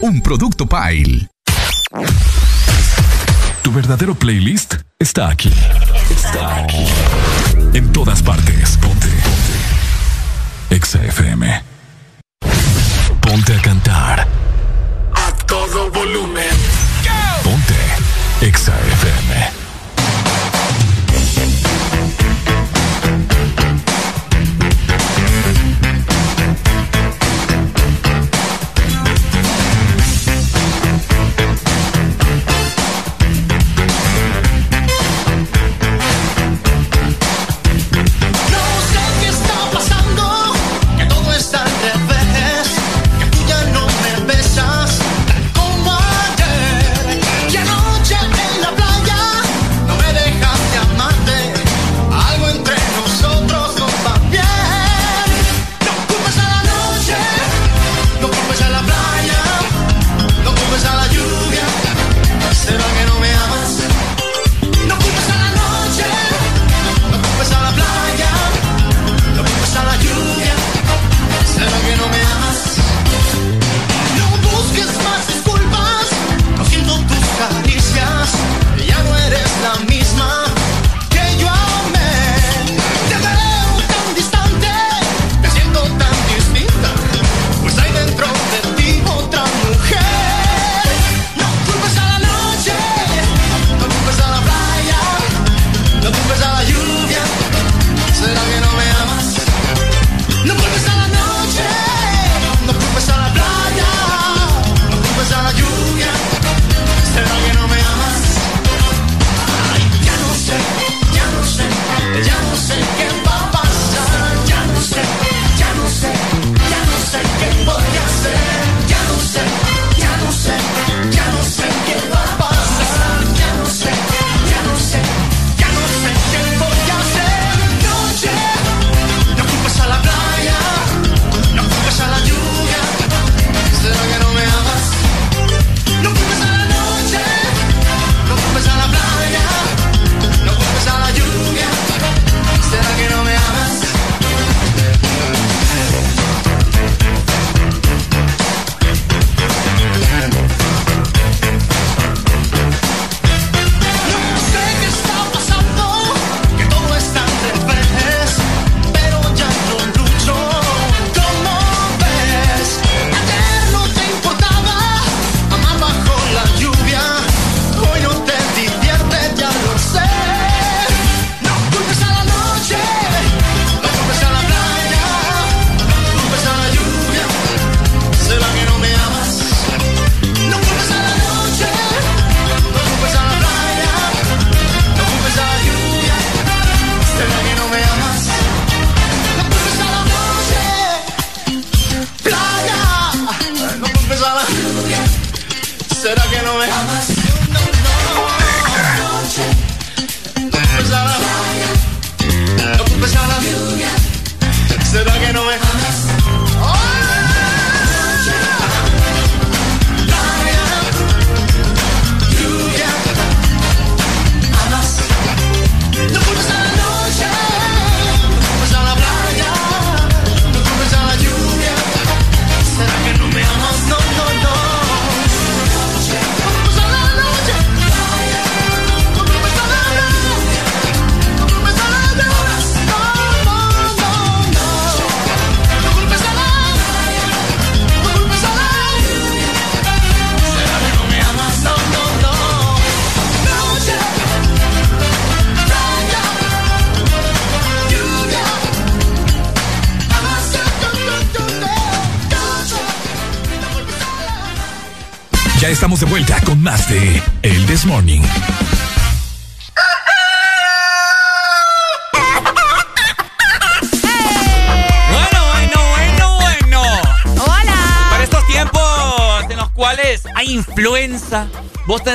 [0.00, 1.28] Un producto Pile.
[3.62, 5.52] Tu verdadero playlist está aquí
[7.72, 8.76] en todas partes.
[8.76, 9.08] Ponte.
[9.08, 10.74] Ponte.
[10.74, 11.69] Exa FM.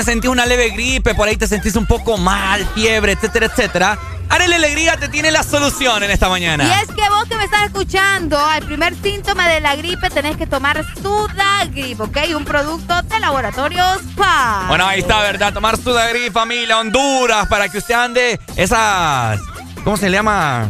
[0.06, 4.00] Sentís una leve gripe, por ahí te sentís un poco mal, fiebre, etcétera, etcétera.
[4.30, 6.64] Arele Alegría te tiene la solución en esta mañana.
[6.64, 10.38] Y es que vos que me estás escuchando, al primer síntoma de la gripe tenés
[10.38, 12.18] que tomar Sudagrip, ¿ok?
[12.36, 14.66] Un producto de laboratorios PA.
[14.68, 15.54] Bueno, ahí está, ¿verdad?
[15.54, 19.40] Tomar Sudagrip, familia, Honduras, para que usted ande esas...
[19.84, 20.70] ¿Cómo se le llama?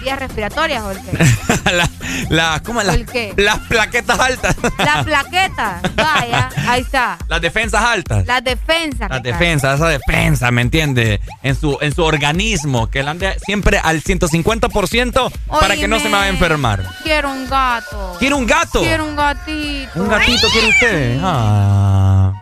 [0.00, 1.72] Vías respiratorias qué?
[1.72, 1.88] la,
[2.30, 2.86] la- ¿Cómo es?
[2.86, 3.32] La- ¿El qué?
[3.36, 4.56] Las plaquetas altas.
[4.78, 5.80] La plaqueta.
[5.96, 7.18] Vaya, ahí está.
[7.28, 8.26] Las defensas altas.
[8.26, 9.08] La defensa.
[9.08, 9.22] La Ricardo.
[9.38, 11.20] defensa, esa defensa, ¿me entiende?
[11.42, 16.04] En su, en su organismo, que la ande siempre al 150% para que no se
[16.04, 16.82] me vaya a enfermar.
[17.02, 18.16] Quiero un gato.
[18.18, 18.80] ¿Quiere un gato?
[18.80, 19.90] Quiero un gatito.
[20.02, 21.20] ¿Un gatito quiere usted?
[21.22, 22.32] Ah.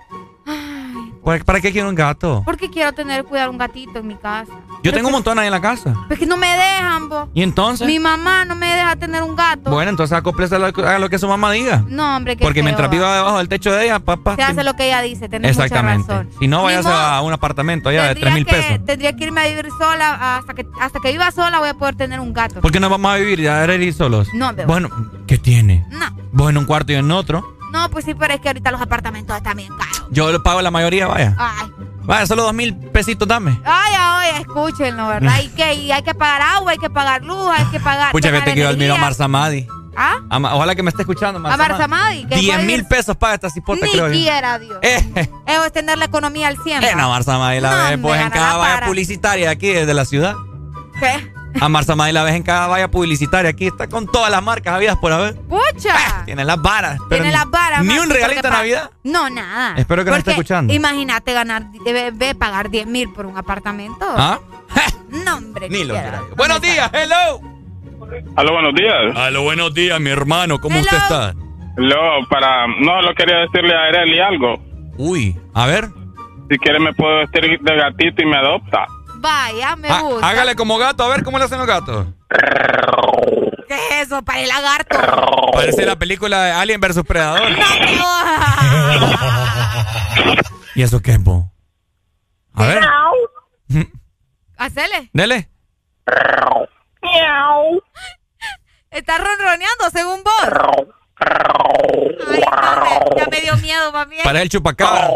[1.46, 2.42] ¿Para qué quiere un gato?
[2.44, 4.52] Porque quiero tener cuidar un gatito en mi casa.
[4.82, 5.94] Yo tengo un montón ahí en la casa.
[6.10, 7.28] Es que no me dejan, vos.
[7.32, 7.86] ¿Y entonces?
[7.86, 9.70] Mi mamá no me deja tener un gato.
[9.70, 11.84] Bueno, entonces acóplese a lo, lo que su mamá diga.
[11.88, 14.36] No, hombre, que Porque mientras viva debajo del techo de ella, papá.
[14.36, 16.12] Se hace lo que ella dice, tenés mucha Exactamente.
[16.12, 16.30] razón.
[16.38, 16.88] Si no, modo.
[16.90, 18.86] a un apartamento allá de Tendría 3 mil pesos.
[18.86, 21.94] Tendría que irme a vivir sola hasta que hasta que viva sola voy a poder
[21.96, 22.60] tener un gato.
[22.60, 24.28] ¿Por qué no vamos a vivir ya a ir solos?
[24.34, 24.66] No, bebé.
[24.66, 24.90] Bueno,
[25.26, 25.86] ¿qué tiene?
[25.90, 26.06] No.
[26.32, 27.44] Vos en un cuarto y en otro.
[27.72, 30.06] No, pues sí, pero es que ahorita los apartamentos están bien caros.
[30.10, 31.34] Yo le pago la mayoría, vaya.
[31.36, 31.72] Ay,
[32.04, 33.58] Vaya, solo dos mil pesitos dame.
[33.64, 35.40] ay, ay, escúchenlo, ¿verdad?
[35.42, 35.74] ¿Y qué?
[35.74, 38.12] Y hay que pagar agua, hay que pagar luz, hay que pagar.
[38.12, 39.00] Pucha, vete que yo admiro a energía.
[39.00, 39.66] Marza Madi.
[39.96, 40.16] ¿Ah?
[40.54, 43.34] Ojalá que me esté escuchando, Marza A Marza Madi, que 10 puede mil pesos paga
[43.34, 44.12] esta cipota, Ni creo yo.
[44.12, 44.78] quiera, Dios.
[44.82, 46.82] Eh, Eso es tener la economía al 100.
[46.82, 49.94] eh, no, Marza Madi la No, hombre, pues en cada la valla publicitaria aquí desde
[49.94, 50.34] la ciudad.
[50.98, 51.32] ¿Qué?
[51.60, 53.66] A Marza Madi la ves en cada valla publicitaria aquí.
[53.68, 55.36] Está con todas las marcas habidas por haber.
[55.42, 56.24] ¡Pucha!
[56.24, 56.98] Tiene las varas.
[57.08, 57.84] pero Tiene ni- las varas.
[57.84, 58.90] Ni un regalito de Navidad.
[59.04, 59.74] No, nada.
[59.76, 60.72] Espero que no esté escuchando.
[60.72, 64.04] Imagínate ganar, debe, debe pagar 10 mil por un apartamento.
[64.16, 64.38] ¿Ah?
[65.10, 65.68] No, hombre.
[65.70, 66.10] Ni lo quiera.
[66.18, 66.22] quiera.
[66.36, 67.40] Buenos días, hello.
[68.36, 69.16] Aló, buenos días.
[69.16, 70.60] Aló, buenos días, mi hermano.
[70.60, 71.34] ¿Cómo usted está?
[71.76, 74.54] Lo, para, no, lo quería decirle a Areli algo.
[74.96, 75.88] Uy, a ver.
[76.50, 78.86] Si quiere me puedo vestir de gatito y me adopta.
[79.24, 80.28] Vaya, me Ah, gusta.
[80.28, 82.08] hágale como gato, a ver cómo le hacen los gatos.
[83.66, 84.22] ¿Qué es eso?
[84.22, 84.98] Para el lagarto.
[85.50, 87.40] Parece la película de Alien vs Predador.
[90.74, 91.50] ¿Y eso qué es, bo?
[92.52, 92.84] A ver,
[94.58, 95.08] Hacele.
[95.14, 95.48] dele.
[98.90, 100.86] Está ronroneando según vos.
[101.16, 104.16] Ay, no, ya me dio miedo, mami.
[104.24, 105.10] Para el chupacabra.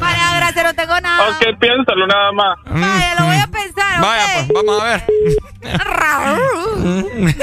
[0.00, 1.28] Para, gracias, no tengo nada.
[1.30, 2.58] Ok, piénsalo nada más.
[2.66, 4.00] Vaya, lo voy a pensar.
[4.00, 5.04] Vaya, pues, vamos a ver.
[5.78, 7.34] Raúl.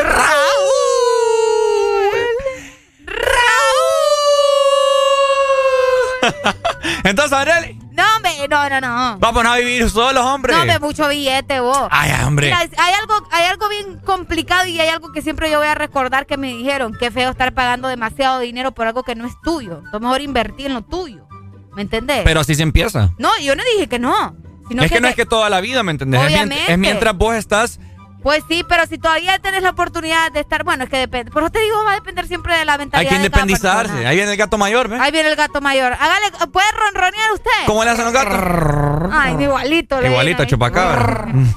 [7.04, 9.18] Entonces, Arely, No, hombre, no, no, no.
[9.20, 10.54] vamos a vivir solos, hombre.
[10.54, 11.88] No, hombre, mucho billete, vos.
[11.92, 12.48] Ay, hombre.
[12.48, 15.76] Mira, hay algo, hay algo bien complicado y hay algo que siempre yo voy a
[15.76, 16.96] recordar que me dijeron.
[17.00, 19.82] Qué feo estar pagando demasiado dinero por algo que no es tuyo.
[19.94, 21.28] Es mejor invertir en lo tuyo.
[21.76, 22.22] ¿Me entendés?
[22.24, 23.12] Pero así se empieza.
[23.18, 24.36] No, yo no dije que no.
[24.68, 26.22] Sino es que, no te- es que toda la vida, ¿me entendés?
[26.22, 26.72] Obviamente.
[26.72, 27.80] Es mientras vos estás.
[28.24, 31.32] Pues sí, pero si todavía tenés la oportunidad de estar, bueno, es que depende.
[31.32, 33.44] Por eso te digo, va a depender siempre de la Hay mentalidad que de cada
[33.44, 34.06] independizarse.
[34.06, 35.00] Ahí viene el gato mayor, ¿ves?
[35.02, 35.94] Ahí viene el gato mayor.
[35.94, 37.50] Hágale, ¿puede ronronear usted?
[37.66, 39.10] ¿Cómo le hacen los gatos?
[39.12, 40.00] Ay, igualito.
[40.00, 41.48] le Igualito, viene ahí.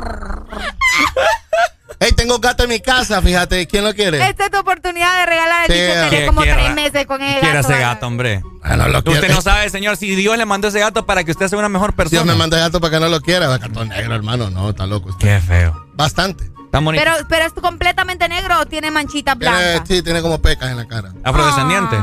[2.00, 3.66] Hey, tengo gato en mi casa, fíjate.
[3.66, 4.28] ¿Quién lo quiere?
[4.28, 6.00] Esta es tu oportunidad de regalar el Sí, bicho.
[6.04, 6.10] ah.
[6.10, 7.60] Tenés como Quiera- tres meses con el Quiere gato.
[7.60, 7.94] ese ¿verdad?
[7.94, 8.42] gato, hombre.
[8.66, 9.28] Bueno, lo Usted quiere.
[9.34, 11.94] no sabe, señor, si Dios le mandó ese gato para que usted sea una mejor
[11.94, 12.22] persona.
[12.22, 13.46] Dios me manda gato para que no lo quiera.
[13.46, 14.50] Gato negro, hermano.
[14.50, 15.10] No, está loco.
[15.10, 15.26] usted.
[15.36, 15.86] Qué feo.
[15.94, 16.50] Bastante.
[16.70, 17.04] Tan bonito.
[17.04, 19.82] Pero, pero es completamente negro o tiene manchitas blancas.
[19.86, 21.12] sí, tiene como pecas en la cara.
[21.22, 21.96] Afrodescendiente.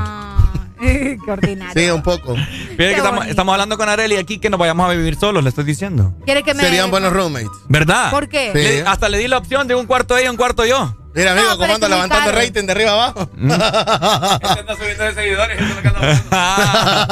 [1.26, 1.74] Qué ordinario.
[1.82, 2.36] Sí, un poco.
[2.36, 5.64] Fíjate que estamos, hablando con Areli aquí que nos vayamos a vivir solos, le estoy
[5.64, 6.14] diciendo.
[6.26, 6.64] ¿Quiere que me.?
[6.64, 7.50] Serían buenos roommates.
[7.68, 8.10] ¿Verdad?
[8.12, 8.52] ¿Por qué?
[8.54, 8.60] Sí.
[8.60, 10.96] Le- hasta le di la opción de un cuarto ella, un cuarto yo.
[11.14, 12.38] Mira, amigo, No, cómo anda levantando caro.
[12.40, 13.30] rating de arriba abajo.
[13.38, 15.60] anda subiendo de seguidores.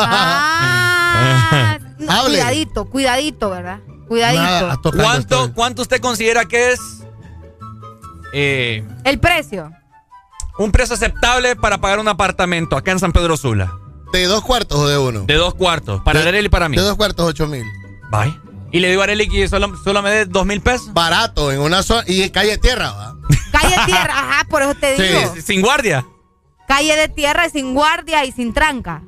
[0.10, 2.30] Ah, no, Hable.
[2.40, 3.80] cuidadito, cuidadito, ¿verdad?
[4.08, 4.42] Cuidadito.
[4.42, 5.54] Nada, ¿Cuánto.
[5.54, 6.80] ¿Cuánto usted considera que es
[8.34, 9.72] eh, El precio.
[10.60, 13.74] Un precio aceptable para pagar un apartamento acá en San Pedro Sula?
[14.14, 15.22] ¿De dos cuartos o de uno?
[15.22, 16.76] De dos cuartos, para De- Areli y para mí.
[16.78, 17.64] De dos cuartos, ocho mil.
[18.12, 18.40] Bye.
[18.72, 20.94] Y le digo a Areli que solo, solo me dé dos mil pesos.
[20.94, 22.04] Barato, en una zona.
[22.08, 23.16] Y en calle tierra, ¿va?
[23.52, 25.36] Calle de tierra, ajá, por eso te Sí, digo.
[25.44, 26.06] Sin guardia.
[26.68, 29.02] Calle de tierra y sin guardia y sin tranca.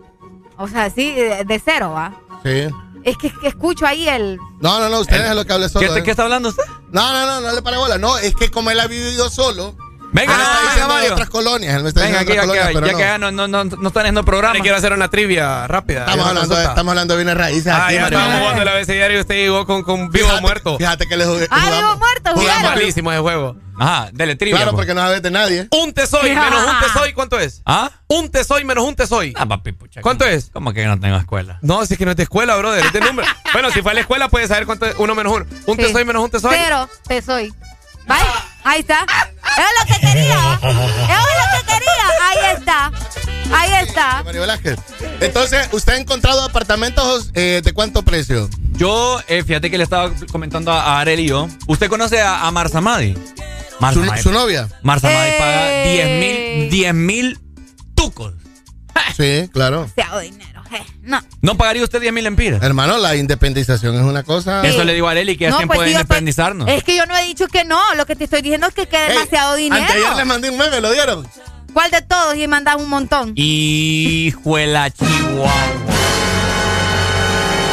[0.58, 2.14] O sea, sí, de, de cero, ¿va?
[2.44, 2.68] Sí.
[3.04, 4.38] Es que, que escucho ahí el.
[4.60, 5.92] No, no, no, usted es lo que hable solo.
[5.94, 6.04] ¿Qué, ¿eh?
[6.04, 6.64] ¿Qué está hablando usted?
[6.92, 7.98] No, no, no, no le pare bola.
[7.98, 9.76] No, es que como él ha vivido solo,
[10.14, 11.12] Venga, ah, está diciendo Mario.
[11.14, 11.76] otras colonias.
[11.76, 13.00] Él me está Venga, aquí, ya, que, ya pero que no.
[13.00, 14.54] ya no, no, no, no están haciendo programa.
[14.56, 16.02] Le quiero hacer una trivia rápida.
[16.02, 19.18] Estamos hablando, de, estamos hablando de bienes raíces Ah, aquí, ya estamos jugando el abecedario
[19.18, 20.78] y usted llegó con, con vivo o muerto.
[20.78, 21.48] Fíjate que le jugué.
[21.50, 22.64] Ah, jugamos- vivo muerto, Es jugaron.
[22.64, 23.56] malísimo ese juego.
[23.80, 24.58] Ajá, dele trivia.
[24.58, 24.82] Claro, pues.
[24.82, 25.68] porque no sabes de nadie.
[25.72, 27.62] Un tesoy menos un tesoy, ¿cuánto es?
[27.66, 27.90] ¿Ah?
[28.08, 29.34] Un tesoy menos un tesoy.
[29.38, 30.02] Ah, papi, pucha.
[30.02, 30.50] ¿Cuánto es?
[30.52, 31.58] ¿Cómo que no tengo escuela?
[31.62, 33.28] No, si es que no es de escuela, brother, es de número.
[33.54, 35.46] bueno, si fue a la escuela puedes saber cuánto es uno menos uno.
[35.66, 36.54] Un tesoy menos un tesoy.
[36.56, 37.54] Cero, te soy.
[38.64, 39.06] Ahí está.
[39.58, 40.60] Es lo que quería.
[40.62, 42.08] Es lo que quería.
[42.30, 42.92] Ahí está.
[43.54, 44.24] Ahí está.
[44.24, 44.80] Mario Velázquez.
[45.20, 48.50] Entonces, ¿usted ha encontrado apartamentos eh, de cuánto precio?
[48.74, 51.48] Yo, eh, fíjate que le estaba comentando a Arel y yo.
[51.68, 53.14] ¿Usted conoce a, a Marsamadi?
[53.14, 54.22] ¿Su, Marsamadi.
[54.22, 54.68] su novia?
[54.84, 56.68] Marsamadi paga Eh.
[56.70, 57.40] 10 mil 10 mil
[57.96, 58.34] tucos.
[59.18, 59.90] Sí, claro.
[59.98, 60.04] Eh.
[61.02, 61.22] No.
[61.42, 62.62] ¿No pagaría usted 10 mil empiras?
[62.64, 64.62] Hermano, la independización es una cosa.
[64.68, 66.68] Eso le digo a Areli que es No, tiempo pues, de independizarnos.
[66.70, 67.80] Es que yo no he dicho que no.
[67.96, 69.82] Lo que te estoy diciendo es que queda Ey, demasiado dinero.
[69.82, 71.28] Anteayer le mandé un meme, ¿lo dieron?
[71.74, 72.36] ¿Cuál de todos?
[72.36, 73.34] Y mandas un montón.
[73.36, 75.52] Hijuela chihuahua.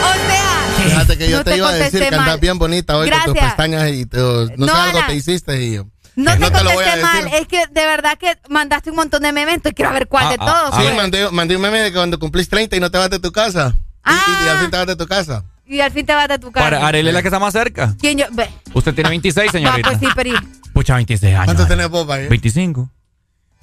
[0.03, 0.85] O sea.
[0.85, 2.41] Fíjate que yo no te, iba a decir contesté que andas mal.
[2.41, 5.75] bien bonita hoy con tus pestañas y te- no, No, sé algo te hiciste y
[5.75, 5.87] yo.
[6.25, 7.03] No te contesté decir.
[7.03, 7.27] mal.
[7.35, 9.55] Es que de verdad que mandaste un montón de memes.
[9.55, 10.75] Entonces quiero ver cuál Ah, de ah, todos.
[10.77, 10.97] Sí, pues.
[10.97, 13.31] mandé, mandé un meme de que cuando cumplís 30 y no te vas de tu
[13.33, 13.75] casa.
[14.07, 15.45] Y- Y, y al fin te vas de tu casa.
[15.67, 16.65] Y al fin te vas de tu casa.
[16.65, 17.95] Para Areli es la que está más cerca.
[18.01, 18.25] ¿Quién yo?
[18.33, 18.49] Ve.
[18.75, 19.89] Usted tiene 26, Va, señorita.
[19.91, 20.31] pues sí, pero
[20.73, 21.45] Pucha, 26 años.
[21.45, 21.77] ¿Cuánto Areli.
[21.77, 22.27] tenés vos, ahí?
[22.29, 22.91] 25.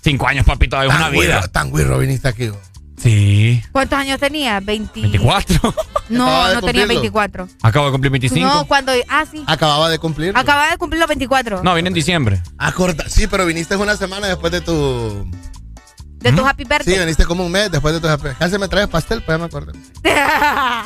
[0.01, 1.41] 5 años, papito, es una vida.
[1.47, 2.49] tan güiro viniste aquí.
[2.49, 2.59] vos.
[2.97, 3.61] Sí.
[3.71, 4.59] ¿Cuántos años tenía?
[4.59, 5.01] 20...
[5.01, 5.73] 24.
[6.07, 6.87] No, no tenía cumplirlo.
[6.87, 7.47] 24.
[7.63, 8.47] Acabo de cumplir 25.
[8.47, 8.91] No, cuando...
[9.09, 9.43] Ah, sí.
[9.47, 10.37] Acababa de cumplir.
[10.37, 11.63] Acababa de cumplir los 24.
[11.63, 12.43] No, viene en diciembre.
[12.59, 15.27] Acorda- sí, pero viniste una semana después de tu.
[16.31, 16.99] De tu happy Sí, birthday.
[16.99, 18.07] viniste como un mes después de tu.
[18.39, 19.71] Casi me traes pastel, pues ya me acuerdo.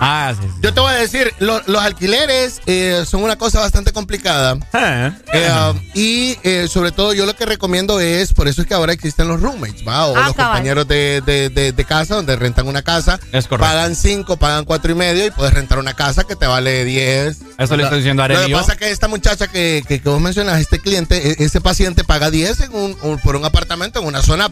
[0.02, 0.46] Ah, sí.
[0.48, 0.54] sí.
[0.62, 4.58] Yo te voy a decir, lo- los alquileres eh, son una cosa bastante complicada.
[4.74, 5.12] Eh.
[5.34, 8.94] Eh, y eh, sobre todo yo lo que recomiendo es, por eso es que ahora
[8.94, 10.06] existen los roommates, ¿va?
[10.08, 10.52] O Ah, los cabal.
[10.54, 13.20] compañeros de, de- de- de casa donde rentan una casa.
[13.32, 13.72] Es correcto.
[13.72, 17.38] Pagan cinco, pagan cuatro y medio y puedes rentar una casa que te vale 10.
[17.58, 20.10] Eso le estoy diciendo a Lo que pasa es que esta muchacha que, que, que
[20.10, 24.00] vos mencionas, este cliente, e- ese paciente paga 10 en un, un- por un apartamento
[24.00, 24.50] en una zona,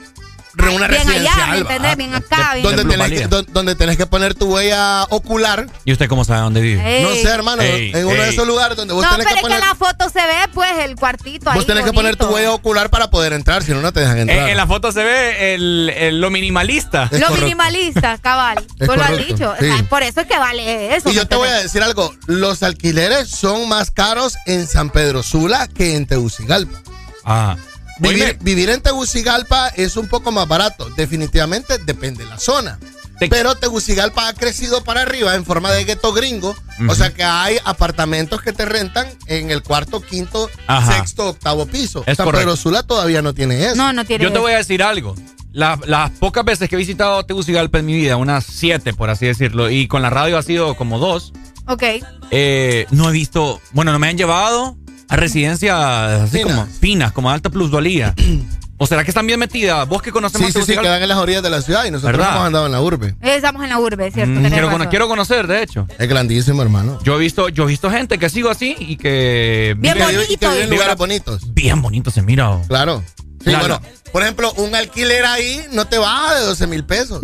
[0.65, 1.97] una bien allá, ¿me entendés?
[1.97, 2.63] Bien acá, bien...
[2.63, 5.67] Donde De tenés, que, donde tenés que poner tu huella ocular.
[5.85, 6.97] ¿Y usted cómo sabe dónde vive?
[6.97, 7.03] Ey.
[7.03, 9.39] No sé, hermano, Ey, en uno de esos lugares donde vos no, tenés pero que
[9.39, 9.59] es poner...
[9.59, 12.25] que en la foto se ve, pues, el cuartito ahí Vos tenés que poner tu
[12.27, 14.39] huella ocular para poder entrar, si no, no te dejan entrar.
[14.39, 17.03] En, en la foto se ve el, el- lo minimalista.
[17.11, 17.43] Es Lo correcto.
[17.45, 18.57] minimalista, cabal.
[18.79, 19.53] Es Tú lo has dicho.
[19.59, 19.65] sí.
[19.69, 21.09] O sea, por eso es que vale eso.
[21.09, 24.89] Y yo ¿me te voy a decir algo, los alquileres son más caros en San
[24.89, 26.79] Pedro Sula que en Tegucigalpa.
[27.23, 27.55] Ah.
[27.99, 32.79] Vivir, vivir en Tegucigalpa es un poco más barato, definitivamente depende de la zona.
[33.19, 36.55] Te- Pero Tegucigalpa ha crecido para arriba en forma de gueto gringo,
[36.87, 40.97] o sea que hay apartamentos que te rentan en el cuarto, quinto, Ajá.
[40.97, 42.03] sexto, octavo piso.
[42.05, 42.45] Es San correcto.
[42.45, 43.75] Pedro Sula todavía no tiene eso.
[43.75, 45.15] No, no tiene yo te voy a decir algo.
[45.51, 49.25] La- las pocas veces que he visitado Tegucigalpa en mi vida, unas siete por así
[49.25, 51.33] decirlo, y con la radio ha sido como dos,
[51.65, 51.83] Ok.
[52.29, 54.77] eh, no he visto, bueno, no me han llevado
[55.09, 56.55] a residencias así Finas.
[56.57, 58.13] como finas, como de alta plusvalía.
[58.79, 59.87] ¿O será que están bien metidas?
[59.89, 61.89] Vos que conoces Sí, más sí, sí, quedan en las orillas de la ciudad y
[61.91, 62.33] nosotros ¿Verdad?
[62.35, 63.15] hemos andado en la urbe.
[63.21, 64.31] Estamos en la urbe, ¿cierto?
[64.39, 64.89] Mm, quiero, cono- razón.
[64.91, 65.87] quiero conocer, de hecho.
[65.97, 66.99] Es grandísimo, hermano.
[67.03, 70.05] Yo he visto, yo he visto gente que sigo así y que Bien Y y
[70.05, 70.49] que bonito.
[70.51, 71.53] vive en Vive- lugares bonitos.
[71.55, 72.51] bien bonito se mira.
[72.51, 72.61] oh.
[72.67, 73.03] Claro.
[73.43, 77.21] Sí, La- bueno, por ejemplo, un alquiler ahí no te baja de 12 mil pesos.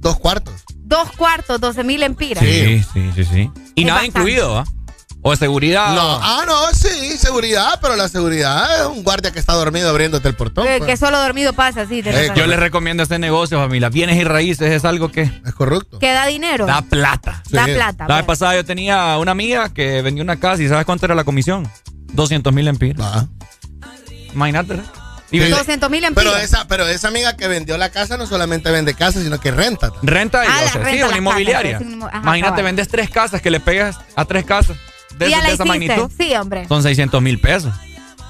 [0.00, 0.54] Dos cuartos.
[0.76, 2.42] Dos cuartos, 12 mil empiras.
[2.44, 3.50] Sí, sí, sí, sí.
[3.76, 4.06] Y Es nada bastante.
[4.06, 4.64] incluido, ¿ah?
[5.22, 5.94] O de seguridad.
[5.94, 10.26] No, ah, no, sí, seguridad, pero la seguridad es un guardia que está dormido abriéndote
[10.28, 10.66] el portón.
[10.66, 10.90] Eh, pues.
[10.90, 12.02] que solo dormido pasa, sí.
[12.04, 12.30] Eh.
[12.34, 13.90] Yo les recomiendo este negocio, familia.
[13.90, 15.98] Bienes y raíces es algo que Es correcto.
[15.98, 16.64] Que da dinero.
[16.64, 17.42] da plata.
[17.50, 18.04] Da plata.
[18.08, 18.26] La vez bueno.
[18.26, 21.68] pasada yo tenía una amiga que vendió una casa y ¿sabes cuánto era la comisión?
[22.14, 23.00] 200 mil empiras.
[23.06, 23.26] Va.
[24.32, 24.74] Imagínate.
[24.74, 24.82] ¿eh?
[25.32, 25.44] Y Sí.
[25.44, 28.94] vende- 200 mil Pero esa, pero esa amiga que vendió la casa no solamente vende
[28.94, 29.92] casa, sino que renta.
[30.02, 31.72] renta y Ah, o sea, renta sí, una inmobiliaria.
[31.72, 34.76] casas, es un inmo- ajá, Imagínate, vendes tres casas, que le pegas a tres casas
[35.20, 35.88] de, Y ya esa- la de esa hiciste.
[35.96, 36.10] magnitud.
[36.18, 36.66] Sí, hombre.
[36.66, 37.72] Son 600 mil pesos.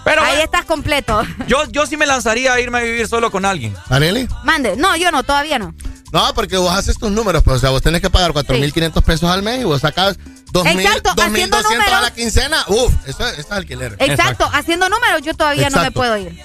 [0.05, 1.23] Pero Ahí estás completo.
[1.47, 3.75] yo, yo sí me lanzaría a irme a vivir solo con alguien.
[3.89, 4.27] ¿Areli?
[4.45, 4.77] Mande.
[4.77, 5.75] No, yo no, todavía no.
[6.13, 9.31] No, porque vos haces tus números, pues, o sea, vos tenés que pagar 4.500 pesos
[9.31, 10.17] al mes y vos sacas
[10.53, 12.65] 2.000 Exacto, 2.200 a la quincena.
[12.67, 13.95] Uf, eso, eso es alquiler.
[14.01, 14.49] Exacto.
[14.53, 16.01] Haciendo números, yo todavía no me Exacto.
[16.01, 16.37] puedo ir.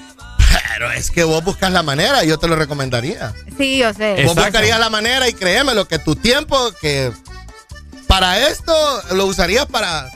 [0.73, 3.33] Pero es que vos buscas la manera y yo te lo recomendaría.
[3.57, 4.11] Sí, yo sé.
[4.11, 4.41] Eh, Vos Exacto.
[4.43, 7.11] buscarías la manera y créeme lo que tu tiempo que
[8.07, 8.73] para esto
[9.13, 10.09] lo usarías para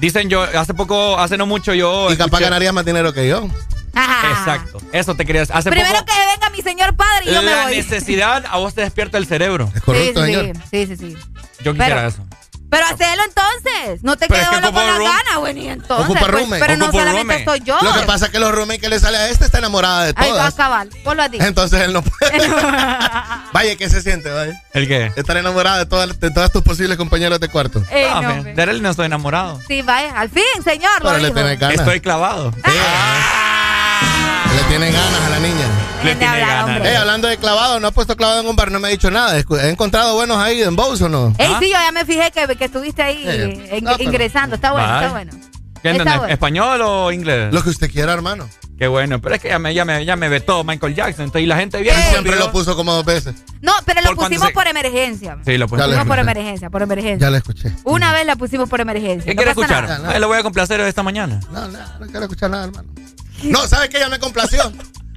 [0.00, 2.10] Dicen yo, hace poco, hace no mucho yo.
[2.12, 3.48] y capaz escuché- ganarías más dinero que yo.
[3.94, 4.30] Ajá.
[4.30, 4.78] Exacto.
[4.92, 5.54] Eso te quería decir.
[5.56, 6.04] Hace Primero poco.
[6.06, 7.76] que venga mi señor padre y yo me la voy.
[7.76, 9.70] necesidad a vos te despierta el cerebro.
[9.74, 10.56] Es correcto, sí, señor.
[10.70, 11.16] sí, sí, sí, sí.
[11.64, 12.24] Yo quisiera Pero- eso.
[12.70, 14.02] Pero hacelo entonces.
[14.04, 15.54] No te quedes es que con room- ganas, güey.
[15.54, 16.04] ni entonces.
[16.06, 16.60] Ocupa pues, roommate.
[16.60, 17.58] pero no Ocupa solamente roommate.
[17.58, 17.78] soy yo.
[17.82, 20.12] Lo que pasa es que los roommates que le sale a este está enamorada de
[20.16, 20.54] Ahí va, todas.
[20.54, 20.88] cabal.
[21.04, 21.38] Ponlo a ti.
[21.40, 22.32] Entonces él no puede.
[23.52, 24.62] vaya, ¿qué se siente, vaya?
[24.72, 25.12] ¿El qué?
[25.16, 27.82] Estar enamorada de, todas de todas tus posibles compañeros de cuarto.
[27.90, 28.54] Ey, Ah, no, hombre.
[28.54, 29.60] de él no estoy enamorado.
[29.66, 30.12] Sí, vaya.
[30.18, 30.92] Al fin, señor.
[31.02, 31.34] Lo Pero le dijo.
[31.34, 31.78] tiene ganas.
[31.80, 32.52] Estoy clavado.
[34.56, 35.66] Le tiene ganas a la niña.
[36.02, 36.76] Le de tiene hablar, ganas.
[36.76, 36.92] hombre.
[36.92, 39.10] Eh, hablando de clavado, no ha puesto clavado en un bar, no me ha dicho
[39.10, 39.36] nada.
[39.38, 41.34] ¿He encontrado buenos ahí en Bose o no?
[41.38, 41.58] Ey, ¿Ah?
[41.60, 44.56] sí, yo ya me fijé que, que estuviste ahí Eh, eh, no, pero- ingresando.
[44.56, 45.06] Está bueno, Vale.
[45.06, 45.32] está bueno.
[45.82, 46.32] ¿Qué Está bueno.
[46.32, 47.54] ¿Español o inglés?
[47.54, 48.46] Lo que usted quiera, hermano.
[48.78, 51.24] Qué bueno, pero es que ya me, ya me, ya me vetó Michael Jackson.
[51.26, 51.98] Entonces, y la gente viene.
[52.00, 53.34] Y siempre lo puso como dos veces.
[53.62, 55.38] No, pero lo Por pusimos se- por emergencia.
[55.44, 57.26] Sí, lo Pusimos por emergencia, por emergencia.
[57.26, 57.72] Ya lo escuché.
[57.84, 59.24] Una vez la pusimos por emergencia.
[59.24, 59.84] ¿Qué no quiere escuchar?
[59.88, 60.10] nada.
[60.10, 61.40] Ahí lo voy a complacer esta mañana.
[61.50, 62.88] No, no, no quiero escuchar nada, hermano.
[63.42, 63.98] No, ¿sabe qué?
[63.98, 64.72] Ya me complació.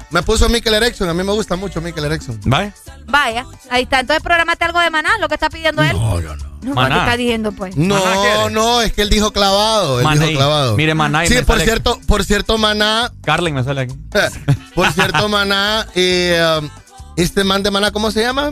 [0.09, 1.09] Me puso Mikel Erection.
[1.09, 2.39] A mí me gusta mucho Mikel Erection.
[2.45, 2.71] ¿Vale?
[3.07, 3.99] Vaya, ahí está.
[3.99, 5.93] Entonces, programate algo de maná, lo que está pidiendo él.
[5.93, 6.53] No, yo no.
[6.63, 6.95] No, Maná.
[6.95, 7.75] ¿qué está diciendo, pues?
[7.75, 9.97] No, no, es que él dijo clavado.
[9.99, 10.25] Él Maná.
[10.25, 10.77] dijo clavado.
[10.77, 13.11] Mire, Maná y Sí, me por sale- cierto, por cierto, Maná.
[13.23, 13.95] Carlin me sale aquí.
[14.75, 15.87] Por cierto, Maná.
[15.95, 16.69] eh, um,
[17.17, 18.51] este man de Maná, ¿cómo se llama?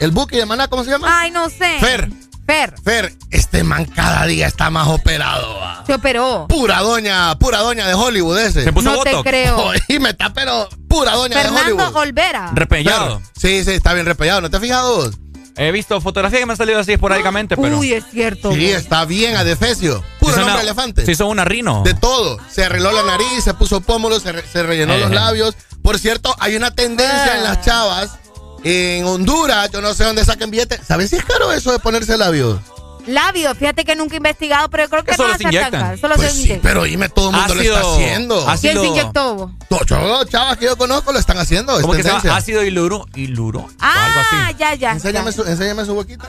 [0.00, 1.20] El buque de Maná, ¿cómo se llama?
[1.20, 1.78] Ay, no sé.
[1.80, 2.08] Fer.
[2.52, 2.74] Fer.
[2.84, 5.58] Fer, este man cada día está más operado.
[5.58, 5.84] va.
[5.86, 6.46] Se operó.
[6.48, 8.64] Pura doña, pura doña de Hollywood ese.
[8.64, 9.28] Se puso No te botox.
[9.30, 9.72] creo.
[9.88, 11.96] Y me está, pero pura doña de Fernando Hollywood.
[11.96, 12.50] Olvera.
[12.52, 13.20] Repellado.
[13.20, 14.42] Fer, Sí, sí, está bien repellado.
[14.42, 15.14] ¿No te has fijado vos?
[15.56, 17.78] He visto fotografías que me han salido así esporádicamente, pero.
[17.78, 18.52] Uy, es cierto.
[18.52, 20.02] Sí, está bien, adefesio.
[20.18, 21.04] Puro nombre una- elefante.
[21.06, 21.82] Sí, son una rino.
[21.84, 22.38] De todo.
[22.50, 25.54] Se arregló la nariz, se puso pómulo, se, re- se rellenó los labios.
[25.82, 28.18] Por cierto, hay una tendencia en las chavas.
[28.64, 30.80] En Honduras, yo no sé dónde saquen billetes.
[30.86, 32.60] ¿Sabes si es caro eso de ponerse labios?
[33.06, 35.38] Labios, fíjate que nunca he investigado, pero yo creo que Eso no lo va a
[35.38, 35.98] ser tan inyectan.
[35.98, 38.48] Solo Pues se sí, pero dime, todo el mundo lo está haciendo.
[38.48, 39.34] ácido- ¿Quién se inyectó?
[39.34, 39.50] vos?
[39.68, 41.74] To- Todas chavas que yo conozco lo están haciendo.
[41.74, 42.36] Es ¿Cómo que se llama?
[42.36, 43.04] Ácido hiluro.
[43.16, 43.58] Hiluro.
[43.60, 44.56] o algo Ah, así.
[44.58, 44.92] ya, ya.
[44.92, 45.36] Enséñame ya.
[45.36, 46.28] su, enséñame su boquita.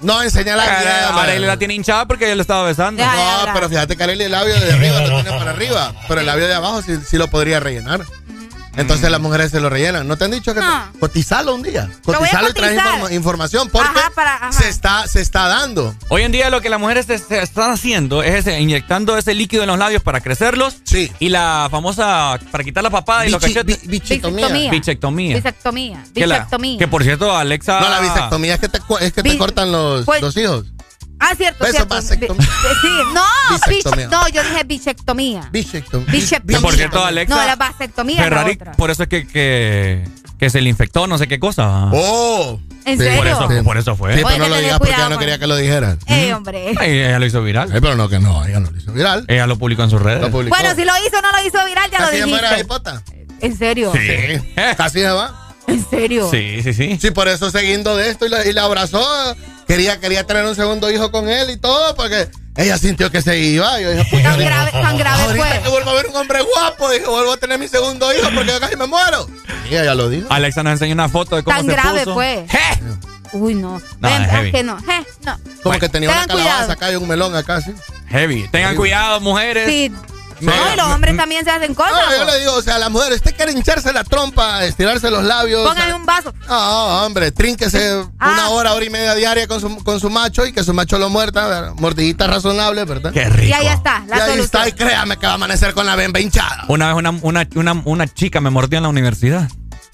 [0.00, 1.08] No, enséñala.
[1.12, 3.00] Ahora él la tiene hinchada porque yo le estaba besando.
[3.00, 3.44] Ya.
[3.46, 5.92] No, pero fíjate que el labio de arriba lo tiene para arriba.
[6.08, 8.04] Pero el labio de abajo sí, sí lo podría rellenar.
[8.76, 10.06] Entonces las mujeres se lo rellenan.
[10.06, 10.90] ¿No te han dicho que No.
[10.92, 11.90] te- cotizalo un día?
[12.04, 14.52] Cotizalo y informa- información porque Ajá, para- ajá.
[14.52, 15.94] se está se está dando.
[16.08, 19.34] Hoy en día lo que las mujeres se, se están haciendo es ese, inyectando ese
[19.34, 20.76] líquido en los labios para crecerlos.
[20.84, 21.12] Sí.
[21.18, 23.82] Y la famosa, para quitar la papada y los cachetes.
[23.82, 24.46] bi- bichitomía.
[24.46, 24.70] Bisectomía.
[24.70, 25.36] Bichectomía.
[25.36, 26.04] Bisectomía.
[26.14, 26.78] Que, la- Bisectomía.
[26.78, 27.80] que por cierto, Alexa.
[27.80, 30.66] No, la bisectomía es que te, es que te cortan los, pues- los hijos.
[31.20, 31.94] Ah, cierto, Beso, cierto.
[31.94, 32.46] vasectomía.
[32.80, 33.22] Sí, no,
[33.68, 34.08] Bisectomía.
[34.08, 35.48] no, yo dije bichectomía.
[35.52, 36.06] Bichectomía.
[36.12, 36.58] Bichectomía.
[36.58, 37.34] Que por cierto, Alexa.
[37.36, 38.72] No, la vasectomía la Ferrari, otra.
[38.72, 40.04] por eso es que, que,
[40.38, 41.88] que se le infectó no sé qué cosa.
[41.92, 42.60] Oh.
[42.84, 43.18] ¿En Sí, serio?
[43.18, 43.64] por, eso, Sí.
[43.64, 44.16] por eso fue.
[44.16, 45.98] Sí, pero no lo digas porque ella no quería que lo dijeras.
[46.06, 46.72] Ey, hombre.
[46.78, 47.70] Ay, ella lo hizo viral.
[47.72, 49.24] Ay, pero no, que no, ella no lo hizo viral.
[49.28, 50.22] Ella lo publicó en sus redes.
[50.22, 50.56] Lo publicó.
[50.56, 52.60] Bueno, si lo hizo o no lo hizo viral, ya lo dijiste.
[52.60, 53.02] hipota.
[53.40, 53.92] ¿En serio?
[53.92, 54.40] Sí.
[54.76, 55.48] Casi se va.
[55.66, 56.30] ¿En serio?
[56.30, 56.98] Sí, sí, sí.
[56.98, 59.04] Sí, por eso siguiendo de esto y la, y la abrazó.
[59.68, 63.38] Quería, quería tener un segundo hijo con él y todo, porque ella sintió que se
[63.38, 63.78] iba.
[63.78, 65.62] Y yo dije, Tan grave, tan grave ahorita fue.
[65.62, 68.50] que vuelvo a ver un hombre guapo, dije, vuelvo a tener mi segundo hijo porque
[68.50, 69.28] yo casi me muero.
[69.70, 70.26] Y ella lo dijo.
[70.30, 72.14] Alexa nos enseñó una foto de cómo Tan se grave puso.
[72.14, 72.46] fue.
[72.48, 72.58] ¡Je!
[73.34, 73.72] Uy, no.
[73.72, 74.52] No, Ven, es ah, heavy.
[74.52, 74.78] que no.
[74.78, 75.36] Je, no.
[75.36, 76.72] Como Bueno, que tenía una calabaza cuidado.
[76.72, 77.74] acá y un melón acá, sí.
[78.08, 78.48] Heavy.
[78.48, 79.68] Tengan cuidado, mujeres.
[79.68, 79.92] Sí.
[80.40, 81.92] No, y los hombres también se hacen cosas.
[81.92, 85.10] No, yo le digo, o sea, a la mujer, usted quiere hincharse la trompa, estirarse
[85.10, 85.66] los labios.
[85.68, 86.32] Póngale un vaso.
[86.48, 88.32] No, hombre, trínquese Ah.
[88.32, 90.98] una hora, hora y media diaria con su, con su macho y que su macho
[90.98, 93.12] lo muerta, mordidita razonable, ¿verdad?
[93.12, 93.48] Qué rico.
[93.48, 94.44] Y ahí está, la y ahí solución.
[94.44, 96.64] está, y créame que va a amanecer con la bemba hinchada.
[96.68, 99.48] Una vez una, una, una, una chica me mordió en la universidad.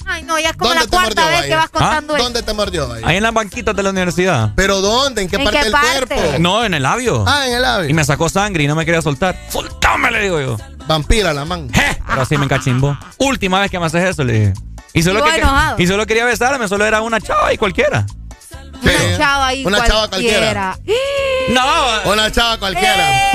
[0.06, 1.56] Ay, no, ya es como ¿Dónde la cuarta vez que Valle?
[1.56, 2.24] vas contando eso.
[2.24, 3.02] ¿Dónde te mordió ahí?
[3.04, 4.50] Ahí en las banquitas de la universidad.
[4.54, 5.22] ¿Pero dónde?
[5.22, 6.14] ¿En qué ¿En parte qué del parte?
[6.14, 6.38] cuerpo?
[6.38, 7.24] No, en el labio.
[7.26, 7.90] Ah, en el labio.
[7.90, 9.36] Y me sacó sangre y no me quería soltar.
[9.48, 10.10] ¡Soltame!
[10.10, 10.56] Le digo yo.
[10.86, 11.68] Vampira la man.
[11.72, 11.98] ¡Je!
[12.06, 12.96] Pero así me encachimbó.
[13.18, 14.52] Última vez que me haces eso, le dije.
[14.92, 15.30] Y solo, que,
[15.82, 18.06] y quería besarme, solo era una chava y cualquiera.
[18.80, 20.78] Una chava ahí Una chava cualquiera.
[21.48, 23.32] No, Una chava cualquiera.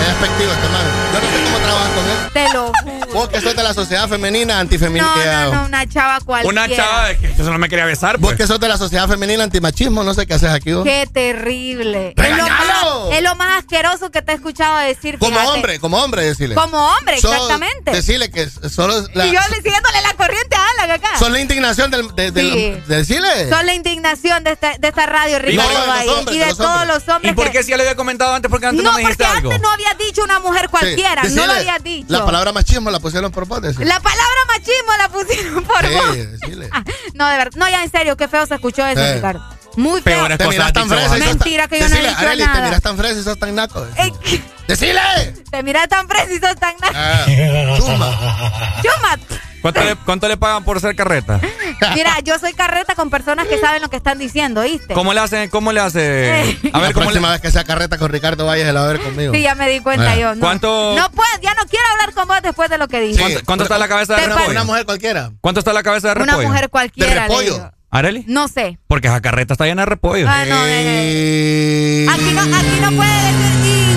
[0.00, 0.86] Es despectivo este man.
[1.12, 2.32] Yo no sé cómo trabajas con él.
[2.32, 2.95] Te lo juro.
[3.16, 5.44] Vos que sos de la sociedad femenina No, antifeminina.
[5.46, 6.64] no, no, una chava cualquiera.
[6.66, 8.18] una chava de que yo solo me quería besar.
[8.18, 8.36] Vos Pues.
[8.36, 10.84] que sos de la sociedad femenina antimachismo, no sé qué haces aquí vos.
[10.84, 12.14] Qué terrible.
[12.16, 15.18] Es lo, más, es lo más asqueroso que te he escuchado decir.
[15.18, 15.48] Como fíjate.
[15.50, 16.54] hombre, como hombre, decirle.
[16.54, 17.90] Como hombre, Sos- exactamente.
[17.92, 21.18] Decirle que solo la, y yo le siguiéndole la corriente a Alan acá.
[21.18, 22.82] son la indignación del, de, Sí.
[22.86, 23.48] de decirle.
[23.48, 26.44] Son la indignación de esta, de esta radio, Ricardo de los Valle, hombres, y de
[26.44, 26.88] de, los todos hombres.
[27.06, 27.32] los hombres.
[27.32, 28.50] ¿Y por qué si ya le había comentado antes?
[28.50, 29.50] Porque antes no, No, me dijiste porque algo.
[29.50, 32.06] antes no había dicho una mujer cualquiera, Sí, no lo había dicho.
[32.08, 33.60] La palabra machismo la pusieron por vos.
[33.62, 36.16] La palabra machismo la pusieron por Sí, vos.
[36.32, 36.70] decirle.
[37.14, 37.52] No, de verdad.
[37.58, 39.12] No, ya en serio, qué feo se escuchó eso, Sí.
[39.14, 39.44] Ricardo.
[39.76, 40.16] Muy feo.
[40.20, 42.20] Peores Te miras tan fresa y sos Mentira tan- que yo no he Decirle, dicho
[42.26, 42.54] Arely, nada.
[42.54, 43.86] te miras tan fresa y sos tan naco.
[44.66, 45.00] ¡Decile!
[45.50, 47.24] te miras tan preciso, tan nada.
[47.24, 48.80] Ah, chumba.
[48.82, 49.18] Chuma.
[49.62, 51.40] ¿Cuánto le, ¿Cuánto le pagan por ser carreta?
[51.94, 54.94] Mira, yo soy carreta con personas que saben lo que están diciendo, ¿viste?
[54.94, 55.50] ¿Cómo le hace?
[55.50, 56.30] ¿Cómo le hace?
[56.30, 58.80] A A ver, la ¿cómo le próxima vez que sea carreta con Ricardo Valles, la
[58.80, 59.34] va a ver conmigo.
[59.34, 60.16] Sí, ya me di cuenta Ah.
[60.16, 60.34] yo.
[60.34, 63.18] No, ¿Cuánto- No puedo, ya no quiero hablar con vos después de lo que dije.
[63.20, 64.50] ¿Cuánto, cuánto está la cabeza de Te repollo?
[64.50, 65.30] Una mujer cualquiera.
[65.40, 66.48] ¿Cuánto está la cabeza de Una repollo?
[66.48, 67.26] mujer cualquiera.
[67.28, 67.70] le digo.
[67.90, 68.24] ¿Areli?
[68.28, 68.78] No sé.
[68.88, 70.26] Porque esa carreta está llena de repollo.
[70.28, 73.96] Ah, no, Eh, Aquí no, aquí no puede decir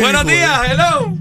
[0.00, 1.12] Buenos días, hello.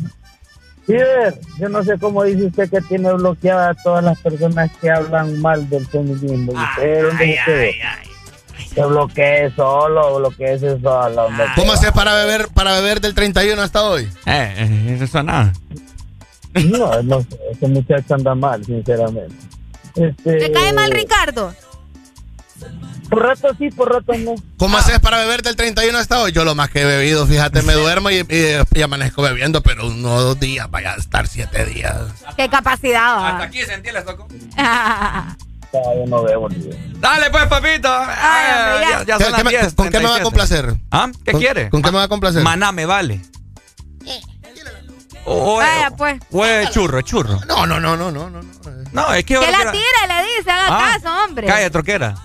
[0.88, 4.90] Líder, yo no sé cómo dice usted que tiene bloqueada a todas las personas que
[4.90, 6.54] hablan mal del feminismo.
[6.54, 8.08] ¿Usted dónde se quedó?
[8.74, 11.26] Se bloquee solo, bloquee solo.
[11.26, 11.46] hombre.
[11.56, 14.04] ¿Cómo haces para beber, para beber del 31 hasta hoy?
[14.26, 15.52] Eh, eh, eso nada.
[16.66, 19.36] No, no sé, ese muchacho anda mal, sinceramente.
[19.96, 21.54] Este, ¿Te cae mal Ricardo?
[23.10, 24.36] Por rato sí, por rato no.
[24.58, 26.34] ¿Cómo haces para beber del 31 hasta hoy?
[26.34, 29.88] Yo lo más que he bebido, fíjate, me duermo y, y- y amanezco bebiendo, pero
[29.88, 31.96] uno o dos días, vaya a estar siete días.
[32.36, 33.16] Qué capacidad.
[33.18, 33.44] va.
[33.44, 34.28] aquí sentí les tocó.
[35.74, 37.88] yo no bebo ni Dale pues, papito.
[37.90, 40.24] Ah, ya, ya ¿Qué- son qué las me- 10, ¿Con qué me va a 37.
[40.24, 40.76] complacer?
[40.92, 41.08] ¿Ah?
[41.24, 41.70] ¿Qué ¿Con- quiere?
[41.70, 42.44] ¿Con qué me va a complacer?
[42.44, 43.22] Maná me vale.
[45.26, 46.20] O, o- Vaya, pues.
[46.32, 47.40] o es churro, es churro.
[47.48, 48.42] No, no, no, no, no, no.
[48.94, 51.48] No, es que Que la tire, le dice, haga Ah, caso, hombre.
[51.48, 52.16] Calle troquera.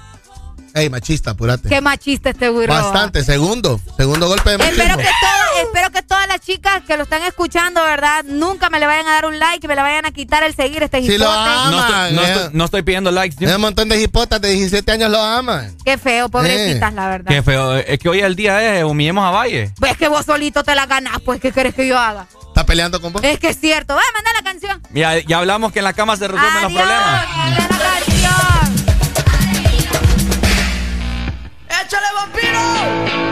[0.74, 1.68] Ey, machista, apúrate.
[1.68, 2.68] Qué machista este burro.
[2.72, 3.78] Bastante, segundo.
[3.96, 4.82] Segundo golpe de machismo.
[4.82, 8.24] Espero que, todo- espero que todas las chicas que lo están escuchando, ¿verdad?
[8.24, 10.54] Nunca me le vayan a dar un like y me le vayan a quitar el
[10.54, 11.38] seguir este Si lo hipote.
[11.38, 11.70] aman.
[11.70, 12.32] No estoy, no, eh.
[12.32, 13.36] estoy, no estoy pidiendo likes.
[13.46, 15.76] Hay un montón de hipotas de 17 años lo aman.
[15.84, 16.94] Qué feo, pobrecitas, Eh.
[16.94, 17.28] la verdad.
[17.30, 17.76] Qué feo.
[17.76, 19.72] Es que hoy el día es humillemos a Valle.
[19.78, 22.26] Pues que vos solito te la ganás, pues, ¿qué querés que yo haga?
[22.48, 23.22] ¿Está peleando con vos?
[23.24, 23.94] Es que es cierto.
[23.94, 24.82] Va, manda la canción.
[24.94, 27.26] Ya, ya hablamos que en la cama se resuelven los problemas.
[31.84, 33.31] ¡Échale vampiro!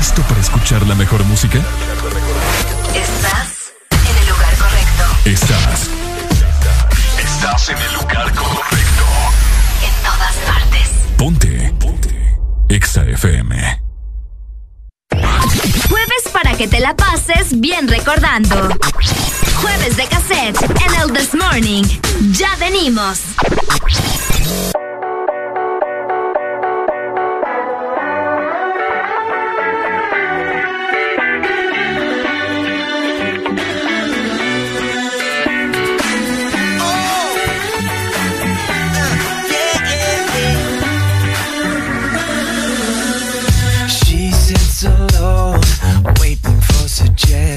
[0.00, 1.58] ¿Estás listo para escuchar la mejor música?
[2.94, 5.04] Estás en el lugar correcto.
[5.26, 5.90] Estás.
[7.18, 9.04] Estás en el lugar correcto.
[9.84, 10.88] En todas partes.
[11.18, 11.74] Ponte.
[11.78, 12.38] Ponte.
[12.70, 13.82] Exa FM.
[15.88, 18.70] Jueves para que te la pases bien recordando.
[19.56, 21.84] Jueves de cassette en el This Morning.
[22.32, 23.20] Ya venimos.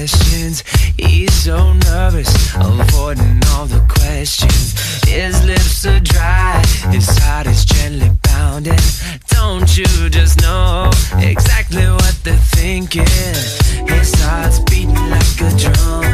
[0.06, 0.64] Suggestions.
[0.98, 4.74] He's so nervous, avoiding all the questions.
[5.04, 8.78] His lips are dry, his heart is gently pounding.
[9.28, 13.06] Don't you just know exactly what they're thinking?
[13.88, 16.13] His heart's beating like a drum.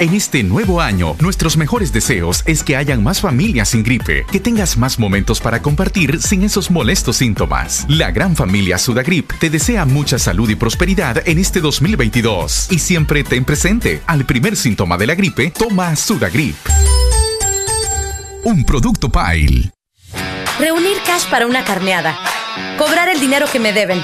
[0.00, 4.38] En este nuevo año, nuestros mejores deseos es que hayan más familias sin gripe, que
[4.38, 7.84] tengas más momentos para compartir sin esos molestos síntomas.
[7.88, 13.24] La gran familia Sudagrip te desea mucha salud y prosperidad en este 2022 y siempre
[13.24, 16.54] ten presente, al primer síntoma de la gripe, toma Sudagrip.
[18.44, 19.72] Un producto Pile.
[20.60, 22.16] Reunir cash para una carneada.
[22.78, 24.00] Cobrar el dinero que me deben.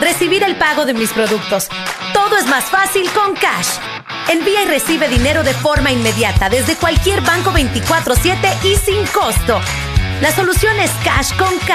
[0.00, 1.68] Recibir el pago de mis productos.
[2.12, 3.87] Todo es más fácil con cash.
[4.28, 9.58] Envía y recibe dinero de forma inmediata desde cualquier banco 24/7 y sin costo.
[10.20, 11.74] La solución es Cash con K.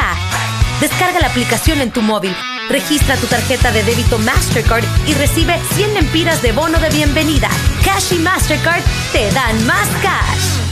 [0.79, 2.35] Descarga la aplicación en tu móvil,
[2.69, 7.49] registra tu tarjeta de débito Mastercard y recibe 100 lempiras de bono de bienvenida.
[7.83, 10.63] Cash y Mastercard te dan más cash.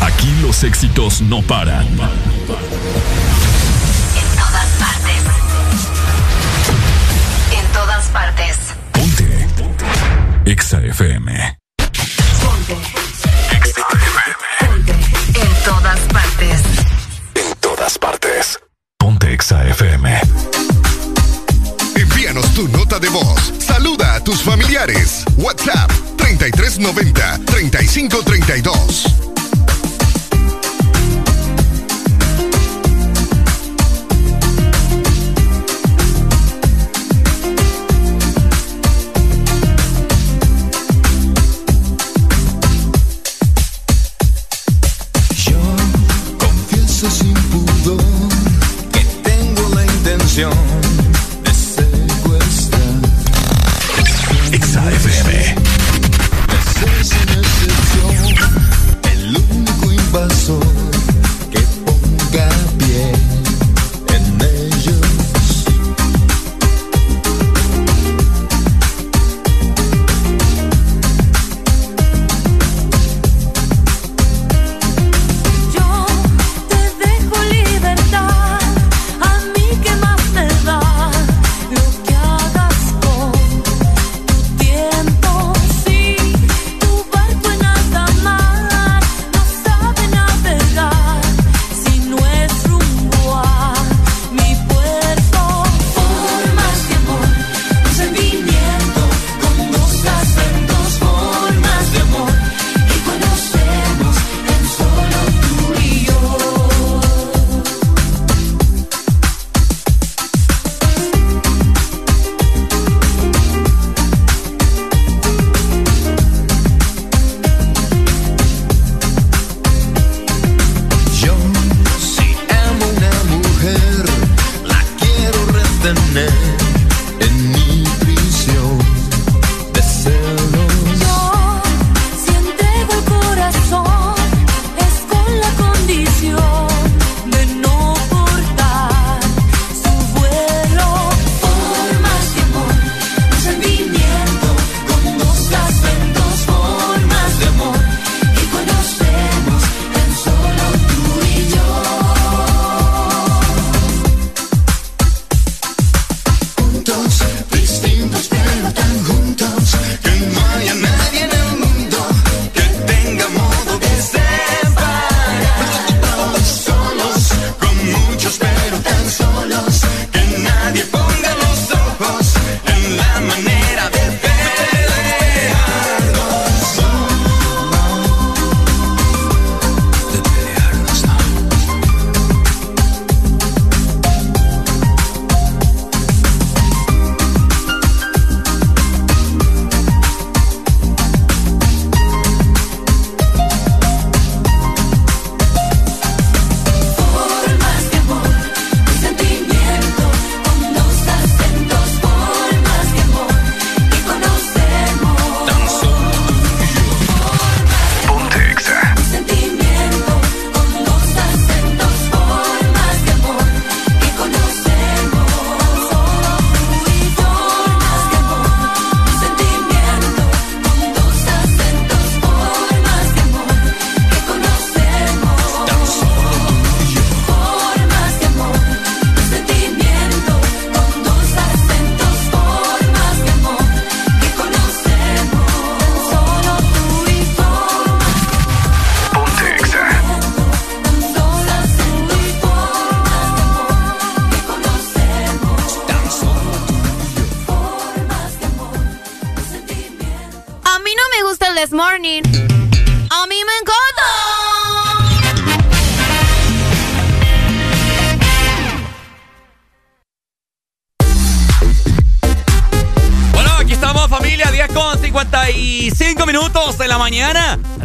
[0.00, 1.88] Aquí los éxitos no paran.
[8.30, 8.56] Partes.
[10.44, 11.58] EXA FM.
[15.34, 16.60] En todas partes.
[17.34, 18.58] En todas partes.
[18.98, 20.20] Ponte EXA FM.
[21.96, 23.52] Envíanos tu nota de voz.
[23.58, 25.24] Saluda a tus familiares.
[25.36, 29.29] WhatsApp 3390 3532.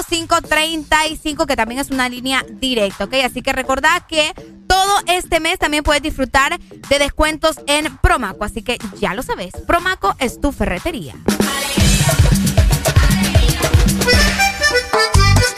[0.10, 3.14] 0535, que también es una línea directa, ¿ok?
[3.26, 4.34] Así que recordad que
[4.68, 8.44] todo este mes también puedes disfrutar de descuentos en Promaco.
[8.46, 11.16] Así que ya lo sabes, Promaco es tu ferretería.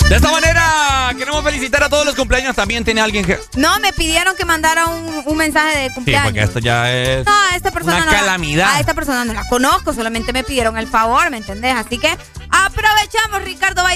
[0.09, 2.56] De esta manera, queremos felicitar a todos los cumpleaños.
[2.56, 3.40] También tiene alguien que.
[3.56, 6.25] No, me pidieron que mandara un, un mensaje de Sí, cumpleaños.
[6.27, 7.25] porque esto ya es.
[7.25, 8.69] No, a esta persona Una no la- calamidad.
[8.75, 11.74] a esta persona no la conozco, solamente me pidieron el favor, ¿me entendés?
[11.75, 12.15] Así que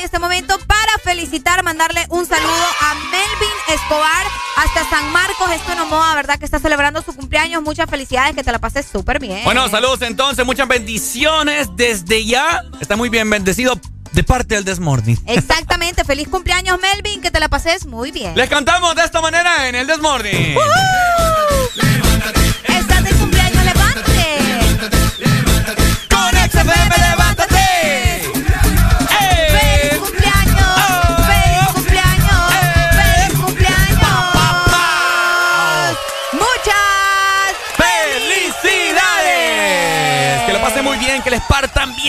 [0.10, 4.26] este momento para felicitar, mandarle un saludo a Melvin Escobar
[4.58, 6.40] hasta San Marcos, esto no moda, ¿verdad?
[6.40, 7.62] Que está celebrando su cumpleaños.
[7.62, 9.44] Muchas felicidades, que te la pases súper bien.
[9.44, 12.64] Bueno, saludos entonces, muchas bendiciones desde ya.
[12.82, 13.80] Está muy bien bendecido
[14.12, 15.20] de parte del Desmorning.
[15.28, 18.36] Exactamente, feliz cumpleaños, Melvin, que te la pases muy bien.
[18.36, 20.34] Les cantamos de esta manera en el Desmorning.
[20.34, 21.09] Estás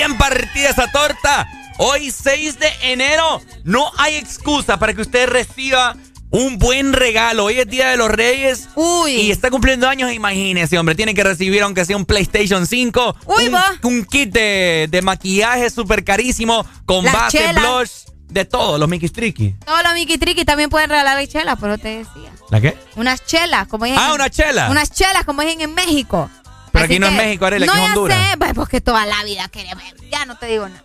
[0.00, 1.46] bien partida esa torta.
[1.76, 5.94] Hoy 6 de enero, no hay excusa para que usted reciba
[6.30, 7.44] un buen regalo.
[7.44, 8.70] Hoy es Día de los Reyes.
[9.08, 10.94] Y está cumpliendo años, imagínese, hombre.
[10.94, 13.16] Tiene que recibir aunque sea un PlayStation 5.
[13.26, 13.74] Uy, un, va.
[13.82, 17.62] un kit de, de maquillaje súper carísimo con Las base, chelas.
[17.62, 17.90] blush,
[18.30, 19.54] de todo, los Mickey Tricky.
[19.66, 22.32] Todos los Mickey Tricky también pueden regalar chelas, pero te decía.
[22.48, 22.74] ¿La qué?
[22.96, 24.00] Unas chelas, como dicen.
[24.02, 24.70] Ah, unas chelas.
[24.70, 26.30] Unas chelas, como dicen en México.
[26.72, 28.18] Pero Así aquí no es México, Arela, no aquí es Honduras.
[28.30, 29.82] sé, pues, porque toda la vida queremos.
[30.10, 30.82] Ya no te digo nada.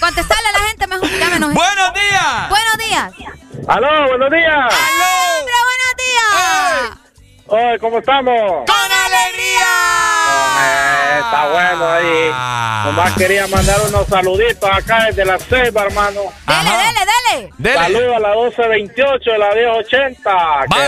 [0.00, 1.08] Contestarle a la gente mejor.
[1.18, 1.54] Ya me enojé.
[1.54, 2.48] ¡Buenos días!
[2.48, 3.12] ¡Buenos días!
[3.68, 4.56] ¡Aló, buenos días!
[4.56, 7.05] ¡Hombre, buenos días!
[7.48, 8.34] Hoy, ¿cómo estamos?
[8.66, 9.66] ¡Con alegría!
[10.58, 12.86] Eh, está bueno ahí.
[12.86, 16.20] Nomás quería mandar unos saluditos acá desde la selva, hermano.
[16.46, 17.74] Dale, dale, dale.
[17.74, 20.32] Saludos a la 1228 de la 1080.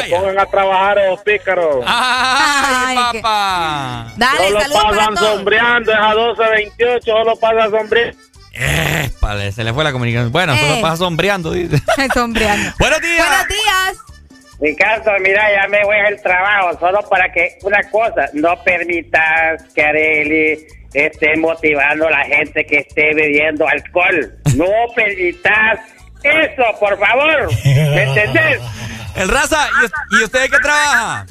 [0.05, 1.85] Que pongan a trabajar a los pícaros.
[1.87, 4.13] ¡Ay, papá!
[4.17, 8.19] Dale, solo saludos para pasan sombreando, esa 1228, solo pasa sombreando.
[8.53, 10.33] Épale, se le fue la comunicación.
[10.33, 10.59] Bueno, Eh.
[10.61, 11.81] solo pasa sombreando, dice.
[12.15, 12.73] Sombreando.
[12.81, 13.29] Buenos días.
[13.29, 14.18] Buenos días.
[14.61, 19.83] Ricardo, mira, ya me voy al trabajo, solo para que una cosa, no permitas que
[19.83, 24.35] Areli esté motivando a la gente que esté bebiendo alcohol.
[24.57, 25.79] No permitas
[26.25, 27.49] eso, por favor.
[27.65, 28.61] ¿Me entendés?
[29.17, 31.27] El raza, ¿y, us- ¿y usted de qué trabaja?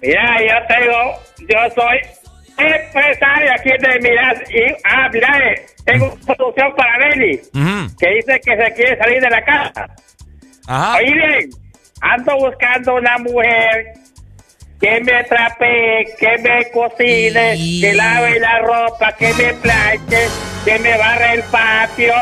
[0.00, 1.98] Mira, yo tengo, yo soy
[2.56, 7.40] empresario aquí de Miras y, ah, mira, eh, tengo una solución para Areli,
[7.98, 9.86] que dice que se quiere salir de la casa.
[10.68, 10.96] Ajá.
[10.98, 11.48] Oye,
[12.02, 13.94] ando buscando una mujer
[14.80, 20.28] que me trapee, que me cocine, que lave la ropa, que me planche,
[20.64, 22.14] que me barre el patio.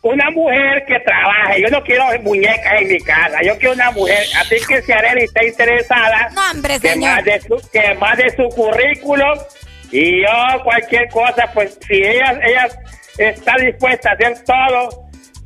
[0.00, 1.62] Una mujer que trabaje.
[1.62, 3.38] Yo no quiero muñecas en mi casa.
[3.42, 4.22] Yo quiero una mujer.
[4.38, 7.14] Así que si Arely está interesada, No, hombre, que señor.
[7.16, 9.38] mande, su, que mande su currículum.
[9.90, 12.68] Y yo, cualquier cosa, pues si ella, ella
[13.16, 15.03] está dispuesta a hacer todo,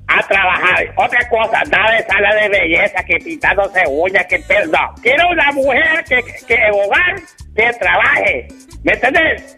[0.09, 0.93] a trabajar.
[0.97, 4.39] Otra cosa, nada de sala de belleza, que pintándose uñas, que.
[4.39, 7.23] No, quiero una mujer que, que en hogar,
[7.55, 8.49] que trabaje.
[8.83, 9.57] ¿Me entiendes?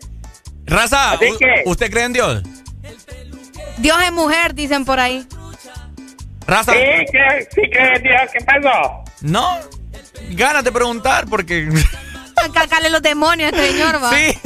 [0.66, 2.42] Raza, Así que- ¿usted cree en Dios?
[3.78, 5.26] Dios es mujer, dicen por ahí.
[6.46, 6.72] Raza.
[6.72, 6.78] Sí,
[7.12, 8.22] que, sí creo en Dios.
[8.32, 9.04] ¿Qué pasó?
[9.22, 9.58] No,
[10.30, 11.68] ganas de preguntar porque...
[12.52, 14.10] Cacarle los demonios este señor, va.
[14.10, 14.38] Sí.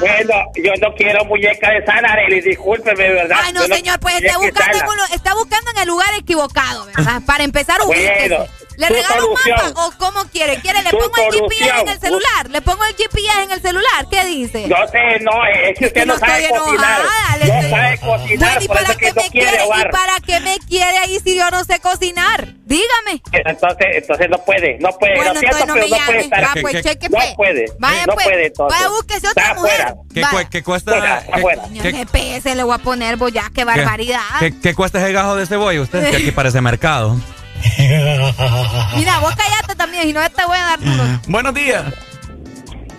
[0.00, 3.38] Bueno, yo no quiero muñeca de sala, Arely, discúlpeme, ¿verdad?
[3.42, 7.22] Ay, no, Yo señor, pues está buscando, en está buscando en el lugar equivocado, ¿verdad?
[7.26, 8.61] Para empezar, Bueno, ubíquese.
[8.76, 10.56] ¿Le su regalo un mapa o cómo quiere?
[10.60, 10.82] ¿Quiere?
[10.82, 12.50] ¿Le pongo el GPS en el celular?
[12.50, 14.06] ¿Le pongo el GPS en el celular?
[14.10, 14.66] ¿Qué dice?
[14.68, 17.00] No sé, no, es que usted no, sabe estoy cocinar.
[17.02, 19.64] no estoy- sabe cocinar, Bueno, ¿y por para eso qué que no me quiere quiere?
[19.64, 22.48] ¿Y para qué me quiere ahí si yo no sé cocinar?
[22.64, 23.22] Dígame.
[23.32, 25.16] Entonces, entonces no puede, no puede.
[25.16, 26.20] Bueno, lo siento, no pero me no puede llame.
[26.20, 26.60] estar Va, aquí.
[26.62, 27.34] pues, ¿Qué- cheque, No pues.
[27.36, 28.26] puede, Vaya, no pues.
[28.26, 28.78] puede, entonces.
[28.78, 29.82] Vaya, búsquese otra Está mujer.
[29.82, 29.94] afuera.
[30.40, 30.90] ¿Qué, qué cuesta?
[30.92, 31.62] Fuera, qué- afuera.
[31.82, 34.20] Qué- GPS le voy a poner, voy ya, qué barbaridad.
[34.38, 36.10] qué- qué cuesta ese gajo de cebolla usted?
[36.10, 37.16] Que aquí parece mercado.
[38.96, 41.02] Mira, vos callate también y no te voy a dar duro.
[41.28, 41.84] Buenos días.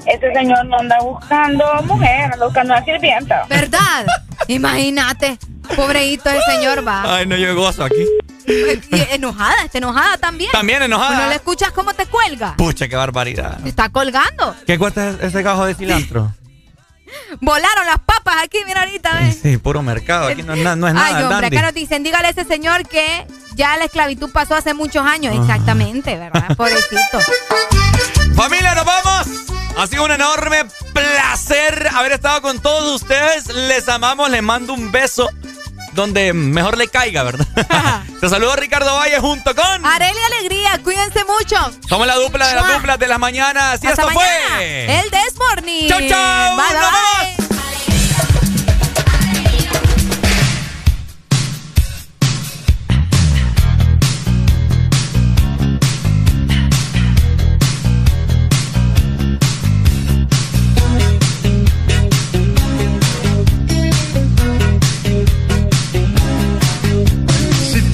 [0.05, 3.45] Ese señor no anda buscando mujer, anda buscando una sirvienta.
[3.49, 4.05] ¿Verdad?
[4.47, 5.37] Imagínate.
[5.75, 7.15] Pobreito el señor va.
[7.15, 8.05] Ay, no, yo gozo aquí.
[8.45, 10.51] Y enojada, está enojada también.
[10.51, 11.23] También enojada.
[11.23, 12.55] ¿No le escuchas cómo te cuelga?
[12.57, 13.59] Pucha, qué barbaridad.
[13.63, 14.55] Te está colgando.
[14.67, 16.33] ¿Qué cuesta ese gajo de cilantro?
[17.41, 19.39] Volaron las papas aquí, mira ahorita, ¿ves?
[19.41, 20.27] Sí, puro mercado.
[20.27, 21.17] Aquí no, es na- no es nada.
[21.17, 24.73] Ay, hombre, acá nos dicen, dígale a ese señor que ya la esclavitud pasó hace
[24.73, 25.35] muchos años.
[25.35, 26.55] Exactamente, ¿verdad?
[26.57, 27.19] Pobrecito.
[28.35, 29.27] Familia, nos vamos.
[29.77, 33.47] Ha sido un enorme placer haber estado con todos ustedes.
[33.47, 35.29] Les amamos, les mando un beso
[35.93, 37.45] donde mejor le caiga, ¿verdad?
[38.21, 39.85] Te saludo Ricardo Valle junto con.
[39.85, 41.55] Areli Alegría, cuídense mucho.
[41.87, 43.83] Somos la dupla de las duplas de las mañanas.
[43.83, 44.55] Y Hasta esto mañana.
[44.55, 44.99] fue.
[44.99, 45.87] El Desmorning.
[45.89, 46.57] Chau, chau.
[46.57, 47.52] Bye, bye.